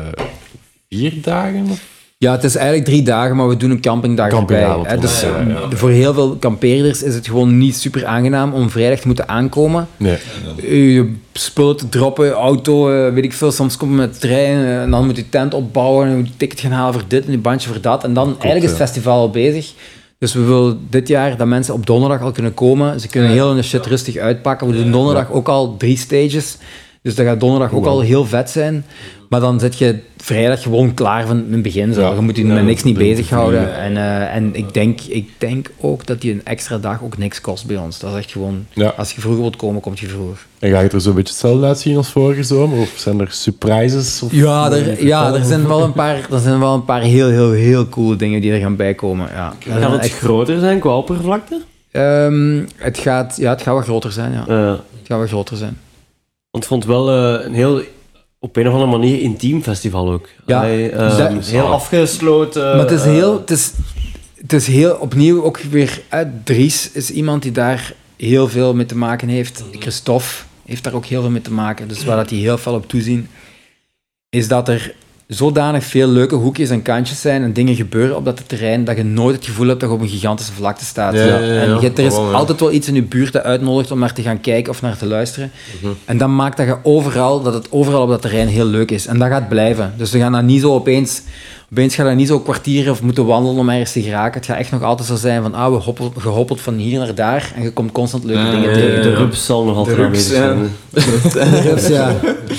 vier 0.88 1.12
dagen? 1.22 1.66
Of? 1.70 1.80
Ja, 2.20 2.32
het 2.32 2.44
is 2.44 2.54
eigenlijk 2.54 2.86
drie 2.86 3.02
dagen, 3.02 3.36
maar 3.36 3.48
we 3.48 3.56
doen 3.56 3.70
een 3.70 3.80
campingdag 3.80 4.28
Campingavond, 4.28 4.86
erbij. 4.86 4.94
Hè. 4.94 5.00
Dus 5.00 5.20
ja, 5.20 5.40
ja, 5.48 5.60
eh, 5.70 5.76
voor 5.76 5.90
heel 5.90 6.14
veel 6.14 6.36
kampeerders 6.36 7.02
is 7.02 7.14
het 7.14 7.26
gewoon 7.26 7.58
niet 7.58 7.76
super 7.76 8.06
aangenaam 8.06 8.52
om 8.52 8.70
vrijdag 8.70 8.98
te 9.00 9.06
moeten 9.06 9.28
aankomen. 9.28 9.88
Nee. 9.96 10.18
Je 10.56 11.14
spullen 11.32 11.76
te 11.76 11.88
droppen, 11.88 12.26
je 12.26 12.32
auto, 12.32 12.90
eh, 12.90 13.12
weet 13.12 13.24
ik 13.24 13.32
veel. 13.32 13.52
Soms 13.52 13.76
kom 13.76 13.90
je 13.90 13.96
met 13.96 14.12
de 14.12 14.18
trein 14.18 14.64
eh, 14.64 14.82
en 14.82 14.90
dan 14.90 15.06
moet 15.06 15.16
je 15.16 15.28
tent 15.28 15.54
opbouwen 15.54 16.04
en 16.04 16.10
je 16.10 16.16
moet 16.16 16.28
je 16.28 16.36
ticket 16.36 16.60
gaan 16.60 16.70
halen 16.70 16.94
voor 16.94 17.04
dit 17.08 17.26
en 17.26 17.32
een 17.32 17.40
bandje 17.40 17.68
voor 17.68 17.80
dat. 17.80 18.04
En 18.04 18.12
dan 18.14 18.26
eigenlijk 18.28 18.62
is 18.62 18.70
het 18.70 18.78
festival 18.78 19.18
al 19.18 19.30
bezig. 19.30 19.72
Dus 20.18 20.34
we 20.34 20.44
willen 20.44 20.86
dit 20.90 21.08
jaar 21.08 21.36
dat 21.36 21.46
mensen 21.46 21.74
op 21.74 21.86
donderdag 21.86 22.22
al 22.22 22.32
kunnen 22.32 22.54
komen. 22.54 23.00
Ze 23.00 23.08
kunnen 23.08 23.30
heel 23.30 23.54
hun 23.54 23.64
shit 23.64 23.86
rustig 23.86 24.16
uitpakken. 24.16 24.66
We 24.66 24.82
doen 24.82 24.92
donderdag 24.92 25.30
ook 25.30 25.48
al 25.48 25.76
drie 25.76 25.96
stages. 25.96 26.56
Dus 27.02 27.14
dat 27.14 27.26
gaat 27.26 27.40
donderdag 27.40 27.72
ook 27.72 27.86
al 27.86 28.00
heel 28.00 28.24
vet 28.24 28.50
zijn. 28.50 28.84
Maar 29.28 29.40
dan 29.40 29.60
zit 29.60 29.78
je 29.78 29.98
vrijdag 30.16 30.62
gewoon 30.62 30.94
klaar 30.94 31.26
van 31.26 31.44
het 31.50 31.62
begin. 31.62 31.92
Zo. 31.94 32.00
Ja. 32.00 32.12
Je 32.14 32.20
moet 32.20 32.36
je 32.36 32.46
Ja, 32.46 32.52
met 32.54 32.64
niks 32.64 32.82
niet 32.82 32.98
bezighouden. 32.98 33.78
En, 33.78 33.96
eh, 33.96 34.34
en 34.34 34.54
ik, 34.54 34.74
denk, 34.74 35.00
ik 35.00 35.30
denk 35.38 35.70
ook 35.80 36.06
dat 36.06 36.20
die 36.20 36.32
een 36.32 36.44
extra 36.44 36.78
dag 36.78 37.02
ook 37.02 37.18
niks 37.18 37.40
kost 37.40 37.66
bij 37.66 37.76
ons. 37.76 37.98
Dat 37.98 38.10
is 38.12 38.16
echt 38.18 38.30
gewoon... 38.32 38.66
Ja. 38.72 38.92
Als 38.96 39.12
je 39.12 39.20
vroeger 39.20 39.40
wilt 39.40 39.56
komen, 39.56 39.80
kom 39.80 39.92
je 39.96 40.06
vroeger. 40.06 40.46
En 40.58 40.70
gaat 40.70 40.82
het 40.82 40.92
er 40.92 41.00
zo'n 41.00 41.14
beetje 41.14 41.32
hetzelfde 41.32 41.66
uitzien 41.66 41.96
als 41.96 42.10
vorige 42.10 42.42
zomer? 42.42 42.78
Of 42.78 42.92
zijn 42.96 43.20
er 43.20 43.30
surprises? 43.30 44.22
Of 44.22 44.32
Ja, 44.32 44.72
er, 44.72 45.04
ja 45.06 45.34
er, 45.34 45.44
zijn 45.44 45.66
wel 45.66 45.82
een 45.82 45.92
paar, 45.92 46.26
er 46.30 46.38
zijn 46.40 46.58
wel 46.60 46.74
een 46.74 46.84
paar 46.84 47.00
heel, 47.02 47.28
heel, 47.28 47.50
heel 47.52 47.88
coole 47.88 48.16
dingen 48.16 48.40
die 48.40 48.52
er 48.52 48.60
gaan 48.60 48.76
bijkomen. 48.76 49.28
Ja. 49.32 49.52
Gaat 49.58 49.92
het 49.92 50.00
echt- 50.02 50.18
groter 50.18 50.60
zijn 50.60 50.78
qua 50.78 50.96
oppervlakte? 50.96 51.60
Ehm, 51.90 52.62
het, 52.76 52.98
gaat, 52.98 53.36
ja, 53.36 53.50
het 53.50 53.62
gaat 53.62 53.74
wel 53.74 53.82
groter 53.82 54.12
zijn, 54.12 54.32
ja. 54.32 54.44
Het 54.54 55.06
gaat 55.06 55.18
wel 55.18 55.26
groter 55.26 55.56
zijn. 55.56 55.78
Want 56.50 56.64
ik 56.64 56.70
vond 56.70 56.82
het 56.82 56.92
wel 56.92 57.10
eh, 57.10 57.44
een 57.46 57.54
heel, 57.54 57.82
op 58.38 58.56
een 58.56 58.66
of 58.68 58.72
andere 58.72 58.90
manier, 58.90 59.20
intiem 59.20 59.62
festival 59.62 60.12
ook. 60.12 60.28
Ja, 60.46 60.58
Allee, 60.58 60.90
eh, 60.90 61.16
dat- 61.18 61.46
heel 61.46 61.66
afgesloten. 61.72 62.62
maar 62.62 62.78
het 62.78 62.90
is 62.90 63.00
eh, 63.04 63.10
heel... 63.12 63.38
Het 63.40 63.50
is, 63.50 63.72
het 64.40 64.52
is 64.52 64.66
heel 64.66 64.94
opnieuw 64.94 65.42
ook 65.44 65.58
weer... 65.58 66.02
eh, 66.08 66.20
Dries 66.44 66.92
is 66.92 67.10
iemand 67.10 67.42
die 67.42 67.52
daar 67.52 67.92
heel 68.16 68.48
veel 68.48 68.74
mee 68.74 68.86
te 68.86 68.96
maken 68.96 69.28
heeft. 69.28 69.64
Christophe 69.72 70.26
heeft 70.64 70.84
daar 70.84 70.94
ook 70.94 71.06
heel 71.06 71.20
veel 71.20 71.30
mee 71.30 71.42
te 71.42 71.52
maken. 71.52 71.88
Dus 71.88 72.04
waar 72.04 72.16
dat 72.16 72.28
die 72.28 72.40
heel 72.42 72.58
veel 72.58 72.74
op 72.74 72.88
toezien, 72.88 73.28
is 74.28 74.48
dat 74.48 74.68
er 74.68 74.94
zodanig 75.28 75.84
veel 75.84 76.08
leuke 76.08 76.34
hoekjes 76.34 76.70
en 76.70 76.82
kantjes 76.82 77.20
zijn 77.20 77.42
en 77.42 77.52
dingen 77.52 77.74
gebeuren 77.74 78.16
op 78.16 78.24
dat 78.24 78.42
terrein 78.46 78.84
dat 78.84 78.96
je 78.96 79.02
nooit 79.04 79.36
het 79.36 79.44
gevoel 79.44 79.66
hebt 79.68 79.80
dat 79.80 79.88
je 79.88 79.94
op 79.94 80.00
een 80.02 80.08
gigantische 80.08 80.52
vlakte 80.52 80.84
staat. 80.84 81.14
Ja, 81.14 81.20
ja, 81.24 81.38
ja, 81.38 81.60
en 81.60 81.80
je- 81.80 81.90
er 81.94 82.04
is 82.04 82.14
altijd 82.34 82.60
wel 82.60 82.72
iets 82.72 82.88
in 82.88 82.94
je 82.94 83.02
buurt 83.02 83.32
dat 83.32 83.42
uitnodigt 83.42 83.90
om 83.90 83.98
naar 83.98 84.12
te 84.12 84.22
gaan 84.22 84.40
kijken 84.40 84.72
of 84.72 84.82
naar 84.82 84.96
te 84.96 85.06
luisteren. 85.06 85.50
En 86.04 86.18
dat 86.18 86.28
maakt 86.28 86.56
dat 86.56 86.66
je 86.66 86.76
overal, 86.82 87.42
dat 87.42 87.54
het 87.54 87.72
overal 87.72 88.02
op 88.02 88.08
dat 88.08 88.22
terrein 88.22 88.48
heel 88.48 88.64
leuk 88.66 88.90
is. 88.90 89.06
En 89.06 89.18
dat 89.18 89.28
gaat 89.28 89.48
blijven. 89.48 89.92
Dus 89.96 90.10
we 90.10 90.18
gaan 90.18 90.32
dat 90.32 90.42
niet 90.42 90.60
zo 90.60 90.74
opeens... 90.74 91.22
Opeens 91.70 91.94
gaat 91.94 92.06
dat 92.06 92.14
niet 92.16 92.28
zo 92.28 92.40
kwartieren 92.40 92.92
of 92.92 93.02
moeten 93.02 93.26
wandelen 93.26 93.58
om 93.58 93.68
ergens 93.68 93.92
te 93.92 94.02
geraken. 94.02 94.40
Het 94.40 94.48
gaat 94.50 94.58
echt 94.58 94.70
nog 94.70 94.82
altijd 94.82 95.08
zo 95.08 95.16
zijn 95.16 95.42
van, 95.42 95.54
ah, 95.54 95.70
we 95.72 95.76
hoppel, 95.76 96.12
gehoppeld 96.18 96.60
van 96.60 96.74
hier 96.74 96.98
naar 96.98 97.14
daar 97.14 97.52
en 97.56 97.62
je 97.62 97.70
komt 97.72 97.92
constant 97.92 98.24
leuke 98.24 98.40
Ja, 98.42 98.50
dingen 98.50 98.68
ja, 98.68 98.74
tegen. 98.74 99.02
De 99.02 99.14
rups 99.14 99.46
zal 99.46 99.64
nog 99.64 99.76
altijd 99.76 99.96
De 99.96 100.02
rups, 100.02 100.34
aanwezig 100.34 100.70
zijn. 100.92 101.62
ja. 101.64 101.72
Dus 101.74 101.86
ja. 101.88 102.14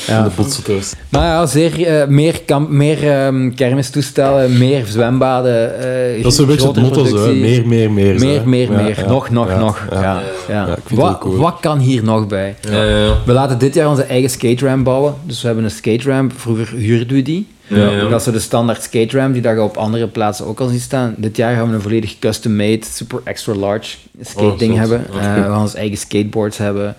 ja. 0.08 0.30
de. 0.36 0.96
Maar 1.10 1.24
ja, 1.26 1.46
zeer, 1.46 1.86
eh, 1.86 2.08
meer, 2.08 2.42
kamp, 2.46 2.70
meer 2.70 3.12
ehm, 3.12 3.52
kermistoestellen, 3.52 4.58
meer 4.58 4.86
zwembaden. 4.86 5.80
eh, 6.18 6.24
Dat 6.24 6.32
is 6.32 6.38
een 6.38 6.46
beetje 6.46 6.68
het 6.68 6.78
motto, 6.82 7.06
hè. 7.06 7.34
Meer, 7.34 7.68
meer, 7.68 7.92
meer. 7.92 8.20
zo, 8.20 8.26
Meer, 8.26 8.48
meer, 8.48 8.72
Ja, 8.72 8.82
meer. 8.82 9.00
ja. 9.00 9.08
Nog, 9.08 9.30
nog, 9.30 9.50
Ja, 9.50 9.58
nog. 9.60 9.88
ja. 9.92 10.22
Ja. 10.50 10.78
Wat, 10.90 11.18
cool. 11.20 11.36
wat 11.38 11.58
kan 11.62 11.80
hier 11.80 12.04
nog 12.04 12.28
bij? 12.28 12.56
Ja, 12.62 12.84
ja, 12.84 12.98
ja. 12.98 13.14
We 13.26 13.32
laten 13.34 13.58
dit 13.58 13.74
jaar 13.74 13.90
onze 13.90 14.04
eigen 14.04 14.30
skate 14.30 14.66
ramp 14.66 14.84
bouwen. 14.84 15.14
Dus 15.24 15.40
we 15.42 15.48
hebben 15.48 15.66
een 15.66 15.72
skate 15.72 16.10
ramp. 16.10 16.32
Vroeger 16.36 16.68
huurden 16.76 17.16
we 17.16 17.22
die. 17.22 17.48
Ja, 17.70 17.90
ja. 17.90 18.08
Dat 18.08 18.20
is 18.20 18.24
zo 18.24 18.32
de 18.32 18.40
standaard 18.40 18.84
skate 18.84 19.18
ramp 19.18 19.34
die 19.34 19.42
dat 19.42 19.54
je 19.54 19.62
op 19.62 19.78
andere 19.78 20.08
plaatsen 20.08 20.46
ook 20.46 20.60
al 20.60 20.68
ziet 20.68 20.82
staan. 20.82 21.14
Dit 21.18 21.38
jaar 21.38 21.56
gaan 21.56 21.70
we 21.70 21.76
een 21.76 21.82
volledig 21.82 22.20
custom-made, 22.20 22.86
super 22.86 23.22
extra 23.24 23.54
large 23.54 23.98
skate 24.22 24.46
Oh, 24.46 24.58
ding 24.58 24.76
hebben. 24.76 25.06
Oké. 25.10 25.18
Eh, 25.20 25.34
we 25.34 25.42
gaan 25.42 25.62
onze 25.62 25.78
eigen 25.78 25.98
skateboards 25.98 26.58
hebben. 26.58 26.96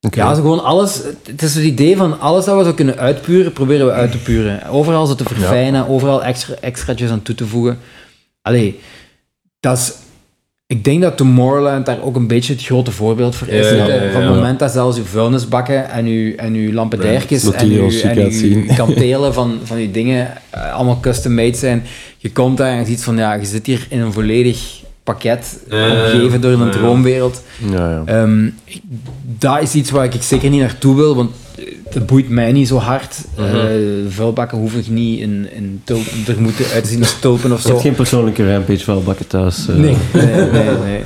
Oké. 0.00 0.20
Ja, 0.20 0.34
gewoon 0.34 0.64
alles. 0.64 1.00
Het 1.26 1.42
is 1.42 1.54
het 1.54 1.64
idee 1.64 1.96
van 1.96 2.20
alles 2.20 2.44
dat 2.44 2.58
we 2.58 2.64
zo 2.64 2.72
kunnen 2.72 2.98
uitpuren, 2.98 3.52
proberen 3.52 3.86
we 3.86 3.92
uit 3.92 4.10
te 4.12 4.18
puren. 4.18 4.68
Overal 4.68 5.06
zo 5.06 5.14
te 5.14 5.24
verfijnen, 5.24 5.88
overal 5.88 6.24
extra, 6.24 6.54
extraatjes 6.60 7.10
aan 7.10 7.22
toe 7.22 7.34
te 7.34 7.46
voegen. 7.46 7.78
Allee, 8.42 8.80
dat 9.60 9.78
is 9.78 9.92
Ik 10.68 10.84
denk 10.84 11.02
dat 11.02 11.16
Tomorrowland 11.16 11.86
daar 11.86 12.02
ook 12.02 12.16
een 12.16 12.26
beetje 12.26 12.52
het 12.52 12.62
grote 12.62 12.90
voorbeeld 12.90 13.34
voor 13.34 13.48
is. 13.48 13.68
Ja, 13.68 13.74
ja, 13.74 13.94
ja, 13.94 14.12
Van 14.12 14.22
het 14.22 14.34
moment 14.34 14.58
dat 14.58 14.72
zelfs 14.72 14.98
uw 14.98 15.04
vuilnisbakken 15.04 15.90
en 15.90 16.06
uw, 16.06 16.34
en 16.34 16.54
uw 16.54 16.72
lampadairtjes 16.72 17.42
dat 17.42 17.54
en 17.54 17.70
uw, 17.70 17.90
en 17.90 18.18
uw 18.18 18.66
kantelen 18.76 19.34
van, 19.34 19.58
van 19.64 19.76
die 19.76 19.90
dingen 19.90 20.32
eh, 20.50 20.74
allemaal 20.74 21.00
custom 21.00 21.34
made 21.34 21.56
zijn. 21.56 21.82
Je 22.16 22.32
komt 22.32 22.56
daar 22.56 22.70
en 22.70 22.78
je 22.78 22.84
ziet 22.84 23.02
van, 23.02 23.16
ja, 23.16 23.34
je 23.34 23.44
zit 23.44 23.66
hier 23.66 23.86
in 23.90 24.00
een 24.00 24.12
volledig 24.12 24.82
pakket, 25.06 25.58
omgeven 25.70 26.40
door 26.40 26.52
een 26.52 26.70
droomwereld. 26.70 27.42
Ja, 27.70 27.90
ja. 27.90 28.02
Ehm, 28.06 28.46
ik- 28.64 28.80
dat 29.38 29.62
is 29.62 29.74
iets 29.74 29.90
waar 29.90 30.04
ik 30.04 30.22
zeker 30.22 30.50
niet 30.50 30.60
naartoe 30.60 30.96
wil, 30.96 31.16
want 31.16 31.30
het 31.90 32.06
boeit 32.06 32.28
mij 32.28 32.52
niet 32.52 32.68
zo 32.68 32.76
hard. 32.76 33.16
Mhm. 33.36 33.44
Eh, 33.56 33.70
vuilbakken 34.08 34.58
hoef 34.58 34.74
ik 34.74 34.88
niet 34.88 35.20
in, 35.20 35.48
in 35.52 35.80
tulpen, 35.84 36.12
er 36.26 36.40
moeten 36.40 36.66
uitzien 36.72 37.00
als 37.00 37.16
tulpen 37.20 37.52
of 37.52 37.62
Je 37.62 37.68
hebt 37.68 37.78
zo. 37.80 37.84
geen 37.84 37.94
persoonlijke 37.94 38.52
rampage 38.52 38.84
vuilbakken 38.84 39.26
thuis. 39.26 39.68
eh. 39.68 39.74
Nee, 39.74 39.96
nee, 40.12 40.24
nee. 40.50 40.76
nee. 40.84 41.02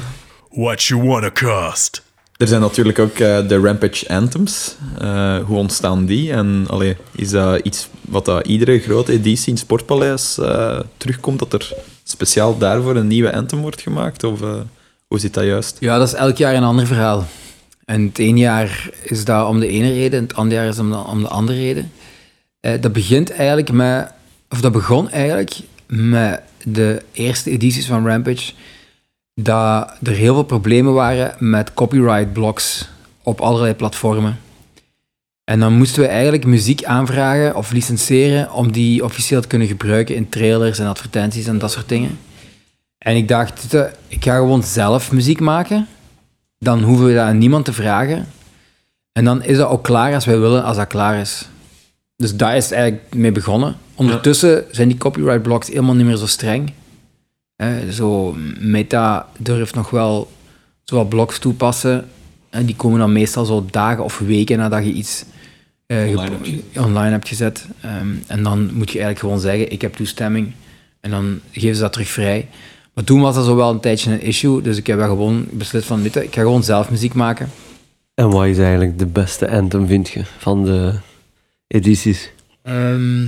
What 0.51 0.83
you 0.83 1.03
wanna 1.03 1.31
cost? 1.31 2.03
Er 2.37 2.47
zijn 2.47 2.61
natuurlijk 2.61 2.99
ook 2.99 3.19
eh, 3.19 3.49
de 3.49 3.59
Rampage 3.61 4.09
Anthems. 4.09 4.75
Eh, 4.99 5.37
hoe 5.45 5.57
ontstaan 5.59 6.07
die? 6.07 6.33
En 6.33 6.65
allee, 6.69 6.97
is 7.17 7.31
dat 7.31 7.61
iets 7.63 7.89
wat 8.01 8.25
dat 8.25 8.47
iedere 8.47 8.79
grote 8.79 9.13
editie 9.13 9.47
in 9.47 9.53
het 9.53 9.63
Sportpaleis 9.63 10.39
eh, 10.39 10.81
terugkomt, 10.97 11.39
dat 11.39 11.53
er 11.53 11.73
speciaal 12.11 12.59
daarvoor 12.59 12.97
een 12.97 13.07
nieuwe 13.07 13.33
anthem 13.33 13.61
wordt 13.61 13.81
gemaakt? 13.81 14.25
Of 14.25 14.43
eh, 14.43 14.61
hoe 15.07 15.19
zit 15.19 15.35
dat 15.35 15.45
juist? 15.45 15.77
Ja, 15.81 15.99
dat 15.99 16.09
is 16.09 16.15
elk 16.15 16.37
jaar 16.37 16.55
een 16.55 16.63
ander 16.63 16.87
verhaal. 16.87 17.27
En 17.85 18.07
het 18.07 18.19
ene 18.19 18.39
jaar 18.39 18.91
is 19.03 19.25
dat 19.25 19.49
om 19.49 19.61
de 19.61 19.69
ene 19.69 19.93
reden, 19.93 20.19
en 20.19 20.27
het 20.27 20.35
andere 20.35 20.61
jaar 20.61 20.69
is 20.71 20.79
om 20.79 20.91
de, 20.91 20.99
om 20.99 21.21
de 21.21 21.29
andere 21.29 21.59
reden. 21.59 21.93
Eh, 22.61 22.81
dat 22.81 22.93
begint 22.93 23.31
eigenlijk 23.31 23.73
met, 23.73 24.13
of 24.49 24.61
dat 24.61 24.73
begon 24.73 25.11
eigenlijk 25.11 25.57
met 25.87 26.41
de 26.65 27.03
eerste 27.13 27.51
edities 27.51 27.87
van 27.87 28.07
Rampage, 28.07 28.53
dat 29.35 29.93
er 30.03 30.13
heel 30.13 30.35
veel 30.35 30.43
problemen 30.43 30.93
waren 30.93 31.35
met 31.39 31.75
copyright 31.75 32.33
blocks 32.33 32.89
op 33.23 33.41
allerlei 33.41 33.75
platformen. 33.75 34.39
En 35.51 35.61
dan 35.61 35.73
moesten 35.73 36.03
we 36.03 36.09
eigenlijk 36.09 36.45
muziek 36.45 36.85
aanvragen 36.85 37.57
of 37.57 37.73
licenseren 37.73 38.53
om 38.53 38.73
die 38.73 39.05
officieel 39.05 39.41
te 39.41 39.49
kunnen 39.49 39.69
gebruiken 39.69 40.15
in 40.15 40.29
trailers 40.29 40.79
en 40.79 40.87
advertenties 40.87 41.47
en 41.47 41.59
dat 41.59 41.73
soort 41.73 41.89
dingen. 41.89 42.19
En 42.99 43.17
ik 43.17 43.29
dacht, 43.29 43.75
ik 44.09 44.25
ga 44.25 44.37
gewoon 44.37 44.63
zelf 44.63 45.13
muziek 45.13 45.41
maken. 45.41 45.87
Dan 46.59 46.83
hoeven 46.83 47.07
we 47.07 47.15
dat 47.15 47.27
aan 47.27 47.39
niemand 47.39 47.65
te 47.65 47.73
vragen. 47.73 48.27
En 49.13 49.25
dan 49.25 49.43
is 49.43 49.57
dat 49.57 49.69
ook 49.69 49.83
klaar 49.83 50.15
als 50.15 50.25
wij 50.25 50.39
willen, 50.39 50.65
als 50.65 50.77
dat 50.77 50.87
klaar 50.87 51.21
is. 51.21 51.49
Dus 52.17 52.37
daar 52.37 52.57
is 52.57 52.65
het 52.65 52.73
eigenlijk 52.73 53.15
mee 53.15 53.33
begonnen. 53.33 53.77
Ondertussen 53.95 54.65
zijn 54.71 54.89
die 54.89 54.99
copyright 54.99 55.43
blocks 55.43 55.69
helemaal 55.69 55.95
niet 55.95 56.07
meer 56.07 56.17
zo 56.17 56.27
streng. 56.27 56.73
Hè, 57.57 57.93
zo, 57.93 58.37
Meta 58.59 59.29
durft 59.39 59.75
nog 59.75 59.91
wel 59.91 60.31
zo 60.85 60.97
wat 60.97 61.09
blocks 61.09 61.39
toepassen. 61.39 62.09
En 62.51 62.67
die 62.67 62.77
komen 62.77 62.99
dan 62.99 63.13
meestal 63.13 63.45
zo 63.45 63.67
dagen 63.71 64.05
of 64.05 64.19
weken 64.19 64.59
nadat 64.59 64.85
je 64.85 64.93
iets 64.93 65.25
Online 65.91 66.21
gep- 66.21 66.31
hebt 66.31 66.47
gezet. 66.47 66.85
online 66.85 67.11
hebt 67.11 67.29
gezet. 67.29 67.67
Ehm, 67.81 68.09
en 68.27 68.43
dan 68.43 68.61
moet 68.75 68.91
je 68.91 68.99
eigenlijk 68.99 69.19
gewoon 69.19 69.41
zeggen, 69.41 69.73
ik 69.73 69.81
heb 69.83 69.95
toestemming. 69.95 70.53
En 71.01 71.11
dan 71.11 71.41
geven 71.51 71.75
ze 71.77 71.81
dat 71.83 71.93
terug 71.93 72.09
vrij. 72.09 72.49
Maar 72.95 73.05
toen 73.05 73.21
was 73.21 73.35
dat 73.35 73.45
zo 73.45 73.57
wel 73.57 73.71
een 73.71 73.81
tijdje 73.81 74.13
een 74.13 74.21
issue. 74.23 74.63
Dus 74.63 74.77
ik 74.77 74.87
heb 74.87 74.99
dat 74.99 75.09
gewoon 75.09 75.47
beslist 75.51 75.87
van, 75.87 76.03
weet 76.03 76.15
je, 76.15 76.25
ik 76.25 76.35
ga 76.35 76.41
gewoon 76.41 76.65
zelf 76.65 76.91
muziek 76.91 77.15
maken. 77.15 77.51
En 78.15 78.31
wat 78.31 78.47
is 78.47 78.59
eigenlijk 78.59 78.99
de 78.99 79.07
beste 79.07 79.51
anthem, 79.51 79.87
vind 79.87 80.09
je, 80.09 80.23
van 80.39 80.65
de 80.65 80.95
edities? 81.67 82.31
Ehm, 82.63 83.23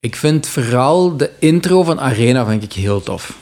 ik 0.00 0.16
vind 0.16 0.46
vooral 0.48 1.16
de 1.16 1.30
intro 1.38 1.82
van 1.82 2.00
Arena 2.00 2.46
vind 2.46 2.62
ik 2.62 2.72
heel 2.72 3.02
tof. 3.02 3.38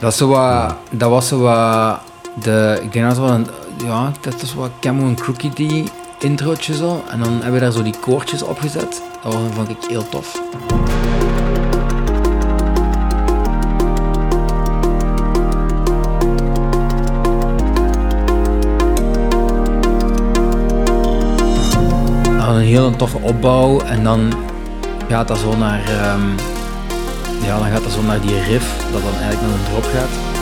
Dat, 0.00 0.12
is 0.12 0.18
zo 0.18 0.28
wat, 0.28 0.76
dat 0.90 1.10
was 1.10 1.28
zo 1.28 1.38
wat 1.38 2.00
de, 2.42 2.80
ik 2.82 2.92
denk 2.92 3.06
dat 3.06 3.16
was 3.16 3.28
wel 3.28 3.38
een, 3.38 3.46
ja, 3.84 4.12
dat 4.20 4.42
is 4.42 4.54
wat 4.54 4.70
Camo 4.80 5.06
en 5.06 5.14
Crookie 5.14 5.50
die 5.50 5.84
introotje 6.18 6.74
zo. 6.74 7.04
En 7.10 7.18
dan 7.18 7.32
hebben 7.32 7.52
we 7.52 7.60
daar 7.60 7.72
zo 7.72 7.82
die 7.82 7.98
koortjes 8.00 8.42
opgezet. 8.42 9.02
Dat 9.22 9.34
vond 9.52 9.68
ik 9.68 9.76
heel 9.88 10.08
tof. 10.08 10.42
Een 22.48 22.62
heel 22.62 22.96
toffe 22.96 23.18
opbouw 23.18 23.80
en 23.80 24.04
dan 24.04 24.32
gaat 25.08 25.28
dat 25.28 25.38
zo 25.38 25.56
naar, 25.56 25.80
ehm, 25.80 26.28
ja, 27.42 27.58
dan 27.58 27.68
gaat 27.68 27.82
dat 27.82 27.92
zo 27.92 28.02
naar 28.02 28.20
die 28.20 28.40
riff, 28.40 28.90
dat 28.92 29.02
dan 29.02 29.20
eigenlijk 29.20 29.40
naar 29.40 29.50
een 29.50 29.64
drop 29.70 29.84
gaat. 29.84 30.35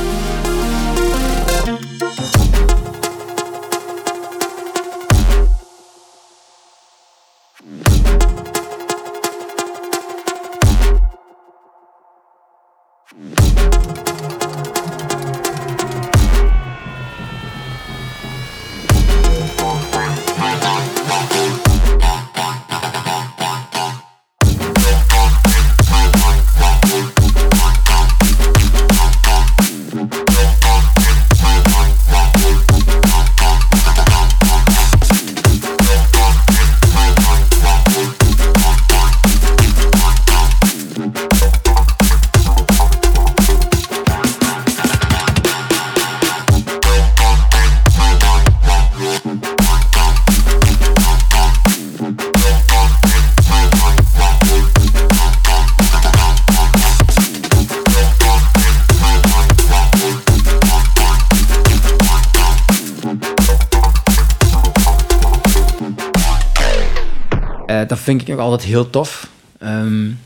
vind 68.04 68.28
ik 68.28 68.34
ook 68.34 68.40
altijd 68.40 68.62
heel 68.62 68.90
tof. 68.90 69.28
Um, 69.62 70.18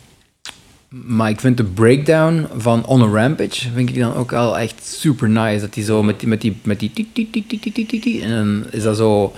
maar 0.88 1.30
ik 1.30 1.40
vind 1.40 1.56
de 1.56 1.64
breakdown 1.64 2.46
van 2.56 2.86
On 2.86 3.02
a 3.02 3.20
Rampage 3.20 3.70
vind 3.74 3.88
ik 3.88 3.98
dan 3.98 4.14
ook 4.14 4.30
wel 4.30 4.58
echt 4.58 4.74
super 4.84 5.28
nice. 5.28 5.60
Dat 5.60 5.74
die 5.74 5.84
zo 5.84 6.02
met 6.02 6.20
die, 6.20 6.28
met 6.28 6.40
die, 6.40 6.56
met 6.62 6.78
die, 6.78 8.22
en 8.22 8.30
dan 8.30 8.64
is 8.70 8.82
dat 8.82 8.96
zo 8.96 9.32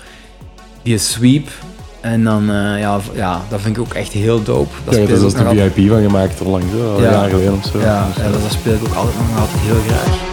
die 0.82 0.98
sweep. 0.98 1.48
En 2.00 2.24
dan, 2.24 2.42
uh, 2.42 2.80
ja, 2.80 3.00
ja, 3.14 3.42
dat 3.48 3.60
vind 3.60 3.76
ik 3.76 3.82
ook 3.82 3.94
echt 3.94 4.12
heel 4.12 4.42
dope. 4.42 4.74
Dat 4.84 4.94
ja, 4.94 5.00
daar 5.00 5.26
is 5.26 5.32
de 5.32 5.70
VIP 5.72 5.88
van 5.88 6.02
gemaakt, 6.02 6.40
al 6.40 6.50
lang, 6.50 6.64
zo, 6.72 6.92
al 6.92 7.02
ja. 7.02 7.10
jaar 7.10 7.28
geleden 7.28 7.52
of 7.52 7.64
zo. 7.64 7.78
Ja, 7.78 8.06
dus, 8.06 8.16
ja 8.24 8.30
dat, 8.30 8.42
dat 8.42 8.52
speel 8.52 8.74
ik 8.74 8.84
ook 8.84 8.94
altijd 8.94 9.16
nog 9.16 9.40
altijd 9.40 9.60
heel 9.60 9.80
graag. 9.86 10.29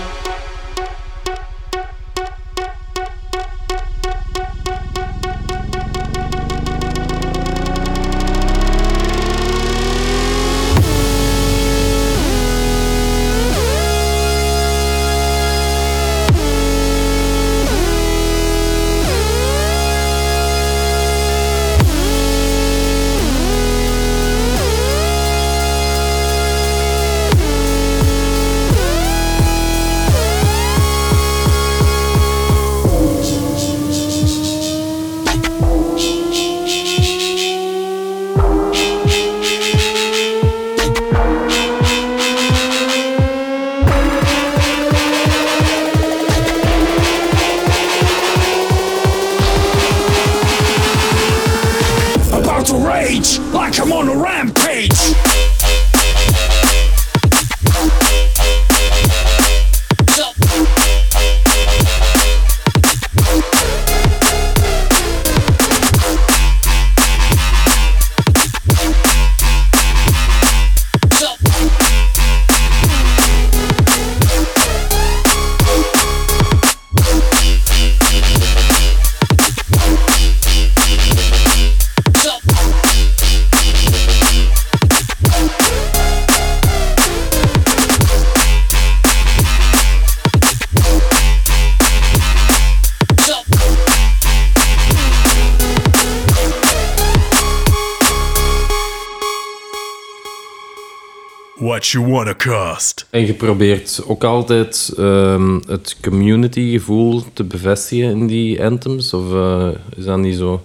What 101.88 102.06
you 102.06 102.14
wanna 102.14 102.36
cost? 102.36 103.08
En 103.10 103.26
je 103.26 103.34
probeert 103.34 104.02
ook 104.06 104.24
altijd 104.24 104.94
ehm, 104.98 105.60
het 105.68 105.98
community-gevoel 106.02 107.24
te 107.34 107.44
bevestigen 107.44 108.10
in 108.10 108.28
die 108.28 108.64
anthems? 108.64 109.14
Of 109.14 109.34
eh, 109.34 109.68
is 109.98 110.06
dat 110.06 110.18
niet 110.18 110.38
zo? 110.38 110.64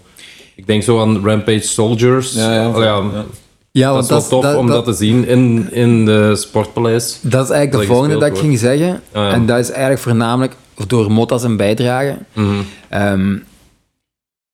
Ik 0.57 0.67
denk 0.67 0.83
zo 0.83 1.01
aan 1.01 1.25
Rampage 1.25 1.61
Soldiers. 1.61 2.33
Ja, 2.33 2.55
ja. 2.55 2.67
Allee, 2.67 2.87
ja, 2.87 3.03
Ja. 3.13 3.25
Ja, 3.71 3.93
Dat 3.93 4.03
is 4.03 4.09
wel 4.09 4.21
tof 4.21 4.55
om 4.55 4.67
dat, 4.67 4.85
te 4.85 4.93
zien 4.93 5.27
in, 5.27 5.69
in 5.73 6.05
de 6.05 6.37
Sportpaleis. 6.37 7.19
Dat 7.21 7.45
is 7.45 7.51
eigenlijk 7.51 7.71
de 7.71 7.77
dat 7.77 7.87
volgende 7.87 8.19
dat 8.19 8.29
ik 8.29 8.43
ging 8.43 8.59
zeggen. 8.59 9.03
Ah, 9.13 9.23
ja. 9.23 9.31
En 9.31 9.47
dat 9.47 9.59
is 9.59 9.71
eigenlijk 9.71 10.01
voornamelijk 10.01 10.57
door 10.87 11.11
Motta 11.11 11.39
zijn 11.39 11.57
bijdrage. 11.57 12.19
Mhm. 12.33 12.49
Ehm, 12.89 13.37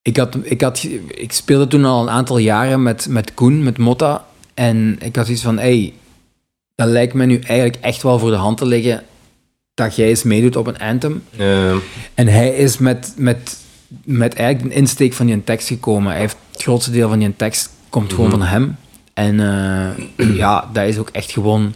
ik, 0.03 0.17
had, 0.17 0.37
ik, 0.43 0.61
had, 0.61 0.87
ik 1.09 1.33
speelde 1.33 1.67
toen 1.67 1.85
al 1.85 2.03
een 2.03 2.11
aantal 2.11 2.39
jaren 2.39 2.83
met, 2.83 3.07
met 3.09 3.35
Koen, 3.35 3.63
met 3.63 3.79
Motta. 3.79 4.25
En 4.55 4.97
ik 5.01 5.17
had 5.17 5.29
iets 5.29 5.43
van, 5.43 5.59
hey, 5.59 5.93
dat 6.79 6.89
lijkt 6.89 7.15
me 7.15 7.25
nu 7.25 7.39
eigenlijk 7.39 7.79
echt 7.81 8.03
wel 8.03 8.19
voor 8.19 8.31
de 8.31 8.37
hand 8.37 8.57
te 8.57 8.67
liggen 8.67 9.03
dat 9.75 9.97
jij 9.97 10.09
eens 10.09 10.23
meedoet 10.23 10.57
op 10.57 10.67
een 10.67 10.79
anthem. 10.79 11.25
En 12.15 12.27
hij 12.27 12.49
is 12.49 12.79
met, 12.79 13.13
met, 13.17 13.57
met 14.05 14.35
eigenlijk 14.35 14.71
de 14.71 14.81
insteek 14.81 15.13
van 15.13 15.27
die 15.27 15.45
tekst 15.45 15.69
gekomen. 15.69 16.11
Hij 16.11 16.21
heeft 16.21 16.37
het 16.53 16.63
grootste 16.63 16.91
deel 16.91 17.09
van 17.09 17.19
die 17.19 17.37
tekst 17.37 17.71
komt 17.89 18.13
gewoon 18.13 18.31
van 18.31 18.43
hem. 18.43 18.77
En 19.15 19.41
eh, 19.41 20.37
ja, 20.43 20.69
dat 20.73 20.87
is 20.87 20.99
ook 20.99 21.09
echt 21.09 21.31
gewoon... 21.31 21.75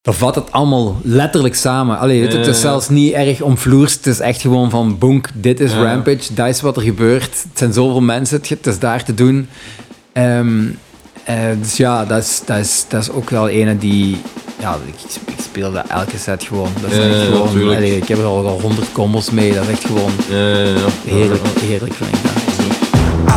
Dat 0.00 0.14
vat 0.14 0.34
het 0.34 0.52
allemaal 0.52 0.96
letterlijk 1.02 1.54
samen. 1.54 1.98
Allee, 1.98 2.22
het, 2.22 2.32
het 2.32 2.46
is 2.46 2.60
zelfs 2.60 2.88
niet 2.88 3.12
erg 3.12 3.40
omvloers. 3.40 3.94
Het 3.94 4.06
is 4.06 4.20
echt 4.20 4.40
gewoon 4.40 4.70
van, 4.70 4.98
bonk, 4.98 5.28
dit 5.34 5.60
is 5.60 5.72
Ja. 5.72 5.82
Rampage, 5.82 6.34
dat 6.34 6.48
is 6.48 6.60
wat 6.60 6.76
er 6.76 6.82
gebeurt. 6.82 7.42
Het 7.48 7.58
zijn 7.58 7.72
zoveel 7.72 8.00
mensen, 8.00 8.40
het, 8.48 8.66
is 8.66 8.78
daar 8.78 9.04
te 9.04 9.14
doen. 9.14 9.48
Ehm, 10.12 10.66
eh, 10.66 10.74
dus 11.60 11.76
ja, 11.76 12.04
dat 12.04 12.22
is, 12.22 12.40
dat, 12.44 12.58
is, 12.58 12.84
dat 12.88 13.02
is 13.02 13.10
ook 13.10 13.30
wel 13.30 13.48
ene 13.48 13.78
die... 13.78 14.20
Ja, 14.60 14.76
ik, 14.86 14.94
ik 15.26 15.34
speel 15.42 15.72
dat 15.72 15.84
elke 15.88 16.18
set 16.18 16.42
gewoon. 16.42 16.68
Dat 16.80 16.90
is 16.90 16.96
Ja, 16.96 17.02
echt 17.02 17.22
gewoon 17.26 17.44
natuurlijk. 17.46 17.76
allee, 17.76 17.96
ik 17.96 18.08
heb 18.08 18.18
er 18.18 18.24
al 18.24 18.60
honderd 18.60 18.92
combos 18.92 19.30
mee. 19.30 19.54
Dat 19.54 19.62
is 19.62 19.68
echt 19.70 19.84
gewoon 19.84 20.10
Ja, 20.28 20.36
ja, 20.36 20.64
ja. 20.64 20.74
heerlijk, 21.04 21.42
heerlijk 21.60 21.94
vind 21.94 22.10
ik 22.16 22.22
dat. 22.22 22.32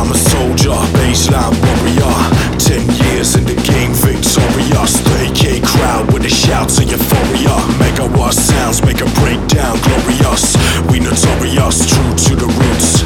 I'm 0.00 0.10
a 0.12 0.16
soldier, 0.30 0.76
baseline 0.92 1.56
warrior. 1.60 2.16
Ten 2.56 2.84
years 2.96 3.34
in 3.34 3.44
the 3.44 3.56
game, 3.72 3.94
victorious. 3.94 4.92
30k 5.00 5.60
crowd 5.62 6.12
with 6.12 6.22
the 6.22 6.28
shouts 6.34 6.78
of 6.78 6.90
euphoria. 6.92 7.56
Megawatt 7.78 8.34
sounds 8.34 8.80
make 8.82 9.02
a 9.02 9.08
breakdown 9.20 9.76
glorious. 9.80 10.54
We 10.90 10.98
notorious, 11.00 11.86
true 11.86 12.14
to 12.14 12.36
the 12.36 12.46
roots. 12.46 12.97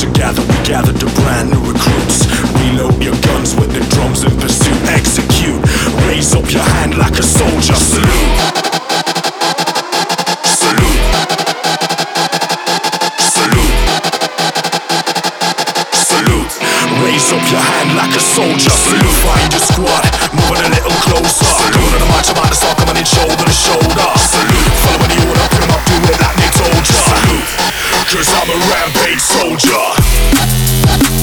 Together 0.00 0.40
we 0.40 0.56
gather 0.64 0.92
the 0.92 1.04
brand 1.20 1.50
new 1.52 1.60
recruits. 1.60 2.24
Reload 2.56 2.96
your 3.04 3.12
guns 3.20 3.54
with 3.54 3.68
the 3.68 3.84
drums 3.92 4.24
in 4.24 4.32
pursuit. 4.40 4.72
Execute. 4.88 5.60
Raise 6.08 6.32
up 6.32 6.48
your 6.50 6.64
hand 6.64 6.96
like 6.96 7.12
a 7.18 7.22
soldier. 7.22 7.76
Salute. 7.76 8.08
Salute. 10.40 11.04
Salute. 13.20 13.76
Salute. 15.92 16.52
Raise 17.04 17.28
up 17.36 17.44
your 17.52 17.60
hand 17.60 17.92
like 18.00 18.16
a 18.16 18.24
soldier. 18.24 18.72
Salute. 18.72 19.20
Find 19.20 19.52
your 19.52 19.60
squad. 19.68 20.04
Moving 20.32 20.64
a 20.64 20.72
little 20.80 20.96
closer. 21.04 21.44
Going 21.76 21.92
on 21.92 22.00
the 22.00 22.08
march, 22.08 22.24
I'm 22.32 22.40
out 22.40 22.48
to 22.48 22.56
start 22.56 22.78
coming 22.80 22.96
in 22.96 23.04
shoulder 23.04 23.44
to 23.44 23.52
shoulder. 23.52 24.08
Salute. 24.16 24.64
Following 24.80 24.99
Cause 28.12 28.34
I'm 28.34 28.50
a 28.50 28.58
rampage 28.66 29.20
soldier. 29.20 31.19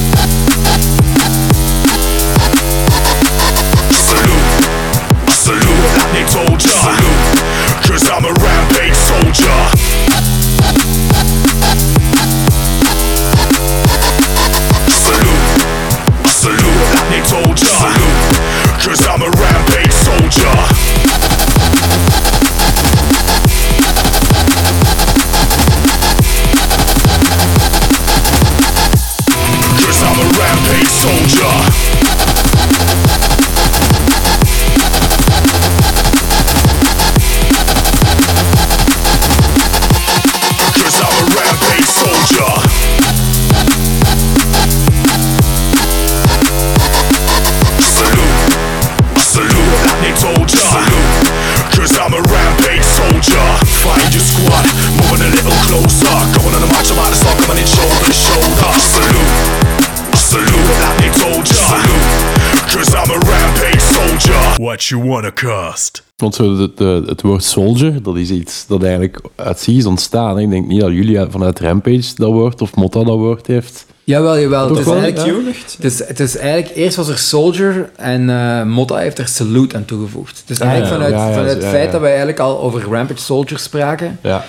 You 64.88 65.08
wanna 65.08 65.32
cost? 65.32 66.02
Want 66.16 66.34
zo 66.34 66.56
de, 66.56 66.72
de- 66.74 67.02
het 67.06 67.22
woord 67.22 67.44
soldier, 67.44 68.02
dat 68.02 68.16
is 68.16 68.30
iets 68.30 68.66
dat 68.66 68.82
eigenlijk 68.82 69.20
uit 69.36 69.60
zich 69.60 69.76
is 69.76 69.86
ontstaan. 69.86 70.36
hè. 70.36 70.42
Ik 70.42 70.50
denk 70.50 70.66
niet 70.66 70.80
dat 70.80 70.92
jullie 70.92 71.26
vanuit 71.30 71.60
Rampage 71.60 72.02
dat 72.14 72.30
woord 72.30 72.62
of 72.62 72.74
Motta 72.74 73.04
dat 73.04 73.16
woord 73.16 73.46
heeft. 73.46 73.86
Jawel, 74.04 74.38
jawel. 74.38 74.68
Het 74.68 74.78
is, 74.78 74.84
wel, 74.84 74.96
eigenlijk, 74.96 75.44
ja? 75.44 75.50
het, 75.76 75.84
is, 75.84 76.06
het 76.06 76.20
is 76.20 76.36
eigenlijk... 76.36 76.76
Eerst 76.76 76.96
was 76.96 77.08
er 77.08 77.18
Soldier 77.18 77.90
en 77.96 78.30
eh 78.30 78.62
Motta 78.62 78.96
heeft 78.96 79.18
er 79.18 79.28
Salute 79.28 79.76
aan 79.76 79.84
toegevoegd. 79.84 80.42
Dus 80.46 80.58
eigenlijk 80.58 80.90
ja, 80.90 80.96
vanuit, 80.96 81.14
ja, 81.14 81.28
ja, 81.28 81.32
vanuit 81.34 81.56
ja, 81.56 81.62
het 81.62 81.68
feit 81.74 81.84
ja. 81.84 81.90
dat 81.90 82.00
wij 82.00 82.08
eigenlijk 82.10 82.38
al 82.38 82.60
over 82.60 82.82
Rampage 82.82 83.20
Soldier 83.20 83.58
spraken, 83.58 84.18
Ja. 84.22 84.44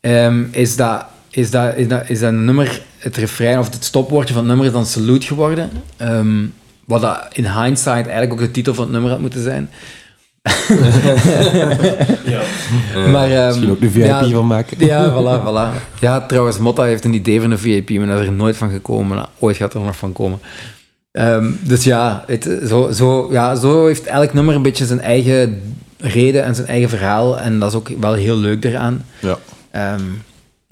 ehm, 0.00 0.42
is, 0.50 0.76
dat, 0.76 1.04
is, 1.30 1.50
dat, 1.50 1.74
is, 1.76 1.88
dat, 1.88 2.02
is 2.08 2.20
dat 2.20 2.32
nummer, 2.32 2.82
het 2.98 3.16
refrein 3.16 3.58
of 3.58 3.72
het 3.72 3.84
stopwoordje 3.84 4.34
van 4.34 4.42
het 4.42 4.48
nummer 4.48 4.66
is 4.66 4.72
dan 4.72 4.86
Salute 4.86 5.26
geworden. 5.26 5.70
Ehm, 5.96 6.44
wat 6.86 7.00
dat 7.00 7.28
in 7.32 7.46
hindsight 7.46 8.06
eigenlijk 8.06 8.32
ook 8.32 8.38
de 8.38 8.50
titel 8.50 8.74
van 8.74 8.84
het 8.84 8.92
nummer 8.92 9.10
had 9.10 9.20
moeten 9.20 9.42
zijn. 9.42 9.70
Maar, 13.12 13.30
ehm, 13.30 13.46
Misschien 13.46 13.70
ook 13.70 13.80
de 13.80 13.90
VIP 13.90 14.04
ja, 14.04 14.28
van 14.28 14.46
maken. 14.46 14.86
Ja, 14.86 15.10
voilà, 15.10 15.42
voilà. 15.42 15.98
Ja, 16.00 16.20
trouwens, 16.20 16.58
Motta 16.58 16.82
heeft 16.82 17.04
een 17.04 17.14
idee 17.14 17.40
van 17.40 17.50
een 17.50 17.58
VIP, 17.58 17.90
maar 17.90 18.06
dat 18.06 18.20
is 18.20 18.26
er 18.26 18.32
nooit 18.32 18.56
van 18.56 18.70
gekomen. 18.70 19.16
Nou, 19.16 19.28
ooit 19.38 19.56
gaat 19.56 19.74
er 19.74 19.80
nog 19.80 19.96
van 19.96 20.12
komen. 20.12 20.38
Ehm, 21.12 21.50
dus 21.60 21.84
ja, 21.84 22.24
het, 22.26 22.48
zo, 22.66 22.90
zo, 22.90 23.28
ja, 23.32 23.54
zo 23.54 23.86
heeft 23.86 24.04
elk 24.04 24.32
nummer 24.32 24.54
een 24.54 24.62
beetje 24.62 24.86
zijn 24.86 25.00
eigen 25.00 25.62
reden 25.98 26.44
en 26.44 26.54
zijn 26.54 26.66
eigen 26.66 26.88
verhaal. 26.88 27.40
En 27.40 27.58
dat 27.58 27.70
is 27.70 27.76
ook 27.76 27.88
wel 28.00 28.12
heel 28.12 28.36
leuk 28.36 28.64
eraan. 28.64 29.04
Ja. 29.20 29.38
Ehm 29.70 30.02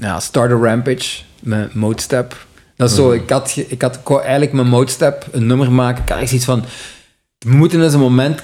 ja, 0.03 0.21
Starter 0.21 0.59
Rampage, 0.59 1.23
mijn 1.41 1.71
Modestep. 1.73 2.47
Dat 2.83 2.91
is 2.91 2.97
zo, 2.97 3.11
ik 3.13 3.31
had, 3.31 3.51
ge- 3.51 3.67
ik 3.69 3.83
had 3.83 3.95
ik 3.95 4.09
wou 4.09 4.21
eigenlijk 4.23 4.53
mijn 4.53 4.67
Modestep 4.67 5.27
een 5.33 5.47
nummer 5.47 5.73
maken. 5.73 6.03
Ik 6.03 6.09
had 6.09 6.19
echt 6.21 6.33
iets 6.33 6.45
van, 6.45 6.65
we 7.39 7.51
moeten 7.55 7.83
eens 7.83 7.95
een 7.95 8.01
moment 8.01 8.43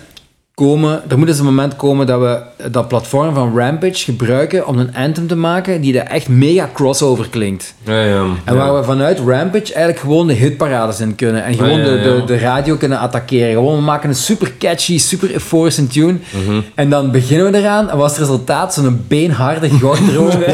komen, 0.59 1.03
er 1.09 1.19
moet 1.19 1.29
eens 1.29 1.39
een 1.39 1.45
moment 1.45 1.77
komen 1.77 2.07
dat 2.07 2.21
we 2.21 2.69
dat 2.71 2.89
platform 2.89 3.35
van 3.35 3.59
Rampage 3.59 4.05
gebruiken 4.05 4.67
om 4.67 4.79
een 4.79 4.95
anthem 4.97 5.27
te 5.27 5.37
maken 5.37 5.81
die 5.81 5.93
dat 5.93 6.07
echt 6.07 6.29
mega 6.29 6.69
crossover 6.75 7.29
klinkt. 7.29 7.75
Ja, 7.85 8.03
ja. 8.03 8.25
En 8.45 8.57
waar 8.57 8.77
we 8.77 8.85
vanuit 8.85 9.19
Rampage 9.19 9.73
eigenlijk 9.73 9.99
gewoon 9.99 10.27
de 10.27 10.33
hitparades 10.33 11.01
in 11.01 11.15
kunnen. 11.15 11.45
En 11.45 11.55
gewoon 11.55 11.79
Ja, 11.79 11.85
ja, 11.85 11.93
ja. 11.93 12.03
De, 12.03 12.17
de, 12.17 12.25
de 12.25 12.39
radio 12.39 12.77
kunnen 12.77 12.99
attackeren. 12.99 13.53
Gewoon, 13.53 13.77
we 13.77 13.83
maken 13.83 14.09
een 14.09 14.15
super 14.15 14.53
catchy, 14.59 14.99
super 14.99 15.33
euforische 15.33 15.87
tune. 15.87 16.19
Mhm. 16.47 16.61
En 16.75 16.91
dan 16.91 17.11
beginnen 17.11 17.53
we 17.53 17.59
eraan. 17.59 17.91
En 17.91 17.97
was 17.97 18.11
het 18.11 18.21
resultaat 18.21 18.75
zo'n 18.75 19.05
beenharde 19.09 19.71
goudroge. 19.71 20.39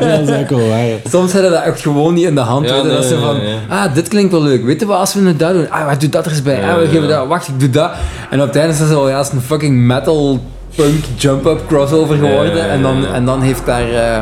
dat 0.00 0.20
is 0.20 0.28
eigenlijk 0.28 0.50
wel 0.50 0.68
waar. 0.68 0.86
Soms 1.10 1.32
hadden 1.32 1.50
dat 1.50 1.62
echt 1.62 1.80
gewoon 1.80 2.14
niet 2.14 2.26
in 2.26 2.34
de 2.34 2.40
hand. 2.40 2.68
Ja, 2.68 2.82
dat 2.82 3.04
ze 3.04 3.18
van, 3.18 3.40
ah, 3.68 3.94
dit 3.94 4.08
klinkt 4.08 4.32
wel 4.32 4.42
leuk. 4.42 4.80
Je 4.80 4.86
wat, 4.86 4.98
als 4.98 5.14
we 5.14 5.26
het 5.26 5.38
dat 5.38 5.52
doen? 5.52 5.70
Ah, 5.70 5.86
wat 5.86 6.00
doe 6.00 6.08
dat 6.08 6.24
er 6.24 6.30
eens 6.30 6.42
bij? 6.42 6.60
Ja, 6.60 6.70
ah, 6.70 6.76
we 6.76 6.82
ja, 6.82 6.88
geven 6.88 7.08
ja. 7.08 7.18
dat. 7.18 7.26
Wacht, 7.26 7.48
ik 7.48 7.60
doe 7.60 7.70
dat. 7.70 7.90
En 8.30 8.40
op 8.40 8.46
het 8.46 8.56
einde 8.56 8.72
is 8.72 8.78
het 8.78 8.88
zo, 8.88 9.08
ja, 9.08 9.24
een 9.40 9.46
fucking 9.46 9.76
metal 9.76 10.40
punk 10.74 11.04
jump-up 11.16 11.66
crossover 11.66 12.16
geworden. 12.16 12.70
En, 12.70 12.82
dan, 12.82 13.06
en 13.06 13.24
dan 13.24 13.42
heeft 13.42 13.66
daar... 13.66 13.88
eh, 13.92 14.20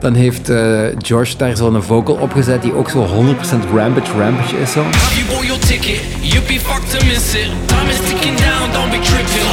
dan 0.00 0.14
heeft 0.14 0.48
eh, 0.48 0.58
George 0.98 1.36
daar 1.36 1.56
zo'n 1.56 1.82
vocal 1.82 2.14
opgezet 2.14 2.62
die 2.62 2.74
ook 2.74 2.90
zo 2.90 3.06
100% 3.06 3.10
Rampage 3.74 4.12
Rampage 4.18 4.56
is 4.60 4.72
zo. 4.72 4.82
Have 4.82 5.16
you 5.18 5.26
bought 5.28 5.46
your 5.46 5.60
ticket? 5.60 6.00
You'd 6.20 6.46
be 6.46 6.58
fucked 6.68 6.90
to 6.90 7.06
miss 7.06 7.34
it. 7.34 7.50
Time 7.66 7.88
is 7.94 8.00
ticking 8.08 8.36
down, 8.46 8.72
don't 8.72 8.90
be 8.90 9.00
tripping. 9.10 9.46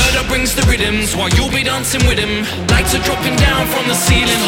Murder 0.00 0.24
brings 0.28 0.54
the 0.54 0.64
rhythms 0.70 1.14
while 1.16 1.30
you'll 1.36 1.54
be 1.60 1.64
dancing 1.72 2.02
with 2.08 2.18
him. 2.18 2.32
Lights 2.72 2.92
are 2.96 3.04
dropping 3.08 3.36
down 3.46 3.62
from 3.72 3.84
the 3.90 3.96
ceiling. 4.06 4.42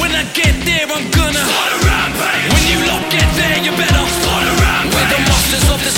When 0.00 0.12
I 0.20 0.24
get 0.40 0.54
there, 0.68 0.86
I'm 0.96 1.06
gonna. 1.18 1.44
When 2.52 2.64
you 2.72 2.78
lot 2.90 3.04
get 3.16 3.28
there, 3.40 3.58
you 3.64 3.72
better. 3.82 3.98
We're 4.94 5.08
the 5.14 5.20
masters 5.30 5.66
of 5.70 5.78
this 5.84 5.97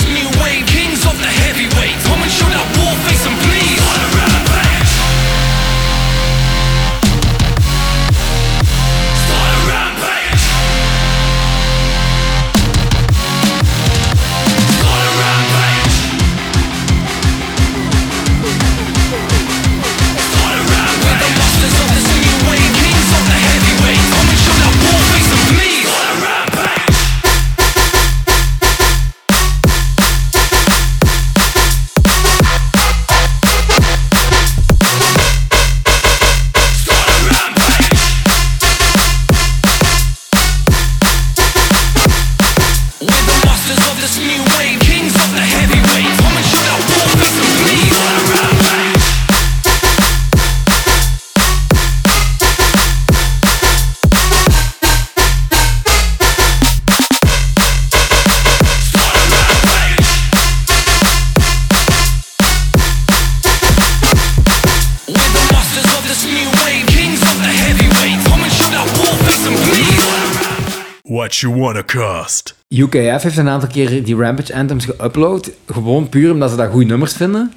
UKF 72.67 73.23
heeft 73.23 73.37
een 73.37 73.49
aantal 73.49 73.69
keer 73.69 74.03
die 74.03 74.15
Rampage 74.15 74.55
Anthems 74.55 74.85
geüpload. 74.85 75.49
Gewoon 75.73 76.09
puur 76.09 76.31
omdat 76.31 76.49
ze 76.49 76.55
dat 76.55 76.71
goede 76.71 76.85
nummers 76.85 77.13
vinden. 77.13 77.53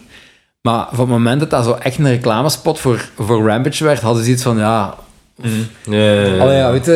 Maar 0.61 0.87
van 0.91 0.99
het 0.99 1.09
moment 1.09 1.41
dat 1.41 1.51
dat 1.51 1.65
zo 1.65 1.73
echt 1.73 1.99
een 1.99 2.09
reclamespot 2.09 2.81
voor, 2.81 3.09
voor 3.19 3.47
Rampage 3.47 3.85
werd, 3.85 4.01
hadden 4.01 4.25
ze 4.25 4.31
iets 4.31 4.43
van, 4.43 4.59
ja... 4.59 4.95
Ja, 5.83 5.97
ja, 5.97 6.23
ja. 6.23 6.39
Allee, 6.39 6.57
ja, 6.57 6.73
weet 6.73 6.85
je, 6.85 6.93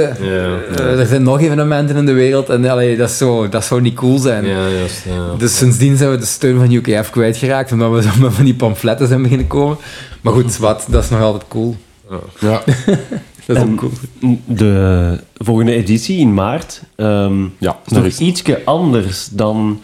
eh, 0.76 1.00
er 1.00 1.06
zijn 1.06 1.22
nog 1.22 1.40
evenementen 1.40 1.96
in 1.96 2.06
de 2.06 2.12
wereld 2.12 2.48
en 2.48 2.64
allee, 2.64 2.96
dat, 2.96 3.10
is 3.10 3.18
zo, 3.18 3.48
dat 3.48 3.64
zou 3.64 3.80
niet 3.80 3.94
cool 3.94 4.18
zijn. 4.18 4.44
Ja, 4.44 4.68
juist. 4.68 5.04
Ja. 5.04 5.34
Dus 5.38 5.56
sindsdien 5.56 5.96
zijn 5.96 6.10
we 6.10 6.18
de 6.18 6.24
steun 6.24 6.58
van 6.58 6.72
UKF 6.72 7.10
kwijtgeraakt, 7.10 7.72
omdat 7.72 7.92
we 7.92 8.02
zo 8.02 8.08
met 8.20 8.34
van 8.34 8.44
die 8.44 8.54
pamfletten 8.54 9.08
zijn 9.08 9.22
beginnen 9.22 9.46
komen. 9.46 9.76
Maar 10.20 10.32
goed, 10.32 10.56
wat, 10.56 10.86
dat 10.88 11.04
is 11.04 11.10
nog 11.10 11.20
altijd 11.20 11.44
cool. 11.48 11.76
Ja, 12.38 12.62
Dat 13.48 13.56
is 13.56 13.62
En- 13.62 13.70
ook 13.70 13.78
cool. 13.78 14.38
De 14.46 15.20
volgende 15.36 15.72
editie 15.72 16.18
in 16.18 16.34
maart 16.34 16.82
ehm 16.96 17.42
ja 17.58 17.78
is 17.86 17.92
nog 17.92 18.06
ietsje 18.18 18.62
anders 18.64 19.28
dan 19.32 19.80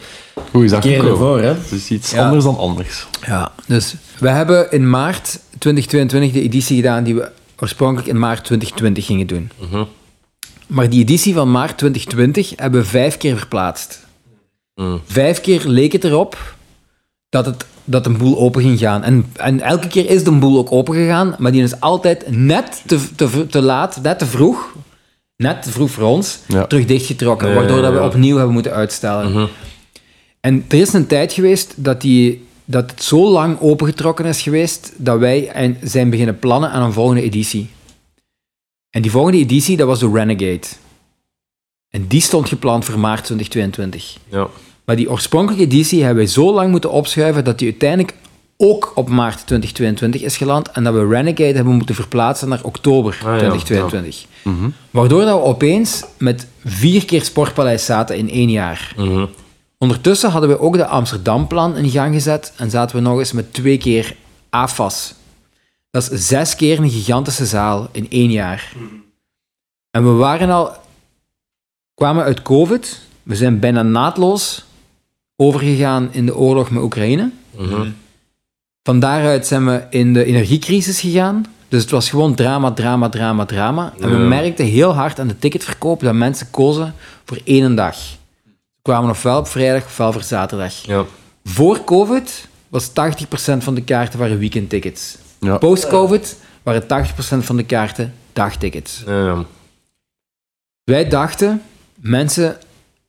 Hoe 0.50 0.64
is 0.64 0.70
dat 0.70 0.80
keer 0.80 1.06
ervoor. 1.08 1.38
Hè? 1.40 1.46
Het 1.54 1.70
is 1.72 1.88
iets 1.90 2.10
Ja. 2.10 2.24
anders 2.24 2.44
dan 2.44 2.56
anders. 2.58 3.06
Ja, 3.26 3.52
dus 3.66 3.94
we 4.18 4.28
hebben 4.28 4.70
in 4.70 4.90
maart 4.90 5.38
2022 5.58 6.32
de 6.32 6.42
editie 6.42 6.76
gedaan 6.76 7.04
die 7.04 7.14
we 7.14 7.30
oorspronkelijk 7.60 8.08
in 8.08 8.18
maart 8.18 8.44
2020 8.44 9.06
gingen 9.06 9.26
doen. 9.26 9.50
Mhm. 9.70 9.84
Maar 10.66 10.90
die 10.90 11.00
editie 11.00 11.34
van 11.34 11.50
maart 11.50 11.78
2020 11.78 12.52
hebben 12.56 12.80
we 12.80 12.86
vijf 12.86 13.16
keer 13.16 13.36
verplaatst. 13.36 14.06
Mm. 14.74 15.00
Vijf 15.06 15.40
keer 15.40 15.62
leek 15.66 15.92
het 15.92 16.04
erop 16.04 16.54
dat, 17.35 17.47
het, 17.47 17.64
dat 17.85 18.07
een 18.07 18.16
boel 18.18 18.39
open 18.39 18.62
ging 18.62 18.78
gaan. 18.78 19.03
En, 19.03 19.26
en 19.37 19.61
elke 19.61 19.89
keer 19.89 20.11
is 20.11 20.24
de 20.24 20.30
boel 20.30 20.59
ook 20.59 20.72
open 20.72 20.95
gegaan, 20.95 21.35
maar 21.39 21.53
die 21.53 21.62
is 21.62 21.80
altijd 21.80 22.30
net 22.30 22.82
te, 22.87 23.14
te, 23.14 23.47
te 23.47 23.62
laat, 23.62 24.03
net 24.03 24.18
te 24.18 24.26
vroeg, 24.26 24.74
net 25.37 25.62
te 25.62 25.70
vroeg 25.70 25.91
voor 25.91 26.05
ons, 26.05 26.39
Ja. 26.49 26.66
terug 26.66 26.85
dichtgetrokken. 26.85 27.49
Ja, 27.49 27.55
waardoor 27.55 27.82
dat 27.82 27.93
we 27.93 28.03
opnieuw 28.03 28.37
hebben 28.37 28.55
moeten 28.55 28.72
uitstellen. 28.72 29.30
Mhm. 29.32 29.47
En 30.41 30.64
er 30.68 30.78
is 30.80 30.93
een 30.93 31.07
tijd 31.07 31.32
geweest 31.32 31.74
dat, 31.76 32.01
die, 32.01 32.45
dat 32.64 32.91
het 32.91 33.03
zo 33.03 33.30
lang 33.30 33.61
opengetrokken 33.61 34.24
is 34.24 34.43
geweest 34.43 34.93
dat 34.97 35.18
wij 35.18 35.49
en- 35.49 35.76
zijn 35.82 36.11
beginnen 36.11 36.39
plannen 36.39 36.70
aan 36.70 36.82
een 36.82 36.93
volgende 36.93 37.22
editie. 37.22 37.70
En 38.91 39.03
die 39.03 39.11
volgende 39.11 39.39
editie, 39.39 39.76
dat 39.76 39.87
was 39.87 39.99
de 40.01 40.11
Renegade. 40.12 40.66
En 41.91 42.07
die 42.07 42.20
stond 42.20 42.49
gepland 42.49 42.85
voor 42.85 42.99
maart 42.99 43.24
2022. 43.24 44.16
Ja. 44.28 44.49
Maar 44.85 44.97
die 44.97 45.11
oorspronkelijke 45.11 45.64
editie 45.64 46.01
hebben 46.05 46.24
wij 46.24 46.32
zo 46.32 46.55
lang 46.55 46.70
moeten 46.70 46.91
opschuiven 46.91 47.45
dat 47.45 47.59
die 47.59 47.70
uiteindelijk 47.70 48.14
ook 48.57 48.93
op 48.95 49.09
maart 49.09 49.47
2022 49.47 50.22
is 50.22 50.37
geland 50.37 50.70
en 50.70 50.85
dat 50.85 50.95
we 50.95 51.07
Renegade 51.07 51.55
hebben 51.55 51.74
moeten 51.74 51.95
verplaatsen 51.95 52.49
naar 52.49 52.62
oktober 52.62 53.12
Ah, 53.12 53.20
ja, 53.22 53.37
2022. 53.37 54.26
Waardoor 54.91 55.24
dat 55.24 55.39
we 55.39 55.45
opeens 55.45 56.05
met 56.18 56.47
vier 56.64 57.05
keer 57.05 57.24
Sportpaleis 57.24 57.85
zaten 57.85 58.16
in 58.16 58.30
één 58.30 58.51
jaar. 58.51 58.95
Mhm. 58.97 59.26
Ondertussen 59.78 60.30
hadden 60.30 60.51
we 60.51 60.61
ook 60.61 60.76
de 60.76 60.87
Amsterdam-plan 60.87 61.76
in 61.76 61.91
gang 61.91 62.14
gezet 62.14 62.53
en 62.57 62.70
zaten 62.70 62.97
we 62.97 63.03
nog 63.03 63.18
eens 63.18 63.32
met 63.32 63.53
twee 63.53 63.78
keer 63.78 64.16
AFAS. 64.51 65.14
Dat 65.91 66.11
is 66.11 66.26
zes 66.26 66.57
keer 66.57 66.78
een 66.78 66.91
gigantische 66.91 67.47
zaal 67.47 67.89
in 67.93 68.11
één 68.11 68.30
jaar. 68.30 68.72
En 69.91 70.05
we 70.05 70.11
waren 70.11 70.51
al, 70.51 70.72
kwamen 71.95 72.24
uit 72.24 72.43
COVID, 72.43 73.01
we 73.22 73.37
zijn 73.37 73.59
bijna 73.59 73.82
naadloos 73.82 74.64
overgegaan 75.37 76.09
in 76.12 76.26
de 76.26 76.37
oorlog 76.37 76.70
met 76.70 76.82
Oekraïne. 76.82 77.30
Mhm. 77.57 77.89
Van 78.82 79.01
daaruit 79.01 79.47
zijn 79.47 79.66
we 79.66 79.82
in 79.91 80.12
de 80.12 80.24
energiecrisis 80.24 81.01
gegaan. 81.01 81.47
Dus 81.68 81.82
het 81.82 81.91
was 81.91 82.11
gewoon 82.11 82.35
drama, 82.35 82.72
drama, 82.72 83.09
drama, 83.09 83.45
drama. 83.45 83.93
En 84.01 84.11
we 84.11 84.16
merkten 84.16 84.64
heel 84.64 84.95
hard 84.95 85.18
aan 85.18 85.28
de 85.28 85.39
ticketverkoop 85.39 86.01
dat 86.01 86.14
mensen 86.14 86.51
kozen 86.51 86.95
voor 87.24 87.39
één 87.45 87.74
dag. 87.74 87.95
Ze 87.95 88.16
kwamen 88.82 89.11
ofwel 89.11 89.39
op 89.39 89.49
vrijdag 89.49 89.85
ofwel 89.85 90.12
voor 90.12 90.22
zaterdag. 90.22 90.74
Ja. 90.87 91.05
Voor 91.45 91.85
COVID 91.85 92.49
was 92.68 92.89
80% 92.89 92.93
van 93.59 93.74
de 93.74 93.82
kaarten 93.82 94.18
waren 94.18 94.39
weekendtickets. 94.39 95.16
Ja. 95.41 95.59
Post-COVID 95.59 96.37
waren 96.62 96.82
80% 96.82 97.45
van 97.45 97.57
de 97.57 97.64
kaarten 97.64 98.14
dagtickets. 98.32 99.03
Ja. 99.07 99.45
Wij 100.85 101.09
dachten, 101.09 101.62
mensen 101.95 102.59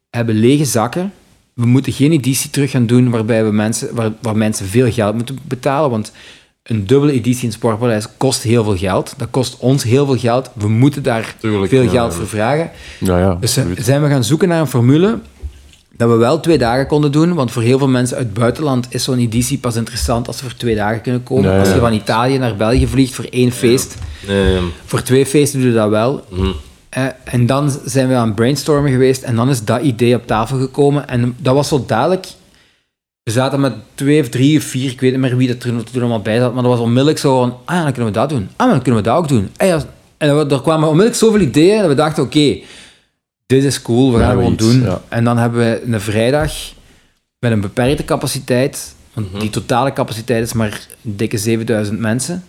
hebben 0.09 0.35
lege 0.35 0.65
zakken. 0.65 1.13
We 1.55 1.65
moeten 1.65 1.93
geen 1.93 2.11
editie 2.11 2.49
terug 2.49 2.71
gaan 2.71 2.85
doen 2.85 3.09
waarbij 3.09 3.45
we 3.45 3.51
mensen, 3.51 3.95
waar, 3.95 4.11
waar 4.21 4.37
mensen 4.37 4.65
veel 4.65 4.91
geld 4.91 5.15
moeten 5.15 5.39
betalen. 5.43 5.89
Want 5.89 6.11
een 6.63 6.87
dubbele 6.87 7.11
editie 7.11 7.45
in 7.45 7.51
Sportpaleis 7.51 8.07
kost 8.17 8.41
heel 8.41 8.63
veel 8.63 8.77
geld. 8.77 9.13
Dat 9.17 9.27
kost 9.31 9.57
ons 9.57 9.83
heel 9.83 10.05
veel 10.05 10.17
geld. 10.17 10.49
We 10.53 10.67
moeten 10.67 11.03
daar 11.03 11.35
Tuurlijk, 11.39 11.71
veel 11.71 11.81
ja, 11.81 11.89
geld 11.89 12.11
ja. 12.11 12.17
voor 12.17 12.27
vragen. 12.27 12.71
Ja, 12.99 13.19
ja. 13.19 13.37
Dus 13.39 13.57
eh, 13.57 13.65
zijn 13.77 14.01
we 14.01 14.09
gaan 14.09 14.23
zoeken 14.23 14.47
naar 14.47 14.59
een 14.59 14.67
formule 14.67 15.19
dat 15.97 16.09
we 16.09 16.15
wel 16.15 16.39
twee 16.39 16.57
dagen 16.57 16.87
konden 16.87 17.11
doen. 17.11 17.33
Want 17.33 17.51
voor 17.51 17.61
heel 17.61 17.77
veel 17.77 17.87
mensen 17.87 18.17
uit 18.17 18.25
het 18.25 18.35
buitenland 18.35 18.87
is 18.89 19.03
zo'n 19.03 19.19
editie 19.19 19.57
pas 19.57 19.75
interessant 19.75 20.27
als 20.27 20.37
ze 20.37 20.43
voor 20.43 20.55
twee 20.55 20.75
dagen 20.75 21.01
kunnen 21.01 21.23
komen. 21.23 21.59
Als 21.59 21.73
je 21.73 21.79
van 21.79 21.93
Italië 21.93 22.37
naar 22.37 22.55
België 22.55 22.87
vliegt 22.87 23.13
voor 23.13 23.27
één 23.29 23.51
feest. 23.51 23.95
Nee, 24.27 24.53
ja. 24.53 24.61
Voor 24.85 25.01
twee 25.01 25.25
feesten 25.25 25.59
doe 25.59 25.69
je 25.69 25.75
dat 25.75 25.89
wel. 25.89 26.25
Mhm. 26.29 26.51
En 27.23 27.45
dan 27.45 27.71
zijn 27.85 28.07
we 28.07 28.13
aan 28.15 28.25
het 28.27 28.35
brainstormen 28.35 28.91
geweest 28.91 29.23
en 29.23 29.35
dan 29.35 29.49
is 29.49 29.63
dat 29.63 29.81
idee 29.81 30.15
op 30.15 30.27
tafel 30.27 30.59
gekomen. 30.59 31.07
En 31.07 31.35
dat 31.37 31.53
was 31.55 31.67
zo 31.67 31.83
dadelijk. 31.87 32.27
We 33.23 33.31
zaten 33.31 33.59
met 33.59 33.73
twee 33.95 34.21
of 34.21 34.29
drie 34.29 34.57
of 34.57 34.63
vier, 34.63 34.91
ik 34.91 34.99
weet 35.01 35.11
niet 35.11 35.19
meer 35.19 35.37
wie 35.37 35.47
dat 35.47 35.63
er 35.63 35.83
toen 35.83 36.01
allemaal 36.01 36.21
bij 36.21 36.39
zat, 36.39 36.53
maar 36.53 36.63
dat 36.63 36.71
was 36.71 36.81
onmiddellijk 36.81 37.17
zo 37.17 37.39
van, 37.39 37.57
ah 37.65 37.75
ja, 37.75 37.83
dan 37.83 37.91
kunnen 37.93 38.11
we 38.13 38.17
dat 38.19 38.29
doen. 38.29 38.49
Ah, 38.55 38.65
maar 38.65 38.75
dan 38.75 38.81
kunnen 38.83 39.03
we 39.03 39.07
dat 39.09 39.17
ook 39.17 39.27
doen. 39.27 39.49
En 39.57 39.81
er- 40.17 40.51
er 40.51 40.61
kwamen 40.61 40.83
onmiddellijk 40.87 41.15
zoveel 41.15 41.39
ideeën 41.39 41.79
dat 41.79 41.87
we 41.87 41.95
dachten, 41.95 42.23
oké, 42.23 42.57
dit 43.45 43.63
is 43.63 43.81
cool, 43.81 44.11
we 44.13 44.19
gaan 44.19 44.29
het 44.29 44.37
gewoon 44.37 44.55
doen. 44.55 44.81
ja. 44.81 45.01
En 45.09 45.23
dan 45.23 45.37
hebben 45.37 45.59
we 45.59 45.81
een 45.93 46.01
vrijdag 46.01 46.51
met 47.39 47.51
een 47.51 47.61
beperkte 47.61 48.05
capaciteit, 48.05 48.95
want 49.13 49.31
Mhm. 49.31 49.39
die 49.39 49.49
totale 49.49 49.93
capaciteit 49.93 50.43
is 50.45 50.53
maar 50.53 50.87
een 51.03 51.15
dikke 51.15 51.37
7000 51.37 51.99
mensen. 51.99 52.43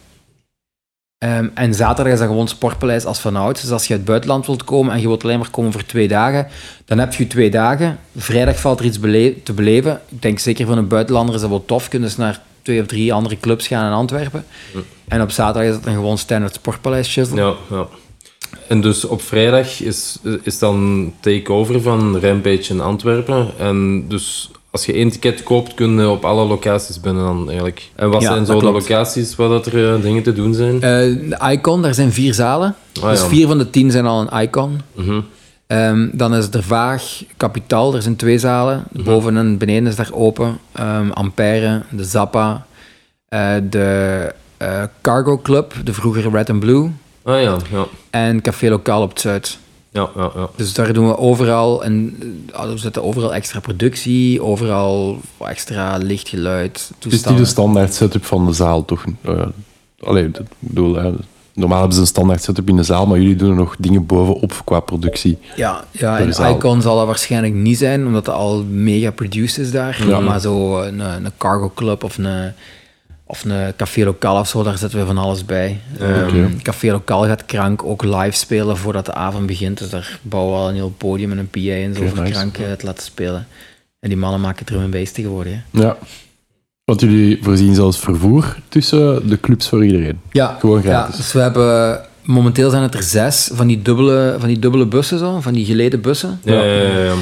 Ehm, 1.19 1.49
en 1.55 1.75
zaterdag 1.75 2.13
is 2.13 2.19
dat 2.19 2.29
gewoon 2.29 2.49
Sportpaleis 2.49 3.05
als 3.05 3.21
vanouds. 3.21 3.61
Dus 3.61 3.71
als 3.71 3.83
je 3.83 3.89
uit 3.89 3.99
het 3.99 4.09
buitenland 4.09 4.47
wilt 4.47 4.65
komen 4.65 4.93
en 4.93 5.01
je 5.01 5.07
wilt 5.07 5.25
alleen 5.25 5.39
maar 5.39 5.51
komen 5.51 5.73
voor 5.73 5.85
twee 5.85 6.09
dagen, 6.09 6.47
dan 6.85 6.99
heb 6.99 7.15
je 7.15 7.27
twee 7.27 7.51
dagen. 7.51 7.99
Vrijdag 8.17 8.61
valt 8.61 8.79
er 8.81 8.85
iets 8.85 9.01
bele- 9.01 9.43
te 9.43 9.53
beleven. 9.53 10.01
Ik 10.09 10.23
denk 10.23 10.39
zeker 10.39 10.67
voor 10.67 10.77
een 10.77 10.89
buitenlander 10.89 11.35
is 11.35 11.41
dat 11.41 11.51
wel 11.51 11.65
tof. 11.65 11.89
Kunnen 11.89 12.11
ze 12.11 12.21
naar 12.21 12.43
twee 12.63 12.81
of 12.81 12.87
drie 12.87 13.13
andere 13.13 13.41
clubs 13.41 13.67
gaan 13.67 13.87
in 13.87 13.93
Antwerpen. 13.93 14.45
En 15.09 15.23
op 15.23 15.31
zaterdag 15.31 15.69
is 15.69 15.75
het 15.75 15.85
dan 15.85 15.95
gewoon 15.95 16.19
standaard 16.19 16.55
Sportpaleis 16.55 17.09
shizzle. 17.09 17.41
Ja, 17.41 17.55
ja. 17.71 17.87
En 18.69 18.81
dus 18.81 19.05
op 19.05 19.23
vrijdag 19.23 19.81
is, 19.81 20.19
is 20.43 20.59
dan 20.59 21.13
take-over 21.21 21.83
van 21.83 22.19
Rampage 22.21 22.73
in 22.73 22.81
Antwerpen. 22.81 23.51
En 23.59 24.09
dus 24.09 24.51
als 24.77 24.87
je 24.87 24.93
één 24.93 25.11
ticket 25.11 25.43
koopt, 25.43 25.75
kun 25.75 25.99
je 25.99 26.09
op 26.09 26.25
alle 26.25 26.45
locaties 26.45 27.01
binnen 27.01 27.25
dan 27.25 27.45
eigenlijk. 27.47 27.91
En 27.95 28.11
wat 28.11 28.23
Ja, 28.23 28.33
zijn 28.33 28.47
zo 28.47 28.59
de 28.59 28.65
locaties 28.71 29.37
waar 29.37 29.49
dat 29.49 29.67
er 29.67 29.95
eh, 29.95 30.03
dingen 30.03 30.23
te 30.23 30.33
doen 30.33 30.55
zijn? 30.55 30.81
De 30.81 31.51
Icon, 31.51 31.83
daar 31.83 31.95
zijn 31.95 32.13
vier 32.13 32.35
zalen. 32.35 32.75
Ah, 33.03 33.11
dus 33.11 33.21
ja. 33.21 33.27
vier 33.27 33.47
van 33.47 33.59
de 33.59 33.71
tien 33.71 33.91
zijn 33.91 34.07
al 34.07 34.21
een 34.21 34.43
Icon. 34.43 34.81
Mhm. 34.95 35.21
Ehm, 35.67 36.09
dan 36.13 36.35
is 36.35 36.49
er 36.51 36.63
Vaag, 36.63 37.23
Kapitaal, 37.37 37.95
er 37.95 38.03
zijn 38.03 38.17
twee 38.17 38.39
zalen. 38.39 38.85
Mhm. 38.93 39.05
Boven 39.05 39.37
en 39.37 39.59
beneden 39.59 39.87
is 39.87 39.97
daar 39.97 40.11
open. 40.13 40.59
Ehm, 40.73 41.11
Ampère, 41.11 41.83
de 41.91 42.05
Zappa, 42.05 42.67
eh, 43.29 43.55
de 43.71 44.33
Cargo 45.03 45.39
Club, 45.39 45.75
de 45.85 45.93
vroegere 45.93 46.31
Red 46.31 46.51
and 46.51 46.61
Blue. 46.61 46.91
Ah 47.23 47.43
ja, 47.43 47.57
ja. 47.73 47.87
En 48.11 48.43
Café 48.43 48.69
Lokaal 48.69 49.03
op 49.03 49.09
het 49.09 49.21
Zuid. 49.21 49.59
Ja, 49.97 50.11
ja, 50.17 50.31
ja. 50.35 50.49
Dus 50.57 50.73
daar 50.75 50.93
doen 50.93 51.07
we 51.09 51.19
overal, 51.19 51.85
en 51.85 52.17
eh, 52.55 52.71
er 52.71 52.79
zitten 52.79 53.03
overal 53.05 53.35
extra 53.35 53.61
productie, 53.61 54.43
overal 54.43 55.21
extra 55.39 55.97
lichtgeluid, 55.97 56.73
Het 56.73 56.81
is 56.83 56.89
niet 56.89 57.01
toestanden. 57.01 57.43
de 57.43 57.49
standaard 57.49 57.95
setup 57.95 58.25
van 58.25 58.47
de 58.47 58.53
zaal, 58.53 58.85
toch? 58.85 59.05
Uh, 59.29 59.43
allee, 60.01 60.31
dat- 60.31 60.41
ik 60.43 60.47
bedoel, 60.59 60.95
hè, 60.95 61.13
normaal 61.55 61.79
hebben 61.79 61.95
ze 61.95 62.01
een 62.01 62.07
standaard 62.07 62.43
setup 62.43 62.69
in 62.69 62.77
de 62.77 62.83
zaal, 62.83 63.07
maar 63.07 63.19
jullie 63.19 63.37
doen 63.37 63.51
er 63.51 63.57
nog 63.57 63.77
dingen 63.79 64.07
bovenop 64.07 64.63
qua 64.65 64.81
productie. 64.81 65.39
Ja, 65.57 65.85
ja 65.91 66.19
en 66.19 66.35
zaal. 66.35 66.55
Icon 66.55 66.83
zal 66.83 66.97
dat 66.97 67.07
waarschijnlijk 67.07 67.55
niet 67.55 67.79
zijn, 67.79 68.07
omdat 68.07 68.27
het 68.27 68.35
al 68.35 68.65
mega 68.65 69.11
produced 69.11 69.59
is 69.59 69.71
daar. 69.71 70.05
Ja. 70.07 70.21
Maar 70.21 70.41
zo 70.41 70.81
een, 70.83 70.99
een 71.01 71.31
cargo 71.39 71.73
club 71.75 72.05
of 72.05 72.19
een, 72.19 72.53
of 73.27 73.45
een 73.45 73.73
café 73.77 74.05
lokaal 74.05 74.41
of 74.41 74.49
zo, 74.49 74.63
daar 74.63 74.79
zetten 74.79 74.99
we 74.99 75.07
van 75.07 75.19
alles 75.19 75.45
bij. 75.45 75.81
Ehm, 75.99 76.23
oké. 76.23 76.49
Café 76.63 76.91
lokaal 76.91 77.25
gaat 77.25 77.45
Krank 77.45 77.83
ook 77.85 78.03
live 78.03 78.37
spelen 78.37 78.77
voordat 78.77 79.07
de 79.07 79.15
avond 79.15 79.47
begint. 79.47 79.79
Dus 79.79 79.91
daar 79.91 80.19
bouwen 80.23 80.53
we 80.53 80.59
al 80.61 80.69
een 80.69 80.75
heel 80.75 80.95
podium 80.97 81.31
en 81.31 81.39
een 81.39 81.49
PA 81.49 81.61
en 81.61 81.95
zo 81.95 82.07
voor 82.07 82.23
nice. 82.23 82.33
Krank 82.33 82.55
te 82.55 82.87
laten 82.87 83.03
spelen. 83.05 83.47
En 84.01 84.09
die 84.09 84.19
mannen 84.19 84.41
maken 84.41 84.67
drum 84.67 84.83
en 84.83 84.91
bass 84.91 85.13
tegenwoordig. 85.13 85.53
Hè. 85.53 85.81
Ja. 85.81 85.97
Want 86.85 87.01
jullie 87.01 87.39
voorzien 87.43 87.75
zelfs 87.75 87.99
vervoer 87.99 88.57
tussen 88.69 89.29
de 89.29 89.41
clubs 89.41 89.69
voor 89.69 89.85
iedereen. 89.85 90.21
Ja, 90.33 90.57
Gewoon 90.61 90.83
ja, 90.83 90.89
gratis. 90.89 91.17
dus 91.17 91.33
we 91.33 91.41
hebben... 91.41 92.01
Momenteel 92.23 92.71
zijn 92.71 92.83
het 92.83 92.95
er 92.95 93.03
zes 93.03 93.51
van 93.53 93.67
die 93.67 93.83
dubbele, 93.83 94.37
van 94.39 94.49
die 94.49 94.59
dubbele 94.59 94.87
bussen, 94.87 95.19
zo, 95.19 95.41
van 95.41 95.53
die 95.53 95.65
geleden 95.65 96.01
bussen. 96.01 96.41
Ja, 96.45 96.63
ja, 96.63 96.83
ja. 96.83 97.05
ja. 97.05 97.15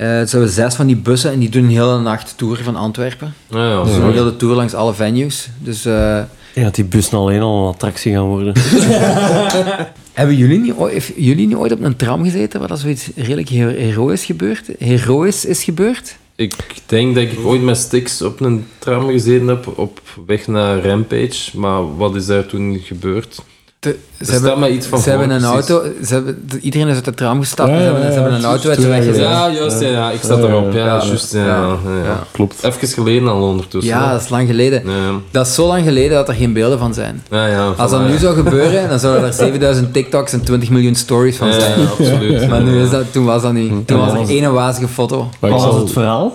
Eh, 0.00 0.08
het 0.18 0.30
zijn 0.30 0.48
zes 0.48 0.74
van 0.74 0.86
die 0.86 0.96
bussen 0.96 1.32
en 1.32 1.38
die 1.38 1.48
doen 1.48 1.62
een 1.64 1.70
hele 1.70 2.00
nacht 2.00 2.32
tour 2.36 2.56
van 2.62 2.76
Antwerpen. 2.76 3.34
Ah, 3.50 3.58
ja, 3.58 3.82
Dus 3.84 3.94
een 3.94 4.12
hele 4.12 4.36
tour 4.36 4.54
langs 4.54 4.74
alle 4.74 4.94
venues. 4.94 5.48
Dus 5.58 5.84
eh, 5.84 6.20
Ja, 6.54 6.70
die 6.70 6.84
bussen 6.84 7.18
alleen 7.18 7.40
al 7.40 7.62
een 7.62 7.72
attractie 7.72 8.12
gaan 8.12 8.24
worden. 8.26 8.52
Hebben 10.12 10.36
jullie 10.36 10.58
niet, 10.60 10.72
ooit- 10.72 11.12
jullie 11.16 11.46
niet 11.46 11.56
ooit 11.56 11.72
op 11.72 11.80
een 11.82 11.96
tram 11.96 12.24
gezeten 12.24 12.58
waar 12.58 12.68
dat 12.68 12.78
zoiets 12.78 13.08
redelijk 13.16 13.48
hero- 13.48 13.76
heroïs 13.76 14.24
gebeurd? 14.24 14.66
Heroïs 14.78 15.44
is 15.44 15.64
gebeurd? 15.64 16.16
Ik 16.36 16.54
denk 16.86 17.14
dat 17.14 17.24
ik 17.24 17.38
ooit 17.44 17.62
met 17.62 17.76
Stix 17.76 18.22
op 18.22 18.40
een 18.40 18.66
tram 18.78 19.08
gezeten 19.08 19.46
heb 19.48 19.78
op 19.78 20.00
weg 20.26 20.46
naar 20.46 20.84
Rampage. 20.86 21.58
Maar 21.58 21.96
wat 21.96 22.14
is 22.14 22.26
daar 22.26 22.46
toen 22.46 22.80
gebeurd? 22.84 23.42
Te- 23.80 23.96
ze 24.24 24.32
hebben, 24.32 24.58
mij 24.58 24.70
iets 24.70 24.86
van 24.86 24.98
ze 25.00 25.08
hebben 25.10 25.26
voor, 25.26 25.36
een 25.48 25.52
precies. 25.54 25.70
auto, 25.70 25.88
ze 26.04 26.14
hebben, 26.14 26.48
iedereen 26.60 26.88
is 26.88 26.94
uit 26.94 27.04
de 27.04 27.14
tram 27.14 27.40
gestapt 27.40 27.68
Ja, 27.70 27.74
en 27.74 27.80
ze 27.80 27.84
hebben, 27.86 28.02
ja, 28.04 28.08
ze 28.08 28.14
hebben 28.14 28.32
ja, 28.32 28.38
een 28.38 28.44
auto 28.44 28.68
uit 28.68 28.80
de 28.80 28.86
weg 28.88 29.04
gezet. 29.04 29.22
Ja, 29.22 29.50
juist. 29.50 29.80
Ja, 29.80 29.88
ja, 29.88 30.10
ik 30.10 30.20
zat 30.22 30.38
Ja, 30.38 30.44
erop. 30.48 30.72
Ja, 30.72 30.78
ja. 30.86 31.04
juist. 31.04 31.32
Ja, 31.32 31.44
ja, 31.46 31.76
Ja. 32.04 32.22
Klopt. 32.30 32.64
Even 32.64 32.88
geleden 32.88 33.28
al 33.28 33.42
ondertussen. 33.42 33.92
Ja, 33.94 34.12
dat 34.12 34.20
is 34.20 34.28
lang 34.28 34.46
geleden. 34.48 34.82
Ja, 34.86 34.92
Dat 35.30 35.46
is 35.46 35.54
zo 35.54 35.66
lang 35.66 35.84
geleden 35.84 36.10
dat 36.16 36.28
er 36.28 36.34
geen 36.34 36.52
beelden 36.52 36.78
van 36.78 36.94
zijn. 36.94 37.22
ja, 37.30 37.46
ja, 37.46 37.66
Als 37.76 37.90
dat 37.90 38.06
nu 38.08 38.16
zou 38.18 38.34
gebeuren, 38.34 38.88
dan 38.90 38.98
zouden 38.98 39.24
er 39.26 39.32
7000 39.32 39.92
TikToks 39.92 40.32
en 40.32 40.44
20 40.44 40.70
miljoen 40.70 40.94
stories 40.94 41.36
van 41.36 41.48
Ja, 41.48 41.60
zijn. 41.60 41.80
ja, 41.80 41.86
absoluut. 41.86 42.48
Maar 42.48 42.62
nu 42.62 42.82
is 42.82 42.90
dat, 42.90 43.12
toen 43.12 43.24
was 43.24 43.42
dat 43.42 43.52
niet. 43.52 43.86
Toen 43.86 43.98
was 43.98 44.12
er 44.12 44.28
één 44.28 44.52
wazige 44.52 44.88
foto. 44.88 45.28
Wat 45.38 45.50
was 45.50 45.74
het 45.80 45.92
verhaal? 45.92 46.32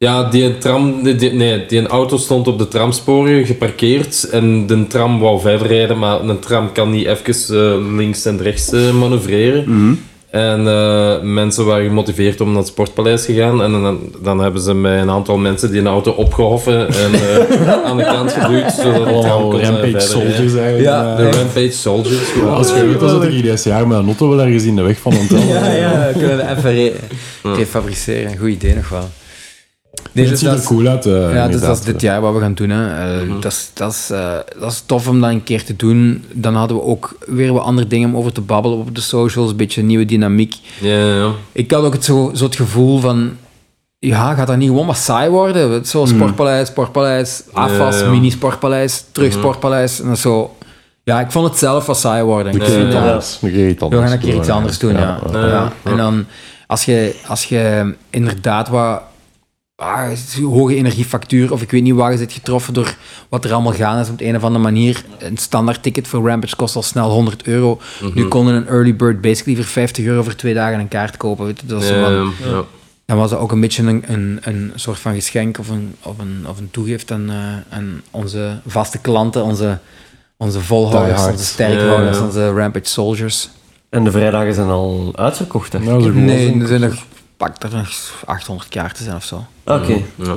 Ja, 0.00 0.24
die, 0.24 0.58
tram, 0.58 1.02
die, 1.02 1.14
die- 1.16 1.32
nee, 1.32 1.66
die 1.66 1.86
auto 1.86 2.16
stond 2.16 2.48
op 2.48 2.58
de 2.58 2.68
tramsporen 2.68 3.46
geparkeerd 3.46 4.28
en 4.30 4.66
de 4.66 4.86
tram 4.86 5.18
wou 5.18 5.40
verder 5.40 5.66
rijden, 5.66 5.98
maar 5.98 6.20
een 6.20 6.38
tram 6.38 6.72
kan 6.72 6.90
niet 6.90 7.06
even 7.06 7.56
eh, 7.56 7.96
links 7.96 8.24
en 8.24 8.42
rechts 8.42 8.72
eh, 8.72 8.90
manoeuvreren. 8.92 9.64
En 10.30 10.66
eh, 10.68 11.20
mensen 11.22 11.64
waren 11.64 11.86
gemotiveerd 11.86 12.40
om 12.40 12.48
naar 12.48 12.56
het 12.58 12.66
Sportpaleis 12.66 13.24
te 13.24 13.32
gaan. 13.34 13.62
En 13.62 13.72
dan, 13.72 13.98
dan 14.22 14.38
hebben 14.40 14.60
ze 14.62 14.74
met 14.74 15.00
een 15.00 15.10
aantal 15.10 15.36
mensen 15.38 15.70
die 15.70 15.80
een 15.80 15.86
auto 15.86 16.10
opgehoffen 16.10 16.88
en 16.88 17.12
eh, 17.14 17.72
aan 17.88 17.96
de 17.96 18.02
kant 18.04 18.32
geduwd, 18.32 18.72
zodat 18.72 19.22
de 19.22 19.28
Rampage 19.28 19.80
verder 19.80 20.00
Soldiers 20.00 20.52
rijden. 20.52 20.58
eigenlijk. 20.62 20.84
Ja, 20.88 21.16
De 21.16 21.30
Rampage 21.30 21.70
Soldiers. 21.72 22.28
gewoon. 22.28 22.54
Als 22.54 22.68
je 22.68 22.86
weet, 22.98 23.22
ik 23.24 23.30
hier 23.30 23.42
dit 23.42 23.64
jaar 23.64 23.86
met 23.88 23.98
een 23.98 24.04
auto 24.06 24.28
wel 24.28 24.40
ergens 24.46 24.64
in 24.64 24.76
de 24.76 24.82
weg 24.82 24.98
van 24.98 25.16
Ontel. 25.18 25.38
Ja, 25.38 25.72
ja, 25.72 26.10
we 26.12 26.18
kunnen 26.18 26.46
het 26.46 26.58
even 26.58 26.72
re 26.74 26.92
refabriceren. 27.42 28.36
Goed 28.36 28.48
idee 28.48 28.74
nog 28.74 28.88
wel. 28.88 29.08
Nee, 30.12 30.24
Het 30.24 30.32
dus 30.32 30.38
ziet 30.42 30.48
er 30.48 30.54
is- 30.58 30.64
cool 30.66 30.86
uit. 30.86 31.06
eh, 31.06 31.34
Ja, 31.34 31.48
dus 31.48 31.60
dat 31.60 31.78
is 31.78 31.84
dit 31.84 32.00
jaar 32.00 32.20
wat 32.20 32.34
we 32.34 32.40
gaan 32.40 32.54
doen. 32.54 32.70
Hè. 32.70 33.12
Eh, 33.20 33.28
dat, 33.40 33.52
is, 33.52 33.70
dat, 33.74 33.92
is, 33.92 34.10
eh, 34.10 34.32
dat 34.60 34.72
is 34.72 34.82
tof 34.86 35.08
om 35.08 35.20
dat 35.20 35.30
een 35.30 35.42
keer 35.42 35.64
te 35.64 35.76
doen. 35.76 36.24
Dan 36.32 36.54
hadden 36.54 36.76
we 36.76 36.82
ook 36.82 37.16
weer 37.26 37.52
wat 37.52 37.62
andere 37.62 37.86
dingen 37.86 38.08
om 38.08 38.16
over 38.16 38.32
te 38.32 38.40
babbelen 38.40 38.78
op 38.78 38.94
de 38.94 39.00
socials. 39.00 39.50
Een 39.50 39.56
beetje 39.56 39.82
nieuwe 39.82 40.04
dynamiek. 40.04 40.54
Ja, 40.80 41.14
ja. 41.14 41.30
Ik 41.52 41.70
had 41.70 41.82
ook 41.84 41.92
het 41.92 42.04
zo, 42.04 42.30
zo 42.34 42.44
het 42.44 42.56
gevoel 42.56 43.00
van... 43.00 43.30
Ja, 43.98 44.34
gaat 44.34 44.46
dat 44.46 44.56
niet 44.56 44.68
gewoon 44.68 44.86
wat 44.86 44.96
saai 44.96 45.30
worden? 45.30 45.86
Zo 45.86 46.04
Sportpaleis, 46.04 46.68
Sportpaleis, 46.68 47.42
AFAS, 47.52 47.98
Ja, 47.98 48.04
ja. 48.04 48.10
mini-Sportpaleis, 48.10 49.04
terug 49.12 49.32
Sportpaleis. 49.32 50.00
En 50.00 50.16
zo... 50.16 50.56
Ja, 51.04 51.20
ik 51.20 51.30
vond 51.30 51.48
het 51.48 51.58
zelf 51.58 51.86
wat 51.86 51.98
saai 51.98 52.22
worden. 52.22 52.52
Ik 52.54 52.62
vind 52.62 52.94
anders. 52.94 53.38
We 53.40 53.76
anders. 53.78 54.02
gaan 54.02 54.12
een 54.12 54.18
keer 54.18 54.34
iets 54.34 54.48
anders 54.48 54.78
doen, 54.78 54.92
ja. 54.92 55.18
ja. 55.32 55.46
ja. 55.46 55.72
En 55.82 55.96
dan, 55.96 56.24
als 56.66 56.84
je, 56.84 57.14
als 57.26 57.44
je 57.44 57.94
inderdaad 58.10 58.68
wat 58.68 59.02
ah, 59.78 60.08
hoge 60.42 60.74
energiefactuur, 60.76 61.52
of 61.52 61.62
ik 61.62 61.70
weet 61.70 61.82
niet 61.82 61.94
waar 61.94 62.12
je 62.12 62.18
zit 62.18 62.32
getroffen 62.32 62.74
door 62.74 62.96
wat 63.28 63.44
er 63.44 63.52
allemaal 63.52 63.72
gaan 63.72 63.98
is 64.00 64.08
op 64.08 64.18
de 64.18 64.24
een 64.24 64.36
of 64.36 64.42
andere 64.42 64.64
manier. 64.64 65.04
Een 65.18 65.36
standaard 65.36 65.82
ticket 65.82 66.08
voor 66.08 66.28
Rampage 66.28 66.56
kost 66.56 66.76
al 66.76 66.82
snel 66.82 67.10
100 67.10 67.42
euro. 67.46 67.80
Nu 68.14 68.28
konden 68.28 68.54
een 68.54 68.66
early 68.68 68.96
bird 68.96 69.20
basically 69.20 69.56
voor 69.56 69.66
50 69.72 70.04
euro 70.04 70.22
voor 70.22 70.34
twee 70.34 70.54
dagen 70.54 70.78
een 70.80 70.88
kaart 70.88 71.16
kopen. 71.16 71.46
Weet 71.46 71.60
je. 71.60 71.66
Dat 71.66 71.78
was 71.78 71.86
zo 71.88 71.94
Ja, 71.94 72.02
van- 72.04 72.32
ja, 72.42 72.48
ja. 72.50 72.62
dan 73.06 73.16
was 73.16 73.30
dat 73.30 73.38
ook 73.38 73.52
een 73.52 73.60
beetje 73.60 73.82
een, 73.82 74.04
een, 74.06 74.38
een 74.42 74.72
soort 74.74 74.98
van 74.98 75.14
geschenk 75.14 75.58
of 75.58 75.68
een, 75.68 75.94
of 76.02 76.18
een, 76.18 76.44
of 76.48 76.58
een 76.58 76.70
toegift 76.70 77.10
aan, 77.12 77.30
eh, 77.30 77.36
aan 77.76 78.02
onze 78.10 78.60
vaste 78.66 78.98
klanten, 78.98 79.42
onze, 79.44 79.78
onze 80.36 80.60
volhouders, 80.60 81.26
onze 81.26 81.44
sterkhouders, 81.44 82.18
onze 82.18 82.52
Rampage 82.52 82.84
soldiers. 82.88 83.48
En 83.88 84.04
de 84.04 84.10
vrijdagen 84.10 84.54
zijn 84.54 84.68
al 84.68 85.12
uitverkocht, 85.14 85.72
hè? 85.72 85.78
Wel 85.84 86.00
Nee, 86.00 86.60
er 86.60 86.66
zijn 86.66 86.80
nog, 86.80 86.94
pak 87.38 87.62
er 87.62 87.70
nog 87.72 87.88
800 88.24 88.68
kaarten 88.68 89.04
zijn 89.04 89.16
of 89.16 89.24
zo. 89.24 89.46
Oké. 89.64 89.92
Ja. 90.14 90.34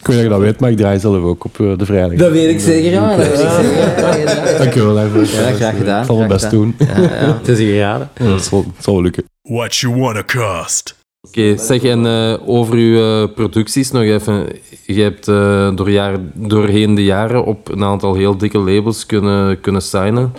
Ik 0.00 0.06
weet 0.06 0.16
dat 0.16 0.24
je 0.24 0.28
dat 0.28 0.40
weet, 0.40 0.60
maar 0.60 0.70
ik 0.70 0.76
draai 0.76 0.98
zelf 0.98 1.22
ook 1.22 1.44
op 1.44 1.60
eh, 1.60 1.78
de 1.78 1.84
vrijdag. 1.84 2.18
Dat 2.18 2.30
weet 2.32 2.50
ik 2.50 2.60
zeker, 2.60 2.90
ja. 2.90 3.16
Dat 3.16 3.26
weet 3.28 3.40
ik 3.40 3.48
zeker. 3.48 4.58
Dank 4.58 4.74
je 4.74 4.82
wel 4.84 4.94
daarvoor. 4.94 5.20
Ja, 5.24 5.52
graag 5.52 5.76
gedaan. 5.76 6.00
Ik 6.00 6.06
zal 6.06 6.16
mijn 6.16 6.28
best 6.28 6.44
gedaan. 6.44 6.74
doen. 6.78 6.88
Ja, 6.88 7.00
ja, 7.00 7.36
het 7.38 7.48
is 7.48 7.58
hier 7.58 7.72
geraden. 7.74 8.10
Ja, 8.16 8.24
Het 8.24 8.44
zal, 8.44 8.64
het 8.74 8.84
zal 8.84 8.92
wel 8.94 9.02
lukken. 9.02 9.24
What 9.42 9.76
you 9.76 9.96
wanna 10.00 10.22
cost? 10.24 10.98
Oké, 11.28 11.56
zeg 11.56 11.82
en 11.82 12.06
eh, 12.06 12.48
over 12.48 12.74
uw 12.74 13.22
eh, 13.22 13.34
producties 13.34 13.90
nog 13.90 14.02
even. 14.02 14.46
Je 14.86 15.02
hebt 15.02 15.28
eh, 15.28 15.76
door 15.76 15.90
jaar, 15.90 16.18
doorheen 16.34 16.94
de 16.94 17.04
jaren 17.04 17.44
op 17.44 17.68
een 17.68 17.84
aantal 17.84 18.14
heel 18.14 18.36
dikke 18.36 18.58
labels 18.58 19.06
kunnen, 19.06 19.60
kunnen 19.60 19.82
signen. 19.82 20.32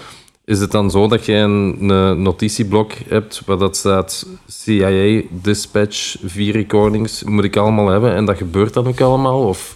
Is 0.45 0.59
het 0.59 0.71
dan 0.71 0.91
zo 0.91 1.07
dat 1.07 1.25
je 1.25 1.33
een, 1.33 1.89
een 1.89 2.21
notitieblok 2.21 2.91
hebt 3.07 3.41
waar 3.45 3.57
dat 3.57 3.77
staat 3.77 4.25
CIA, 4.47 5.21
Dispatch, 5.29 6.15
vier 6.23 6.53
recordings, 6.53 7.23
moet 7.23 7.43
ik 7.43 7.55
allemaal 7.55 7.87
hebben 7.87 8.15
en 8.15 8.25
dat 8.25 8.37
gebeurt 8.37 8.73
dan 8.73 8.87
ook 8.87 9.01
allemaal? 9.01 9.47
Of 9.47 9.75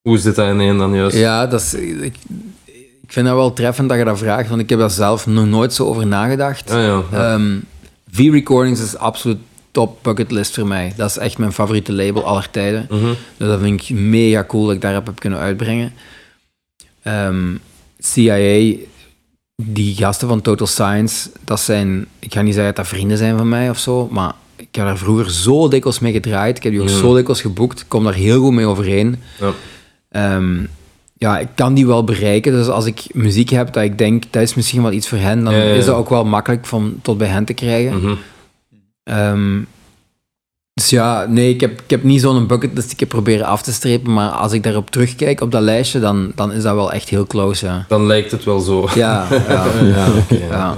hoe 0.00 0.18
zit 0.18 0.34
dat 0.34 0.48
in 0.48 0.60
één 0.60 0.78
dan 0.78 0.94
juist? 0.94 1.16
Ja, 1.16 1.46
dat 1.46 1.60
is, 1.60 1.74
ik, 1.74 2.16
ik 3.02 3.12
vind 3.12 3.26
dat 3.26 3.36
wel 3.36 3.52
treffend 3.52 3.88
dat 3.88 3.98
je 3.98 4.04
dat 4.04 4.18
vraagt, 4.18 4.48
want 4.48 4.60
ik 4.60 4.68
heb 4.68 4.78
daar 4.78 4.90
zelf 4.90 5.26
nog 5.26 5.46
nooit 5.46 5.72
zo 5.74 5.86
over 5.86 6.06
nagedacht. 6.06 6.70
Ah, 6.70 6.78
ja, 6.78 7.02
ja. 7.10 7.32
Ehm, 7.32 7.56
V-Recordings 8.10 8.80
is 8.80 8.96
absoluut 8.96 9.38
top 9.70 9.98
bucketlist 10.02 10.54
voor 10.54 10.66
mij. 10.66 10.92
Dat 10.96 11.10
is 11.10 11.18
echt 11.18 11.38
mijn 11.38 11.52
favoriete 11.52 11.92
label 11.92 12.24
aller 12.24 12.50
tijden. 12.50 12.86
Mhm. 12.90 13.12
Dus 13.36 13.48
dat 13.48 13.60
vind 13.60 13.82
ik 13.82 13.98
mega 13.98 14.44
cool 14.44 14.64
dat 14.66 14.74
ik 14.74 14.80
daarop 14.80 15.06
heb 15.06 15.18
kunnen 15.18 15.38
uitbrengen. 15.38 15.92
Ehm, 17.02 17.56
CIA, 17.98 18.76
die 19.62 19.94
gasten 19.96 20.28
van 20.28 20.40
Total 20.40 20.66
Science, 20.66 21.30
dat 21.44 21.60
zijn, 21.60 22.06
ik 22.18 22.32
ga 22.32 22.42
niet 22.42 22.54
zeggen 22.54 22.74
dat 22.74 22.84
dat 22.84 22.94
vrienden 22.94 23.16
zijn 23.18 23.36
van 23.38 23.48
mij 23.48 23.70
of 23.70 23.78
zo, 23.78 24.08
maar 24.10 24.32
ik 24.56 24.68
heb 24.74 24.84
daar 24.84 24.98
vroeger 24.98 25.30
zo 25.30 25.68
dikwijls 25.68 25.98
mee 25.98 26.12
gedraaid. 26.12 26.56
Ik 26.56 26.62
heb 26.62 26.72
die 26.72 26.80
ook 26.82 26.88
Ja. 26.88 26.96
zo 26.96 27.14
dikwijls 27.14 27.40
geboekt. 27.40 27.80
Ik 27.80 27.84
kom 27.88 28.04
daar 28.04 28.14
heel 28.14 28.40
goed 28.40 28.52
mee 28.52 28.66
overeen. 28.66 29.16
Ja. 29.40 29.52
Ehm, 30.10 30.58
ja, 31.14 31.38
ik 31.38 31.48
kan 31.54 31.74
die 31.74 31.86
wel 31.86 32.04
bereiken. 32.04 32.52
Dus 32.52 32.68
als 32.68 32.84
ik 32.84 33.04
muziek 33.12 33.48
heb 33.50 33.72
dat 33.72 33.82
ik 33.82 33.98
denk, 33.98 34.22
dat 34.30 34.42
is 34.42 34.54
misschien 34.54 34.82
wel 34.82 34.92
iets 34.92 35.08
voor 35.08 35.18
hen, 35.18 35.44
dan 35.44 35.52
Ja, 35.54 35.58
ja, 35.62 35.64
ja. 35.68 35.74
is 35.74 35.84
dat 35.84 35.96
ook 35.96 36.08
wel 36.08 36.24
makkelijk 36.24 36.66
van 36.66 36.94
tot 37.02 37.18
bij 37.18 37.28
hen 37.28 37.44
te 37.44 37.52
krijgen. 37.54 37.96
Mhm. 38.02 38.14
Ehm, 39.04 39.58
dus 40.78 40.90
ja, 40.90 41.26
nee, 41.28 41.54
ik 41.54 41.60
heb, 41.60 41.80
ik 41.80 41.90
heb 41.90 42.02
niet 42.02 42.20
zo'n 42.20 42.46
bucketlist 42.46 42.84
die 42.84 42.94
ik 42.94 43.00
heb 43.00 43.08
proberen 43.08 43.46
af 43.46 43.62
te 43.62 43.72
strepen, 43.72 44.12
maar 44.12 44.28
als 44.28 44.52
ik 44.52 44.62
daarop 44.62 44.90
terugkijk 44.90 45.40
op 45.40 45.50
dat 45.50 45.62
lijstje, 45.62 46.00
dan, 46.00 46.32
dan 46.34 46.52
is 46.52 46.62
dat 46.62 46.74
wel 46.74 46.92
echt 46.92 47.08
heel 47.08 47.26
close, 47.26 47.66
ja. 47.66 47.84
Dan 47.88 48.06
lijkt 48.06 48.30
het 48.30 48.44
wel 48.44 48.60
zo. 48.60 48.88
Ja, 48.94 49.26
ja, 49.48 49.66
ja. 49.94 50.06
Ja. 50.50 50.76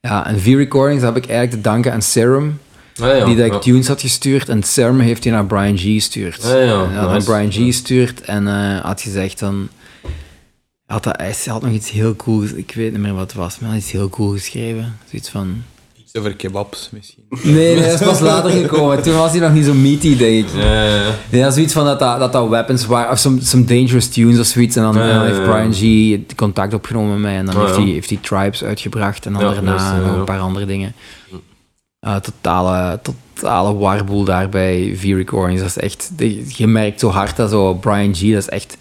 ja 0.00 0.26
en 0.26 0.40
V-Recordings 0.40 1.02
heb 1.02 1.16
ik 1.16 1.26
eigenlijk 1.26 1.50
te 1.50 1.60
danken 1.60 1.92
aan 1.92 2.02
Serum, 2.02 2.58
Ah, 3.02 3.16
ja, 3.16 3.24
die 3.24 3.36
dat 3.36 3.46
ik 3.46 3.52
ja. 3.52 3.58
tunes 3.58 3.88
had 3.88 4.00
gestuurd, 4.00 4.48
en 4.48 4.62
Serum 4.62 5.00
heeft 5.00 5.22
die 5.22 5.32
naar 5.32 5.46
Brian 5.46 5.78
G 5.78 5.82
gestuurd. 5.82 6.44
Ah, 6.44 6.50
ja, 6.50 6.82
En 6.82 6.90
hij 6.90 7.00
had 7.00 7.12
nice. 7.12 7.30
Brian 7.30 7.52
G 7.52 7.54
gestuurd 7.54 8.20
en 8.20 8.48
eh, 8.48 8.80
had 8.80 9.00
gezegd 9.00 9.38
dan... 9.38 9.68
Had 10.86 11.04
dat, 11.04 11.16
hij 11.16 11.34
had 11.44 11.62
nog 11.62 11.72
iets 11.72 11.90
heel 11.90 12.16
cools, 12.16 12.52
ik 12.52 12.72
weet 12.74 12.92
niet 12.92 13.00
meer 13.00 13.14
wat 13.14 13.22
het 13.22 13.34
was, 13.34 13.58
maar 13.58 13.68
hij 13.68 13.78
had 13.78 13.86
iets 13.86 13.92
heel 13.92 14.08
cool 14.08 14.30
geschreven. 14.30 14.96
Zoiets 15.10 15.28
van... 15.28 15.62
Iets 16.10 16.18
over 16.18 16.34
kebabs 16.36 16.88
misschien. 16.92 17.22
Nee, 17.42 17.52
nee, 17.74 17.84
dat 17.90 18.00
is 18.00 18.06
pas 18.06 18.20
later 18.20 18.50
gekomen. 18.50 19.02
Toen 19.02 19.16
was 19.16 19.30
hij 19.30 19.40
nog 19.40 19.52
niet 19.52 19.64
zo 19.64 19.74
meaty, 19.74 20.16
denk 20.16 20.46
ik. 20.46 20.54
Ja, 20.54 20.84
ja, 20.84 20.94
ja. 20.94 21.02
Nee, 21.30 21.40
dat 21.40 21.48
is 21.50 21.54
zoiets 21.54 21.72
van 21.72 21.84
dat 21.84 21.98
dat, 21.98 22.18
dat, 22.18 22.32
dat 22.32 22.48
weapons 22.48 22.86
waren, 22.86 23.10
of 23.12 23.18
some, 23.18 23.38
some 23.42 23.64
dangerous 23.64 24.08
tunes 24.08 24.38
of 24.38 24.46
zoiets. 24.46 24.76
En 24.76 24.82
dan, 24.82 24.94
Ja, 24.94 25.06
ja, 25.06 25.12
dan 25.14 25.24
heeft. 25.24 25.42
Brian 25.42 25.72
G 26.28 26.34
contact 26.36 26.74
opgenomen 26.74 27.10
met 27.10 27.20
mij 27.20 27.36
en 27.36 27.46
dan 27.46 27.54
Oh, 27.56 27.62
heeft, 27.62 27.76
ja. 27.76 27.82
hij, 27.82 27.90
heeft 27.92 28.08
hij 28.10 28.18
Tribes 28.22 28.64
uitgebracht 28.64 29.26
en 29.26 29.32
dan 29.32 29.42
Ja, 29.42 29.52
daarna 29.52 29.96
nog 30.00 30.16
een 30.16 30.24
paar 30.24 30.40
andere 30.40 30.66
dingen. 30.66 30.94
Uh, 32.06 32.16
totale, 32.16 33.00
totale 33.02 33.74
warboel 33.74 34.24
daar 34.24 34.48
bij 34.48 34.92
V-Recordings. 34.96 35.60
Dat 35.60 35.70
is 35.70 35.76
echt, 35.76 36.10
je 36.56 36.66
merkt 36.66 37.00
zo 37.00 37.08
hard 37.08 37.36
dat 37.36 37.50
zo 37.50 37.74
Brian 37.74 38.14
G, 38.14 38.20
dat 38.20 38.42
is 38.42 38.48
echt, 38.48 38.76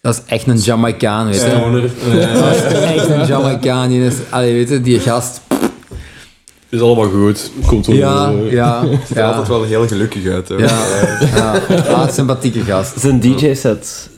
dat 0.00 0.14
is 0.14 0.22
echt 0.26 0.46
een 0.46 0.58
Jamaicaan, 0.58 1.26
weet 1.26 1.34
je. 1.34 1.40
Stoner. 1.40 1.80
Dat 1.82 2.54
is 2.56 2.62
echt 2.80 3.08
een 3.08 3.26
Jamaicaan. 3.26 3.88
Die, 3.88 4.06
is, 4.06 4.14
allee, 4.30 4.52
weet 4.52 4.68
je, 4.68 4.80
die 4.80 5.00
gast. 5.00 5.40
Is 6.74 6.80
allemaal 6.80 7.08
goed. 7.08 7.50
Komt 7.66 7.86
wel. 7.86 7.96
Ja, 7.96 8.30
eh, 8.30 8.52
ja, 8.52 8.82
Ziet 9.06 9.10
er 9.10 9.16
ja. 9.16 9.28
altijd 9.28 9.48
wel 9.48 9.62
heel 9.62 9.86
gelukkig 9.86 10.26
uit. 10.26 10.48
Hè. 10.48 10.54
Ja, 10.54 10.86
ja. 11.34 11.52
Ah, 11.78 12.08
sympathieke 12.10 12.60
gast. 12.60 13.00
Zijn 13.00 13.20
DJ-set. 13.20 14.10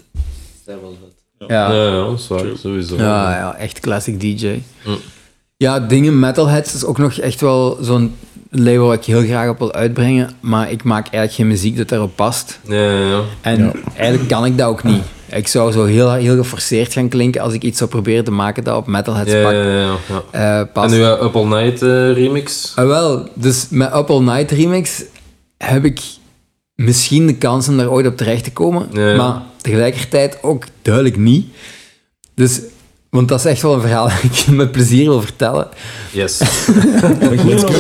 Ja. 1.39 1.47
Ja, 1.49 1.73
ja, 1.73 1.91
dat 1.91 2.19
is 2.19 2.29
waar, 2.29 2.45
sowieso. 2.59 2.97
Ja, 2.97 3.37
ja, 3.37 3.57
echt 3.57 3.81
classic 3.81 4.21
DJ. 4.21 4.61
Ja, 5.57 5.81
dingen, 5.81 6.19
Metalheads 6.19 6.75
is 6.75 6.85
ook 6.85 6.99
nog 6.99 7.13
echt 7.13 7.41
wel 7.41 7.79
zo'n 7.81 8.15
label 8.51 8.87
wat 8.87 8.95
ik 8.97 9.05
heel 9.05 9.23
graag 9.23 9.49
op 9.49 9.59
wil 9.59 9.73
uitbrengen, 9.73 10.31
maar 10.41 10.71
ik 10.71 10.83
maak 10.83 11.03
eigenlijk 11.03 11.33
geen 11.33 11.47
muziek 11.47 11.77
dat 11.77 11.89
daarop 11.89 12.17
past. 12.17 12.61
Ja, 12.69 12.75
ja, 12.91 13.09
ja. 13.09 13.21
En 13.41 13.73
eigenlijk 13.97 14.29
kan 14.29 14.45
ik 14.45 14.59
dat 14.59 14.69
ook 14.69 14.83
niet. 14.85 15.03
Ik 15.31 15.49
zou 15.49 15.73
zo 15.73 15.85
heel, 15.85 16.13
heel 16.13 16.37
geforceerd 16.37 16.93
gaan 16.93 17.09
klinken 17.09 17.41
als 17.41 17.53
ik 17.53 17.63
iets 17.63 17.79
zou 17.79 17.91
proberen 17.91 18.25
te 18.25 18.31
maken 18.31 18.65
dat 18.65 18.77
op 18.77 18.87
Metalheads 18.87 19.31
Ja, 19.33 19.43
pak, 19.43 19.53
ja, 19.53 19.63
ja, 19.65 19.97
ja. 20.33 20.61
eh, 20.61 20.73
past. 20.73 20.95
En 20.95 21.01
uw 21.01 21.07
Up 21.07 21.37
All 21.37 21.45
Night 21.47 21.83
eh, 21.83 22.13
remix? 22.13 22.73
Ah, 22.77 22.87
wel, 22.87 23.29
dus 23.35 23.67
met 23.71 23.95
Up 23.95 24.11
All 24.11 24.23
Night 24.23 24.51
Remix 24.51 25.03
heb 25.59 25.85
ik 25.85 26.01
misschien 26.75 27.27
de 27.27 27.37
kans 27.37 27.69
om 27.69 27.77
daar 27.77 27.91
ooit 27.91 28.07
op 28.07 28.17
terecht 28.17 28.45
te 28.45 28.53
komen, 28.53 28.89
Ja, 28.93 29.09
ja. 29.09 29.17
maar 29.17 29.43
tegelijkertijd 29.61 30.39
ook 30.43 30.65
duidelijk 30.83 31.17
niet. 31.17 31.47
Dus 32.35 32.61
Want 33.11 33.29
dat 33.29 33.39
is 33.39 33.45
echt 33.45 33.63
wel 33.63 33.75
een 33.75 33.81
verhaal 33.81 34.09
dat 34.09 34.23
ik 34.23 34.47
met 34.47 34.73
plezier 34.73 35.09
wil 35.09 35.21
vertellen. 35.21 35.69
Yes. 36.11 36.39
Nog, 37.21 37.71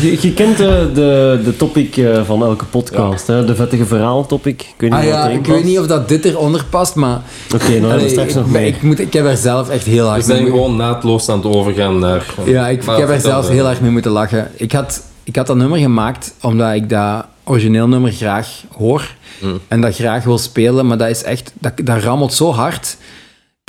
je, 0.00 0.18
je 0.20 0.34
kent 0.34 0.56
de, 0.56 0.90
de, 0.94 1.40
de 1.44 1.56
topic 1.56 1.96
eh, 1.96 2.24
van 2.24 2.42
elke 2.42 2.64
podcast, 2.64 3.26
hè? 3.26 3.44
de 3.44 3.54
vettige 3.54 3.86
verhaal 3.86 4.26
topic. 4.26 4.62
Ik 4.62 4.74
weet 4.76 4.90
niet 4.90 4.98
Ah 4.98 5.06
ja, 5.06 5.28
ik 5.28 5.46
weet 5.46 5.64
niet 5.64 5.78
of 5.78 5.86
dat 5.86 6.08
dit 6.08 6.24
eronder 6.24 6.64
past, 6.70 6.94
maar... 6.94 7.22
Oké, 7.54 7.58
dan 7.58 7.70
hebben 7.70 7.88
we 7.88 7.94
Allee, 7.94 8.08
straks 8.08 8.34
nog 8.34 8.46
ik, 8.46 8.50
mee. 8.50 8.66
ik, 8.66 8.82
moet, 8.82 8.98
ik 8.98 9.12
heb 9.12 9.24
er 9.24 9.36
zelf 9.36 9.68
echt 9.68 9.84
heel 9.84 10.04
We 10.04 10.10
hard 10.10 10.24
zijn 10.24 10.42
mee 10.42 10.50
gewoon 10.50 10.76
naadloos 10.76 11.28
aan 11.28 11.38
het 11.38 11.54
overgaan 11.54 11.98
naar... 11.98 12.24
Ja, 12.44 12.68
ik, 12.68 12.82
ik 12.82 12.88
heb 12.88 13.08
er 13.08 13.20
verder. 13.20 13.50
heel 13.50 13.68
erg 13.68 13.80
mee 13.80 13.90
moeten 13.90 14.10
lachen. 14.10 14.50
Ik 14.56 14.72
had, 14.72 15.02
ik 15.24 15.36
had 15.36 15.46
dat 15.46 15.56
nummer 15.56 15.78
gemaakt 15.78 16.34
omdat 16.40 16.74
ik 16.74 16.88
dat 16.88 17.24
origineel 17.44 17.88
nummer 17.88 18.12
graag 18.12 18.48
hoor. 18.76 19.14
En 19.68 19.80
dat 19.80 19.94
graag 19.94 20.24
wil 20.24 20.38
spelen, 20.38 20.86
maar 20.86 20.98
dat 20.98 21.08
is 21.08 21.22
echt... 21.22 21.52
Dat, 21.58 21.72
dat 21.84 22.02
rammelt 22.02 22.32
zo 22.32 22.52
hard. 22.52 22.96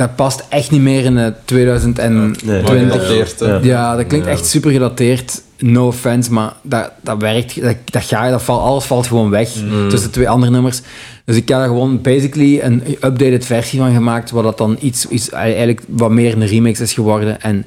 Dat 0.01 0.15
past 0.15 0.43
echt 0.49 0.71
niet 0.71 0.81
meer 0.81 1.03
in 1.05 1.15
het 1.15 1.35
2020. 1.47 2.43
Nee. 2.43 2.61
Maar 2.61 2.77
gedateerd, 2.77 3.39
hè. 3.39 3.45
Ja. 3.45 3.59
Ja, 3.63 3.95
dat 3.95 4.07
klinkt 4.07 4.27
echt 4.27 4.45
super 4.45 4.71
gedateerd. 4.71 5.41
No 5.57 5.87
offense, 5.87 6.33
maar 6.33 6.53
dat, 6.61 6.91
dat 7.01 7.17
werkt. 7.17 7.61
Dat, 7.61 7.75
dat 7.85 8.03
ga 8.03 8.25
je, 8.25 8.31
dat 8.31 8.41
valt, 8.41 8.61
alles 8.61 8.83
valt 8.83 9.07
gewoon 9.07 9.29
weg 9.29 9.49
tussen 9.89 10.01
de 10.01 10.09
twee 10.09 10.29
andere 10.29 10.51
nummers. 10.51 10.81
Dus 11.25 11.35
ik 11.35 11.47
heb 11.49 11.57
daar 11.57 11.67
gewoon 11.67 12.01
basically 12.01 12.59
een 12.61 12.83
updated 12.87 13.45
versie 13.45 13.79
van 13.79 13.93
gemaakt, 13.93 14.31
waar 14.31 14.43
dat 14.43 14.57
dan 14.57 14.77
iets, 14.79 15.07
iets 15.07 15.29
eigenlijk 15.29 15.81
wat 15.87 16.11
meer 16.11 16.33
een 16.33 16.47
remix 16.47 16.79
is 16.79 16.93
geworden. 16.93 17.41
En 17.41 17.65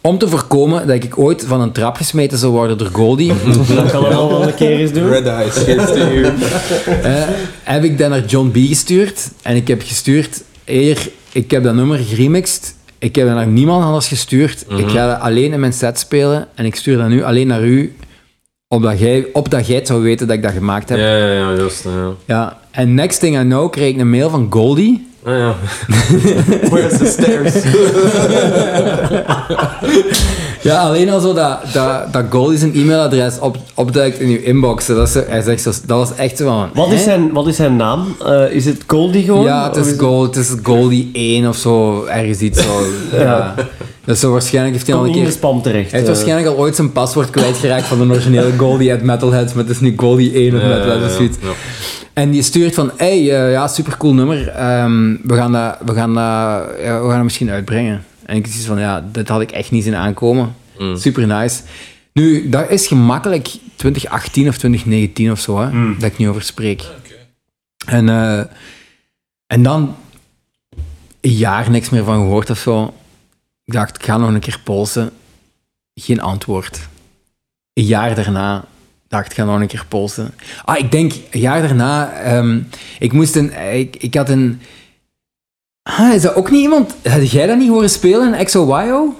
om 0.00 0.18
te 0.18 0.28
voorkomen 0.28 0.86
dat 0.86 1.04
ik 1.04 1.18
ooit 1.18 1.44
van 1.46 1.60
een 1.60 1.72
trap 1.72 1.96
gesmeten 1.96 2.38
zou 2.38 2.52
worden 2.52 2.78
door 2.78 2.90
Goldie, 2.92 3.32
Dat 3.74 3.90
kan 3.90 4.02
we 4.02 4.14
al 4.14 4.28
wel 4.28 4.42
een 4.42 4.54
keer 4.54 4.78
eens 4.78 4.92
doen. 4.92 5.08
Red 5.08 5.26
Eyes, 5.26 5.64
you. 5.66 6.24
eh, 7.02 7.12
heb 7.62 7.84
ik 7.84 7.98
dat 7.98 8.10
naar 8.10 8.24
John 8.24 8.48
B 8.48 8.56
gestuurd. 8.56 9.30
En 9.42 9.56
ik 9.56 9.68
heb 9.68 9.82
gestuurd, 9.82 10.42
eer, 10.66 11.08
ik 11.32 11.50
heb 11.50 11.62
dat 11.62 11.74
nummer 11.74 11.98
geremixed. 11.98 12.74
Ik 12.98 13.14
heb 13.14 13.26
dat 13.26 13.34
naar 13.34 13.46
niemand 13.46 13.84
anders 13.84 14.08
gestuurd. 14.08 14.64
Ik 14.76 14.88
ga 14.88 15.08
dat 15.08 15.20
alleen 15.20 15.52
in 15.52 15.60
mijn 15.60 15.72
set 15.72 15.98
spelen. 15.98 16.48
En 16.54 16.64
ik 16.64 16.74
stuur 16.74 16.96
dat 16.96 17.08
nu 17.08 17.22
alleen 17.22 17.46
naar 17.46 17.64
u. 17.64 17.96
Opdat 18.68 18.98
jij, 18.98 19.26
opdat 19.32 19.66
jij 19.66 19.76
het 19.76 19.86
zou 19.86 20.02
weten 20.02 20.26
dat 20.26 20.36
ik 20.36 20.42
dat 20.42 20.52
gemaakt 20.52 20.88
heb. 20.88 20.98
Ja. 20.98 21.16
Ja, 21.16 21.26
ja, 21.26 21.32
ja, 21.32 21.56
juist. 21.56 21.84
Ja. 21.84 22.12
Ja. 22.24 22.58
En 22.70 22.94
next 22.94 23.20
thing 23.20 23.38
I 23.40 23.42
know 23.42 23.72
kreeg 23.72 23.94
ik 23.94 24.00
een 24.00 24.10
mail 24.10 24.30
van 24.30 24.46
Goldie. 24.50 25.06
Ah, 25.24 25.38
ja. 25.38 25.54
Where's 26.70 26.98
the 26.98 27.06
stairs? 27.06 27.54
Ja, 30.66 30.80
alleen 30.80 31.10
al 31.10 31.20
zo 31.20 31.32
dat, 31.34 31.58
dat, 31.72 32.12
dat 32.12 32.24
Goldie 32.30 32.58
zijn 32.58 32.74
e-mailadres 32.74 33.38
op, 33.38 33.56
opduikt 33.74 34.18
in 34.18 34.28
uw 34.28 34.38
inbox. 34.42 34.86
Dat, 34.86 35.06
is 35.06 35.12
zo, 35.12 35.22
hij 35.26 35.42
zegt 35.42 35.62
zo, 35.62 35.70
dat 35.86 35.98
was 35.98 36.16
echt 36.16 36.36
zo 36.36 36.44
van... 36.44 36.70
Wat 36.74 36.92
is 36.92 37.02
zijn, 37.02 37.32
wat 37.32 37.46
is 37.46 37.56
zijn 37.56 37.76
naam? 37.76 38.16
Eh, 38.26 38.50
is 38.50 38.64
het 38.64 38.82
Goldie 38.86 39.24
gewoon? 39.24 39.44
Ja, 39.44 39.72
het 39.72 39.86
is, 39.86 39.98
Gold, 39.98 40.34
het 40.34 40.44
is 40.44 40.54
Goldie 40.62 41.10
1 41.12 41.48
of 41.48 41.56
zo. 41.56 42.04
Ergens 42.04 42.40
iets 42.40 42.62
zo. 42.62 42.86
ja. 43.18 43.54
Dus 44.04 44.20
zo 44.20 44.32
waarschijnlijk 44.32 44.74
heeft 44.74 44.86
hij 44.86 44.96
al 44.96 45.02
Komt 45.02 45.14
een 45.14 45.20
niet 45.20 45.28
in 45.28 45.32
keer... 45.32 45.42
de 45.42 45.46
spam 45.48 45.62
terecht. 45.62 45.90
Hij 45.90 46.00
heeft 46.00 46.10
eh. 46.10 46.16
waarschijnlijk 46.16 46.56
al 46.56 46.62
ooit 46.62 46.76
zijn 46.76 46.92
paswoord 46.92 47.30
kwijtgeraakt 47.30 47.84
van 47.84 47.98
de 47.98 48.14
originele 48.14 48.52
Goldie 48.56 48.92
at 48.92 49.02
Metalheads, 49.02 49.52
maar 49.52 49.64
het 49.64 49.72
is 49.72 49.80
nu 49.80 49.94
Goldie 49.96 50.32
1 50.32 50.54
of 50.54 50.62
Metalheads 50.62 51.04
of 51.04 51.10
zoiets. 51.10 51.36
En 52.12 52.30
die 52.30 52.42
stuurt 52.42 52.74
van, 52.74 52.90
hey, 52.96 53.18
eh, 53.18 53.52
ja, 53.52 53.68
supercool 53.68 54.14
nummer, 54.14 54.48
Ehm, 54.48 55.16
we, 55.22 55.34
gaan 55.34 55.52
dat, 55.52 55.76
we, 55.84 55.94
gaan 55.94 56.14
dat, 56.14 56.82
ja, 56.84 57.00
we 57.00 57.06
gaan 57.06 57.14
dat 57.14 57.22
misschien 57.22 57.50
uitbrengen. 57.50 58.04
En 58.26 58.36
ik 58.36 58.46
zie 58.46 58.66
van, 58.66 58.78
ja, 58.78 59.00
dit 59.12 59.28
had 59.28 59.40
ik 59.40 59.50
echt 59.50 59.70
niet 59.70 59.84
zien 59.84 59.94
aankomen. 59.94 60.54
Mm. 60.78 60.96
Super 60.96 61.26
nice. 61.26 61.62
Nu, 62.12 62.48
dat 62.48 62.70
is 62.70 62.86
gemakkelijk 62.86 63.48
2018 63.76 64.48
of 64.48 64.56
2019 64.56 65.30
of 65.30 65.40
zo, 65.40 65.60
hè, 65.60 65.94
dat 65.94 66.10
ik 66.10 66.18
nu 66.18 66.28
over 66.28 66.42
spreek. 66.42 66.84
En, 67.86 68.08
eh, 68.08 68.44
en 69.46 69.62
dan 69.62 69.96
een 71.20 71.32
jaar 71.32 71.70
niks 71.70 71.90
meer 71.90 72.04
van 72.04 72.20
gehoord 72.20 72.50
of 72.50 72.58
zo. 72.58 72.94
Ik 73.64 73.72
dacht, 73.72 73.96
ik 73.96 74.04
ga 74.04 74.16
nog 74.16 74.28
een 74.28 74.40
keer 74.40 74.60
polsen. 74.64 75.10
Geen 75.94 76.20
antwoord. 76.20 76.88
Een 77.72 77.84
jaar 77.84 78.14
daarna 78.14 78.64
dacht, 79.08 79.26
ik 79.26 79.36
ga 79.36 79.44
nog 79.44 79.60
een 79.60 79.66
keer 79.66 79.84
polsen. 79.88 80.34
Ah, 80.64 80.78
ik 80.78 80.90
denk, 80.90 81.12
een 81.30 81.40
jaar 81.40 81.62
daarna, 81.62 82.12
ehm, 82.12 82.60
ik 82.98 83.12
moest 83.12 83.36
een, 83.36 83.76
ik, 83.78 83.96
ik 83.96 84.14
had 84.14 84.28
een... 84.28 84.60
Ah, 85.88 86.14
is 86.14 86.22
dat 86.22 86.34
ook 86.34 86.50
niet 86.50 86.62
iemand... 86.62 86.94
Had 87.02 87.30
jij 87.30 87.46
dat 87.46 87.58
niet 87.58 87.68
horen 87.68 87.90
spelen, 87.90 88.34
in 88.34 88.44
XOYO? 88.44 89.14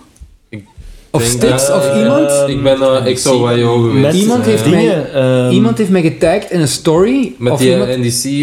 Of 1.11 1.23
Stix, 1.23 1.71
of 1.71 1.89
Eh, 1.91 1.99
iemand? 1.99 2.31
Ik 2.47 2.63
ben 2.63 2.79
naar 2.79 3.13
XOYO 3.13 3.79
geweest. 3.81 4.17
Iemand 4.21 4.45
heeft 4.45 4.63
Eh, 4.65 4.71
mij- 4.71 5.11
ehm, 5.13 5.51
Iemand 5.51 5.79
heeft 5.79 5.91
mij 5.91 6.03
getagd 6.03 6.51
in 6.51 6.61
een 6.61 6.69
story. 6.69 7.33
Met 7.39 7.59
die 7.59 7.71
iemand- 7.71 7.97
NDC. 7.97 8.25
eh, 8.25 8.43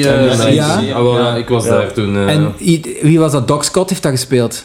Ja. 0.55 0.79
ja. 0.79 0.93
Ah, 0.93 1.01
wel, 1.01 1.17
ja, 1.19 1.35
ik 1.35 1.47
was 1.47 1.65
Ja. 1.65 1.69
daar 1.69 1.93
toen. 1.93 2.15
eh, 2.15 2.27
en 2.29 2.53
wie 3.01 3.19
was 3.19 3.31
dat? 3.31 3.47
Doc 3.47 3.65
Scott 3.65 3.89
heeft 3.89 4.03
dat 4.03 4.11
gespeeld. 4.11 4.63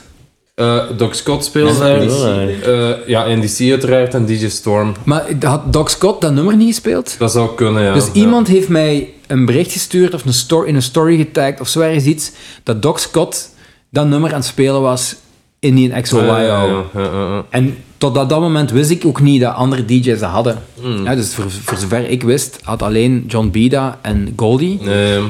eh, 0.54 0.78
Doc 0.96 1.14
Scott 1.16 1.44
speelde 1.44 1.78
daar. 1.78 2.00
NDC. 2.00 3.06
Ja, 3.06 3.24
NDC 3.28 3.70
uiteraard 3.70 4.14
en 4.14 4.26
DJ 4.26 4.48
Storm. 4.48 4.94
Maar 5.04 5.24
had 5.40 5.72
Doc 5.72 5.90
Scott 5.90 6.20
dat 6.20 6.32
nummer 6.32 6.56
niet 6.56 6.68
gespeeld? 6.68 7.14
Dat 7.18 7.32
zou 7.32 7.54
kunnen, 7.54 7.82
ja. 7.82 7.92
Dus 7.92 8.04
Ja. 8.04 8.10
iemand 8.12 8.48
heeft 8.48 8.68
mij 8.68 9.08
een 9.28 9.44
bericht 9.44 9.72
gestuurd 9.72 10.14
of 10.14 10.24
een 10.24 10.32
story, 10.32 10.68
in 10.68 10.74
een 10.74 10.82
story 10.82 11.16
getagd 11.16 11.60
of 11.60 11.68
zo 11.68 11.80
ergens 11.80 12.04
iets, 12.04 12.32
dat 12.62 12.82
Doc 12.82 13.00
Scott 13.00 13.50
dat 13.90 14.06
nummer 14.06 14.30
aan 14.30 14.36
het 14.36 14.44
spelen 14.44 14.80
was 14.80 15.16
in 15.58 15.74
die 15.74 16.00
XOYO. 16.00 16.26
Ja, 16.26 16.38
ja, 16.38 16.64
ja, 16.64 16.84
ja, 16.94 17.00
ja, 17.02 17.34
ja. 17.34 17.44
En 17.50 17.76
tot 17.98 18.14
dat, 18.14 18.28
dat 18.28 18.40
moment 18.40 18.70
wist 18.70 18.90
ik 18.90 19.04
ook 19.04 19.20
niet 19.20 19.40
dat 19.40 19.54
andere 19.54 19.84
DJ's 19.84 20.18
dat 20.18 20.30
hadden. 20.30 20.62
Hmm. 20.80 21.04
Dus 21.04 21.34
voor, 21.34 21.50
voor 21.50 21.78
zover 21.78 22.08
ik 22.10 22.22
wist, 22.22 22.58
had 22.62 22.82
alleen 22.82 23.24
John 23.28 23.48
Bida 23.50 23.98
en 24.02 24.32
Goldie. 24.36 24.80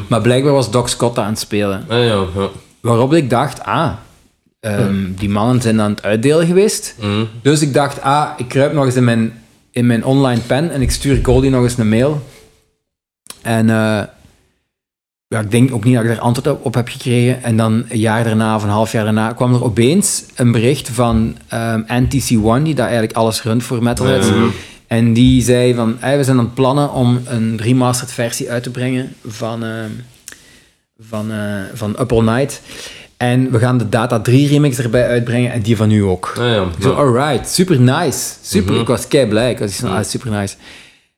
Maar 0.07 0.21
blijkbaar 0.21 0.53
was 0.53 0.71
Doc 0.71 0.91
Scott 0.91 1.15
dat 1.15 1.25
aan 1.25 1.31
het 1.31 1.41
spelen. 1.41 1.85
ah. 2.37 2.45
Waarop 2.81 3.15
ik 3.15 3.31
dacht, 3.31 3.63
ah, 3.65 3.93
ehm, 4.61 5.13
die 5.17 5.29
mannen 5.29 5.63
zijn 5.63 5.81
aan 5.81 5.91
het 5.91 6.03
uitdelen 6.03 6.47
geweest. 6.47 6.95
Mm. 7.01 7.29
Dus 7.43 7.61
ik 7.61 7.75
dacht, 7.75 8.03
ah, 8.03 8.29
ik 8.37 8.49
kruip 8.49 8.73
nog 8.73 8.85
eens 8.85 8.95
in 8.95 9.05
mijn, 9.05 9.43
in 9.71 9.87
mijn 9.87 10.05
online 10.05 10.41
pen 10.41 10.71
en 10.71 10.83
ik 10.83 10.91
stuur 10.91 11.21
Goldie 11.23 11.51
nog 11.51 11.63
eens 11.63 11.79
een 11.79 11.89
mail. 11.89 12.23
En 13.49 13.71
eh, 13.71 14.03
ja, 15.29 15.41
ik 15.41 15.51
denk 15.51 15.73
ook 15.75 15.85
niet 15.85 15.95
dat 15.95 16.03
ik 16.03 16.09
daar 16.09 16.19
antwoord 16.21 16.57
op, 16.59 16.65
op 16.65 16.75
heb 16.75 16.89
gekregen. 16.89 17.43
En 17.43 17.57
dan 17.57 17.85
een 17.89 17.99
jaar 17.99 18.25
daarna 18.25 18.55
of 18.55 18.63
een 18.63 18.69
half 18.69 18.93
jaar 18.93 19.05
daarna 19.05 19.33
kwam 19.33 19.55
er 19.55 19.65
opeens 19.65 20.25
een 20.35 20.53
bericht 20.53 20.89
van 20.89 21.37
ehm, 21.49 21.81
NTC1, 22.05 22.63
die 22.63 22.75
daar 22.75 22.87
eigenlijk 22.87 23.13
alles 23.13 23.43
runt 23.43 23.63
voor 23.63 23.83
Metalheads. 23.83 24.31
Mhm. 24.31 24.47
En 24.87 25.13
die 25.13 25.43
zei 25.43 25.75
van, 25.75 25.97
hey, 25.99 26.17
we 26.17 26.25
zijn 26.25 26.39
aan 26.39 26.45
het 26.45 26.55
plannen 26.55 26.93
om 26.93 27.21
een 27.25 27.59
remastered 27.63 28.13
versie 28.13 28.51
uit 28.51 28.63
te 28.63 28.71
brengen 28.71 29.15
van, 29.27 29.65
ehm, 29.65 29.91
van, 30.99 31.33
eh, 31.33 31.39
van 31.75 31.97
Up 32.01 32.13
All 32.13 32.23
Night. 32.23 32.61
En 33.17 33.51
we 33.51 33.59
gaan 33.59 33.79
de 33.79 33.89
Data 33.89 34.21
3 34.21 34.49
remix 34.49 34.79
erbij 34.79 35.09
uitbrengen 35.09 35.53
en 35.53 35.63
die 35.63 35.77
van 35.77 35.91
u 35.91 36.01
ook. 36.01 36.35
Ah, 36.39 36.45
ja. 36.47 36.63
Ik 36.63 36.83
zo, 36.83 36.93
alright, 36.93 37.49
super 37.49 37.81
nice. 37.81 38.35
Super, 38.43 38.73
Mhm. 38.73 38.81
ik 38.81 38.87
was 38.87 39.09
kei 39.09 39.27
blij. 39.27 39.51
Ik 39.51 39.59
was 39.59 39.75
van, 39.77 39.91
ah, 39.91 40.05
super 40.05 40.31
nice. 40.31 40.55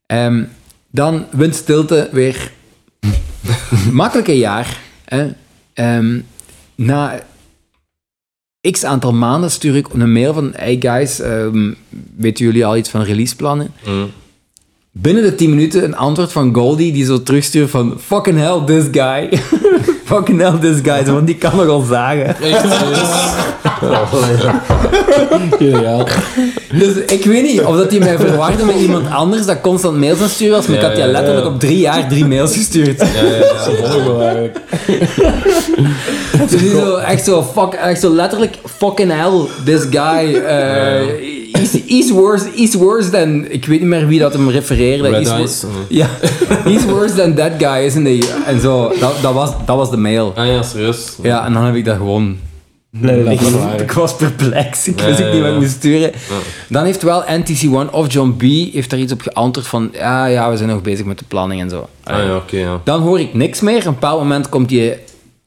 Ehm, 0.07 0.43
dan 0.91 1.27
windstilte 1.31 2.09
weer 2.13 2.53
makkelijk 3.93 4.29
een 4.29 4.37
jaar. 4.37 4.81
Hè. 5.05 5.29
Ehm, 5.73 6.21
na 6.75 7.23
x 8.71 8.85
aantal 8.85 9.13
maanden 9.13 9.51
stuur 9.51 9.77
ik 9.77 9.89
een 9.89 10.13
mail 10.13 10.33
van 10.33 10.53
hey 10.57 10.77
guys, 10.81 11.21
ehm, 11.21 11.73
weten 12.17 12.45
jullie 12.45 12.67
al 12.67 12.77
iets 12.77 12.91
van 12.91 13.03
releaseplannen? 13.03 13.73
Mm. 13.87 14.11
Binnen 14.93 15.23
de 15.23 15.35
10 15.35 15.51
minuten 15.51 15.85
een 15.85 15.97
antwoord 15.97 16.33
van 16.33 16.55
Goldie 16.55 16.93
die 16.93 17.05
zo 17.05 17.23
terugstuurt 17.23 17.71
van 17.71 18.01
fucking 18.01 18.39
hell 18.39 18.65
this 18.65 18.85
guy. 18.91 19.29
fucking 20.11 20.41
hell 20.41 20.59
this 20.59 20.81
guy, 20.83 21.05
want 21.05 21.27
die 21.27 21.37
kan 21.37 21.57
nogal 21.57 21.81
zagen. 21.81 22.27
Echt? 22.27 22.67
Geniaal. 25.59 26.07
Dus 26.73 26.95
ik 27.07 27.25
weet 27.25 27.43
niet 27.43 27.61
of 27.61 27.77
dat 27.77 27.91
hij 27.91 27.99
mij 27.99 28.19
verwarde 28.19 28.65
met 28.65 28.77
iemand 28.77 29.11
anders 29.11 29.47
dat 29.47 29.61
constant 29.61 29.99
mails 29.99 30.21
aan 30.21 30.29
sturen 30.29 30.57
was, 30.57 30.67
maar 30.67 30.77
ik 30.77 30.83
had 30.83 30.97
ja, 30.97 31.07
letterlijk 31.07 31.47
op 31.47 31.61
drie 31.61 31.79
jaar 31.79 32.09
drie 32.09 32.27
mails 32.27 32.57
gestuurd. 32.57 33.01
Ja, 33.01 33.07
ja, 33.07 33.37
ja. 33.37 33.45
Eigenlijk. 34.21 34.59
Dus 36.49 36.61
die 36.61 36.71
zo, 36.71 36.97
echt 36.97 37.25
zo, 37.25 37.43
fuck, 37.43 37.73
echt 37.73 38.01
zo 38.01 38.15
letterlijk, 38.15 38.59
fucking 38.65 39.13
hell, 39.13 39.47
this 39.65 39.83
guy, 39.91 40.35
eh, 40.35 41.01
he's, 41.53 41.73
he's, 41.87 42.11
worse, 42.11 42.47
he's 42.55 42.75
worse 42.75 43.11
than, 43.11 43.47
ik 43.49 43.67
weet 43.67 43.81
niet 43.81 43.89
meer 43.89 44.07
wie 44.07 44.19
dat 44.19 44.33
hem 44.33 44.49
refereerde. 44.51 45.09
Red 45.09 45.29
Eyes. 45.29 45.65
Ja, 45.89 46.07
he's 46.71 46.85
worse 46.85 47.15
than 47.15 47.35
that 47.35 47.53
guy, 47.59 47.85
isn't 47.85 48.07
he? 48.07 48.19
En 48.47 48.61
zo, 48.61 48.93
dat, 49.01 49.15
dat, 49.23 49.35
was, 49.35 49.51
dat 49.67 49.77
was 49.77 49.91
de 49.91 49.97
mail. 50.01 50.33
Ah 50.37 50.47
ja, 50.47 50.63
serieus? 50.63 51.17
Ja, 51.23 51.45
en 51.45 51.53
dan 51.53 51.65
heb 51.65 51.75
ik 51.75 51.85
dat 51.85 51.97
gewoon... 51.97 52.39
Nee, 52.93 53.25
Ik, 53.79 53.93
was 53.93 54.17
perplex, 54.17 54.89
ik 54.89 55.01
wist 55.01 55.23
ook 55.23 55.33
niet 55.33 55.43
wat 55.43 55.53
ik 55.53 55.59
moest 55.59 55.71
sturen. 55.71 56.13
Dan 56.69 56.85
heeft 56.85 57.03
wel 57.03 57.25
NTC1 57.25 57.91
of 57.91 58.13
John 58.13 58.35
B. 58.37 58.43
heeft 58.73 58.91
daar 58.91 58.99
iets 58.99 59.13
op 59.13 59.21
geantwoord 59.21 59.67
van, 59.67 59.91
ja, 59.93 60.27
ja, 60.27 60.51
we 60.51 60.57
zijn 60.57 60.69
nog 60.69 60.83
bezig 60.83 61.07
met 61.07 61.19
de 61.19 61.25
planning 61.29 61.61
en 61.61 61.71
zo. 61.71 61.89
Ah 62.05 62.25
ja, 62.25 62.37
oké, 62.37 62.57
ja. 62.57 62.81
Dan 62.85 63.01
hoor 63.01 63.21
ik 63.21 63.35
niks 63.35 63.61
meer. 63.61 63.79
Op 63.79 63.87
een 63.87 63.93
bepaald 63.93 64.19
moment 64.21 64.49
komt 64.49 64.69
die, 64.69 64.95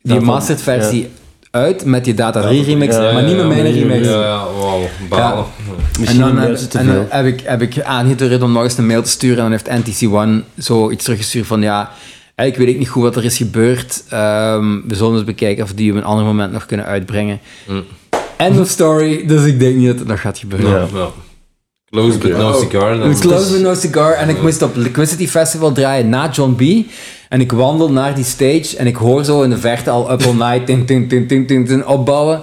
die 0.01 0.19
mastered 0.19 0.61
versie 0.61 1.09
uit 1.53 1.85
met 1.85 2.03
die 2.03 2.13
Data 2.13 2.41
3 2.41 2.63
remix, 2.63 2.95
ja, 2.95 3.11
maar 3.11 3.23
niet 3.23 3.35
met 3.35 3.41
ja, 3.41 3.47
mijn 3.47 3.65
ja, 3.65 3.71
remix. 3.71 4.07
Ja, 4.07 4.21
ja, 4.21 4.45
wauw, 4.59 4.89
balen. 5.09 5.37
En 5.37 5.99
Misschien 5.99 6.19
dan, 6.19 6.37
een 6.37 6.55
heb, 6.55 6.73
en 6.73 6.85
dan 6.85 7.05
heb, 7.09 7.25
ik, 7.25 7.41
heb 7.41 7.61
ik 7.61 8.41
om 8.43 8.51
nog 8.51 8.63
eens 8.63 8.77
een 8.77 8.85
mail 8.85 9.01
te 9.01 9.09
sturen 9.09 9.43
en 9.43 9.51
dan 9.51 9.59
heeft 9.59 10.03
NTC1 10.03 10.47
zo 10.57 10.91
iets 10.91 11.03
teruggestuurd 11.03 11.47
van 11.47 11.61
ja, 11.61 11.91
eigenlijk 12.35 12.57
weet 12.57 12.67
ik 12.67 12.79
niet 12.79 12.89
goed 12.89 13.03
wat 13.03 13.15
er 13.15 13.25
is 13.25 13.37
gebeurd. 13.37 14.03
Ehm, 14.09 14.81
we 14.87 14.95
zullen 14.95 15.13
eens 15.13 15.23
bekijken 15.23 15.63
of 15.63 15.73
die 15.73 15.91
op 15.91 15.97
een 15.97 16.03
ander 16.03 16.25
moment 16.25 16.51
nog 16.51 16.65
kunnen 16.65 16.85
uitbrengen. 16.85 17.39
Mm. 17.67 17.83
End 18.37 18.59
of 18.59 18.67
story. 18.69 19.25
Dus 19.25 19.45
ik 19.45 19.59
denk 19.59 19.75
niet 19.75 19.97
dat 19.97 20.07
dat 20.07 20.19
gaat 20.19 20.37
gebeuren. 20.37 20.69
Ja. 20.69 20.87
Ja. 20.93 21.09
Close 21.89 22.17
but 22.17 22.37
no 22.37 22.59
cigar. 22.59 23.09
Ik 23.09 23.17
close 23.17 23.51
with 23.51 23.61
no 23.61 23.73
cigar 23.73 24.13
en 24.13 24.29
ik 24.29 24.41
moest 24.41 24.61
op 24.61 24.75
Liquidity 24.75 25.27
Festival 25.27 25.71
draaien 25.71 26.09
na 26.09 26.29
John 26.29 26.53
B. 26.55 26.91
En 27.29 27.41
ik 27.41 27.51
wandel 27.51 27.91
naar 27.91 28.15
die 28.15 28.23
stage 28.23 28.77
en 28.77 28.87
ik 28.87 28.95
hoor 28.95 29.23
zo 29.23 29.41
in 29.41 29.49
de 29.49 29.57
verte 29.57 29.89
al 29.89 30.11
Up 30.11 30.23
All 30.23 30.33
Night 30.33 30.65
ting, 30.65 30.87
ting, 30.87 31.09
ting, 31.09 31.27
ting, 31.27 31.47
ting, 31.47 31.67
ting, 31.67 31.85
opbouwen. 31.85 32.41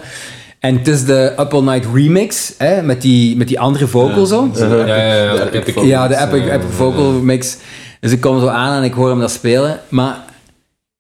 En 0.59 0.77
het 0.77 0.89
is 0.89 1.05
de 1.05 1.33
Up 1.39 1.55
All 1.55 1.63
Night 1.63 1.87
remix, 1.95 2.55
hè, 2.59 2.83
met, 2.83 3.03
die, 3.03 3.37
met 3.37 3.49
die 3.49 3.61
andere 3.61 3.87
vocal 3.87 4.27
zo. 4.27 4.51
Ja, 4.55 4.67
ja, 4.67 5.23
ja. 5.23 5.45
de 5.45 5.51
epic 5.53 5.75
Ja, 5.83 6.09
de 6.09 6.15
eh, 6.15 6.33
epic 6.33 6.67
vocal 6.77 7.13
mix. 7.13 7.57
Dus 8.01 8.13
ik 8.13 8.21
kom 8.21 8.41
zo 8.41 8.47
aan 8.47 8.77
en 8.77 8.83
ik 8.83 8.93
hoor 8.93 9.09
hem 9.09 9.21
dat 9.21 9.31
spelen. 9.31 9.81
Maar 9.89 10.17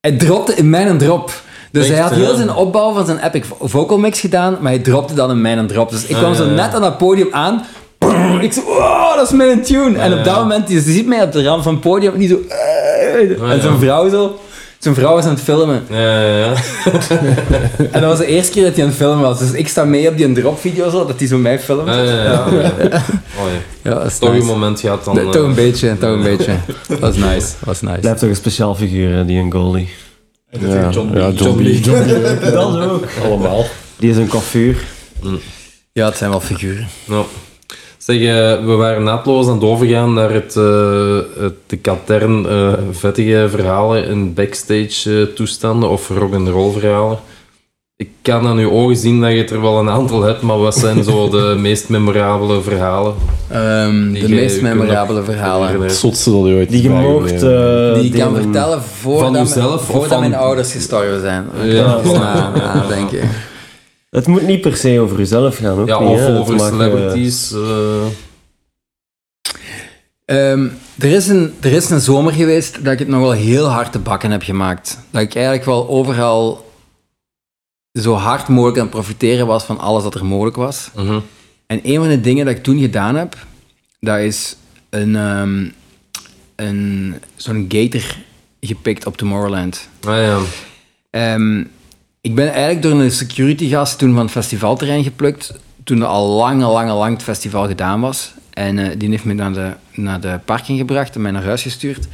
hij 0.01 0.17
dropte 0.17 0.55
in 0.55 0.71
mijn 0.71 0.99
drop. 0.99 1.33
Dus 1.73 1.83
Echt, 1.85 1.93
hij 1.95 2.03
had 2.03 2.13
heel 2.13 2.35
zijn 2.37 2.55
opbouw 2.55 2.93
van 2.93 3.07
zijn 3.07 3.19
epic 3.19 3.43
vo- 3.47 3.67
vocal 3.69 3.99
mix 3.99 4.21
gedaan, 4.21 4.57
maar 4.61 4.73
hij 4.73 4.81
dropte 4.81 5.15
dan 5.15 5.31
in 5.31 5.41
mijn 5.41 5.67
drop. 5.67 5.91
Dus 5.91 6.07
ik 6.07 6.17
kwam 6.17 6.31
Ah, 6.31 6.37
zo 6.37 6.45
ja, 6.45 6.51
net 6.51 6.75
aan 6.75 6.81
dat 6.81 6.99
podium 6.99 7.29
aan. 7.31 7.65
Ik 8.41 8.53
zo, 8.53 8.61
wow, 8.65 9.15
dat 9.17 9.27
is 9.27 9.33
mijn 9.33 9.63
tune. 9.63 9.99
en 9.99 10.19
op 10.19 10.25
dat 10.25 10.37
moment, 10.37 10.69
je 10.71 10.81
ziet 10.81 11.07
mij 11.07 11.23
op 11.23 11.33
de 11.33 11.43
rand 11.43 11.63
van 11.63 11.73
het 11.73 11.83
podium, 11.83 12.13
en 12.13 12.19
die 12.19 12.29
zo... 12.29 12.39
eh, 12.49 13.41
Ah, 13.43 13.51
en 13.51 13.57
ja. 13.63 13.79
vrouw 13.79 14.09
zo... 14.09 14.39
Zijn 14.81 14.95
vrouw 14.95 15.15
was 15.15 15.25
aan 15.25 15.31
het 15.35 15.41
filmen. 15.41 15.83
Ja, 15.91 16.21
ja, 16.23 16.37
ja. 16.37 16.55
En 17.93 18.01
dat 18.01 18.03
was 18.03 18.19
de 18.19 18.27
eerste 18.27 18.53
keer 18.53 18.65
dat 18.65 18.75
hij 18.75 18.83
aan 18.83 18.89
het 18.89 18.99
filmen 18.99 19.21
was. 19.21 19.39
Dus 19.39 19.53
ik 19.53 19.69
sta 19.69 19.85
mee 19.85 20.09
op 20.09 20.17
die 20.17 20.33
drop 20.33 20.61
video 20.61 20.91
zo, 20.91 21.07
dat 21.07 21.19
hij 21.19 21.29
zo 21.29 21.39
mij 21.39 21.59
filmt. 21.61 21.87
Ja, 21.89 22.03
ja, 22.03 22.23
ja. 22.23 22.45
Oh, 22.47 22.53
ja. 22.53 23.03
Ja, 23.91 23.95
dat 23.95 24.07
is 24.07 24.19
Toch 24.19 24.35
een 24.35 24.45
moment 24.45 24.81
gehad 24.81 25.05
dan... 25.05 25.19
Eh, 25.19 25.29
Toch 25.29 25.43
een 25.45 25.55
beetje, 25.55 25.99
toch 25.99 26.11
een 26.11 26.23
beetje. 26.23 26.57
Dat 26.89 26.99
was 26.99 27.17
nice, 27.17 27.39
dat 27.41 27.65
was 27.65 27.81
nice. 27.81 27.99
Blijft 27.99 28.19
toch 28.21 28.29
een 28.29 28.37
speciaal 28.37 28.75
figuur, 28.75 29.15
hè, 29.15 29.25
die 29.25 29.39
een 29.39 29.53
Goldie. 29.53 29.89
Ja, 30.51 30.91
John, 30.91 31.17
ja, 31.19 31.31
John 31.31 31.63
B. 31.63 31.85
Dat 32.53 32.81
ook. 32.81 33.05
Allemaal. 33.25 33.65
Die 33.97 34.11
is 34.11 34.17
een 34.17 34.29
coiffure. 34.29 34.79
Ja, 35.93 36.07
het 36.07 36.17
zijn 36.17 36.31
wel 36.31 36.41
figuren. 36.41 36.89
Ja. 37.05 37.23
Zeg, 38.01 38.17
eh, 38.17 38.65
we 38.67 38.73
waren 38.77 39.03
naadloos 39.03 39.47
aan 39.47 39.55
het 39.55 39.63
overgaan 39.65 40.13
naar 40.15 40.33
het, 40.33 40.57
eh, 40.57 41.19
het, 41.39 41.55
de 41.67 41.77
katern 41.77 42.47
eh, 42.49 42.73
vettige 42.91 43.47
verhalen 43.51 44.05
in 44.05 44.35
backstage 44.35 45.33
toestanden 45.35 45.89
of 45.91 46.09
rock'n'roll 46.09 46.73
verhalen. 46.73 47.19
Ik 47.97 48.09
kan 48.23 48.47
aan 48.47 48.59
uw 48.59 48.71
ogen 48.71 48.97
zien 48.97 49.21
dat 49.21 49.31
je 49.33 49.45
er 49.45 49.61
wel 49.61 49.79
een 49.79 49.89
aantal 49.91 50.23
hebt, 50.23 50.43
maar 50.43 50.59
wat 50.59 50.77
zijn 50.77 51.05
zo 51.05 51.29
de 51.29 51.55
meest 51.59 51.89
memorabele 51.89 52.63
verhalen? 52.63 53.15
Ehm, 53.49 54.13
de 54.13 54.29
meest 54.29 54.61
memorabele 54.63 55.23
verhalen. 55.23 55.81
Het 55.81 55.93
zotste 55.93 56.31
dat 56.31 56.47
je 56.47 56.55
ooit 56.55 56.71
Die 56.71 56.83
je 56.83 56.89
eh, 57.95 58.01
Die 58.01 58.13
ik 58.13 58.21
kan 58.21 58.35
vertellen 58.35 58.83
voordat, 58.83 59.23
Van 59.23 59.33
mijn- 59.33 59.45
uzelf 59.45 59.75
of 59.75 59.85
voordat 59.85 60.09
van- 60.09 60.21
mijn 60.21 60.35
ouders 60.35 60.73
gestorven 60.73 61.21
zijn. 61.21 61.47
Ja. 61.63 61.99
Dus 62.03 62.13
na, 62.13 62.51
nadenken. 62.57 63.29
Het 64.11 64.27
moet 64.27 64.43
niet 64.47 64.61
per 64.61 64.77
se 64.77 65.01
over 65.01 65.19
jezelf 65.19 65.57
gaan, 65.57 65.79
ook 65.79 65.89
Ja, 65.89 65.99
niet, 66.01 66.09
of 66.09 66.19
hè. 66.19 66.25
Het 66.31 66.39
over 66.41 66.55
mag, 66.55 66.69
celebrities. 66.69 67.53
eh, 67.53 68.07
Ehm, 70.25 70.69
er, 70.99 71.11
is 71.11 71.29
een, 71.29 71.55
er 71.61 71.73
is 71.73 71.91
een 71.91 72.01
zomer 72.01 72.33
geweest 72.33 72.85
dat 72.85 72.93
ik 72.93 72.99
het 72.99 73.09
nog 73.09 73.21
wel 73.21 73.31
heel 73.33 73.67
hard 73.67 73.93
te 73.93 73.99
bakken 73.99 74.31
heb 74.31 74.43
gemaakt. 74.43 74.99
Dat 75.11 75.23
ik 75.23 75.35
eigenlijk 75.35 75.65
wel 75.65 75.89
overal 75.89 76.71
zo 77.93 78.15
hard 78.15 78.49
mogelijk 78.49 78.77
aan 78.79 78.83
het 78.85 78.93
profiteren 78.95 79.47
was 79.47 79.65
van 79.65 79.79
alles 79.79 80.03
dat 80.03 80.15
er 80.15 80.25
mogelijk 80.25 80.57
was. 80.57 80.91
mhm. 80.95 81.21
En 81.67 81.81
een 81.83 81.97
van 81.99 82.09
de 82.09 82.21
dingen 82.21 82.47
dat 82.47 82.55
ik 82.57 82.63
toen 82.63 82.79
gedaan 82.81 83.15
heb, 83.15 83.37
dat 84.01 84.19
is 84.19 84.57
een, 84.91 85.17
ehm, 85.17 85.69
een, 86.57 87.15
zo'n 87.37 87.65
gator 87.69 88.17
gepikt 88.61 89.07
op 89.07 89.17
Tomorrowland. 89.17 89.89
Ah 90.07 90.17
ja. 90.17 90.39
Ehm, 91.11 91.65
ik 92.21 92.35
ben 92.35 92.49
eigenlijk 92.49 92.83
door 92.83 92.93
een 92.93 93.11
security 93.11 93.69
gast 93.69 93.99
toen 93.99 94.13
van 94.15 94.23
het 94.23 94.31
festivalterrein 94.31 95.03
geplukt, 95.03 95.53
toen 95.85 96.03
al 96.03 96.27
lang, 96.29 96.63
lang, 96.63 96.91
lang 96.91 97.13
het 97.13 97.23
festival 97.23 97.67
gedaan 97.67 98.01
was. 98.01 98.33
En 98.51 98.79
eh, 98.79 98.89
die 98.99 99.09
heeft 99.11 99.25
me 99.25 99.33
naar 99.35 99.53
de, 99.53 99.71
naar 99.95 100.21
de 100.21 100.39
parking 100.45 100.79
gebracht 100.79 101.15
en 101.15 101.21
mij 101.21 101.31
naar 101.31 101.45
huis 101.45 101.63
gestuurd. 101.63 102.07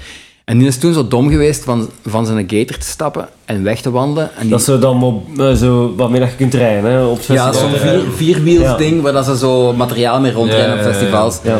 En 0.44 0.58
die 0.58 0.66
is 0.66 0.78
toen 0.78 0.92
zo 0.92 1.08
dom 1.08 1.28
geweest 1.30 1.64
van, 1.64 1.90
van 2.06 2.26
zijn 2.26 2.38
gator 2.50 2.78
te 2.78 2.86
stappen 2.86 3.28
en 3.44 3.62
weg 3.62 3.80
te 3.80 3.90
wandelen. 3.90 4.30
En 4.34 4.40
die, 4.40 4.50
Dat 4.50 4.62
zo 4.62 4.78
dan 4.78 5.02
op, 5.02 5.38
eh, 5.38 5.52
zo, 5.52 5.94
dat 5.96 6.10
je 6.12 6.28
kunt 6.36 6.54
rijden, 6.54 6.90
hè, 6.90 7.04
op 7.04 7.20
ja, 7.20 7.52
zo'n 7.52 7.70
vier, 7.70 8.02
vierwiels 8.16 8.62
Ja. 8.62 8.76
ding 8.76 9.02
waar 9.02 9.12
dat 9.12 9.24
ze 9.24 9.36
zo 9.38 9.72
materiaal 9.72 10.20
mee 10.20 10.32
rondrijden 10.32 10.74
op 10.78 10.80
festivals. 10.92 11.38
Ja. 11.42 11.58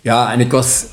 Ja, 0.00 0.32
en 0.32 0.40
ik 0.40 0.50
was, 0.50 0.84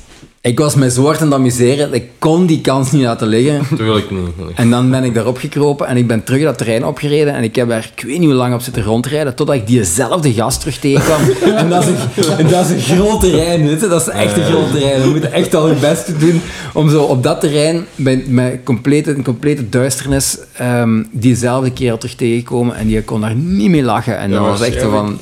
ik 0.42 0.58
was 0.58 0.74
mij 0.74 0.88
zo 0.88 1.04
hard 1.04 1.20
aan 1.20 1.26
het 1.26 1.34
amuseren. 1.34 1.92
Ik 1.92 2.10
kon 2.18 2.46
die 2.46 2.60
kans 2.60 2.92
niet 2.92 3.02
laten 3.02 3.26
liggen. 3.26 3.76
Tuurlijk 3.76 4.10
niet. 4.10 4.20
nee. 4.36 4.46
En 4.54 4.70
dan 4.70 4.90
ben 4.90 5.04
ik 5.04 5.14
daarop 5.14 5.38
gekropen 5.38 5.86
en 5.86 5.96
ik 5.96 6.06
ben 6.06 6.24
terug 6.24 6.42
dat 6.42 6.58
terrein 6.58 6.84
opgereden. 6.84 7.34
En 7.34 7.42
ik 7.42 7.56
heb 7.56 7.70
er, 7.70 7.90
ik 7.96 8.04
weet 8.04 8.18
niet 8.18 8.28
hoe 8.28 8.36
lang 8.36 8.54
op 8.54 8.60
zitten 8.60 8.82
rondrijden, 8.82 9.34
totdat 9.34 9.56
ik 9.56 9.66
diezelfde 9.66 10.32
gast 10.32 10.60
terug 10.60 10.78
tegenkwam. 10.78 11.20
en 11.56 11.68
dat 11.68 11.82
is 11.82 11.88
een, 11.88 12.38
en 12.38 12.48
dat 12.48 12.64
is 12.64 12.70
een 12.70 12.96
groot 12.96 13.20
terrein, 13.20 13.66
weet 13.66 13.80
je. 13.80 13.88
Dat 13.88 14.00
is 14.00 14.08
echt 14.08 14.36
een 14.36 14.44
groot 14.44 14.70
terrein. 14.70 15.02
We 15.02 15.08
moeten 15.08 15.32
echt 15.32 15.54
al 15.54 15.68
het 15.68 15.80
beste 15.80 16.16
doen 16.16 16.40
om 16.74 16.90
zo 16.90 17.02
op 17.02 17.22
dat 17.22 17.40
terrein, 17.40 17.86
met 17.94 18.58
complete, 18.64 19.10
een 19.10 19.24
complete 19.24 19.68
duisternis, 19.68 20.38
ehm, 20.56 21.02
diezelfde 21.10 21.72
kerel 21.72 21.98
terug 21.98 22.14
tegenkomen. 22.14 22.76
En 22.76 22.86
die 22.86 23.02
kon 23.02 23.20
daar 23.20 23.34
niet 23.34 23.70
mee 23.70 23.82
lachen. 23.82 24.18
En 24.18 24.30
dat 24.30 24.40
was 24.40 24.60
echt 24.60 24.82
van... 24.82 25.18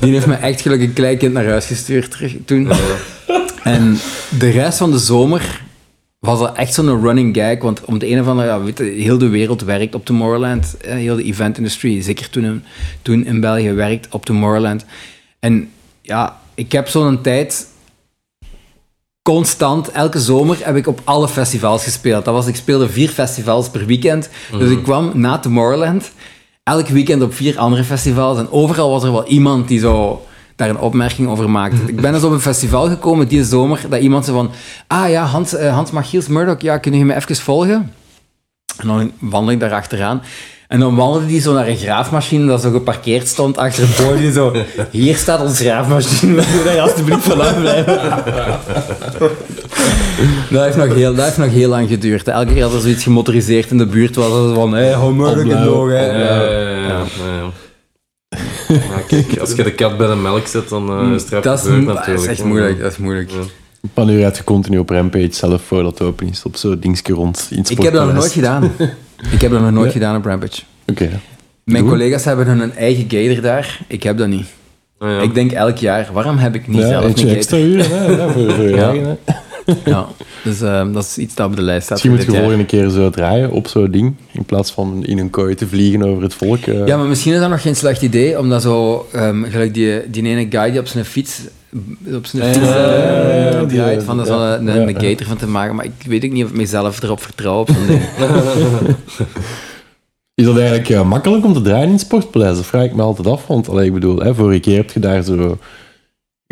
Die 0.00 0.12
heeft 0.12 0.26
me 0.26 0.34
echt 0.34 0.60
gelukkig 0.60 0.88
een 0.88 0.94
klein 0.94 1.18
kind 1.18 1.32
naar 1.32 1.46
huis 1.46 1.66
gestuurd 1.66 2.10
terug, 2.10 2.32
toen. 2.44 2.68
En 3.62 3.98
de 4.38 4.50
rest 4.50 4.78
van 4.78 4.90
de 4.90 4.98
zomer 4.98 5.62
was 6.18 6.38
dat 6.38 6.56
echt 6.56 6.74
zo'n 6.74 7.00
running 7.00 7.36
gag. 7.36 7.58
Want 7.60 7.84
om 7.84 7.98
de 7.98 8.10
een 8.10 8.20
of 8.20 8.26
andere, 8.26 8.48
ja, 8.48 8.60
weet 8.62 8.78
je, 8.78 8.84
heel 8.84 9.18
de 9.18 9.28
wereld 9.28 9.62
werkt 9.62 9.94
op 9.94 10.04
Tomorrowland. 10.04 10.76
Heel 10.80 11.16
de 11.16 11.24
event-industrie, 11.24 12.02
zeker 12.02 12.30
toen 12.30 12.44
in, 12.44 12.64
toen 13.02 13.24
in 13.24 13.40
België, 13.40 13.72
werkt 13.72 14.08
op 14.10 14.24
Tomorrowland. 14.24 14.84
En 15.38 15.70
ja, 16.02 16.40
ik 16.54 16.72
heb 16.72 16.88
zo'n 16.88 17.22
tijd 17.22 17.66
constant, 19.22 19.90
elke 19.90 20.20
zomer 20.20 20.58
heb 20.60 20.76
ik 20.76 20.86
op 20.86 21.00
alle 21.04 21.28
festivals 21.28 21.84
gespeeld. 21.84 22.24
Dat 22.24 22.34
was, 22.34 22.46
ik 22.46 22.56
speelde 22.56 22.88
vier 22.88 23.08
festivals 23.08 23.68
per 23.68 23.86
weekend. 23.86 24.28
Dus 24.58 24.70
ik 24.70 24.82
kwam 24.82 25.10
na 25.14 25.38
Tomorrowland 25.38 26.10
elk 26.62 26.88
weekend 26.88 27.22
op 27.22 27.34
vier 27.34 27.58
andere 27.58 27.84
festivals. 27.84 28.38
En 28.38 28.50
overal 28.50 28.90
was 28.90 29.02
er 29.02 29.12
wel 29.12 29.26
iemand 29.26 29.68
die 29.68 29.78
zo 29.78 30.22
daar 30.58 30.68
een 30.68 30.78
opmerking 30.78 31.28
over 31.28 31.50
maakte. 31.50 31.76
Ik 31.86 32.00
ben 32.00 32.14
eens 32.14 32.24
op 32.24 32.32
een 32.32 32.40
festival 32.40 32.88
gekomen 32.88 33.28
die 33.28 33.44
zomer, 33.44 33.80
dat 33.88 34.00
iemand 34.00 34.24
zei 34.24 34.36
van... 34.36 34.50
Ah 34.86 35.10
ja, 35.10 35.24
Hans, 35.24 35.54
eh, 35.54 35.74
Hans 35.74 35.90
Machiels 35.90 36.28
Murdoch, 36.28 36.60
ja, 36.60 36.78
kun 36.78 36.92
je 36.92 37.04
me 37.04 37.14
even 37.14 37.36
volgen? 37.36 37.92
En 38.78 38.86
dan 38.86 39.12
wandel 39.18 39.52
ik 39.52 39.60
daar 39.60 39.72
achteraan. 39.72 40.22
En 40.68 40.80
dan 40.80 40.94
wandelde 40.94 41.26
die 41.26 41.40
zo 41.40 41.52
naar 41.52 41.68
een 41.68 41.76
graafmachine 41.76 42.46
dat 42.46 42.62
zo 42.62 42.70
geparkeerd 42.70 43.28
stond 43.28 43.56
achter 43.56 43.86
het 43.86 44.06
podium. 44.06 44.32
Zo, 44.32 44.52
hier 44.90 45.16
staat 45.16 45.40
onze 45.40 45.64
graafmachine, 45.64 46.34
wil 46.34 46.44
je 46.44 46.62
daar 46.64 46.80
alsjeblieft 46.80 47.22
vanaf 47.22 47.60
blijven? 47.60 47.94
dat, 50.50 50.64
heeft 50.64 50.76
nog 50.76 50.94
heel, 50.94 51.14
dat 51.14 51.24
heeft 51.24 51.38
nog 51.38 51.50
heel 51.50 51.68
lang 51.68 51.88
geduurd. 51.88 52.28
Elke 52.28 52.52
keer 52.52 52.64
als 52.64 52.74
er 52.74 52.80
zoiets 52.80 53.02
gemotoriseerd 53.02 53.70
in 53.70 53.78
de 53.78 53.86
buurt 53.86 54.16
was, 54.16 54.28
was 54.28 54.46
het 54.46 54.54
van, 54.54 54.74
hé, 54.74 54.84
hey, 54.84 55.10
Murdoch 55.10 55.56
in 55.56 55.64
nog, 55.64 55.90
hè. 55.90 57.67
Ja, 58.68 58.78
kijk, 59.06 59.38
als 59.38 59.52
je 59.52 59.62
de 59.62 59.72
kat 59.72 59.96
bij 59.98 60.06
de 60.06 60.14
melk 60.14 60.46
zet, 60.46 60.68
dan 60.68 60.88
eh 60.88 61.14
is 61.14 61.22
het 61.22 61.30
eraf 61.32 61.42
Dat 61.44 61.58
is, 61.58 61.64
gebeurd 61.64 61.86
dat 61.86 61.94
natuurlijk. 61.94 62.22
is 62.24 62.26
echt 62.38 62.44
moeilijk, 62.44 62.80
dat 62.80 62.92
is 62.92 62.98
moeilijk. 62.98 63.30
Ja. 63.30 63.36
Een 63.82 63.90
paar 63.94 64.08
uur 64.10 64.22
had 64.24 64.36
je 64.36 64.44
continu 64.44 64.78
op 64.78 64.90
Rampage 64.90 65.28
zelf 65.30 65.62
voordat 65.62 65.98
het 65.98 66.08
open 66.08 66.28
is. 66.28 66.42
Op 66.42 66.56
zo'n 66.56 66.76
dingetje 66.80 67.12
rond 67.14 67.48
Ik 67.50 67.82
heb 67.82 67.92
dat 67.92 68.04
nog 68.04 68.14
nooit 68.14 68.32
gedaan. 68.32 68.70
Ik 69.34 69.40
heb 69.40 69.50
dat 69.50 69.60
nog 69.60 69.70
nooit 69.70 69.86
Ja. 69.86 69.92
gedaan 69.92 70.16
op 70.16 70.24
Rampage. 70.24 70.62
Oké. 70.86 71.20
Mijn 71.64 71.82
Doe. 71.82 71.92
collega's 71.92 72.24
hebben 72.24 72.46
hun 72.46 72.74
eigen 72.76 73.04
gator 73.08 73.42
daar. 73.42 73.80
Ik 73.86 74.02
heb 74.02 74.18
dat 74.18 74.28
niet. 74.28 74.46
Ah, 74.98 75.08
ja. 75.10 75.20
Ik 75.20 75.34
denk 75.34 75.52
elk 75.52 75.76
jaar, 75.76 76.08
waarom 76.12 76.36
heb 76.36 76.54
ik 76.54 76.66
niet 76.68 76.80
Ja, 76.80 76.88
zelf 76.88 77.04
een 77.22 77.28
extra 77.28 77.56
gator? 77.56 77.70
uren 77.70 77.90
hè, 77.90 78.06
ja, 78.06 78.28
voor, 78.32 78.50
voor 78.54 78.64
je 78.64 78.70
Ja. 78.76 78.88
eigen. 78.88 79.18
Ja, 79.84 80.06
dus 80.44 80.60
ehm, 80.60 80.92
dat 80.92 81.04
is 81.04 81.18
iets 81.18 81.34
dat 81.34 81.46
op 81.46 81.56
de 81.56 81.62
lijst 81.62 81.84
staat 81.84 82.02
Misschien 82.02 82.12
moet 82.16 82.24
je 82.24 82.30
jaar. 82.32 82.40
volgende 82.40 82.66
keer 82.66 82.88
zo 82.88 83.10
draaien 83.10 83.50
op 83.50 83.66
zo'n 83.68 83.90
ding, 83.90 84.14
in 84.32 84.44
plaats 84.44 84.70
van 84.70 85.04
in 85.04 85.18
een 85.18 85.30
kooi 85.30 85.54
te 85.54 85.66
vliegen 85.66 86.02
over 86.02 86.22
het 86.22 86.34
volk. 86.34 86.58
eh. 86.66 86.86
Ja, 86.86 86.96
maar 86.96 87.06
misschien 87.06 87.32
is 87.32 87.40
dat 87.40 87.50
nog 87.50 87.62
geen 87.62 87.76
slecht 87.76 88.02
idee, 88.02 88.38
omdat 88.38 88.62
zo, 88.62 89.06
ehm, 89.12 89.44
gelijk 89.44 89.74
die, 89.74 90.10
die 90.10 90.22
ene 90.22 90.46
guy 90.50 90.70
die 90.70 90.80
op 90.80 90.86
zijn 90.86 91.04
fiets, 91.04 91.40
op 92.14 92.26
zijn 92.26 92.54
fiets 92.54 92.66
ja, 92.66 92.86
eh, 92.86 93.52
ja, 93.52 93.64
die, 93.64 93.78
draait, 93.78 94.02
van, 94.02 94.20
er 94.20 94.26
zo 94.26 94.38
ja, 94.40 94.54
een, 94.58 94.66
een 94.68 94.88
ja. 94.88 95.08
gator 95.08 95.26
van 95.26 95.36
te 95.36 95.46
maken, 95.48 95.74
maar 95.74 95.84
ik 95.84 96.06
weet 96.06 96.24
ook 96.24 96.30
niet 96.32 96.44
of 96.44 96.50
ik 96.50 96.56
mezelf 96.56 97.02
erop 97.02 97.22
vertrouw 97.22 97.60
op 97.60 97.68
zo'n 97.70 97.86
ding. 97.86 98.00
Is 100.34 100.44
dat 100.44 100.56
eigenlijk 100.58 100.88
eh, 100.88 101.02
makkelijk 101.08 101.44
om 101.44 101.52
te 101.52 101.60
draaien 101.62 101.86
in 101.86 101.92
het 101.92 102.00
sportpaleis? 102.00 102.56
Dat 102.56 102.66
vraag 102.66 102.84
ik 102.84 102.94
me 102.94 103.02
altijd 103.02 103.26
af. 103.26 103.46
Want 103.46 103.68
allee, 103.68 103.86
ik 103.86 103.92
bedoel, 103.92 104.18
hè, 104.18 104.34
vorige 104.34 104.60
keer 104.60 104.76
heb 104.76 104.90
je 104.90 105.00
daar 105.00 105.22
zo 105.22 105.58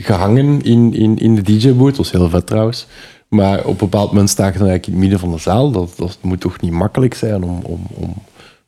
gehangen 0.03 0.63
in, 0.63 0.95
in, 0.95 1.19
in 1.19 1.35
de 1.35 1.43
DJ-boot. 1.43 1.89
Dat 1.89 1.97
was 1.97 2.11
heel 2.11 2.29
vet 2.29 2.47
trouwens. 2.47 2.87
Maar 3.29 3.59
op 3.59 3.67
een 3.67 3.77
bepaald 3.77 4.11
moment 4.11 4.31
sta 4.31 4.47
je 4.47 4.53
dan 4.59 4.69
eigenlijk 4.69 4.87
in 4.87 4.93
het 4.93 5.01
midden 5.03 5.19
van 5.19 5.31
de 5.31 5.39
zaal. 5.39 5.71
Dat, 5.71 5.93
dat 5.97 6.19
moet 6.21 6.41
toch 6.41 6.61
niet 6.61 6.73
makkelijk 6.73 7.15
zijn 7.15 7.43
om, 7.43 7.61
om, 7.63 7.81
om, 7.95 8.15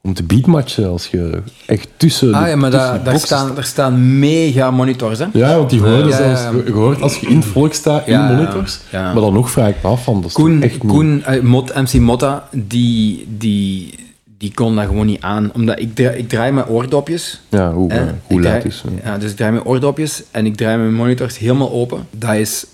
om 0.03 0.15
te 0.15 0.23
beatmatchen 0.23 0.89
als 0.89 1.07
je 1.07 1.43
echt 1.67 1.89
tussen 1.97 2.35
Ah 2.35 2.49
ja, 2.49 2.57
maar 2.57 2.71
daar, 2.71 3.05
daar, 3.05 3.19
staan, 3.19 3.55
daar 3.55 3.65
staan 3.65 4.19
mega 4.19 4.71
monitors, 4.71 5.19
hè? 5.19 5.27
Ja, 5.33 5.57
want 5.57 5.71
die 5.71 5.81
hoorden 5.81 6.09
Ja, 6.09 6.17
zelfs, 6.17 6.43
ja. 6.43 6.53
je 6.67 6.73
hoort 6.73 7.03
als 7.03 7.17
je 7.19 7.27
in 7.27 7.37
het 7.37 7.45
volk 7.45 7.73
staat, 7.75 8.07
in 8.07 8.13
Ja, 8.13 8.29
ja, 8.31 8.37
monitors. 8.37 8.81
ja. 8.91 9.13
Maar 9.13 9.23
dan 9.23 9.33
nog 9.33 9.51
vraag 9.51 9.69
ik 9.69 9.83
me 9.83 9.89
af 9.89 10.05
van, 10.05 10.23
dat 10.23 10.33
Koen, 10.33 10.63
echt. 10.63 10.79
Koen 10.79 11.25
eh, 11.25 11.41
Mot, 11.43 11.75
MC 11.75 11.93
Motta, 12.01 12.49
die, 12.53 13.27
die, 13.39 13.95
die 14.39 14.55
kon 14.55 14.77
dat 14.77 14.87
gewoon 14.87 15.07
niet 15.07 15.21
aan. 15.21 15.53
Omdat 15.55 15.79
ik, 15.79 15.95
draai, 15.95 16.19
ik 16.19 16.29
draai 16.29 16.53
mijn 16.53 16.67
oordopjes. 16.67 17.41
Ja, 17.49 17.73
hoe, 17.73 17.93
hè. 17.93 18.07
eh, 18.07 18.13
hoe 18.27 18.41
laat 18.41 18.65
is 18.65 18.83
het? 18.83 18.93
Ja, 19.05 19.19
dus 19.19 19.31
ik 19.31 19.37
draai 19.37 19.53
mijn 19.53 19.65
oordopjes 19.65 20.23
en 20.31 20.47
ik 20.47 20.57
draai 20.57 20.77
mijn 20.79 20.95
monitors 20.95 21.39
helemaal 21.39 21.71
open. 21.71 22.07
Dat 22.11 22.35
is 22.35 22.67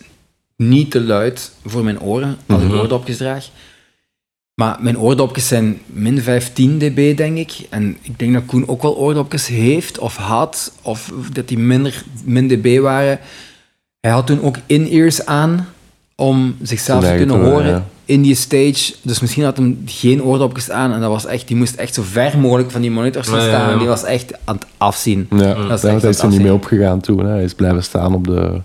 niet 0.57 0.91
te 0.91 1.01
luid 1.01 1.53
voor 1.65 1.85
mijn 1.85 2.01
oren 2.01 2.37
als 2.47 2.63
ik 2.63 2.73
oordopjes 2.73 3.17
draag. 3.17 3.49
Maar 4.55 4.79
mijn 4.81 4.99
oordopjes 4.99 5.49
zijn 5.49 5.81
min 5.87 6.23
15 6.23 6.79
dB, 6.79 7.17
denk 7.17 7.39
ik. 7.39 7.53
En 7.71 7.97
ik 8.03 8.19
denk 8.19 8.33
dat 8.33 8.45
Koen 8.47 8.69
ook 8.69 8.83
wel 8.83 8.97
oordopjes 8.97 9.47
heeft 9.47 9.99
of 9.99 10.17
had, 10.17 10.73
of 10.83 11.13
dat 11.33 11.49
die 11.49 11.59
minder, 11.59 12.05
min 12.25 12.49
dB 12.49 12.79
waren. 12.81 13.19
Hij 14.01 14.11
had 14.11 14.27
toen 14.27 14.43
ook 14.43 14.57
in-ears 14.67 15.27
aan 15.27 15.69
om 16.15 16.57
zichzelf 16.63 17.05
te 17.05 17.15
kunnen 17.17 17.45
horen, 17.45 17.85
in 18.05 18.23
die 18.23 18.35
stage. 18.35 18.95
Dus 19.03 19.21
misschien 19.21 19.45
had 19.45 19.57
hem 19.57 19.83
geen 19.87 20.23
oordopjes 20.23 20.71
aan 20.71 20.93
en 20.93 21.01
dat 21.01 21.11
was 21.11 21.27
echt, 21.27 21.49
die 21.49 21.57
moest 21.57 21.75
echt 21.75 21.95
zo 21.95 22.03
ver 22.11 22.39
mogelijk 22.39 22.71
van 22.71 22.81
die 22.81 22.91
monitors 22.91 23.29
gaan 23.29 23.39
Ja, 23.39 23.45
ja, 23.45 23.51
staan. 23.51 23.67
ja. 23.67 23.73
En 23.73 23.79
die 23.79 23.89
was 23.89 24.05
echt 24.05 24.33
aan 24.45 24.55
het 24.55 24.67
afzien. 24.77 25.27
Ja, 25.31 25.55
Dat 25.55 25.85
is 25.85 25.91
hij 26.03 26.11
is 26.11 26.19
er 26.23 26.29
niet 26.29 26.43
mee 26.43 26.53
opgegaan 26.53 27.01
toen. 27.01 27.19
Hè. 27.25 27.31
Hij 27.31 27.45
is 27.45 27.55
blijven 27.55 27.83
staan 27.83 28.15
op 28.15 28.27
de 28.27 28.61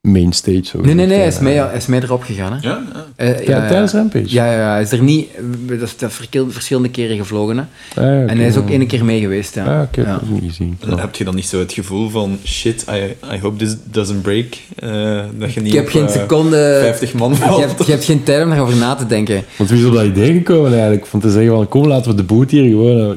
main 0.00 0.32
stage. 0.32 0.60
zo 0.64 0.80
Nee, 0.80 0.94
nee, 0.94 1.06
nee, 1.06 1.16
hij 1.16 1.24
gezegd, 1.24 1.34
is 1.36 1.40
mee, 1.48 1.58
hij 1.58 1.76
is 1.76 1.86
mee 1.86 2.02
erop 2.02 2.22
gegaan. 2.22 2.52
Hè? 2.52 2.68
Ja? 2.68 2.82
ja. 2.92 3.04
Eh, 3.16 3.46
Ja, 3.46 3.68
tijdens 3.68 3.92
Rampage? 3.92 4.24
Ja, 4.28 4.46
ja, 4.52 4.58
ja, 4.58 4.70
hij 4.72 4.82
is 4.82 4.92
er 4.92 5.02
niet... 5.02 5.28
Dat 5.66 5.80
is 5.82 5.96
dat 5.96 6.12
verschillende 6.48 6.88
keren 6.90 7.16
gevlogen. 7.16 7.56
Hè? 7.56 7.62
Ah, 8.02 8.06
ja, 8.20 8.26
En 8.26 8.38
hij 8.38 8.46
is 8.46 8.56
ook 8.56 8.70
één 8.70 8.86
keer 8.86 9.04
mee 9.04 9.20
geweest. 9.20 9.54
Ja. 9.54 9.64
Ah, 9.76 9.82
oké, 9.82 10.00
Ja. 10.00 10.06
dat 10.12 10.20
heb 10.20 10.28
ik 10.28 10.40
niet 10.42 10.50
gezien. 10.50 10.78
Dan 10.86 10.98
heb 10.98 11.14
je 11.14 11.24
dan 11.24 11.34
niet 11.34 11.46
zo 11.46 11.58
het 11.58 11.72
gevoel 11.72 12.08
van 12.08 12.38
shit, 12.44 12.84
I, 12.90 13.34
I 13.34 13.38
hope 13.40 13.56
this 13.56 13.76
doesn't 13.90 14.22
break. 14.22 14.46
eh, 14.76 15.20
dat 15.38 15.52
je 15.52 15.60
niet 15.60 15.72
Ik 15.72 15.78
heb 15.78 15.84
op, 15.86 15.90
geen 15.92 16.06
eh, 16.06 16.12
seconde... 16.12 16.78
50 16.82 17.14
man 17.14 17.30
Je 17.32 17.36
valt. 17.36 17.60
hebt, 17.64 17.86
je 17.86 17.92
hebt 17.92 18.04
geen 18.04 18.22
tijd 18.22 18.42
om 18.42 18.48
daarover 18.50 18.76
na 18.76 18.94
te 18.94 19.06
denken. 19.06 19.44
Want 19.56 19.70
wie 19.70 19.78
is 19.80 19.84
op 19.86 19.94
dat 19.94 20.04
idee 20.04 20.32
gekomen 20.32 20.72
eigenlijk? 20.72 21.06
Van 21.06 21.20
te 21.20 21.30
zeggen 21.30 21.52
van 21.52 21.68
kom, 21.68 21.86
laten 21.86 22.10
we 22.10 22.16
de 22.16 22.22
boot 22.22 22.50
hier 22.50 22.68
gewoon 22.68 23.10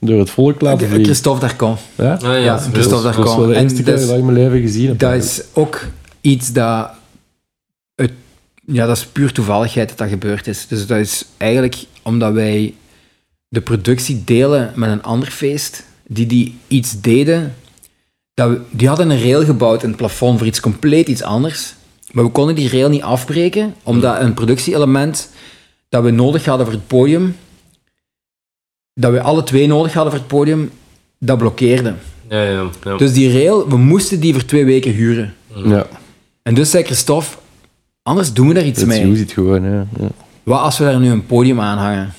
door 0.00 0.18
het 0.18 0.30
volk 0.30 0.60
laten 0.60 0.78
vliegen. 0.86 1.04
Christophe 1.04 1.40
Darcon. 1.40 1.76
Ja? 1.94 2.12
Ah, 2.12 2.20
ja, 2.22 2.34
Ja, 2.34 2.52
dat 2.52 2.60
is 2.60 2.66
Christophe 2.72 3.02
Dat 3.04 3.10
is 3.10 3.16
Darcon. 3.16 3.38
wel 3.38 3.46
de 3.48 3.54
En 3.54 3.62
eerste 3.62 3.82
keer 3.82 3.94
dat 3.94 4.08
ik 4.10 4.16
in 4.16 4.24
mijn 4.24 4.36
leven 4.38 4.60
gezien 4.60 4.86
heb. 4.88 4.98
Dat 4.98 5.12
is 5.14 5.42
ook 5.52 5.80
iets 6.20 6.52
dat... 6.52 6.90
Het, 7.94 8.12
ja, 8.64 8.86
dat 8.86 8.96
is 8.96 9.06
puur 9.06 9.32
toevalligheid 9.32 9.88
dat 9.88 9.98
dat 9.98 10.08
gebeurd 10.08 10.46
is. 10.46 10.66
Dus 10.66 10.86
dat 10.86 10.98
is 10.98 11.24
eigenlijk 11.36 11.84
omdat 12.02 12.32
wij 12.32 12.74
de 13.48 13.60
productie 13.60 14.24
delen 14.24 14.72
met 14.74 14.90
een 14.90 15.02
ander 15.02 15.30
feest, 15.30 15.84
die 16.06 16.26
die 16.26 16.58
iets 16.66 17.00
deden. 17.00 17.54
Dat 18.34 18.50
we, 18.50 18.60
die 18.70 18.88
hadden 18.88 19.10
een 19.10 19.22
rail 19.22 19.44
gebouwd 19.44 19.82
in 19.82 19.88
het 19.88 19.98
plafond 19.98 20.38
voor 20.38 20.46
iets 20.46 20.60
compleet 20.60 21.08
iets 21.08 21.22
anders. 21.22 21.74
Maar 22.12 22.24
we 22.24 22.30
konden 22.30 22.54
die 22.54 22.68
rail 22.68 22.88
niet 22.88 23.02
afbreken, 23.02 23.74
omdat 23.82 24.20
een 24.20 24.34
productieelement 24.34 25.30
dat 25.88 26.02
we 26.02 26.10
nodig 26.10 26.44
hadden 26.44 26.66
voor 26.66 26.74
het 26.74 26.86
podium, 26.86 27.36
dat 28.94 29.12
we 29.12 29.20
alle 29.20 29.42
twee 29.42 29.66
nodig 29.66 29.92
hadden 29.92 30.12
voor 30.12 30.20
het 30.20 30.30
podium, 30.30 30.70
dat 31.18 31.38
blokkeerde. 31.38 31.94
Ja, 32.28 32.42
ja, 32.42 32.70
ja. 32.84 32.96
Dus 32.96 33.12
die 33.12 33.32
rail, 33.32 33.68
we 33.68 33.76
moesten 33.76 34.20
die 34.20 34.32
voor 34.32 34.44
twee 34.44 34.64
weken 34.64 34.92
huren. 34.92 35.34
Ja, 35.64 35.86
En 36.50 36.56
dus 36.56 36.70
zei 36.70 36.84
Christophe, 36.84 37.36
anders 38.02 38.32
doen 38.32 38.48
we 38.48 38.54
daar 38.54 38.64
iets 38.64 38.84
mee. 38.84 39.12
is 39.12 39.20
het 39.20 39.32
gewoon. 39.32 39.62
Ja. 39.62 39.86
Ja. 39.98 40.08
Wat 40.42 40.60
als 40.60 40.78
we 40.78 40.84
daar 40.84 41.00
nu 41.00 41.10
een 41.10 41.26
podium 41.26 41.60
aan 41.60 41.78
hangen? 41.78 42.12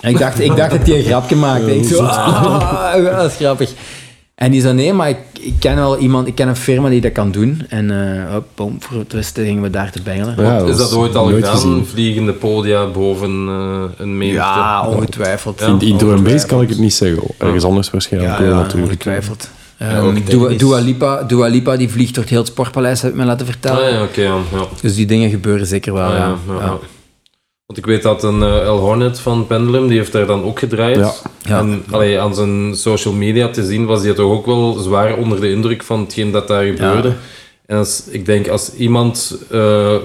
En 0.00 0.10
ik 0.10 0.18
dacht, 0.18 0.40
ik 0.40 0.56
dacht 0.56 0.70
dat 0.70 0.86
hij 0.86 0.96
een 0.98 1.04
grapje 1.04 1.36
maakte. 1.36 1.76
Ik 1.76 1.84
zo, 1.84 2.02
ah, 2.02 3.16
dat 3.16 3.30
is 3.30 3.36
grappig. 3.36 3.72
En 4.34 4.50
die 4.50 4.60
zei, 4.60 4.74
nee, 4.74 4.92
maar 4.92 5.08
ik, 5.08 5.18
ik 5.40 5.54
ken 5.58 5.76
wel 5.76 5.98
iemand, 5.98 6.26
ik 6.26 6.34
ken 6.34 6.48
een 6.48 6.56
firma 6.56 6.88
die 6.88 7.00
dat 7.00 7.12
kan 7.12 7.30
doen. 7.30 7.62
En 7.68 7.90
eh 7.90 8.32
hop, 8.32 8.46
boom, 8.54 8.76
voor 8.82 8.98
het 8.98 9.12
rusten 9.12 9.44
gingen 9.44 9.62
we 9.62 9.70
daar 9.70 9.90
te 9.90 10.02
bengelen. 10.02 10.34
Ja, 10.38 10.58
is 10.58 10.76
dat 10.76 10.94
ooit 10.94 11.14
al 11.14 11.26
gedaan? 11.26 11.54
gezien. 11.54 11.86
Vliegende 11.86 12.32
podia 12.32 12.86
boven 12.86 13.48
eh, 13.48 13.82
een 13.96 14.18
menigte? 14.18 14.40
Ja, 14.40 14.88
ongetwijfeld. 14.88 15.60
Ja. 15.60 15.76
In, 15.78 16.22
Base 16.22 16.46
kan 16.46 16.62
ik 16.62 16.68
het 16.68 16.78
niet 16.78 16.94
zeggen. 16.94 17.22
Ergens 17.38 17.64
anders 17.64 17.90
waarschijnlijk 17.90 18.38
ja, 18.38 18.44
natuurlijk. 18.44 18.88
ongetwijfeld. 18.88 19.50
Um, 19.82 20.24
Dua. 20.24 20.48
Dua, 20.48 20.78
Lipa, 20.78 21.22
Dua 21.22 21.46
Lipa 21.46 21.76
die 21.76 21.88
vliegt 21.88 22.14
door 22.14 22.22
het 22.22 22.32
heel 22.32 22.40
het 22.42 22.48
sportpaleis, 22.48 23.02
heb 23.02 23.10
ik 23.10 23.16
me 23.16 23.24
laten 23.24 23.46
vertellen. 23.46 23.84
Ah, 23.84 23.90
ja, 23.90 24.22
ja, 24.22 24.34
ja. 24.52 24.66
Dus 24.80 24.94
die 24.94 25.06
dingen 25.06 25.30
gebeuren 25.30 25.66
zeker 25.66 25.92
wel, 25.92 26.04
Ah, 26.06 26.10
ja. 26.12 26.18
ja, 26.18 26.36
ja, 26.48 26.54
Ja. 26.54 26.60
ja. 26.64 26.78
Want 27.66 27.78
ik 27.78 27.86
weet 27.86 28.02
dat 28.02 28.22
een 28.22 28.42
eh, 28.42 28.62
El 28.64 28.78
Hornet 28.78 29.18
van 29.20 29.46
Pendulum, 29.46 29.88
die 29.88 29.98
heeft 29.98 30.12
daar 30.12 30.26
dan 30.26 30.42
ook 30.44 30.58
gedraaid. 30.58 31.22
En 31.44 31.84
allee, 31.90 32.20
aan 32.20 32.34
zijn 32.34 32.76
social 32.76 33.14
media 33.14 33.48
te 33.48 33.64
zien 33.66 33.86
was 33.86 34.02
hij 34.02 34.12
toch 34.14 34.32
ook 34.32 34.46
wel 34.46 34.72
zwaar 34.72 35.16
onder 35.16 35.40
de 35.40 35.50
indruk 35.50 35.82
van 35.82 36.00
hetgeen 36.00 36.30
dat 36.30 36.48
daar 36.48 36.64
gebeurde. 36.64 37.12
En 37.66 37.76
als, 37.78 38.04
ik 38.10 38.26
denk, 38.26 38.48
als 38.48 38.74
iemand 38.74 39.38
eh, 39.50 39.58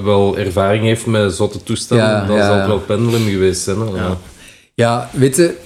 wel 0.04 0.38
ervaring 0.38 0.84
heeft 0.84 1.06
met 1.06 1.34
zotte 1.34 1.64
toestanden, 1.64 2.28
dan 2.28 2.38
zal 2.38 2.56
het 2.56 2.68
wel 2.68 2.80
Pendulum 2.80 3.26
geweest 3.30 3.62
zijn. 3.62 3.78
Ja. 3.96 4.18
Ja, 4.74 5.10
weet 5.14 5.36
je, 5.36 5.58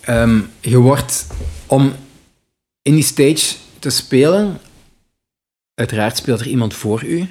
ehm, 0.00 0.38
je 0.60 0.78
wordt 0.78 1.26
om 1.66 1.92
in 2.84 2.94
die 2.94 3.04
stage 3.04 3.54
te 3.78 3.90
spelen, 3.90 4.60
uiteraard 5.74 6.16
speelt 6.16 6.40
er 6.40 6.46
iemand 6.46 6.74
voor 6.74 7.04
u. 7.04 7.28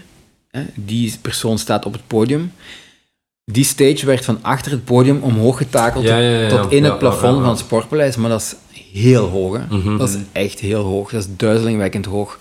Hè? 0.48 0.64
Die 0.76 1.18
persoon 1.22 1.58
staat 1.58 1.86
op 1.86 1.94
het 1.94 2.08
podium. 2.08 2.52
Die 3.46 3.64
stage 3.64 4.06
werd 4.06 4.26
van 4.26 4.40
achter 4.42 4.72
het 4.72 4.84
podium 4.84 5.22
omhoog 5.22 5.58
getakeld 5.58 6.04
Ja, 6.04 6.18
ja, 6.18 6.40
ja, 6.40 6.50
tot 6.50 6.72
in 6.72 6.84
het 6.84 7.00
plafond 7.00 7.40
van 7.40 7.50
het 7.50 7.60
Sportpaleis, 7.60 8.16
maar 8.16 8.30
dat 8.30 8.42
is 8.42 8.56
heel 8.92 9.28
hoog. 9.28 9.58
Hè? 9.58 9.78
Mhm. 9.78 9.98
Dat 9.98 10.10
is 10.10 10.18
echt 10.32 10.60
heel 10.60 10.84
hoog. 10.84 11.12
Dat 11.12 11.22
is 11.22 11.30
duizelingwekkend 11.38 12.06
hoog. 12.06 12.40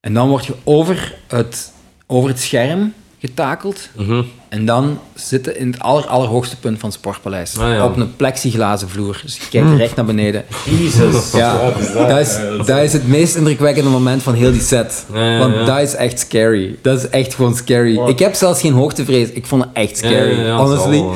En 0.00 0.14
dan 0.14 0.28
word 0.28 0.46
je 0.46 0.54
over 0.64 1.18
het, 1.26 1.72
over 2.06 2.28
het 2.28 2.40
scherm 2.40 2.94
getakeld. 3.24 3.88
Mhm. 3.96 4.22
En 4.48 4.66
dan 4.66 4.98
zitten 5.14 5.58
in 5.58 5.70
het 5.70 5.80
aller, 5.80 6.06
allerhoogste 6.06 6.56
punt 6.56 6.78
van 6.78 6.88
het 6.88 6.98
Sportpaleis. 6.98 7.58
Ah, 7.58 7.68
ja. 7.68 7.84
Op 7.84 7.96
een 7.96 8.16
plexiglazen 8.16 8.88
vloer. 8.88 9.20
Dus 9.24 9.36
je 9.36 9.42
kijkt 9.50 9.76
recht 9.76 9.96
naar 9.96 10.04
beneden. 10.04 10.44
Jezus. 10.80 11.30
Ja, 11.32 11.72
dat 11.94 12.20
is, 12.20 12.36
dat 12.66 12.78
is 12.82 12.92
het 12.92 13.08
meest 13.08 13.36
indrukwekkende 13.36 13.90
moment 13.90 14.22
van 14.22 14.34
heel 14.34 14.52
die 14.52 14.60
set. 14.60 15.04
Ja, 15.12 15.38
Want 15.38 15.54
ja. 15.54 15.64
dat 15.64 15.80
is 15.80 15.94
echt 15.94 16.18
scary. 16.18 16.76
Dat 16.82 16.98
is 16.98 17.08
echt 17.08 17.34
gewoon 17.34 17.54
scary. 17.56 17.98
Ik 18.06 18.18
heb 18.18 18.34
zelfs 18.34 18.60
geen 18.60 18.72
hoogtevrees. 18.72 19.28
Ik 19.30 19.46
vond 19.46 19.62
het 19.62 19.70
echt 19.72 19.96
scary. 19.96 20.36
ja, 20.38 20.42
ja, 20.44 20.56
dat 20.56 20.66
honestly. 20.66 20.98
eh. 20.98 21.12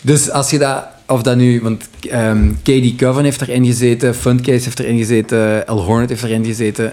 Dus 0.00 0.30
als 0.30 0.50
je 0.50 0.58
dat... 0.58 0.84
Of 1.06 1.22
dat 1.22 1.36
nu... 1.36 1.60
Want 1.62 1.88
ehm 2.10 2.48
KD 2.62 2.96
Coven 2.96 3.24
heeft 3.24 3.40
erin 3.40 3.64
gezeten. 3.66 4.14
Funcase 4.14 4.64
heeft 4.64 4.78
erin 4.78 4.98
gezeten. 4.98 5.66
El 5.66 5.80
Hornet 5.80 6.08
heeft 6.08 6.22
erin 6.22 6.44
gezeten. 6.44 6.92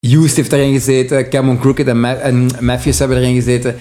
Used 0.00 0.36
heeft 0.36 0.52
erin 0.52 0.72
gezeten. 0.72 1.28
Cameron 1.28 1.58
Crooked 1.58 1.86
en, 1.86 2.00
Ma- 2.00 2.14
en 2.16 2.48
Matthews 2.60 2.98
hebben 2.98 3.16
erin 3.16 3.34
gezeten. 3.34 3.76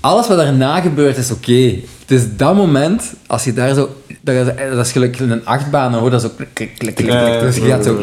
Alles 0.00 0.26
wat 0.28 0.36
daarna 0.36 0.80
gebeurt 0.80 1.16
is 1.16 1.30
oké. 1.30 1.74
Het 2.00 2.10
is 2.10 2.22
dat 2.36 2.54
moment, 2.54 3.12
als 3.26 3.44
je 3.44 3.52
daar 3.52 3.74
zo... 3.74 3.96
Dat 4.20 4.34
is, 4.46 4.70
dat 4.74 4.86
is 4.86 4.92
gelijk 4.92 5.18
een 5.20 5.44
achtbaan, 5.46 5.94
hoor. 5.94 6.10
Dat 6.10 6.22
is 6.24 6.28
zo 6.30 6.34
klik, 6.36 6.54
klik, 6.54 6.74
klik, 6.76 6.94
klik. 6.94 7.08
Ja, 7.10 7.40
Dus 7.40 7.56
je 7.56 7.60
gaat 7.62 7.84
zo 7.84 8.02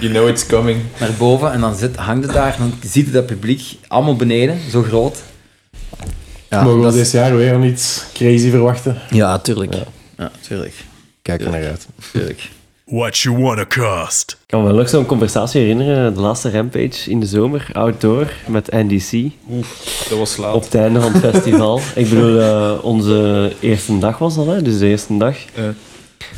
You 0.00 0.12
know 0.12 0.28
it's 0.28 0.46
coming. 0.46 0.78
naar 1.00 1.10
boven 1.18 1.52
en 1.52 1.60
dan 1.60 1.76
zit, 1.76 1.96
hangt 1.96 2.24
het 2.24 2.32
daar. 2.32 2.52
En 2.54 2.58
dan 2.58 2.72
ziet 2.90 3.06
je 3.06 3.12
dat 3.12 3.26
publiek 3.26 3.62
allemaal 3.88 4.16
beneden, 4.16 4.58
zo 4.70 4.82
groot. 4.82 5.18
Ja, 6.48 6.62
Mogen 6.62 6.80
we 6.80 6.86
is- 6.88 6.94
dit 6.94 7.10
jaar 7.10 7.36
weer 7.36 7.64
iets 7.64 8.04
crazy 8.14 8.50
verwachten? 8.50 8.98
ja 9.10 9.38
tuurlijk. 9.38 9.74
Ja, 10.18 10.30
tuurlijk. 10.40 10.74
Kijk 11.22 11.40
er 11.40 11.50
naar 11.50 11.64
uit. 11.66 11.86
tuurlijk. 12.12 12.48
What 12.92 13.18
you 13.18 13.38
wanna 13.38 13.64
cost? 13.66 14.30
Ik 14.40 14.46
kan 14.46 14.60
me 14.60 14.66
wel 14.66 14.76
nog 14.76 14.88
zo'n 14.88 15.06
conversatie 15.06 15.60
herinneren, 15.60 16.14
de 16.14 16.20
laatste 16.20 16.50
Rampage 16.50 17.10
in 17.10 17.20
de 17.20 17.26
zomer, 17.26 17.68
outdoor, 17.72 18.32
met 18.46 18.70
NDC, 18.70 19.30
Dat 20.08 20.18
was 20.18 20.36
laat. 20.36 20.54
op 20.54 20.62
het 20.62 20.74
einde 20.74 21.00
van 21.00 21.12
het 21.12 21.22
festival. 21.32 21.80
Ik 21.94 22.08
bedoel, 22.08 22.40
eh, 22.40 22.72
onze 22.82 23.52
eerste 23.60 23.98
dag 23.98 24.18
was 24.18 24.34
dat, 24.34 24.46
hè? 24.46 24.62
dus 24.62 24.78
de 24.78 24.86
eerste 24.86 25.16
dag. 25.16 25.36
Ja. 25.54 25.72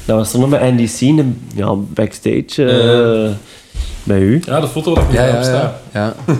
Dat 0.04 0.18
we 0.18 0.24
stonden 0.24 0.48
met 0.48 0.60
NDC 0.60 1.00
in 1.00 1.16
de, 1.16 1.32
ja, 1.54 1.74
backstage 1.74 2.64
eh, 2.64 3.32
bij 4.02 4.20
u. 4.20 4.42
Ja, 4.46 4.60
de 4.60 4.68
foto 4.68 4.94
dat 4.94 5.04
ik 5.04 5.12
Ja, 5.12 5.24
ja, 5.26 5.40
ja, 5.42 5.50
ja. 5.50 5.74
ja. 5.92 6.14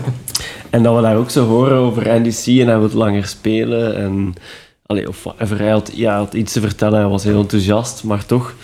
En 0.70 0.82
dat 0.82 0.96
we 0.96 1.02
daar 1.02 1.16
ook 1.16 1.30
zo 1.30 1.46
horen 1.46 1.76
over 1.76 2.20
NDC 2.20 2.46
en 2.46 2.66
hij 2.68 2.78
wil 2.78 2.90
langer 2.92 3.26
spelen. 3.26 3.96
En, 3.96 4.34
allee, 4.86 5.08
of 5.08 5.22
whatever, 5.22 5.58
hij 5.58 5.70
had, 5.70 5.90
ja, 5.94 6.16
had 6.16 6.34
iets 6.34 6.52
te 6.52 6.60
vertellen, 6.60 6.98
hij 6.98 7.08
was 7.08 7.24
heel 7.24 7.40
enthousiast, 7.40 8.04
maar 8.04 8.26
toch. 8.26 8.54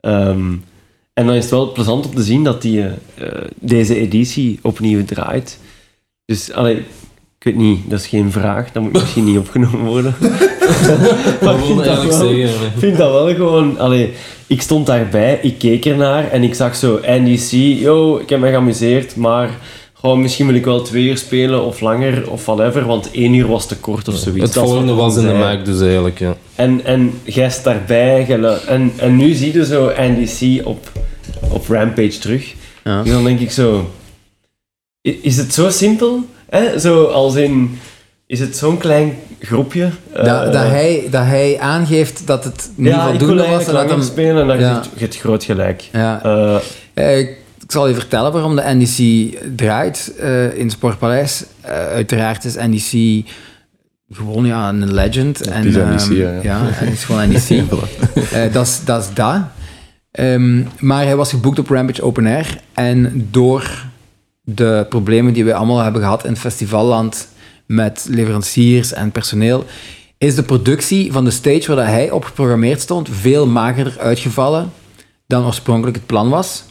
Ehm, 0.00 0.52
en 1.18 1.26
dan 1.26 1.34
is 1.34 1.42
het 1.42 1.50
wel 1.50 1.72
plezant 1.72 2.06
om 2.06 2.14
te 2.14 2.22
zien 2.22 2.44
dat 2.44 2.62
hij 2.62 2.98
deze 3.60 3.96
editie 3.96 4.58
opnieuw 4.62 5.04
draait. 5.04 5.58
Dus, 6.24 6.52
allee, 6.52 6.76
ik 7.38 7.44
weet 7.44 7.56
niet, 7.56 7.90
dat 7.90 8.00
is 8.00 8.06
geen 8.06 8.32
vraag, 8.32 8.72
dat 8.72 8.82
moet 8.82 8.92
misschien 8.92 9.24
niet 9.24 9.38
opgenomen 9.38 9.84
worden. 9.84 10.14
maar 11.42 11.58
ik 11.58 11.64
vind, 11.64 11.84
dat 11.84 12.04
wel, 12.04 12.48
vind 12.76 12.96
dat 12.96 13.12
wel 13.12 13.34
gewoon... 13.34 13.78
Allee, 13.78 14.12
ik 14.46 14.62
stond 14.62 14.86
daarbij, 14.86 15.38
ik 15.42 15.58
keek 15.58 15.86
ernaar 15.86 16.30
en 16.30 16.42
ik 16.42 16.54
zag 16.54 16.76
zo 16.76 17.00
NDC, 17.02 17.50
yo, 17.80 18.16
ik 18.16 18.28
heb 18.28 18.40
me 18.40 18.48
geamuseerd, 18.48 19.16
maar 19.16 19.50
gewoon, 19.92 20.20
misschien 20.20 20.46
wil 20.46 20.54
ik 20.54 20.64
wel 20.64 20.82
twee 20.82 21.04
uur 21.04 21.16
spelen 21.16 21.64
of 21.64 21.80
langer 21.80 22.30
of 22.30 22.44
whatever, 22.44 22.86
want 22.86 23.10
één 23.10 23.34
uur 23.34 23.46
was 23.46 23.66
te 23.66 23.76
kort 23.76 24.08
of 24.08 24.16
zoiets. 24.16 24.42
Het 24.42 24.54
Dat 24.54 24.64
volgende 24.64 24.92
was 24.92 25.16
in 25.16 25.26
de 25.26 25.32
maak 25.32 25.64
dus 25.64 25.80
eigenlijk, 25.80 26.18
ja. 26.18 26.36
En, 26.54 26.84
en 26.84 27.20
jij 27.24 27.52
daarbij, 27.62 28.26
en, 28.66 28.92
en 28.96 29.16
nu 29.16 29.32
zie 29.32 29.52
je 29.52 29.66
zo 29.66 29.92
NDC 29.96 30.66
op, 30.66 30.92
op 31.56 31.68
Rampage 31.68 32.18
terug. 32.18 32.54
Ja. 32.84 32.98
En 33.04 33.10
dan 33.10 33.24
denk 33.24 33.40
ik 33.40 33.50
zo, 33.50 33.90
is 35.02 35.36
het 35.36 35.54
zo 35.54 35.70
simpel? 35.70 36.24
Hè? 36.50 36.78
Zo 36.78 37.04
als 37.04 37.34
in, 37.34 37.78
is 38.26 38.40
het 38.40 38.56
zo'n 38.56 38.76
klein 38.78 39.14
groepje. 39.40 39.90
dat, 40.12 40.26
eh, 40.26 40.44
dat, 40.52 40.54
hij, 40.68 41.06
dat 41.10 41.24
hij 41.24 41.58
aangeeft 41.60 42.26
dat 42.26 42.44
het 42.44 42.70
niet 42.74 42.88
ja, 42.92 43.08
voldoende 43.08 43.46
was. 43.46 43.66
En 43.66 43.72
dat 43.74 43.90
hem, 43.90 44.02
spelen 44.02 44.40
en 44.42 44.46
dan 44.46 44.58
Ja. 44.58 44.82
je 44.94 45.00
hebt 45.00 45.16
groot 45.18 45.44
gelijk. 45.44 45.88
ja, 45.92 46.22
Eh, 46.24 46.56
Eh, 46.94 47.18
ik 47.18 47.36
ik 47.62 47.72
zal 47.72 47.88
je 47.88 47.94
vertellen 47.94 48.32
waarom 48.32 48.56
de 48.56 48.62
NDC 48.66 48.98
draait 49.56 50.12
eh, 50.18 50.54
in 50.58 50.62
het 50.62 50.72
Sportpaleis. 50.72 51.44
Eh, 51.60 51.70
uiteraard 51.72 52.44
is 52.44 52.54
NDC 52.54 53.22
gewoon 54.10 54.44
ja, 54.46 54.68
een 54.68 54.94
legend. 54.94 55.40
en, 55.48 55.66
is 55.66 55.76
ehm, 55.76 55.94
NDC, 55.94 56.10
ja, 56.12 56.30
ja. 56.30 56.40
ja, 56.42 56.58
het 56.62 56.92
is 56.92 57.04
gewoon 57.04 57.28
NDC. 57.28 57.48
Eh, 58.32 58.52
dat 58.52 58.66
is- 58.66 58.80
dat 58.84 59.02
is 59.02 59.08
dat. 59.14 59.36
Ehm, 60.16 60.62
maar 60.78 61.04
hij 61.04 61.16
was 61.16 61.30
geboekt 61.30 61.58
op 61.58 61.68
Rampage 61.68 62.02
Open 62.02 62.26
Air. 62.26 62.60
En 62.74 63.28
door 63.30 63.84
de 64.42 64.86
problemen 64.88 65.32
die 65.32 65.44
we 65.44 65.54
allemaal 65.54 65.78
hebben 65.78 66.00
gehad 66.00 66.24
in 66.24 66.30
het 66.30 66.38
festivalland 66.38 67.28
met 67.66 68.06
leveranciers 68.10 68.92
en 68.92 69.10
personeel, 69.10 69.64
is 70.18 70.34
de 70.34 70.42
productie 70.42 71.12
van 71.12 71.24
de 71.24 71.30
stage 71.30 71.66
waar 71.66 71.76
dat 71.76 71.86
hij 71.94 72.10
op 72.10 72.24
geprogrammeerd 72.24 72.80
stond 72.80 73.08
veel 73.12 73.46
magerder 73.46 73.98
uitgevallen 73.98 74.72
dan 75.26 75.44
oorspronkelijk 75.44 75.96
het 75.96 76.06
plan 76.06 76.28
was. 76.28 76.64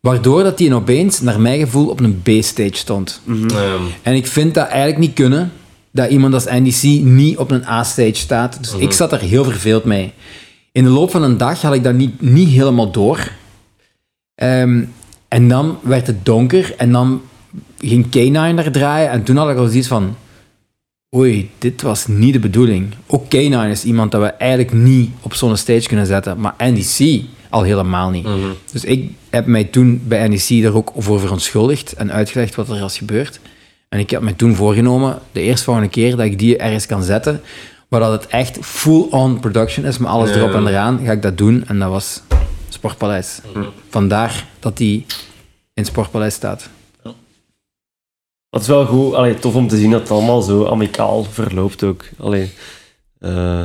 Waardoor 0.00 0.42
dat 0.42 0.58
hij 0.58 0.72
opeens, 0.72 1.20
naar 1.20 1.40
mijn 1.40 1.60
gevoel, 1.60 1.88
op 1.88 2.00
een 2.00 2.22
B-stage 2.22 2.74
stond. 2.76 3.20
Ehm, 3.28 3.82
En 4.02 4.14
ik 4.14 4.26
vind 4.26 4.54
dat 4.54 4.66
eigenlijk 4.66 4.98
niet 4.98 5.12
kunnen, 5.14 5.52
dat 5.90 6.10
iemand 6.10 6.34
als 6.34 6.44
NDC 6.44 6.82
niet 7.04 7.36
op 7.38 7.50
een 7.50 7.66
A-stage 7.66 8.14
staat. 8.14 8.58
Dus 8.60 8.74
ik 8.74 8.92
zat 8.92 9.12
er 9.12 9.20
heel 9.20 9.44
verveeld 9.44 9.84
mee. 9.84 10.12
In 10.78 10.84
de 10.84 10.90
loop 10.90 11.10
van 11.10 11.22
een 11.22 11.36
dag 11.36 11.62
had 11.62 11.74
ik 11.74 11.82
dat 11.82 11.94
niet, 11.94 12.20
niet 12.20 12.48
helemaal 12.48 12.90
door. 12.90 13.30
Ehm, 14.34 14.84
en 15.28 15.48
dan 15.48 15.78
werd 15.82 16.06
het 16.06 16.24
donker 16.24 16.74
en 16.76 16.92
dan 16.92 17.22
ging 17.78 18.06
K9 18.06 18.54
daar 18.54 18.70
draaien. 18.70 19.10
En 19.10 19.22
toen 19.22 19.36
had 19.36 19.50
ik 19.50 19.56
al 19.56 19.66
zoiets 19.66 19.88
van... 19.88 20.16
Oei, 21.16 21.50
dit 21.58 21.82
was 21.82 22.06
niet 22.06 22.32
de 22.32 22.38
bedoeling. 22.38 22.94
Ook 23.06 23.24
K9 23.24 23.70
is 23.70 23.84
iemand 23.84 24.10
dat 24.10 24.20
we 24.20 24.26
eigenlijk 24.26 24.72
niet 24.72 25.10
op 25.20 25.34
zo'n 25.34 25.56
stage 25.56 25.88
kunnen 25.88 26.06
zetten. 26.06 26.40
Maar 26.40 26.54
NDC 26.58 27.24
al 27.50 27.62
helemaal 27.62 28.10
niet. 28.10 28.26
Dus 28.72 28.84
ik 28.84 29.10
heb 29.30 29.46
mij 29.46 29.64
toen 29.64 30.00
bij 30.04 30.28
NEC 30.28 30.64
er 30.64 30.76
ook 30.76 30.92
voor 30.96 31.20
verontschuldigd 31.20 31.92
en 31.92 32.12
uitgelegd 32.12 32.54
wat 32.54 32.68
er 32.68 32.80
was 32.80 32.98
gebeurd. 32.98 33.40
En 33.88 33.98
ik 33.98 34.10
heb 34.10 34.22
me 34.22 34.36
toen 34.36 34.54
voorgenomen, 34.54 35.18
de 35.32 35.40
eerstvolgende 35.40 35.88
keer 35.88 36.16
dat 36.16 36.26
ik 36.26 36.38
die 36.38 36.56
ergens 36.56 36.86
kan 36.86 37.02
zetten, 37.02 37.40
waar 37.88 38.00
dat 38.00 38.12
het 38.22 38.26
echt 38.26 38.58
full-on 38.60 39.40
production 39.40 39.84
is, 39.84 39.98
met 39.98 40.10
alles 40.10 40.30
erop 40.30 40.52
en 40.54 40.66
eraan, 40.66 41.00
ga 41.04 41.12
ik 41.12 41.22
dat 41.22 41.38
doen. 41.38 41.64
En 41.66 41.78
dat 41.78 41.90
was 41.90 42.22
Sportpaleis. 42.68 43.40
Vandaar 43.88 44.46
dat 44.58 44.76
die 44.76 45.06
in 45.74 45.84
Sportpaleis 45.84 46.34
staat. 46.34 46.68
Het 48.50 48.60
is 48.62 48.68
wel 48.68 48.86
goed, 48.86 49.14
allee, 49.14 49.34
tof 49.38 49.54
om 49.54 49.68
te 49.68 49.76
zien 49.76 49.90
dat 49.90 50.00
het 50.00 50.10
allemaal 50.10 50.42
zo 50.42 50.66
amicaal 50.66 51.24
verloopt 51.24 51.82
ook. 51.84 52.04
Allee, 52.18 52.50
eh, 53.20 53.64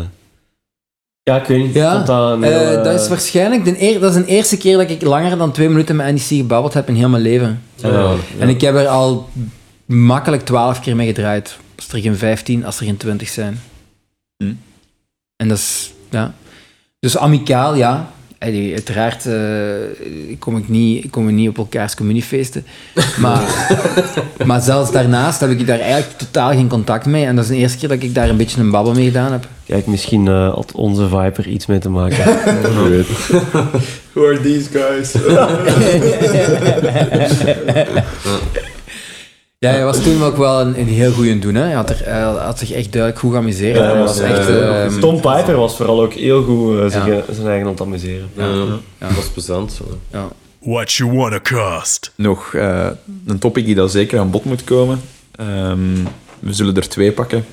ja, 1.24 1.36
ik 1.41 1.45
weet 1.45 1.64
niet. 1.66 1.74
Ja, 1.74 2.04
dat, 2.04 2.41
Eh, 2.44 2.74
eh, 2.74 2.84
dat 2.84 3.02
is 3.02 3.08
waarschijnlijk 3.08 3.66
de, 3.66 3.82
eer, 3.82 4.00
dat 4.00 4.16
is 4.16 4.26
de 4.26 4.32
eerste 4.32 4.58
keer 4.58 4.78
dat 4.78 4.90
ik 4.90 5.02
langer 5.02 5.38
dan 5.38 5.52
twee 5.52 5.70
minuten 5.70 5.95
met 5.95 6.06
NEC 6.14 6.22
gebabbeld 6.22 6.74
heb 6.74 6.88
in 6.88 6.95
heel 6.95 7.10
mijn 7.10 7.24
leven. 7.24 7.62
ja, 7.76 8.14
En 8.40 8.50
ik 8.50 8.62
heb 8.62 8.76
er 8.76 8.88
al 8.88 9.30
makkelijk 9.86 10.45
12 10.45 10.80
keer 10.80 10.95
mee 10.95 11.08
gedraaid. 11.08 11.58
Als 11.76 11.88
er 11.88 12.00
geen 12.00 12.16
15, 12.16 12.66
als 12.66 12.80
er 12.80 12.86
geen 12.86 12.98
20 12.98 13.30
zijn. 13.30 13.60
Hm. 14.38 14.54
En 15.36 15.48
dat 15.48 15.58
is, 15.58 15.94
ja. 16.10 16.34
Dus 17.00 17.18
amicaal, 17.18 17.76
ja. 17.76 18.12
Allee, 18.40 18.74
uiteraard 18.74 19.26
eh, 19.26 19.36
kom 20.40 20.58
ik 20.58 20.70
niet, 20.70 21.10
kom 21.10 21.28
ik 21.28 21.36
niet 21.36 21.50
op 21.50 21.58
elkaars 21.58 21.96
communiefeesten. 21.96 22.66
Maar, 23.18 23.42
maar 24.46 24.62
zelfs 24.62 24.92
daarnaast 24.92 25.40
heb 25.40 25.50
ik 25.50 25.68
daar 25.68 25.80
eigenlijk 25.80 26.18
totaal 26.18 26.50
geen 26.50 26.68
contact 26.68 27.06
mee. 27.06 27.26
En 27.26 27.36
dat 27.36 27.44
is 27.44 27.50
de 27.50 27.58
eerste 27.58 27.78
keer 27.78 27.90
dat 27.90 28.04
ik 28.04 28.16
daar 28.16 28.30
een 28.30 28.38
beetje 28.38 28.62
een 28.62 28.72
babbel 28.72 28.94
mee 28.94 29.06
gedaan 29.06 29.32
heb. 29.32 29.48
Kijk, 29.66 29.88
misschien 29.88 30.28
eh, 30.28 30.54
had 30.54 30.72
onze 30.72 31.08
Viper 31.08 31.48
iets 31.48 31.66
mee 31.66 31.80
te 31.80 31.90
maken. 31.90 32.18
Who 34.14 34.28
are 34.28 34.42
these 34.42 34.70
guys? 34.70 35.16
Ja, 39.64 39.69
hij 39.69 39.84
was 39.84 40.03
toen 40.03 40.23
ook 40.23 40.38
wel 40.38 40.61
een, 40.61 40.80
een 40.80 40.88
heel 40.88 41.11
goeie 41.11 41.40
doen. 41.40 41.56
Hè. 41.56 41.61
Hij, 41.64 41.73
had 41.73 41.90
er, 41.90 42.02
hij 42.06 42.22
had 42.22 42.60
zich 42.60 42.72
echt 42.72 42.91
duidelijk 42.91 43.22
goed 43.22 43.31
geamuseerd. 43.31 43.76
Ja, 43.77 43.84
Hij 43.84 43.98
was 43.98 44.18
ja, 44.18 44.23
echt, 44.23 44.48
ja. 44.48 44.84
ehm, 44.84 44.99
Tom 44.99 45.15
Piper 45.15 45.56
was 45.56 45.76
vooral 45.76 46.02
ook 46.02 46.14
heel 46.14 46.44
goed 46.44 46.77
eh, 46.77 46.84
zich, 46.84 47.06
Ja. 47.06 47.11
eh, 47.14 47.22
zijn 47.31 47.48
eigen 47.48 47.65
aan 47.65 47.72
het 47.72 47.81
amuseren. 47.81 48.30
ja, 48.35 48.80
dat 49.07 49.15
was 49.15 49.27
plezant. 49.30 49.80
ja. 50.11 50.27
What 50.60 50.91
you 50.91 51.11
wanna 51.18 51.40
cost? 51.40 52.11
Nog 52.15 52.53
eh, 52.53 52.88
een 53.26 53.40
topic 53.40 53.65
die 53.65 53.76
daar 53.76 53.90
zeker 53.90 54.19
aan 54.19 54.31
bod 54.31 54.44
moet 54.45 54.64
komen. 54.64 55.02
Ehm, 55.35 55.80
we 56.40 56.53
zullen 56.53 56.76
er 56.76 56.88
twee 56.90 57.11
pakken. 57.11 57.45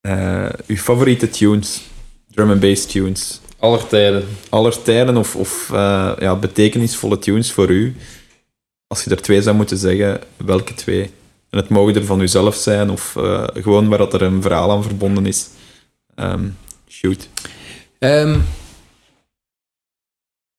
Eh, 0.00 0.46
uw 0.66 0.76
favoriete 0.76 1.28
tunes, 1.30 1.82
drum 2.30 2.50
and 2.50 2.60
bass 2.60 2.86
tunes, 2.86 3.40
Aller 3.58 3.86
tijden. 3.86 4.24
aller 4.48 4.82
tijden 4.82 5.16
of, 5.16 5.36
of 5.36 5.70
eh, 5.72 6.12
ja, 6.18 6.34
betekenisvolle 6.36 7.18
tunes 7.18 7.52
voor 7.52 7.70
u. 7.70 7.96
Als 8.86 9.04
je 9.04 9.10
er 9.10 9.22
twee 9.22 9.42
zou 9.42 9.56
moeten 9.56 9.76
zeggen, 9.78 10.20
welke 10.36 10.74
twee? 10.74 11.02
En 11.50 11.58
het 11.58 11.68
mogen 11.68 11.94
er 11.94 12.04
van 12.04 12.20
uzelf 12.20 12.54
zijn 12.54 12.90
of 12.90 13.16
eh, 13.16 13.44
gewoon 13.54 13.88
waar 13.88 13.98
dat 13.98 14.14
er 14.14 14.22
een 14.22 14.42
verhaal 14.42 14.70
aan 14.70 14.82
verbonden 14.82 15.26
is. 15.26 15.48
Ehm, 16.14 16.48
shoot. 16.88 17.28
Ehm, 17.98 18.38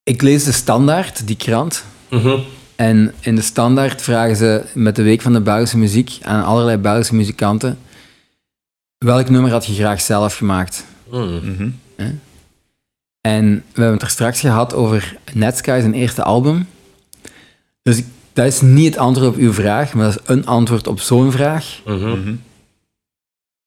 ik 0.02 0.22
lees 0.22 0.44
de 0.44 0.52
Standaard, 0.52 1.26
die 1.26 1.36
krant. 1.36 1.84
Mhm. 2.10 2.38
En 2.76 3.14
in 3.20 3.34
de 3.34 3.42
Standaard 3.42 4.02
vragen 4.02 4.36
ze 4.36 4.64
met 4.74 4.96
de 4.96 5.02
Week 5.02 5.20
van 5.22 5.32
de 5.32 5.40
Belgische 5.40 5.78
Muziek 5.78 6.18
aan 6.22 6.44
allerlei 6.44 6.76
Belgische 6.76 7.14
muzikanten 7.14 7.78
welk 8.98 9.28
nummer 9.28 9.50
had 9.50 9.66
je 9.66 9.74
graag 9.74 10.00
zelf 10.00 10.36
gemaakt? 10.36 10.84
Mm. 11.10 11.40
Mhm. 11.44 11.70
En 13.20 13.54
we 13.54 13.80
hebben 13.80 13.92
het 13.92 14.02
er 14.02 14.10
straks 14.10 14.40
gehad 14.40 14.74
over 14.74 15.16
Netsky, 15.34 15.80
zijn 15.80 15.94
eerste 15.94 16.22
album. 16.22 16.68
Dus 17.82 17.96
ik- 17.96 18.06
dat 18.38 18.46
is 18.46 18.60
niet 18.60 18.84
het 18.86 18.96
antwoord 18.98 19.28
op 19.28 19.36
uw 19.36 19.52
vraag, 19.52 19.94
maar 19.94 20.04
dat 20.04 20.14
is 20.14 20.20
een 20.34 20.46
antwoord 20.46 20.86
op 20.86 21.00
zo'n 21.00 21.32
vraag. 21.32 21.80
Mhm. 21.86 22.08
Mhm. 22.08 22.34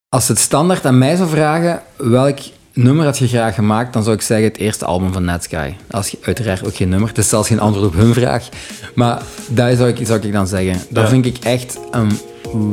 Als 0.10 0.28
het 0.28 0.40
standaard 0.40 0.86
aan 0.86 0.98
mij 0.98 1.16
zou 1.16 1.30
vragen 1.30 1.82
welk 1.98 2.38
nummer 2.74 3.06
had 3.06 3.18
je 3.18 3.28
graag 3.28 3.56
gemaakt, 3.56 3.94
dan 3.94 4.04
zou 4.04 4.16
ik 4.16 4.22
zeggen 4.22 4.48
het 4.48 4.58
eerste 4.58 4.86
album 4.86 5.14
van 5.14 5.26
Netsky. 5.26 5.74
Als 5.90 6.08
je, 6.08 6.18
uiteraard 6.22 6.66
ook 6.66 6.76
geen 6.76 6.90
nummer, 6.90 7.08
het 7.10 7.18
is 7.18 7.30
zelfs 7.30 7.48
geen 7.48 7.60
antwoord 7.60 7.88
op 7.88 7.94
hun 7.94 8.14
vraag. 8.14 8.50
Maar 8.96 9.22
dat 9.50 9.78
zou 9.78 9.90
ik, 9.90 10.06
zou 10.08 10.20
ik 10.20 10.32
dan 10.34 10.48
zeggen. 10.48 10.74
Dat 10.90 11.04
Ja. 11.04 11.10
vind 11.10 11.26
ik 11.26 11.38
echt 11.38 11.78
een 11.92 12.12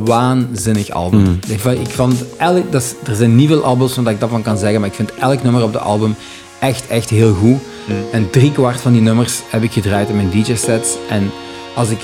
waanzinnig 0.05 0.89
album. 0.89 1.39
Ik 1.47 1.59
vond, 1.59 1.79
ik 1.79 1.89
vond 1.89 2.23
elk, 2.37 2.71
dat 2.71 2.81
is- 2.81 2.93
er 3.09 3.15
zijn 3.15 3.35
niet 3.35 3.47
veel 3.47 3.63
albums 3.63 3.95
waar 3.95 4.13
ik 4.13 4.19
dat 4.19 4.29
van 4.29 4.41
kan 4.41 4.57
zeggen, 4.57 4.79
maar 4.79 4.89
ik 4.89 4.95
vind 4.95 5.13
elk 5.15 5.43
nummer 5.43 5.63
op 5.63 5.71
de 5.71 5.79
album 5.79 6.15
echt, 6.59 6.87
echt 6.87 7.09
heel 7.09 7.33
goed. 7.33 7.57
En 8.11 8.29
drie 8.29 8.51
kwart 8.51 8.81
van 8.81 8.91
die 8.91 9.01
nummers 9.01 9.39
heb 9.49 9.63
ik 9.63 9.71
gedraaid 9.71 10.09
in 10.09 10.15
mijn 10.15 10.29
DJ-sets. 10.29 10.95
En 11.09 11.31
als 11.79 11.89
ik 11.89 12.01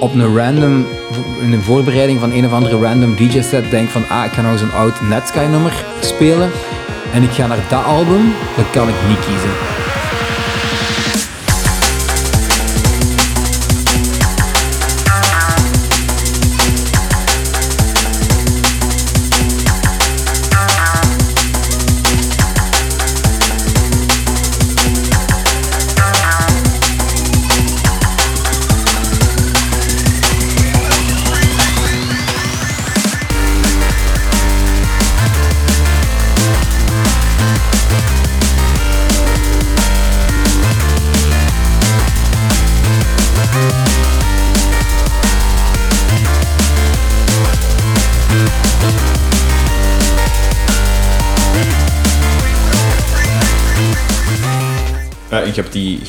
op 0.00 0.14
een 0.14 0.36
random, 0.36 0.86
in 1.40 1.52
een 1.52 1.62
voorbereiding 1.62 2.20
van 2.20 2.32
een 2.32 2.46
of 2.46 2.52
andere 2.52 2.78
random 2.78 3.16
DJ-set 3.16 3.70
denk 3.70 3.88
van, 3.88 4.08
ah, 4.08 4.24
ik 4.24 4.32
ga 4.32 4.42
nou 4.42 4.58
zo'n 4.58 4.72
oud 4.72 5.00
Netsky-nummer 5.00 5.84
spelen 6.00 6.50
en 7.12 7.22
ik 7.22 7.30
ga 7.30 7.46
naar 7.46 7.64
dat 7.68 7.84
album, 7.84 8.32
dan 8.56 8.70
kan 8.72 8.88
ik 8.88 8.94
niet 9.08 9.18
kiezen. 9.18 9.79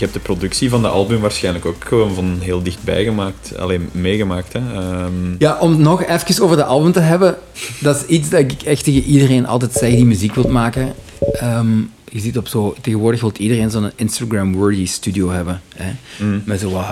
Hebt, 0.02 0.14
je 0.14 0.20
hebt 0.20 0.28
de 0.28 0.34
productie 0.34 0.70
van 0.70 0.82
de 0.82 0.88
album 0.88 1.20
waarschijnlijk 1.20 1.66
ook 1.66 1.86
gewoon 1.86 2.14
van 2.14 2.38
heel 2.40 2.64
dichtbij 2.64 3.04
gemaakt. 3.04 3.58
Alleen 3.58 3.90
meegemaakt, 3.92 4.54
hè. 4.54 4.60
Ehm, 4.60 5.36
Ja, 5.38 5.58
om 5.60 5.82
nog 5.82 6.04
even 6.04 6.44
over 6.44 6.56
de 6.56 6.64
album 6.64 6.92
te 6.92 7.00
hebben, 7.00 7.38
dat 7.80 7.96
is 7.96 8.06
iets 8.06 8.30
dat 8.30 8.40
ik 8.40 8.62
echt 8.62 8.84
tegen 8.84 9.04
iedereen 9.04 9.48
altijd 9.48 9.74
zeg 9.74 9.90
die 9.90 10.06
muziek 10.06 10.36
wilt 10.36 10.50
maken. 10.50 10.94
Ehm, 11.34 11.78
je 12.10 12.20
ziet 12.20 12.38
op 12.38 12.48
zo, 12.48 12.76
tegenwoordig 12.82 13.22
wil 13.22 13.32
iedereen 13.38 13.72
zo'n 13.72 13.92
Instagram-worthy 13.96 14.86
studio 14.86 15.30
hebben. 15.30 15.62
Hè? 15.76 15.92
Mm. 16.26 16.42
Met 16.46 16.60
zo 16.60 16.72
wat 16.72 16.86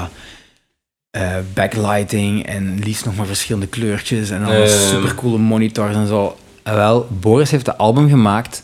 eh, 1.09 1.35
backlighting 1.53 2.45
en 2.45 2.79
liefst 2.83 3.05
nog 3.05 3.15
maar 3.15 3.25
verschillende 3.25 3.67
kleurtjes 3.67 4.29
en 4.29 4.41
ja, 4.41 4.53
ja. 4.53 4.67
supercoole 4.67 5.37
monitors 5.37 5.95
en 5.95 6.07
zo. 6.07 6.37
En 6.63 6.75
wel, 6.75 7.07
Boris 7.19 7.51
heeft 7.51 7.65
de 7.65 7.75
album 7.75 8.09
gemaakt 8.09 8.63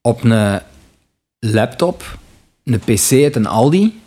op 0.00 0.24
een 0.24 0.60
laptop, 1.40 2.18
een 2.66 2.78
PC 2.80 3.12
uit 3.12 3.36
een 3.36 3.46
Aldi. 3.46 4.00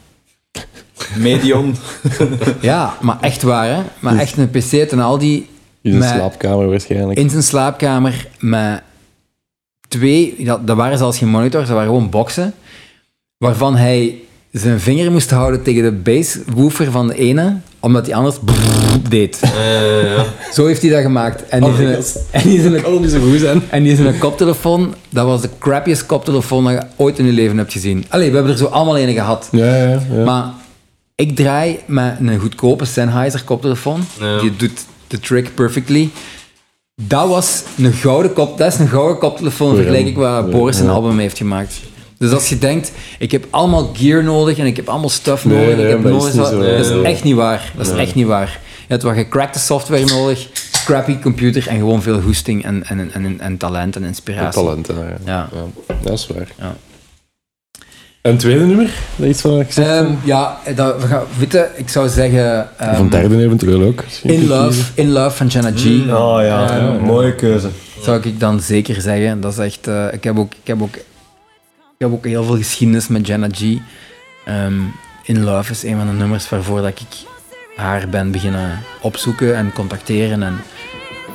Medion. 1.16 1.76
Ja, 2.62 2.98
maar 3.02 3.18
echt 3.22 3.42
waar, 3.42 3.68
hè? 3.76 3.82
Maar 4.00 4.18
echt 4.18 4.38
een 4.38 4.50
PC 4.50 4.74
uit 4.74 4.92
een 4.92 5.00
Aldi 5.00 5.36
In 5.82 5.92
zijn 5.92 5.98
Met- 6.00 6.10
slaapkamer 6.10 6.70
waarschijnlijk. 6.70 7.20
in 7.20 7.30
zijn 7.30 7.44
slaapkamer 7.44 8.28
met 8.40 8.82
twee, 9.88 10.36
dat, 10.44 10.68
dat 10.68 10.78
waren 10.78 10.98
zelfs 10.98 11.18
geen 11.18 11.30
monitors, 11.30 11.68
dat 11.68 11.76
waren 11.76 11.90
gewoon 11.94 12.10
boxen, 12.10 12.54
waarvan 13.38 13.76
hij 13.76 14.16
zijn 14.52 14.80
vinger 14.80 15.12
moest 15.12 15.30
houden 15.30 15.62
tegen 15.64 15.84
de 15.84 15.92
basswoofer 15.92 16.92
van 16.92 17.08
de 17.08 17.16
ene, 17.16 17.58
omdat 17.80 18.06
hij 18.06 18.16
anders 18.16 18.36
deed. 19.10 19.40
Eh, 19.42 20.16
ja. 20.16 20.26
Zo 20.54 20.66
heeft 20.66 20.82
hij 20.82 20.92
dat 20.92 21.02
gemaakt. 21.02 21.48
En 21.48 21.64
die, 21.64 21.76
zijn, 21.76 22.04
en 22.32 22.50
die 22.50 22.62
zijn, 22.62 22.82
kan 22.82 23.02
niet 23.02 23.12
zo 23.12 23.20
goed 23.20 23.40
zijn. 23.40 23.62
en 23.70 23.84
die 23.84 23.96
zijn 23.96 24.18
koptelefoon, 24.18 24.94
dat 25.10 25.26
was 25.26 25.42
de 25.42 25.50
crappiest 25.60 26.06
koptelefoon 26.06 26.64
dat 26.64 26.74
je 26.74 26.82
ooit 26.96 27.20
in 27.20 27.26
je 27.26 27.32
leven 27.32 27.58
hebt 27.58 27.72
gezien. 27.72 28.06
Allee, 28.10 28.30
we 28.30 28.36
hebben 28.36 28.52
er 28.54 28.58
zo 28.58 28.66
allemaal 28.66 29.00
een 29.00 29.14
gehad. 29.14 29.48
Ja, 29.52 29.76
ja, 29.76 30.02
ja. 30.12 30.24
Maar 30.24 30.46
ik 31.16 31.36
draai 31.36 31.80
met 31.86 32.16
een 32.20 32.40
goedkope 32.40 32.86
Sennheiser 32.86 33.44
koptelefoon. 33.44 34.02
Ja. 34.20 34.40
Die 34.40 34.56
doet 34.56 34.86
de 35.08 35.20
trick 35.20 35.56
perfectly. 35.56 36.10
Dat 37.02 37.28
was 37.28 37.64
een 37.78 37.94
gouden 37.94 38.34
kop, 38.34 38.58
dat 38.58 38.74
is 38.74 38.80
een 38.80 38.88
gouden 38.88 39.18
koptelefoon 39.18 39.76
vergelijk 39.76 40.08
ik 40.08 40.16
wat 40.16 40.52
Boris 40.52 40.80
Ja. 40.80 40.88
album 40.88 41.20
heeft 41.20 41.38
gemaakt. 41.38 41.74
Dus 42.20 42.32
als 42.32 42.50
je 42.50 42.58
denkt, 42.58 42.92
ik 43.20 43.32
heb 43.32 43.46
allemaal 43.50 43.90
gear 43.94 44.24
nodig 44.24 44.58
en 44.58 44.66
ik 44.66 44.76
heb 44.76 44.90
allemaal 44.90 45.10
stuff 45.10 45.46
nodig, 45.46 45.76
nee, 45.76 45.86
ik 45.86 45.90
heb 45.90 46.04
dat 46.04 46.12
is 46.12 46.18
nodig 46.18 46.26
niet 46.34 46.36
wat- 46.42 46.50
zo. 46.50 46.60
dat 46.60 46.80
is 46.86 46.90
Nee. 46.90 47.02
echt 47.04 47.24
niet 47.24 47.36
waar. 47.36 47.72
Dat 47.78 47.88
is 47.88 47.94
echt 47.94 48.16
niet 48.16 48.26
waar. 48.26 48.60
Je 48.80 48.86
hebt 48.96 49.04
wat 49.04 49.14
gecrackte 49.16 49.60
software 49.60 50.06
nodig, 50.06 50.48
crappy 50.86 51.20
computer 51.20 51.68
en 51.68 51.78
gewoon 51.78 52.02
veel 52.02 52.22
goesting 52.22 52.64
en, 52.64 52.84
en, 52.88 53.00
en, 53.00 53.12
en, 53.26 53.40
en 53.40 53.58
talent 53.58 53.96
en 53.96 54.04
inspiratie. 54.04 54.62
Talenten, 54.64 54.96
ja. 54.98 55.16
Ja. 55.26 55.50
Ja, 55.88 55.94
dat 56.02 56.14
is 56.14 56.28
waar. 56.28 56.48
Ja. 56.60 56.76
En 58.22 58.32
het 58.32 58.40
tweede 58.40 58.66
nummer? 58.66 58.90
Dat 59.16 59.28
iets 59.30 59.42
van 59.42 59.66
gezegd? 59.66 59.88
Ehm, 59.88 60.12
ja, 60.24 60.58
dat, 60.76 61.02
we 61.02 61.08
gaan, 61.08 61.24
weet 61.38 61.52
je, 61.52 61.68
ik 61.76 61.90
zou 61.90 62.10
zeggen... 62.10 62.62
of 62.80 62.86
ehm, 62.88 63.02
een 63.02 63.10
derde 63.10 63.44
eventueel 63.44 63.82
ook. 63.82 64.04
In 64.24 64.48
Love. 64.48 64.82
In 64.94 65.12
Love 65.12 65.36
van 65.36 65.48
Jenna 65.48 65.72
G. 65.76 65.86
Oh 65.86 66.40
ja, 66.42 66.78
Eh, 66.80 67.02
mooie 67.02 67.36
keuze. 67.36 67.70
Zou 68.02 68.22
ik 68.24 68.40
dan 68.40 68.60
zeker 68.60 69.02
zeggen. 69.02 69.42
Dat 69.42 69.52
is 69.52 69.58
echt... 69.58 69.88
eh, 69.88 70.06
ik, 70.12 70.24
heb 70.24 70.38
ook, 70.40 70.52
ik, 70.54 70.68
heb 70.68 70.82
ook, 70.82 70.96
ik 72.00 72.06
heb 72.06 72.14
ook 72.14 72.26
heel 72.26 72.44
veel 72.44 72.58
geschiedenis 72.58 73.08
met 73.08 73.28
Jenna 73.28 73.48
G. 73.52 73.78
Ehm, 74.46 74.80
In 75.24 75.44
Love 75.44 75.72
is 75.72 75.84
een 75.84 75.98
van 75.98 76.08
de 76.08 76.14
nummers 76.14 76.50
waarvoor 76.50 76.82
dat 76.82 76.90
ik 76.90 77.08
haar 77.76 78.10
ben 78.10 78.32
beginnen 78.32 78.80
opzoeken 79.02 79.56
en 79.56 79.74
contacteren. 79.74 80.44
En 80.44 80.62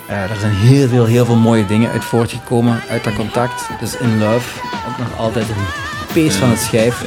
eh 0.09 0.31
er 0.31 0.37
zijn 0.41 0.55
heel 0.55 0.89
veel, 0.89 1.05
heel 1.05 1.25
veel 1.25 1.37
mooie 1.37 1.67
dingen 1.67 1.91
uit 1.91 2.05
voortgekomen 2.05 2.81
uit 2.89 3.05
dat 3.05 3.15
contact. 3.15 3.69
Dus 3.81 3.97
In 3.97 4.19
Love, 4.19 4.61
ook 4.89 4.99
nog 4.99 5.19
altijd 5.19 5.49
een 5.49 5.65
pees 6.13 6.35
van 6.35 6.51
het 6.51 6.61
schijf. 6.61 7.05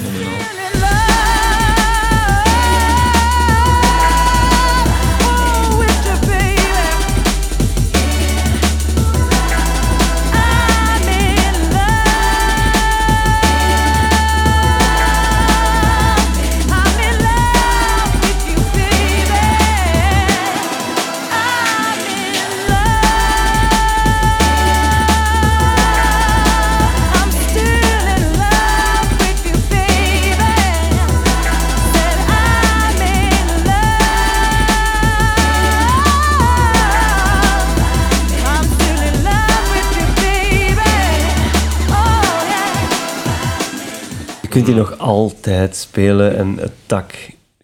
Kunt 44.64 44.76
die 44.76 44.86
nog 44.86 44.98
altijd 44.98 45.76
spelen 45.76 46.38
en 46.38 46.58
het 46.58 46.72
tak 46.86 47.14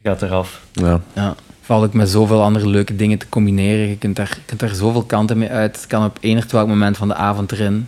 gaat 0.04 0.22
eraf. 0.22 0.62
Ja. 0.72 1.02
Ja, 1.14 1.36
vooral 1.62 1.84
ook 1.84 1.94
met 1.94 2.10
zoveel 2.10 2.44
andere 2.44 2.68
leuke 2.68 2.96
dingen 2.96 3.18
te 3.18 3.30
combineren. 3.30 3.88
Je 3.88 3.98
kunt 3.98 4.16
daar, 4.16 4.34
je 4.36 4.46
kunt 4.46 4.60
daar 4.60 4.76
zoveel 4.76 5.04
kanten 5.04 5.38
mee 5.38 5.50
uit. 5.50 5.76
Het 5.76 5.88
kan 5.88 6.06
op 6.06 6.18
enig 6.22 6.52
welk 6.52 6.68
moment 6.68 6.98
van 6.98 7.08
de 7.08 7.14
avond 7.14 7.52
erin. 7.52 7.88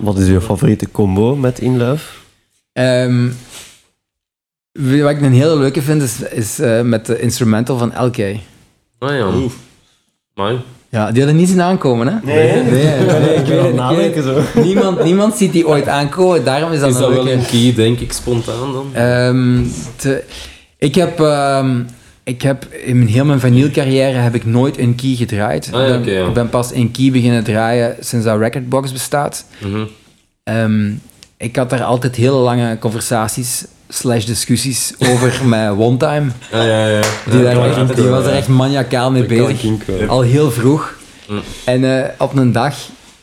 Wat 0.00 0.18
is 0.18 0.28
uw 0.28 0.40
favoriete 0.40 0.90
combo 0.90 1.36
met 1.36 1.58
In 1.58 1.76
Love? 1.76 2.18
Ehm, 2.72 3.28
wat 4.72 5.10
ik 5.10 5.20
een 5.20 5.32
hele 5.32 5.56
leuke 5.56 5.82
vind, 5.82 6.02
is, 6.02 6.20
is 6.20 6.58
eh, 6.58 6.82
met 6.82 7.06
de 7.06 7.20
instrumental 7.20 7.78
van 7.78 8.04
LK. 8.04 8.18
ah 8.98 9.16
ja. 9.16 9.32
Mooi. 10.34 10.60
Ja, 10.90 11.10
die 11.10 11.22
hadden 11.22 11.40
niet 11.40 11.48
zien 11.48 11.62
aankomen, 11.62 12.06
hè? 12.06 12.14
Nee, 12.22 12.62
nee, 12.62 12.70
nee, 12.70 12.94
ik 12.94 13.06
weet 13.06 13.36
het, 13.36 13.48
ik 13.48 13.62
weet 13.62 13.74
nadenken 13.74 14.22
zo. 14.22 14.40
Niemand, 14.62 15.04
niemand 15.04 15.34
ziet 15.36 15.52
die 15.52 15.66
ooit 15.68 15.88
aankomen, 15.88 16.44
daarom 16.44 16.72
is 16.72 16.80
dat 16.80 16.88
Is 16.88 16.94
een 16.96 17.00
wel 17.14 17.28
een 17.30 17.46
key, 17.46 17.72
denk 17.74 17.98
ik, 18.00 18.12
spontaan 18.12 18.72
dan? 18.72 18.90
Ehm, 18.92 19.62
te- 19.96 20.24
ik 20.78 20.94
heb... 20.94 21.20
ehm, 21.20 21.80
ik 22.24 22.42
heb 22.42 22.64
in 22.84 22.96
mijn, 22.98 23.08
heel 23.08 23.24
mijn 23.24 23.40
vanillcarrière 23.40 24.18
heb 24.18 24.34
ik 24.34 24.44
nooit 24.46 24.78
een 24.78 24.94
key 24.94 25.14
gedraaid. 25.14 25.68
Ah, 25.72 25.88
ja, 25.88 26.00
ja. 26.04 26.26
ik 26.26 26.32
ben 26.32 26.48
pas 26.48 26.72
een 26.74 26.90
key 26.90 27.10
beginnen 27.10 27.44
draaien 27.44 27.96
sinds 28.00 28.24
dat 28.24 28.38
Recordbox 28.38 28.92
bestaat. 28.92 29.44
Mhm. 29.58 29.84
Ehm, 30.42 30.90
ik 31.40 31.56
had 31.56 31.70
daar 31.70 31.82
altijd 31.82 32.16
hele 32.16 32.36
lange 32.36 32.78
conversaties 32.78 33.64
slash 33.88 34.24
discussies 34.24 34.92
over 34.98 35.40
met 35.48 35.70
One 35.70 35.96
Time. 35.96 36.30
Ja, 36.52 36.86
ja. 36.86 37.00
Die, 37.30 37.38
Ja, 37.42 37.54
daar 37.54 37.78
echt- 37.88 37.96
die 37.96 38.04
was 38.08 38.24
er 38.26 38.32
echt 38.32 38.48
maniacaal 38.48 39.10
mee 39.10 39.24
bezig. 39.26 39.62
Al 40.08 40.20
heel 40.20 40.50
vroeg. 40.50 40.94
Mm. 41.28 41.40
En 41.64 41.98
eh, 42.04 42.08
op 42.18 42.36
een 42.36 42.52
dag 42.52 42.74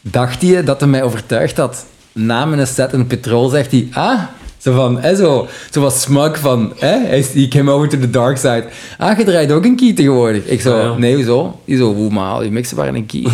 dacht 0.01 0.41
hij 0.41 0.63
dat 0.63 0.79
hij 0.79 0.89
mij 0.89 1.03
overtuigd 1.03 1.57
had. 1.57 1.85
Na 2.11 2.45
mijn 2.45 2.67
set 2.67 2.93
in 2.93 3.07
Petrol 3.07 3.49
zegt 3.49 3.71
hij... 3.71 3.87
Ah, 3.91 4.19
zo 4.67 4.75
van... 4.75 4.99
Hè, 5.01 5.15
zo, 5.15 5.47
zo 5.71 5.81
was 5.81 6.01
smug 6.01 6.39
van... 6.39 6.73
Hè, 6.77 6.87
hij 7.07 7.17
is- 7.19 7.33
he 7.33 7.47
came 7.47 7.71
over 7.71 7.89
to 7.89 7.99
the 7.99 8.09
dark 8.09 8.37
side. 8.37 8.65
Ah, 8.97 9.17
je 9.17 9.23
draait 9.23 9.51
ook 9.51 9.65
een 9.65 9.75
key 9.75 9.93
tegenwoordig. 9.93 10.45
Ik 10.45 10.61
zo... 10.61 10.77
Ah, 10.77 10.83
ja. 10.83 10.97
Nee, 10.97 11.15
hoezo? 11.15 11.59
Die 11.65 11.77
zo... 11.77 11.93
Hoe 11.93 12.09
maar, 12.11 12.39
die 12.41 12.51
mixen 12.51 12.77
waren 12.77 12.95
een 12.95 13.05
key. 13.05 13.23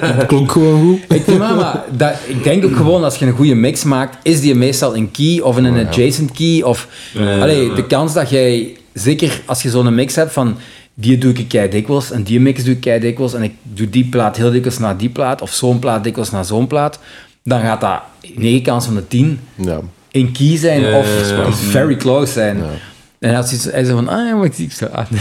Het 0.00 0.26
klonk 0.26 0.52
gewoon 0.52 0.80
goed. 0.80 1.00
Ik, 1.18 1.26
denk, 1.26 1.38
maar, 1.38 1.54
maar 1.54 1.84
dat, 1.96 2.14
ik 2.26 2.42
denk 2.44 2.64
ook 2.64 2.76
gewoon, 2.76 3.04
als 3.04 3.16
je 3.16 3.26
een 3.26 3.32
goede 3.32 3.54
mix 3.54 3.84
maakt, 3.84 4.16
is 4.22 4.40
die 4.40 4.54
meestal 4.54 4.96
een 4.96 5.10
key 5.10 5.40
of 5.40 5.56
in 5.56 5.64
een 5.64 5.86
adjacent 5.86 6.32
key. 6.32 6.62
Of, 6.62 6.88
Ja, 7.12 7.38
allee, 7.40 7.68
ja. 7.68 7.74
de 7.74 7.86
kans 7.86 8.12
dat 8.12 8.30
jij, 8.30 8.76
zeker 8.92 9.40
als 9.46 9.62
je 9.62 9.70
zo'n 9.70 9.94
mix 9.94 10.14
hebt 10.14 10.32
van, 10.32 10.56
die 10.94 11.18
doe 11.18 11.32
ik 11.32 11.48
kei 11.48 11.68
dikwijls 11.70 12.10
en 12.10 12.22
die 12.22 12.40
mix 12.40 12.64
doe 12.64 12.74
ik 12.74 12.80
kei 12.80 13.00
dikwijls 13.00 13.34
en 13.34 13.42
ik 13.42 13.52
doe 13.62 13.90
die 13.90 14.04
plaat 14.04 14.36
heel 14.36 14.50
dikwijls 14.50 14.78
naar 14.78 14.96
die 14.96 15.08
plaat 15.08 15.42
of 15.42 15.50
zo'n 15.52 15.78
plaat 15.78 16.04
dikwijls 16.04 16.30
naar 16.30 16.44
zo'n 16.44 16.66
plaat, 16.66 16.98
dan 17.44 17.60
gaat 17.60 17.80
dat 17.80 18.00
9 18.34 18.62
kans 18.62 18.84
van 18.84 18.94
de 18.94 19.08
10 19.08 19.40
Ja. 19.54 19.80
Een 20.20 20.32
key 20.32 20.56
zijn 20.56 20.80
Ja, 20.80 20.98
of 20.98 21.30
ja, 21.30 21.36
ja. 21.36 21.52
very 21.52 21.96
close 21.96 22.32
zijn. 22.32 22.62
En 23.18 23.34
als 23.34 23.50
hij, 23.50 23.72
hij 23.72 23.84
zei 23.84 23.96
van, 23.96 24.08
ah, 24.08 24.26
ja, 24.26 24.34
maar 24.34 24.48
ik 24.56 24.72
zo, 24.72 24.86
ah, 24.86 25.04
nee. 25.10 25.20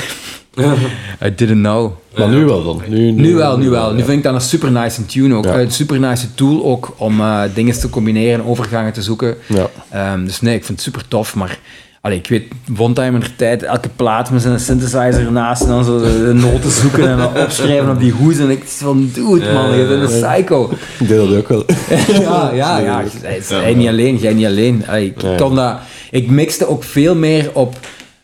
I 1.26 1.36
didn't 1.36 1.62
know. 1.62 1.92
Maar 2.18 2.30
nu 2.30 2.46
wel 2.46 2.64
dan. 2.64 2.82
Nu, 2.88 3.12
Nu 3.12 3.36
wel, 3.36 3.58
nu 3.58 3.70
wel. 3.70 3.94
Nu 3.94 4.04
vind 4.04 4.18
ik 4.18 4.24
dat 4.24 4.34
een 4.34 4.42
super 4.42 4.72
nice 4.72 5.06
tune 5.06 5.36
ook. 5.36 5.46
Ja. 5.46 5.60
Een 5.60 5.72
super 5.72 6.00
nice 6.00 6.34
tool 6.34 6.66
ook 6.66 6.94
om 6.98 7.20
eh, 7.20 7.42
dingen 7.54 7.80
te 7.80 7.90
combineren, 7.90 8.46
overgangen 8.46 8.94
te 8.94 9.02
zoeken. 9.02 9.36
Ja. 9.48 9.70
Ehm, 9.90 10.26
dus 10.26 10.42
nee, 10.42 10.56
ik 10.56 10.66
vind 10.66 10.78
het 10.78 10.88
super 10.88 11.08
tof. 11.08 11.36
Maar 11.36 11.60
allee, 12.02 12.18
ik 12.18 12.28
weet, 12.28 12.44
de 12.66 13.36
tijd, 13.36 13.64
elke 13.64 13.90
plaat 13.96 14.32
met 14.32 14.42
zijn 14.42 14.60
synthesizer 14.60 15.26
ernaast 15.26 15.62
en 15.62 15.68
dan 15.68 15.84
zo 15.86 16.00
de, 16.00 16.32
noten 16.34 16.72
zoeken 16.72 17.10
en 17.10 17.18
dan 17.18 17.38
opschrijven 17.38 17.90
op 17.90 18.00
die 18.00 18.12
hoes. 18.12 18.38
En 18.38 18.50
ik 18.50 18.64
van, 18.66 19.10
dude 19.14 19.54
man, 19.54 19.78
je 19.78 19.86
bent 19.88 20.12
een 20.12 20.22
psycho. 20.22 20.70
Ik 21.00 21.08
deed 21.08 21.18
dat 21.18 21.38
ook 21.38 21.48
wel. 21.48 21.66
ja, 22.22 22.52
ja, 22.54 23.04
hij 23.50 23.74
niet 23.74 23.88
alleen, 23.88 24.16
jij 24.18 24.34
niet 24.34 24.46
alleen. 24.46 24.84
Allee, 24.88 25.06
ik, 25.06 25.38
kon 25.38 25.56
dat, 25.56 25.78
ik 26.12 26.30
mixte 26.30 26.68
ook 26.68 26.84
veel 26.84 27.16
meer 27.16 27.50
op 27.54 27.76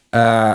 eh, 0.10 0.54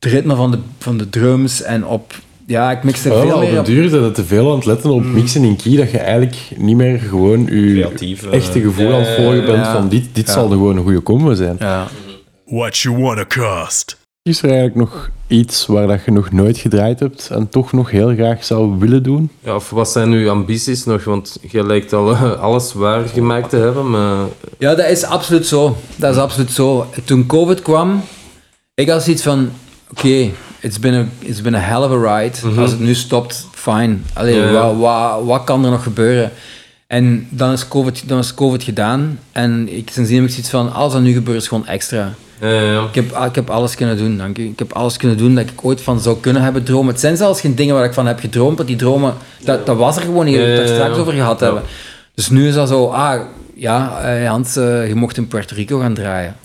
het 0.00 0.12
ritme 0.12 0.34
van 0.34 0.50
de, 0.50 0.58
van 0.78 0.96
de 0.98 1.08
drums 1.10 1.62
en 1.62 1.86
op... 1.86 2.14
Ja, 2.46 2.70
ik 2.70 2.82
mixte 2.82 3.12
Oh, 3.12 3.20
veel 3.20 3.34
op 3.34 3.40
meer 3.40 3.52
de 3.52 3.58
op... 3.58 3.64
duur 3.66 3.90
dat 3.90 4.02
het 4.02 4.14
te 4.14 4.24
veel 4.24 4.50
aan 4.50 4.56
het 4.56 4.66
letten 4.66 4.90
op 4.90 5.04
mixen 5.04 5.44
in 5.44 5.56
key, 5.56 5.76
dat 5.76 5.90
je 5.90 5.98
eigenlijk 5.98 6.36
niet 6.56 6.76
meer 6.76 6.98
gewoon 6.98 7.40
je 7.40 7.72
Creatief, 7.72 8.26
echte 8.30 8.60
gevoel 8.60 8.92
aan 8.92 9.00
het 9.00 9.14
volgen 9.16 9.44
bent 9.44 9.64
Ja. 9.64 9.72
van 9.72 9.88
dit, 9.88 10.04
dit 10.12 10.26
Ja. 10.26 10.32
zal 10.32 10.44
er 10.44 10.50
gewoon 10.50 10.76
een 10.76 10.82
goede 10.82 11.02
combo 11.02 11.34
zijn. 11.34 11.56
Ja. 11.58 11.86
What 12.50 12.78
you 12.78 13.02
wanna 13.02 13.24
cost? 13.24 13.96
Is 14.22 14.42
er 14.42 14.48
eigenlijk 14.50 14.76
nog 14.76 15.10
iets 15.26 15.66
waar 15.66 15.86
dat 15.86 16.04
je 16.04 16.10
nog 16.10 16.32
nooit 16.32 16.58
gedraaid 16.58 17.00
hebt 17.00 17.28
en 17.30 17.48
toch 17.48 17.72
nog 17.72 17.90
heel 17.90 18.14
graag 18.14 18.44
zou 18.44 18.78
willen 18.78 19.02
doen? 19.02 19.30
Ja, 19.40 19.54
of 19.54 19.70
wat 19.70 19.88
zijn 19.88 20.12
uw 20.12 20.30
ambities 20.30 20.84
nog? 20.84 21.04
Want 21.04 21.38
je 21.50 21.66
lijkt 21.66 21.92
al 21.92 22.10
eh, 22.10 22.40
alles 22.40 22.72
waargemaakt 22.72 23.50
te 23.50 23.56
hebben, 23.56 23.90
maar... 23.90 24.26
Ja, 24.58 24.74
dat 24.74 24.86
is 24.86 25.04
absoluut 25.04 25.46
zo. 25.46 25.76
Dat 25.96 26.14
is 26.14 26.20
absoluut 26.20 26.50
zo. 26.50 26.86
Toen 27.04 27.26
COVID 27.26 27.62
kwam, 27.62 28.02
ik 28.74 28.88
had 28.88 29.02
zoiets 29.02 29.22
van, 29.22 29.50
oké, 29.90 30.30
it's, 30.60 30.78
been 30.78 30.94
a, 30.94 31.06
it's 31.18 31.42
been 31.42 31.54
a 31.54 31.60
hell 31.60 31.82
of 31.82 31.90
a 31.90 32.16
ride. 32.18 32.46
Mhm. 32.46 32.58
Als 32.58 32.70
het 32.70 32.80
nu 32.80 32.94
stopt, 32.94 33.46
fine. 33.52 33.96
Allee, 34.12 34.34
Ja, 34.34 34.50
ja. 34.50 34.52
Wat, 34.52 34.76
wat, 34.76 35.24
wat 35.24 35.44
kan 35.44 35.64
er 35.64 35.70
nog 35.70 35.82
gebeuren? 35.82 36.30
En 36.86 37.26
dan 37.30 37.52
is 37.52 37.68
COVID, 37.68 38.08
dan 38.08 38.18
is 38.18 38.34
COVID 38.34 38.62
gedaan. 38.62 39.18
En 39.32 39.76
ik, 39.76 39.90
sindsdien 39.90 40.16
heb 40.16 40.26
ik 40.26 40.32
zoiets 40.32 40.50
van, 40.50 40.72
alles 40.72 40.92
dat 40.92 41.02
nu 41.02 41.12
gebeurt 41.12 41.40
is 41.42 41.48
gewoon 41.48 41.66
extra. 41.66 42.14
Ja, 42.40 42.48
ja. 42.48 42.84
Ik 42.84 42.94
heb, 42.94 43.16
ik 43.26 43.34
heb 43.34 43.50
alles 43.50 43.74
kunnen 43.74 43.96
doen, 43.96 44.16
dank 44.16 44.38
u. 44.38 44.44
Ik 44.44 44.58
heb 44.58 44.72
alles 44.72 44.96
kunnen 44.96 45.16
doen 45.16 45.34
dat 45.34 45.44
ik 45.44 45.64
ooit 45.64 45.80
van 45.80 46.00
zou 46.00 46.20
kunnen 46.20 46.42
hebben 46.42 46.64
dromen. 46.64 46.92
Het 46.92 47.00
zijn 47.00 47.16
zelfs 47.16 47.40
geen 47.40 47.54
dingen 47.54 47.74
waar 47.74 47.84
ik 47.84 47.92
van 47.92 48.06
heb 48.06 48.20
gedroomd, 48.20 48.56
want 48.56 48.68
die 48.68 48.78
dromen, 48.78 49.14
dat, 49.44 49.66
dat 49.66 49.76
was 49.76 49.96
er 49.96 50.02
gewoon 50.02 50.24
niet, 50.24 50.36
dat 50.36 50.46
we 50.46 50.54
daar 50.56 50.68
straks 50.68 50.96
over 50.96 51.12
gehad 51.12 51.40
hebben. 51.40 51.62
Dus 52.14 52.28
nu 52.28 52.48
is 52.48 52.54
dat 52.54 52.68
zo, 52.68 52.86
ah, 52.86 53.20
ja, 53.54 54.00
eh, 54.00 54.28
Hans, 54.28 54.56
eh, 54.56 54.88
je 54.88 54.94
mocht 54.94 55.16
in 55.16 55.28
Puerto 55.28 55.54
Rico 55.54 55.78
gaan 55.78 55.94
draaien. 55.94 56.36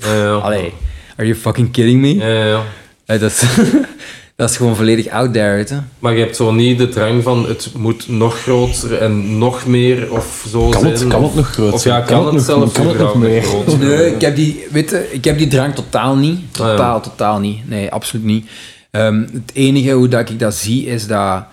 Allee, 0.41 0.73
are 1.15 1.27
you 1.27 1.35
fucking 1.35 1.71
kidding 1.71 2.01
me? 2.01 2.15
Ja, 2.15 2.27
ja, 2.27 2.45
ja. 2.45 2.61
Eh, 3.05 3.19
dat, 3.19 3.31
is, 3.31 3.43
dat 4.43 4.51
is 4.51 4.57
gewoon 4.57 4.75
volledig 4.75 5.07
out 5.07 5.33
there, 5.33 5.55
weet 5.55 5.69
je. 5.69 5.77
Maar 5.99 6.13
je 6.13 6.19
hebt 6.19 6.35
zo 6.35 6.51
niet 6.51 6.77
de 6.77 6.89
drang 6.89 7.23
van 7.23 7.47
het 7.47 7.69
moet 7.77 8.07
nog 8.07 8.39
groter 8.41 8.97
en 8.97 9.37
nog 9.37 9.65
meer 9.65 10.11
of 10.11 10.45
zo 10.49 10.69
Kan 10.69 10.81
zijn. 10.81 10.93
het, 10.93 11.07
kan 11.07 11.23
het 11.23 11.35
nog 11.35 11.47
groter 11.51 11.73
Of 11.73 11.83
ja, 11.83 11.91
zijn? 11.91 12.05
kan, 12.05 12.23
Kan 12.23 12.35
het, 12.35 12.47
het 12.47 12.57
nog- 12.57 12.59
zelfs 12.59 12.73
kan 12.73 12.87
het 12.87 12.97
nog 12.97 13.15
überhaupt 13.15 13.19
meer? 13.33 13.41
groter 13.43 13.71
zijn? 13.71 13.83
Nee, 13.83 14.13
ik 14.15 14.21
heb 14.21 14.35
die, 14.35 14.63
weet 14.71 14.89
je, 14.89 15.07
ik 15.11 15.23
heb 15.25 15.37
die 15.37 15.47
drang 15.47 15.75
totaal 15.75 16.15
niet. 16.15 16.37
Ah, 16.37 16.57
ja. 16.57 16.65
Totaal, 16.71 17.01
totaal 17.01 17.39
niet. 17.39 17.69
Nee, 17.69 17.91
absoluut 17.91 18.25
niet. 18.25 18.49
Ehm, 18.91 19.19
het 19.33 19.51
enige 19.53 19.91
hoe 19.91 20.07
dat 20.07 20.29
ik 20.29 20.39
dat 20.39 20.55
zie 20.55 20.85
is 20.85 21.07
dat 21.07 21.43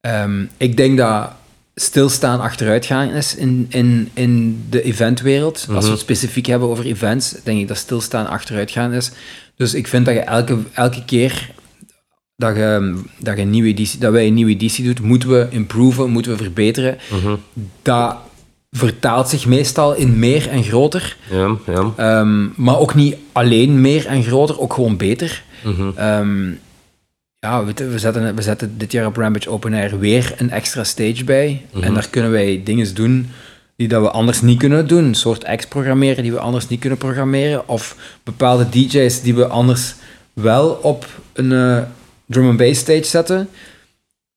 ehm, 0.00 0.44
ik 0.56 0.76
denk 0.76 0.98
dat 0.98 1.30
stilstaan 1.74 2.40
achteruitgaan 2.40 3.08
is 3.10 3.34
in, 3.34 3.66
in, 3.68 4.08
in 4.14 4.62
de 4.70 4.82
eventwereld. 4.82 5.66
Als 5.74 5.84
we 5.84 5.90
het 5.90 6.00
specifiek 6.00 6.46
hebben 6.46 6.68
over 6.68 6.84
events, 6.84 7.34
denk 7.44 7.60
ik 7.60 7.68
dat 7.68 7.76
stilstaan 7.76 8.26
achteruitgaan 8.26 8.92
is. 8.92 9.10
Dus 9.56 9.74
ik 9.74 9.86
vind 9.88 10.06
dat 10.06 10.14
je 10.14 10.20
elke, 10.20 10.58
elke 10.72 11.04
keer 11.04 11.50
dat, 12.42 12.56
je, 12.56 12.94
dat, 13.18 13.36
je 13.36 13.42
een 13.42 13.50
nieuwe 13.50 13.68
editie, 13.68 13.98
dat 13.98 14.12
wij 14.12 14.26
een 14.26 14.34
nieuwe 14.34 14.50
editie 14.50 14.84
doet, 14.84 15.00
moeten 15.00 15.28
we 15.28 15.46
improven, 15.50 16.10
moeten 16.10 16.32
we 16.32 16.42
verbeteren. 16.42 16.98
Dat 17.82 18.16
vertaalt 18.70 19.28
zich 19.28 19.46
meestal 19.46 19.94
in 19.94 20.18
meer 20.18 20.48
en 20.48 20.62
groter. 20.62 21.16
Ja, 21.30 21.56
ja. 21.66 21.92
Ehm, 21.96 22.46
maar 22.56 22.78
ook 22.78 22.94
niet 22.94 23.16
alleen 23.32 23.80
meer 23.80 24.06
en 24.06 24.22
groter, 24.22 24.60
ook 24.60 24.72
gewoon 24.72 24.96
beter. 24.96 25.42
Ehm, 25.96 26.48
ja, 27.38 27.64
je, 27.66 27.88
we, 27.88 27.98
zetten, 27.98 28.34
we 28.34 28.42
zetten 28.42 28.78
dit 28.78 28.92
jaar 28.92 29.06
op 29.06 29.16
Rampage 29.16 29.50
Open 29.50 29.74
Air 29.74 29.98
weer 29.98 30.34
een 30.36 30.50
extra 30.50 30.84
stage 30.84 31.24
bij. 31.24 31.66
En 31.80 31.94
daar 31.94 32.08
kunnen 32.10 32.30
wij 32.30 32.60
dingen 32.64 32.94
doen 32.94 33.30
die 33.76 33.88
dat 33.88 34.02
we 34.02 34.10
anders 34.10 34.40
niet 34.40 34.58
kunnen 34.58 34.88
doen. 34.88 35.04
Een 35.04 35.14
soort 35.14 35.44
acts 35.44 35.66
programmeren 35.66 36.22
die 36.22 36.32
we 36.32 36.38
anders 36.38 36.68
niet 36.68 36.80
kunnen 36.80 36.98
programmeren. 36.98 37.68
Of 37.68 37.96
bepaalde 38.22 38.68
DJ's 38.68 39.22
die 39.22 39.34
we 39.34 39.46
anders 39.46 39.94
wel 40.32 40.68
op 40.82 41.06
een 41.32 41.52
eh, 41.52 41.82
drum 42.26 42.48
and 42.48 42.56
bass 42.56 42.80
stage 42.80 43.04
zetten. 43.04 43.48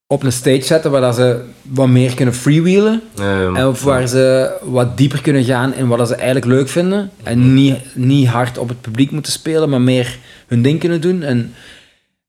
Op 0.08 0.22
een 0.22 0.32
stage 0.32 0.62
zetten 0.62 0.90
waar 0.90 1.00
dat 1.00 1.14
ze 1.14 1.40
wat 1.62 1.88
meer 1.88 2.14
kunnen 2.14 2.34
freewheelen. 2.34 3.02
Ja, 3.14 3.40
ja. 3.40 3.54
En 3.54 3.66
of 3.66 3.82
waar 3.82 4.06
ze 4.06 4.50
wat 4.62 4.96
dieper 4.96 5.22
kunnen 5.22 5.44
gaan 5.44 5.74
in 5.74 5.86
wat 5.86 6.08
ze 6.08 6.14
eigenlijk 6.14 6.46
leuk 6.46 6.68
vinden. 6.68 7.10
En 7.22 7.54
niet, 7.54 7.78
niet 7.94 8.28
hard 8.28 8.58
op 8.58 8.68
het 8.68 8.80
publiek 8.80 9.10
moeten 9.10 9.32
spelen, 9.32 9.68
maar 9.68 9.80
meer 9.80 10.18
hun 10.46 10.62
ding 10.62 10.80
kunnen 10.80 11.00
doen. 11.00 11.22
En, 11.22 11.54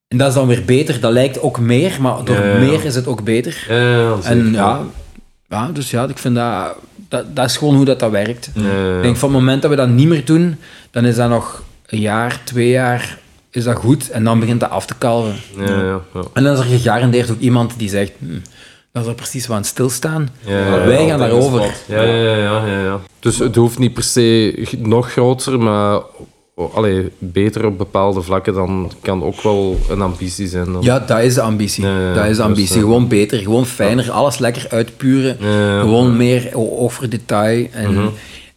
en 0.08 0.18
dat 0.18 0.28
is 0.28 0.34
dan 0.34 0.48
weer 0.48 0.66
beter. 0.66 1.00
Dat 1.00 1.12
lijkt 1.12 1.42
ook 1.42 1.60
meer, 1.60 1.98
maar 2.02 2.24
door 2.24 2.40
meer 2.60 2.86
is 2.86 2.96
het 2.96 3.08
ook 3.08 3.24
beter. 3.24 3.66
En 4.24 4.52
ja, 4.54 4.82
ja, 5.48 5.70
dus 5.74 5.92
ja, 5.92 6.08
ik 6.08 6.18
vind 6.18 6.36
dat, 6.36 6.76
dat... 7.10 7.36
Dat 7.36 7.46
is 7.46 7.58
gewoon 7.58 7.76
hoe 7.76 7.86
dat, 7.86 8.00
dat 8.00 8.12
werkt. 8.12 8.50
Ik 8.56 9.02
denk 9.02 9.18
van 9.18 9.30
het 9.30 9.40
moment 9.40 9.62
dat 9.62 9.72
we 9.72 9.78
dat 9.78 9.90
niet 9.90 10.08
meer 10.08 10.26
doen, 10.26 10.58
dan 10.92 11.06
is 11.06 11.16
dat 11.16 11.30
nog 11.30 11.64
een 11.88 12.00
jaar, 12.00 12.42
twee 12.44 12.70
jaar, 12.70 13.18
is 13.58 13.64
dat 13.64 13.76
goed. 13.76 14.10
En 14.10 14.24
dan 14.24 14.40
begint 14.40 14.60
dat 14.60 14.70
af 14.70 14.86
te 14.86 14.94
kalven. 14.98 15.36
Ja, 15.58 15.64
ja, 15.66 16.02
ja. 16.14 16.22
En 16.34 16.44
dan 16.44 16.54
is 16.54 16.60
er 16.60 16.66
gegarandeerd 16.66 17.32
ook 17.32 17.40
iemand 17.40 17.74
die 17.78 17.90
zegt, 17.90 18.12
hm, 18.20 18.26
dat 18.92 19.04
is 19.04 19.10
er 19.10 19.16
precies 19.16 19.48
wat 19.48 19.56
aan 19.56 19.62
het 19.62 19.72
stilstaan. 19.72 20.30
Ja, 20.46 20.58
ja, 20.60 20.66
ja. 20.78 20.86
Wij 20.86 21.08
gaan 21.08 21.20
daarover. 21.20 21.62
Ja, 21.88 22.02
ja, 22.02 22.14
ja, 22.16 22.36
ja, 22.36 22.66
ja, 22.68 22.84
ja. 22.84 23.00
Dus 23.20 23.40
het 23.40 23.56
hoeft 23.56 23.80
niet 23.80 23.94
per 23.94 24.04
se 24.04 24.54
nog 24.78 25.12
groter, 25.12 25.60
maar 25.60 26.02
allee, 26.74 27.12
beter 27.18 27.66
op 27.66 27.78
bepaalde 27.78 28.22
vlakken, 28.22 28.54
dan 28.54 28.92
kan 29.02 29.24
ook 29.24 29.42
wel 29.42 29.78
een 29.90 30.02
ambitie 30.02 30.48
zijn. 30.48 30.72
Dan. 30.74 30.82
Ja, 30.82 31.00
dat 31.00 31.20
is 31.20 31.34
de 31.34 31.42
ambitie. 31.42 31.86
Ja, 31.86 32.00
ja, 32.00 32.14
dat 32.14 32.24
is 32.24 32.30
de 32.30 32.36
dus, 32.36 32.40
ambitie. 32.46 32.80
gewoon 32.80 33.08
beter, 33.08 33.40
gewoon 33.40 33.66
fijner, 33.66 34.12
alles 34.12 34.38
lekker 34.38 34.66
uitpuren. 34.70 35.38
Ja, 35.40 35.48
ja, 35.50 35.74
ja. 35.74 35.80
Gewoon 35.80 36.18
meer 36.18 36.50
o- 36.54 36.78
oog 36.78 36.94
voor 36.94 37.10
detail. 37.10 37.68
En, 37.72 37.94
Mhm. 37.94 38.08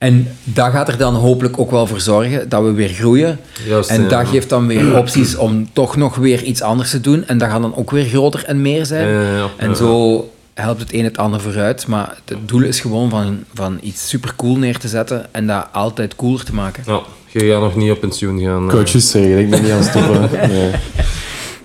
En 0.01 0.29
dat 0.45 0.71
gaat 0.73 0.89
er 0.89 0.97
dan 0.99 1.15
hopelijk 1.15 1.59
ook 1.59 1.71
wel 1.71 1.87
voor 1.87 2.01
zorgen 2.01 2.49
dat 2.49 2.63
we 2.63 2.73
weer 2.73 2.89
groeien. 2.89 3.39
Juist, 3.67 3.91
en 3.91 4.03
ja. 4.03 4.09
dat 4.09 4.27
geeft 4.29 4.49
dan 4.49 4.67
weer 4.67 4.97
opties 5.01 5.37
om 5.37 5.69
toch 5.73 5.97
nog 5.97 6.17
weer 6.17 6.43
iets 6.43 6.63
anders 6.63 6.91
te 6.91 7.01
doen. 7.01 7.27
En 7.27 7.39
dat 7.39 7.49
gaat 7.51 7.63
dan 7.63 7.77
ook 7.77 7.91
weer 7.91 8.05
groter 8.05 8.45
en 8.45 8.63
meer 8.63 8.87
zijn. 8.87 9.09
Ja, 9.09 9.23
ja, 9.23 9.37
ja. 9.37 9.49
En 9.57 9.77
zo 9.77 10.31
helpt 10.55 10.81
het 10.81 10.93
een 10.95 11.05
het 11.05 11.19
ander 11.19 11.41
vooruit. 11.41 11.87
Maar 11.87 12.17
het 12.25 12.49
doel 12.49 12.63
is 12.63 12.81
gewoon 12.81 13.11
van, 13.11 13.45
van 13.55 13.79
iets 13.83 14.09
super 14.09 14.33
cool 14.37 14.57
neer 14.57 14.79
te 14.79 14.89
zetten 14.89 15.27
en 15.31 15.47
dat 15.47 15.67
altijd 15.73 16.17
cooler 16.17 16.45
te 16.45 16.55
maken. 16.55 16.83
Ja, 16.87 17.01
je 17.27 17.51
gaat 17.51 17.61
nog 17.61 17.77
niet 17.77 17.91
op 17.91 18.01
pensioen 18.01 18.41
gaan. 18.41 18.69
eh. 18.69 18.75
Coaches 18.75 19.11
zeggen, 19.11 19.39
ik 19.39 19.51
ben 19.51 19.63
niet 19.63 19.71
aan 19.71 19.79
het 19.79 19.89
stoppen. 19.89 20.29
Nee. 20.49 20.71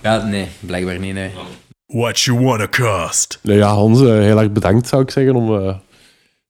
Ja, 0.01 0.23
nee, 0.25 0.47
blijkbaar 0.59 0.99
niet, 0.99 1.13
nee. 1.13 1.29
What 1.87 2.19
you 2.19 2.39
wanna 2.39 2.67
cost? 2.67 3.39
Nou 3.41 3.57
ja, 3.57 3.67
Hans, 3.67 4.01
eh, 4.01 4.07
heel 4.07 4.39
erg 4.39 4.51
bedankt 4.51 4.87
zou 4.87 5.01
ik 5.01 5.11
zeggen 5.11 5.35
om 5.35 5.55
eh, 5.57 5.75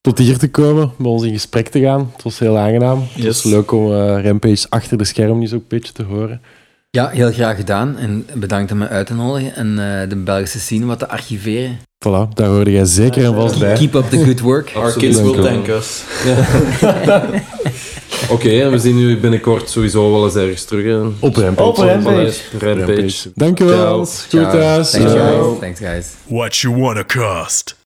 tot 0.05 0.17
hier 0.17 0.37
te 0.37 0.49
komen, 0.49 0.91
met 0.97 1.07
ons 1.07 1.23
in 1.23 1.33
gesprek 1.33 1.67
te 1.67 1.79
gaan. 1.79 2.11
Het 2.13 2.23
was 2.23 2.39
heel 2.39 2.57
aangenaam. 2.57 3.03
Het 3.13 3.25
was 3.25 3.43
leuk 3.43 3.71
om 3.71 3.91
eh 3.93 4.23
Rampage 4.23 4.65
achter 4.69 4.97
de 4.97 5.03
scherm 5.03 5.43
ook 5.43 5.51
een 5.51 5.63
beetje 5.67 5.93
te 5.93 6.03
horen. 6.03 6.41
Ja, 6.89 7.09
heel 7.09 7.31
graag 7.31 7.55
gedaan. 7.55 7.97
En 7.97 8.27
bedankt 8.33 8.71
om 8.71 8.77
me 8.77 8.87
uit 8.87 9.07
te 9.07 9.13
nodigen 9.13 9.55
en 9.55 9.69
eh, 9.69 10.09
de 10.09 10.15
Belgische 10.15 10.59
scene 10.59 10.85
wat 10.85 10.99
te 10.99 11.07
archiveren. 11.07 11.79
Voilà, 12.07 12.33
daar 12.33 12.47
hoorde 12.47 12.71
jij 12.71 12.85
zeker 12.85 13.23
en 13.25 13.33
vast 13.33 13.59
bij. 13.59 13.73
Keep 13.73 13.93
up 13.93 14.09
the 14.09 14.25
good 14.25 14.39
work. 14.39 14.71
Our 14.75 14.93
kids 14.93 15.21
will 15.21 15.43
thank 15.43 15.67
us. 15.67 16.03
Oké, 18.35 18.49
en 18.49 18.71
we 18.71 18.79
zien 18.79 18.97
u 18.99 19.19
binnenkort 19.19 19.69
sowieso 19.69 20.11
wel 20.11 20.25
eens 20.25 20.35
ergens 20.35 20.63
terug. 20.65 20.85
hè. 20.85 21.27
Op 21.27 21.35
Rampage. 21.35 21.67
Op 21.69 21.77
Rampage. 21.77 22.39
Rampage. 22.59 23.31
Dankjewel, 23.35 24.05
Ciao. 24.05 24.51
Thuis. 24.51 24.91
Thanks, 24.91 25.11
Ciao. 25.11 25.49
guys. 25.49 25.59
Thanks, 25.59 25.79
guys. 25.79 26.07
What 26.27 26.55
you 26.55 26.75
wanna 26.81 27.03
cost? 27.03 27.83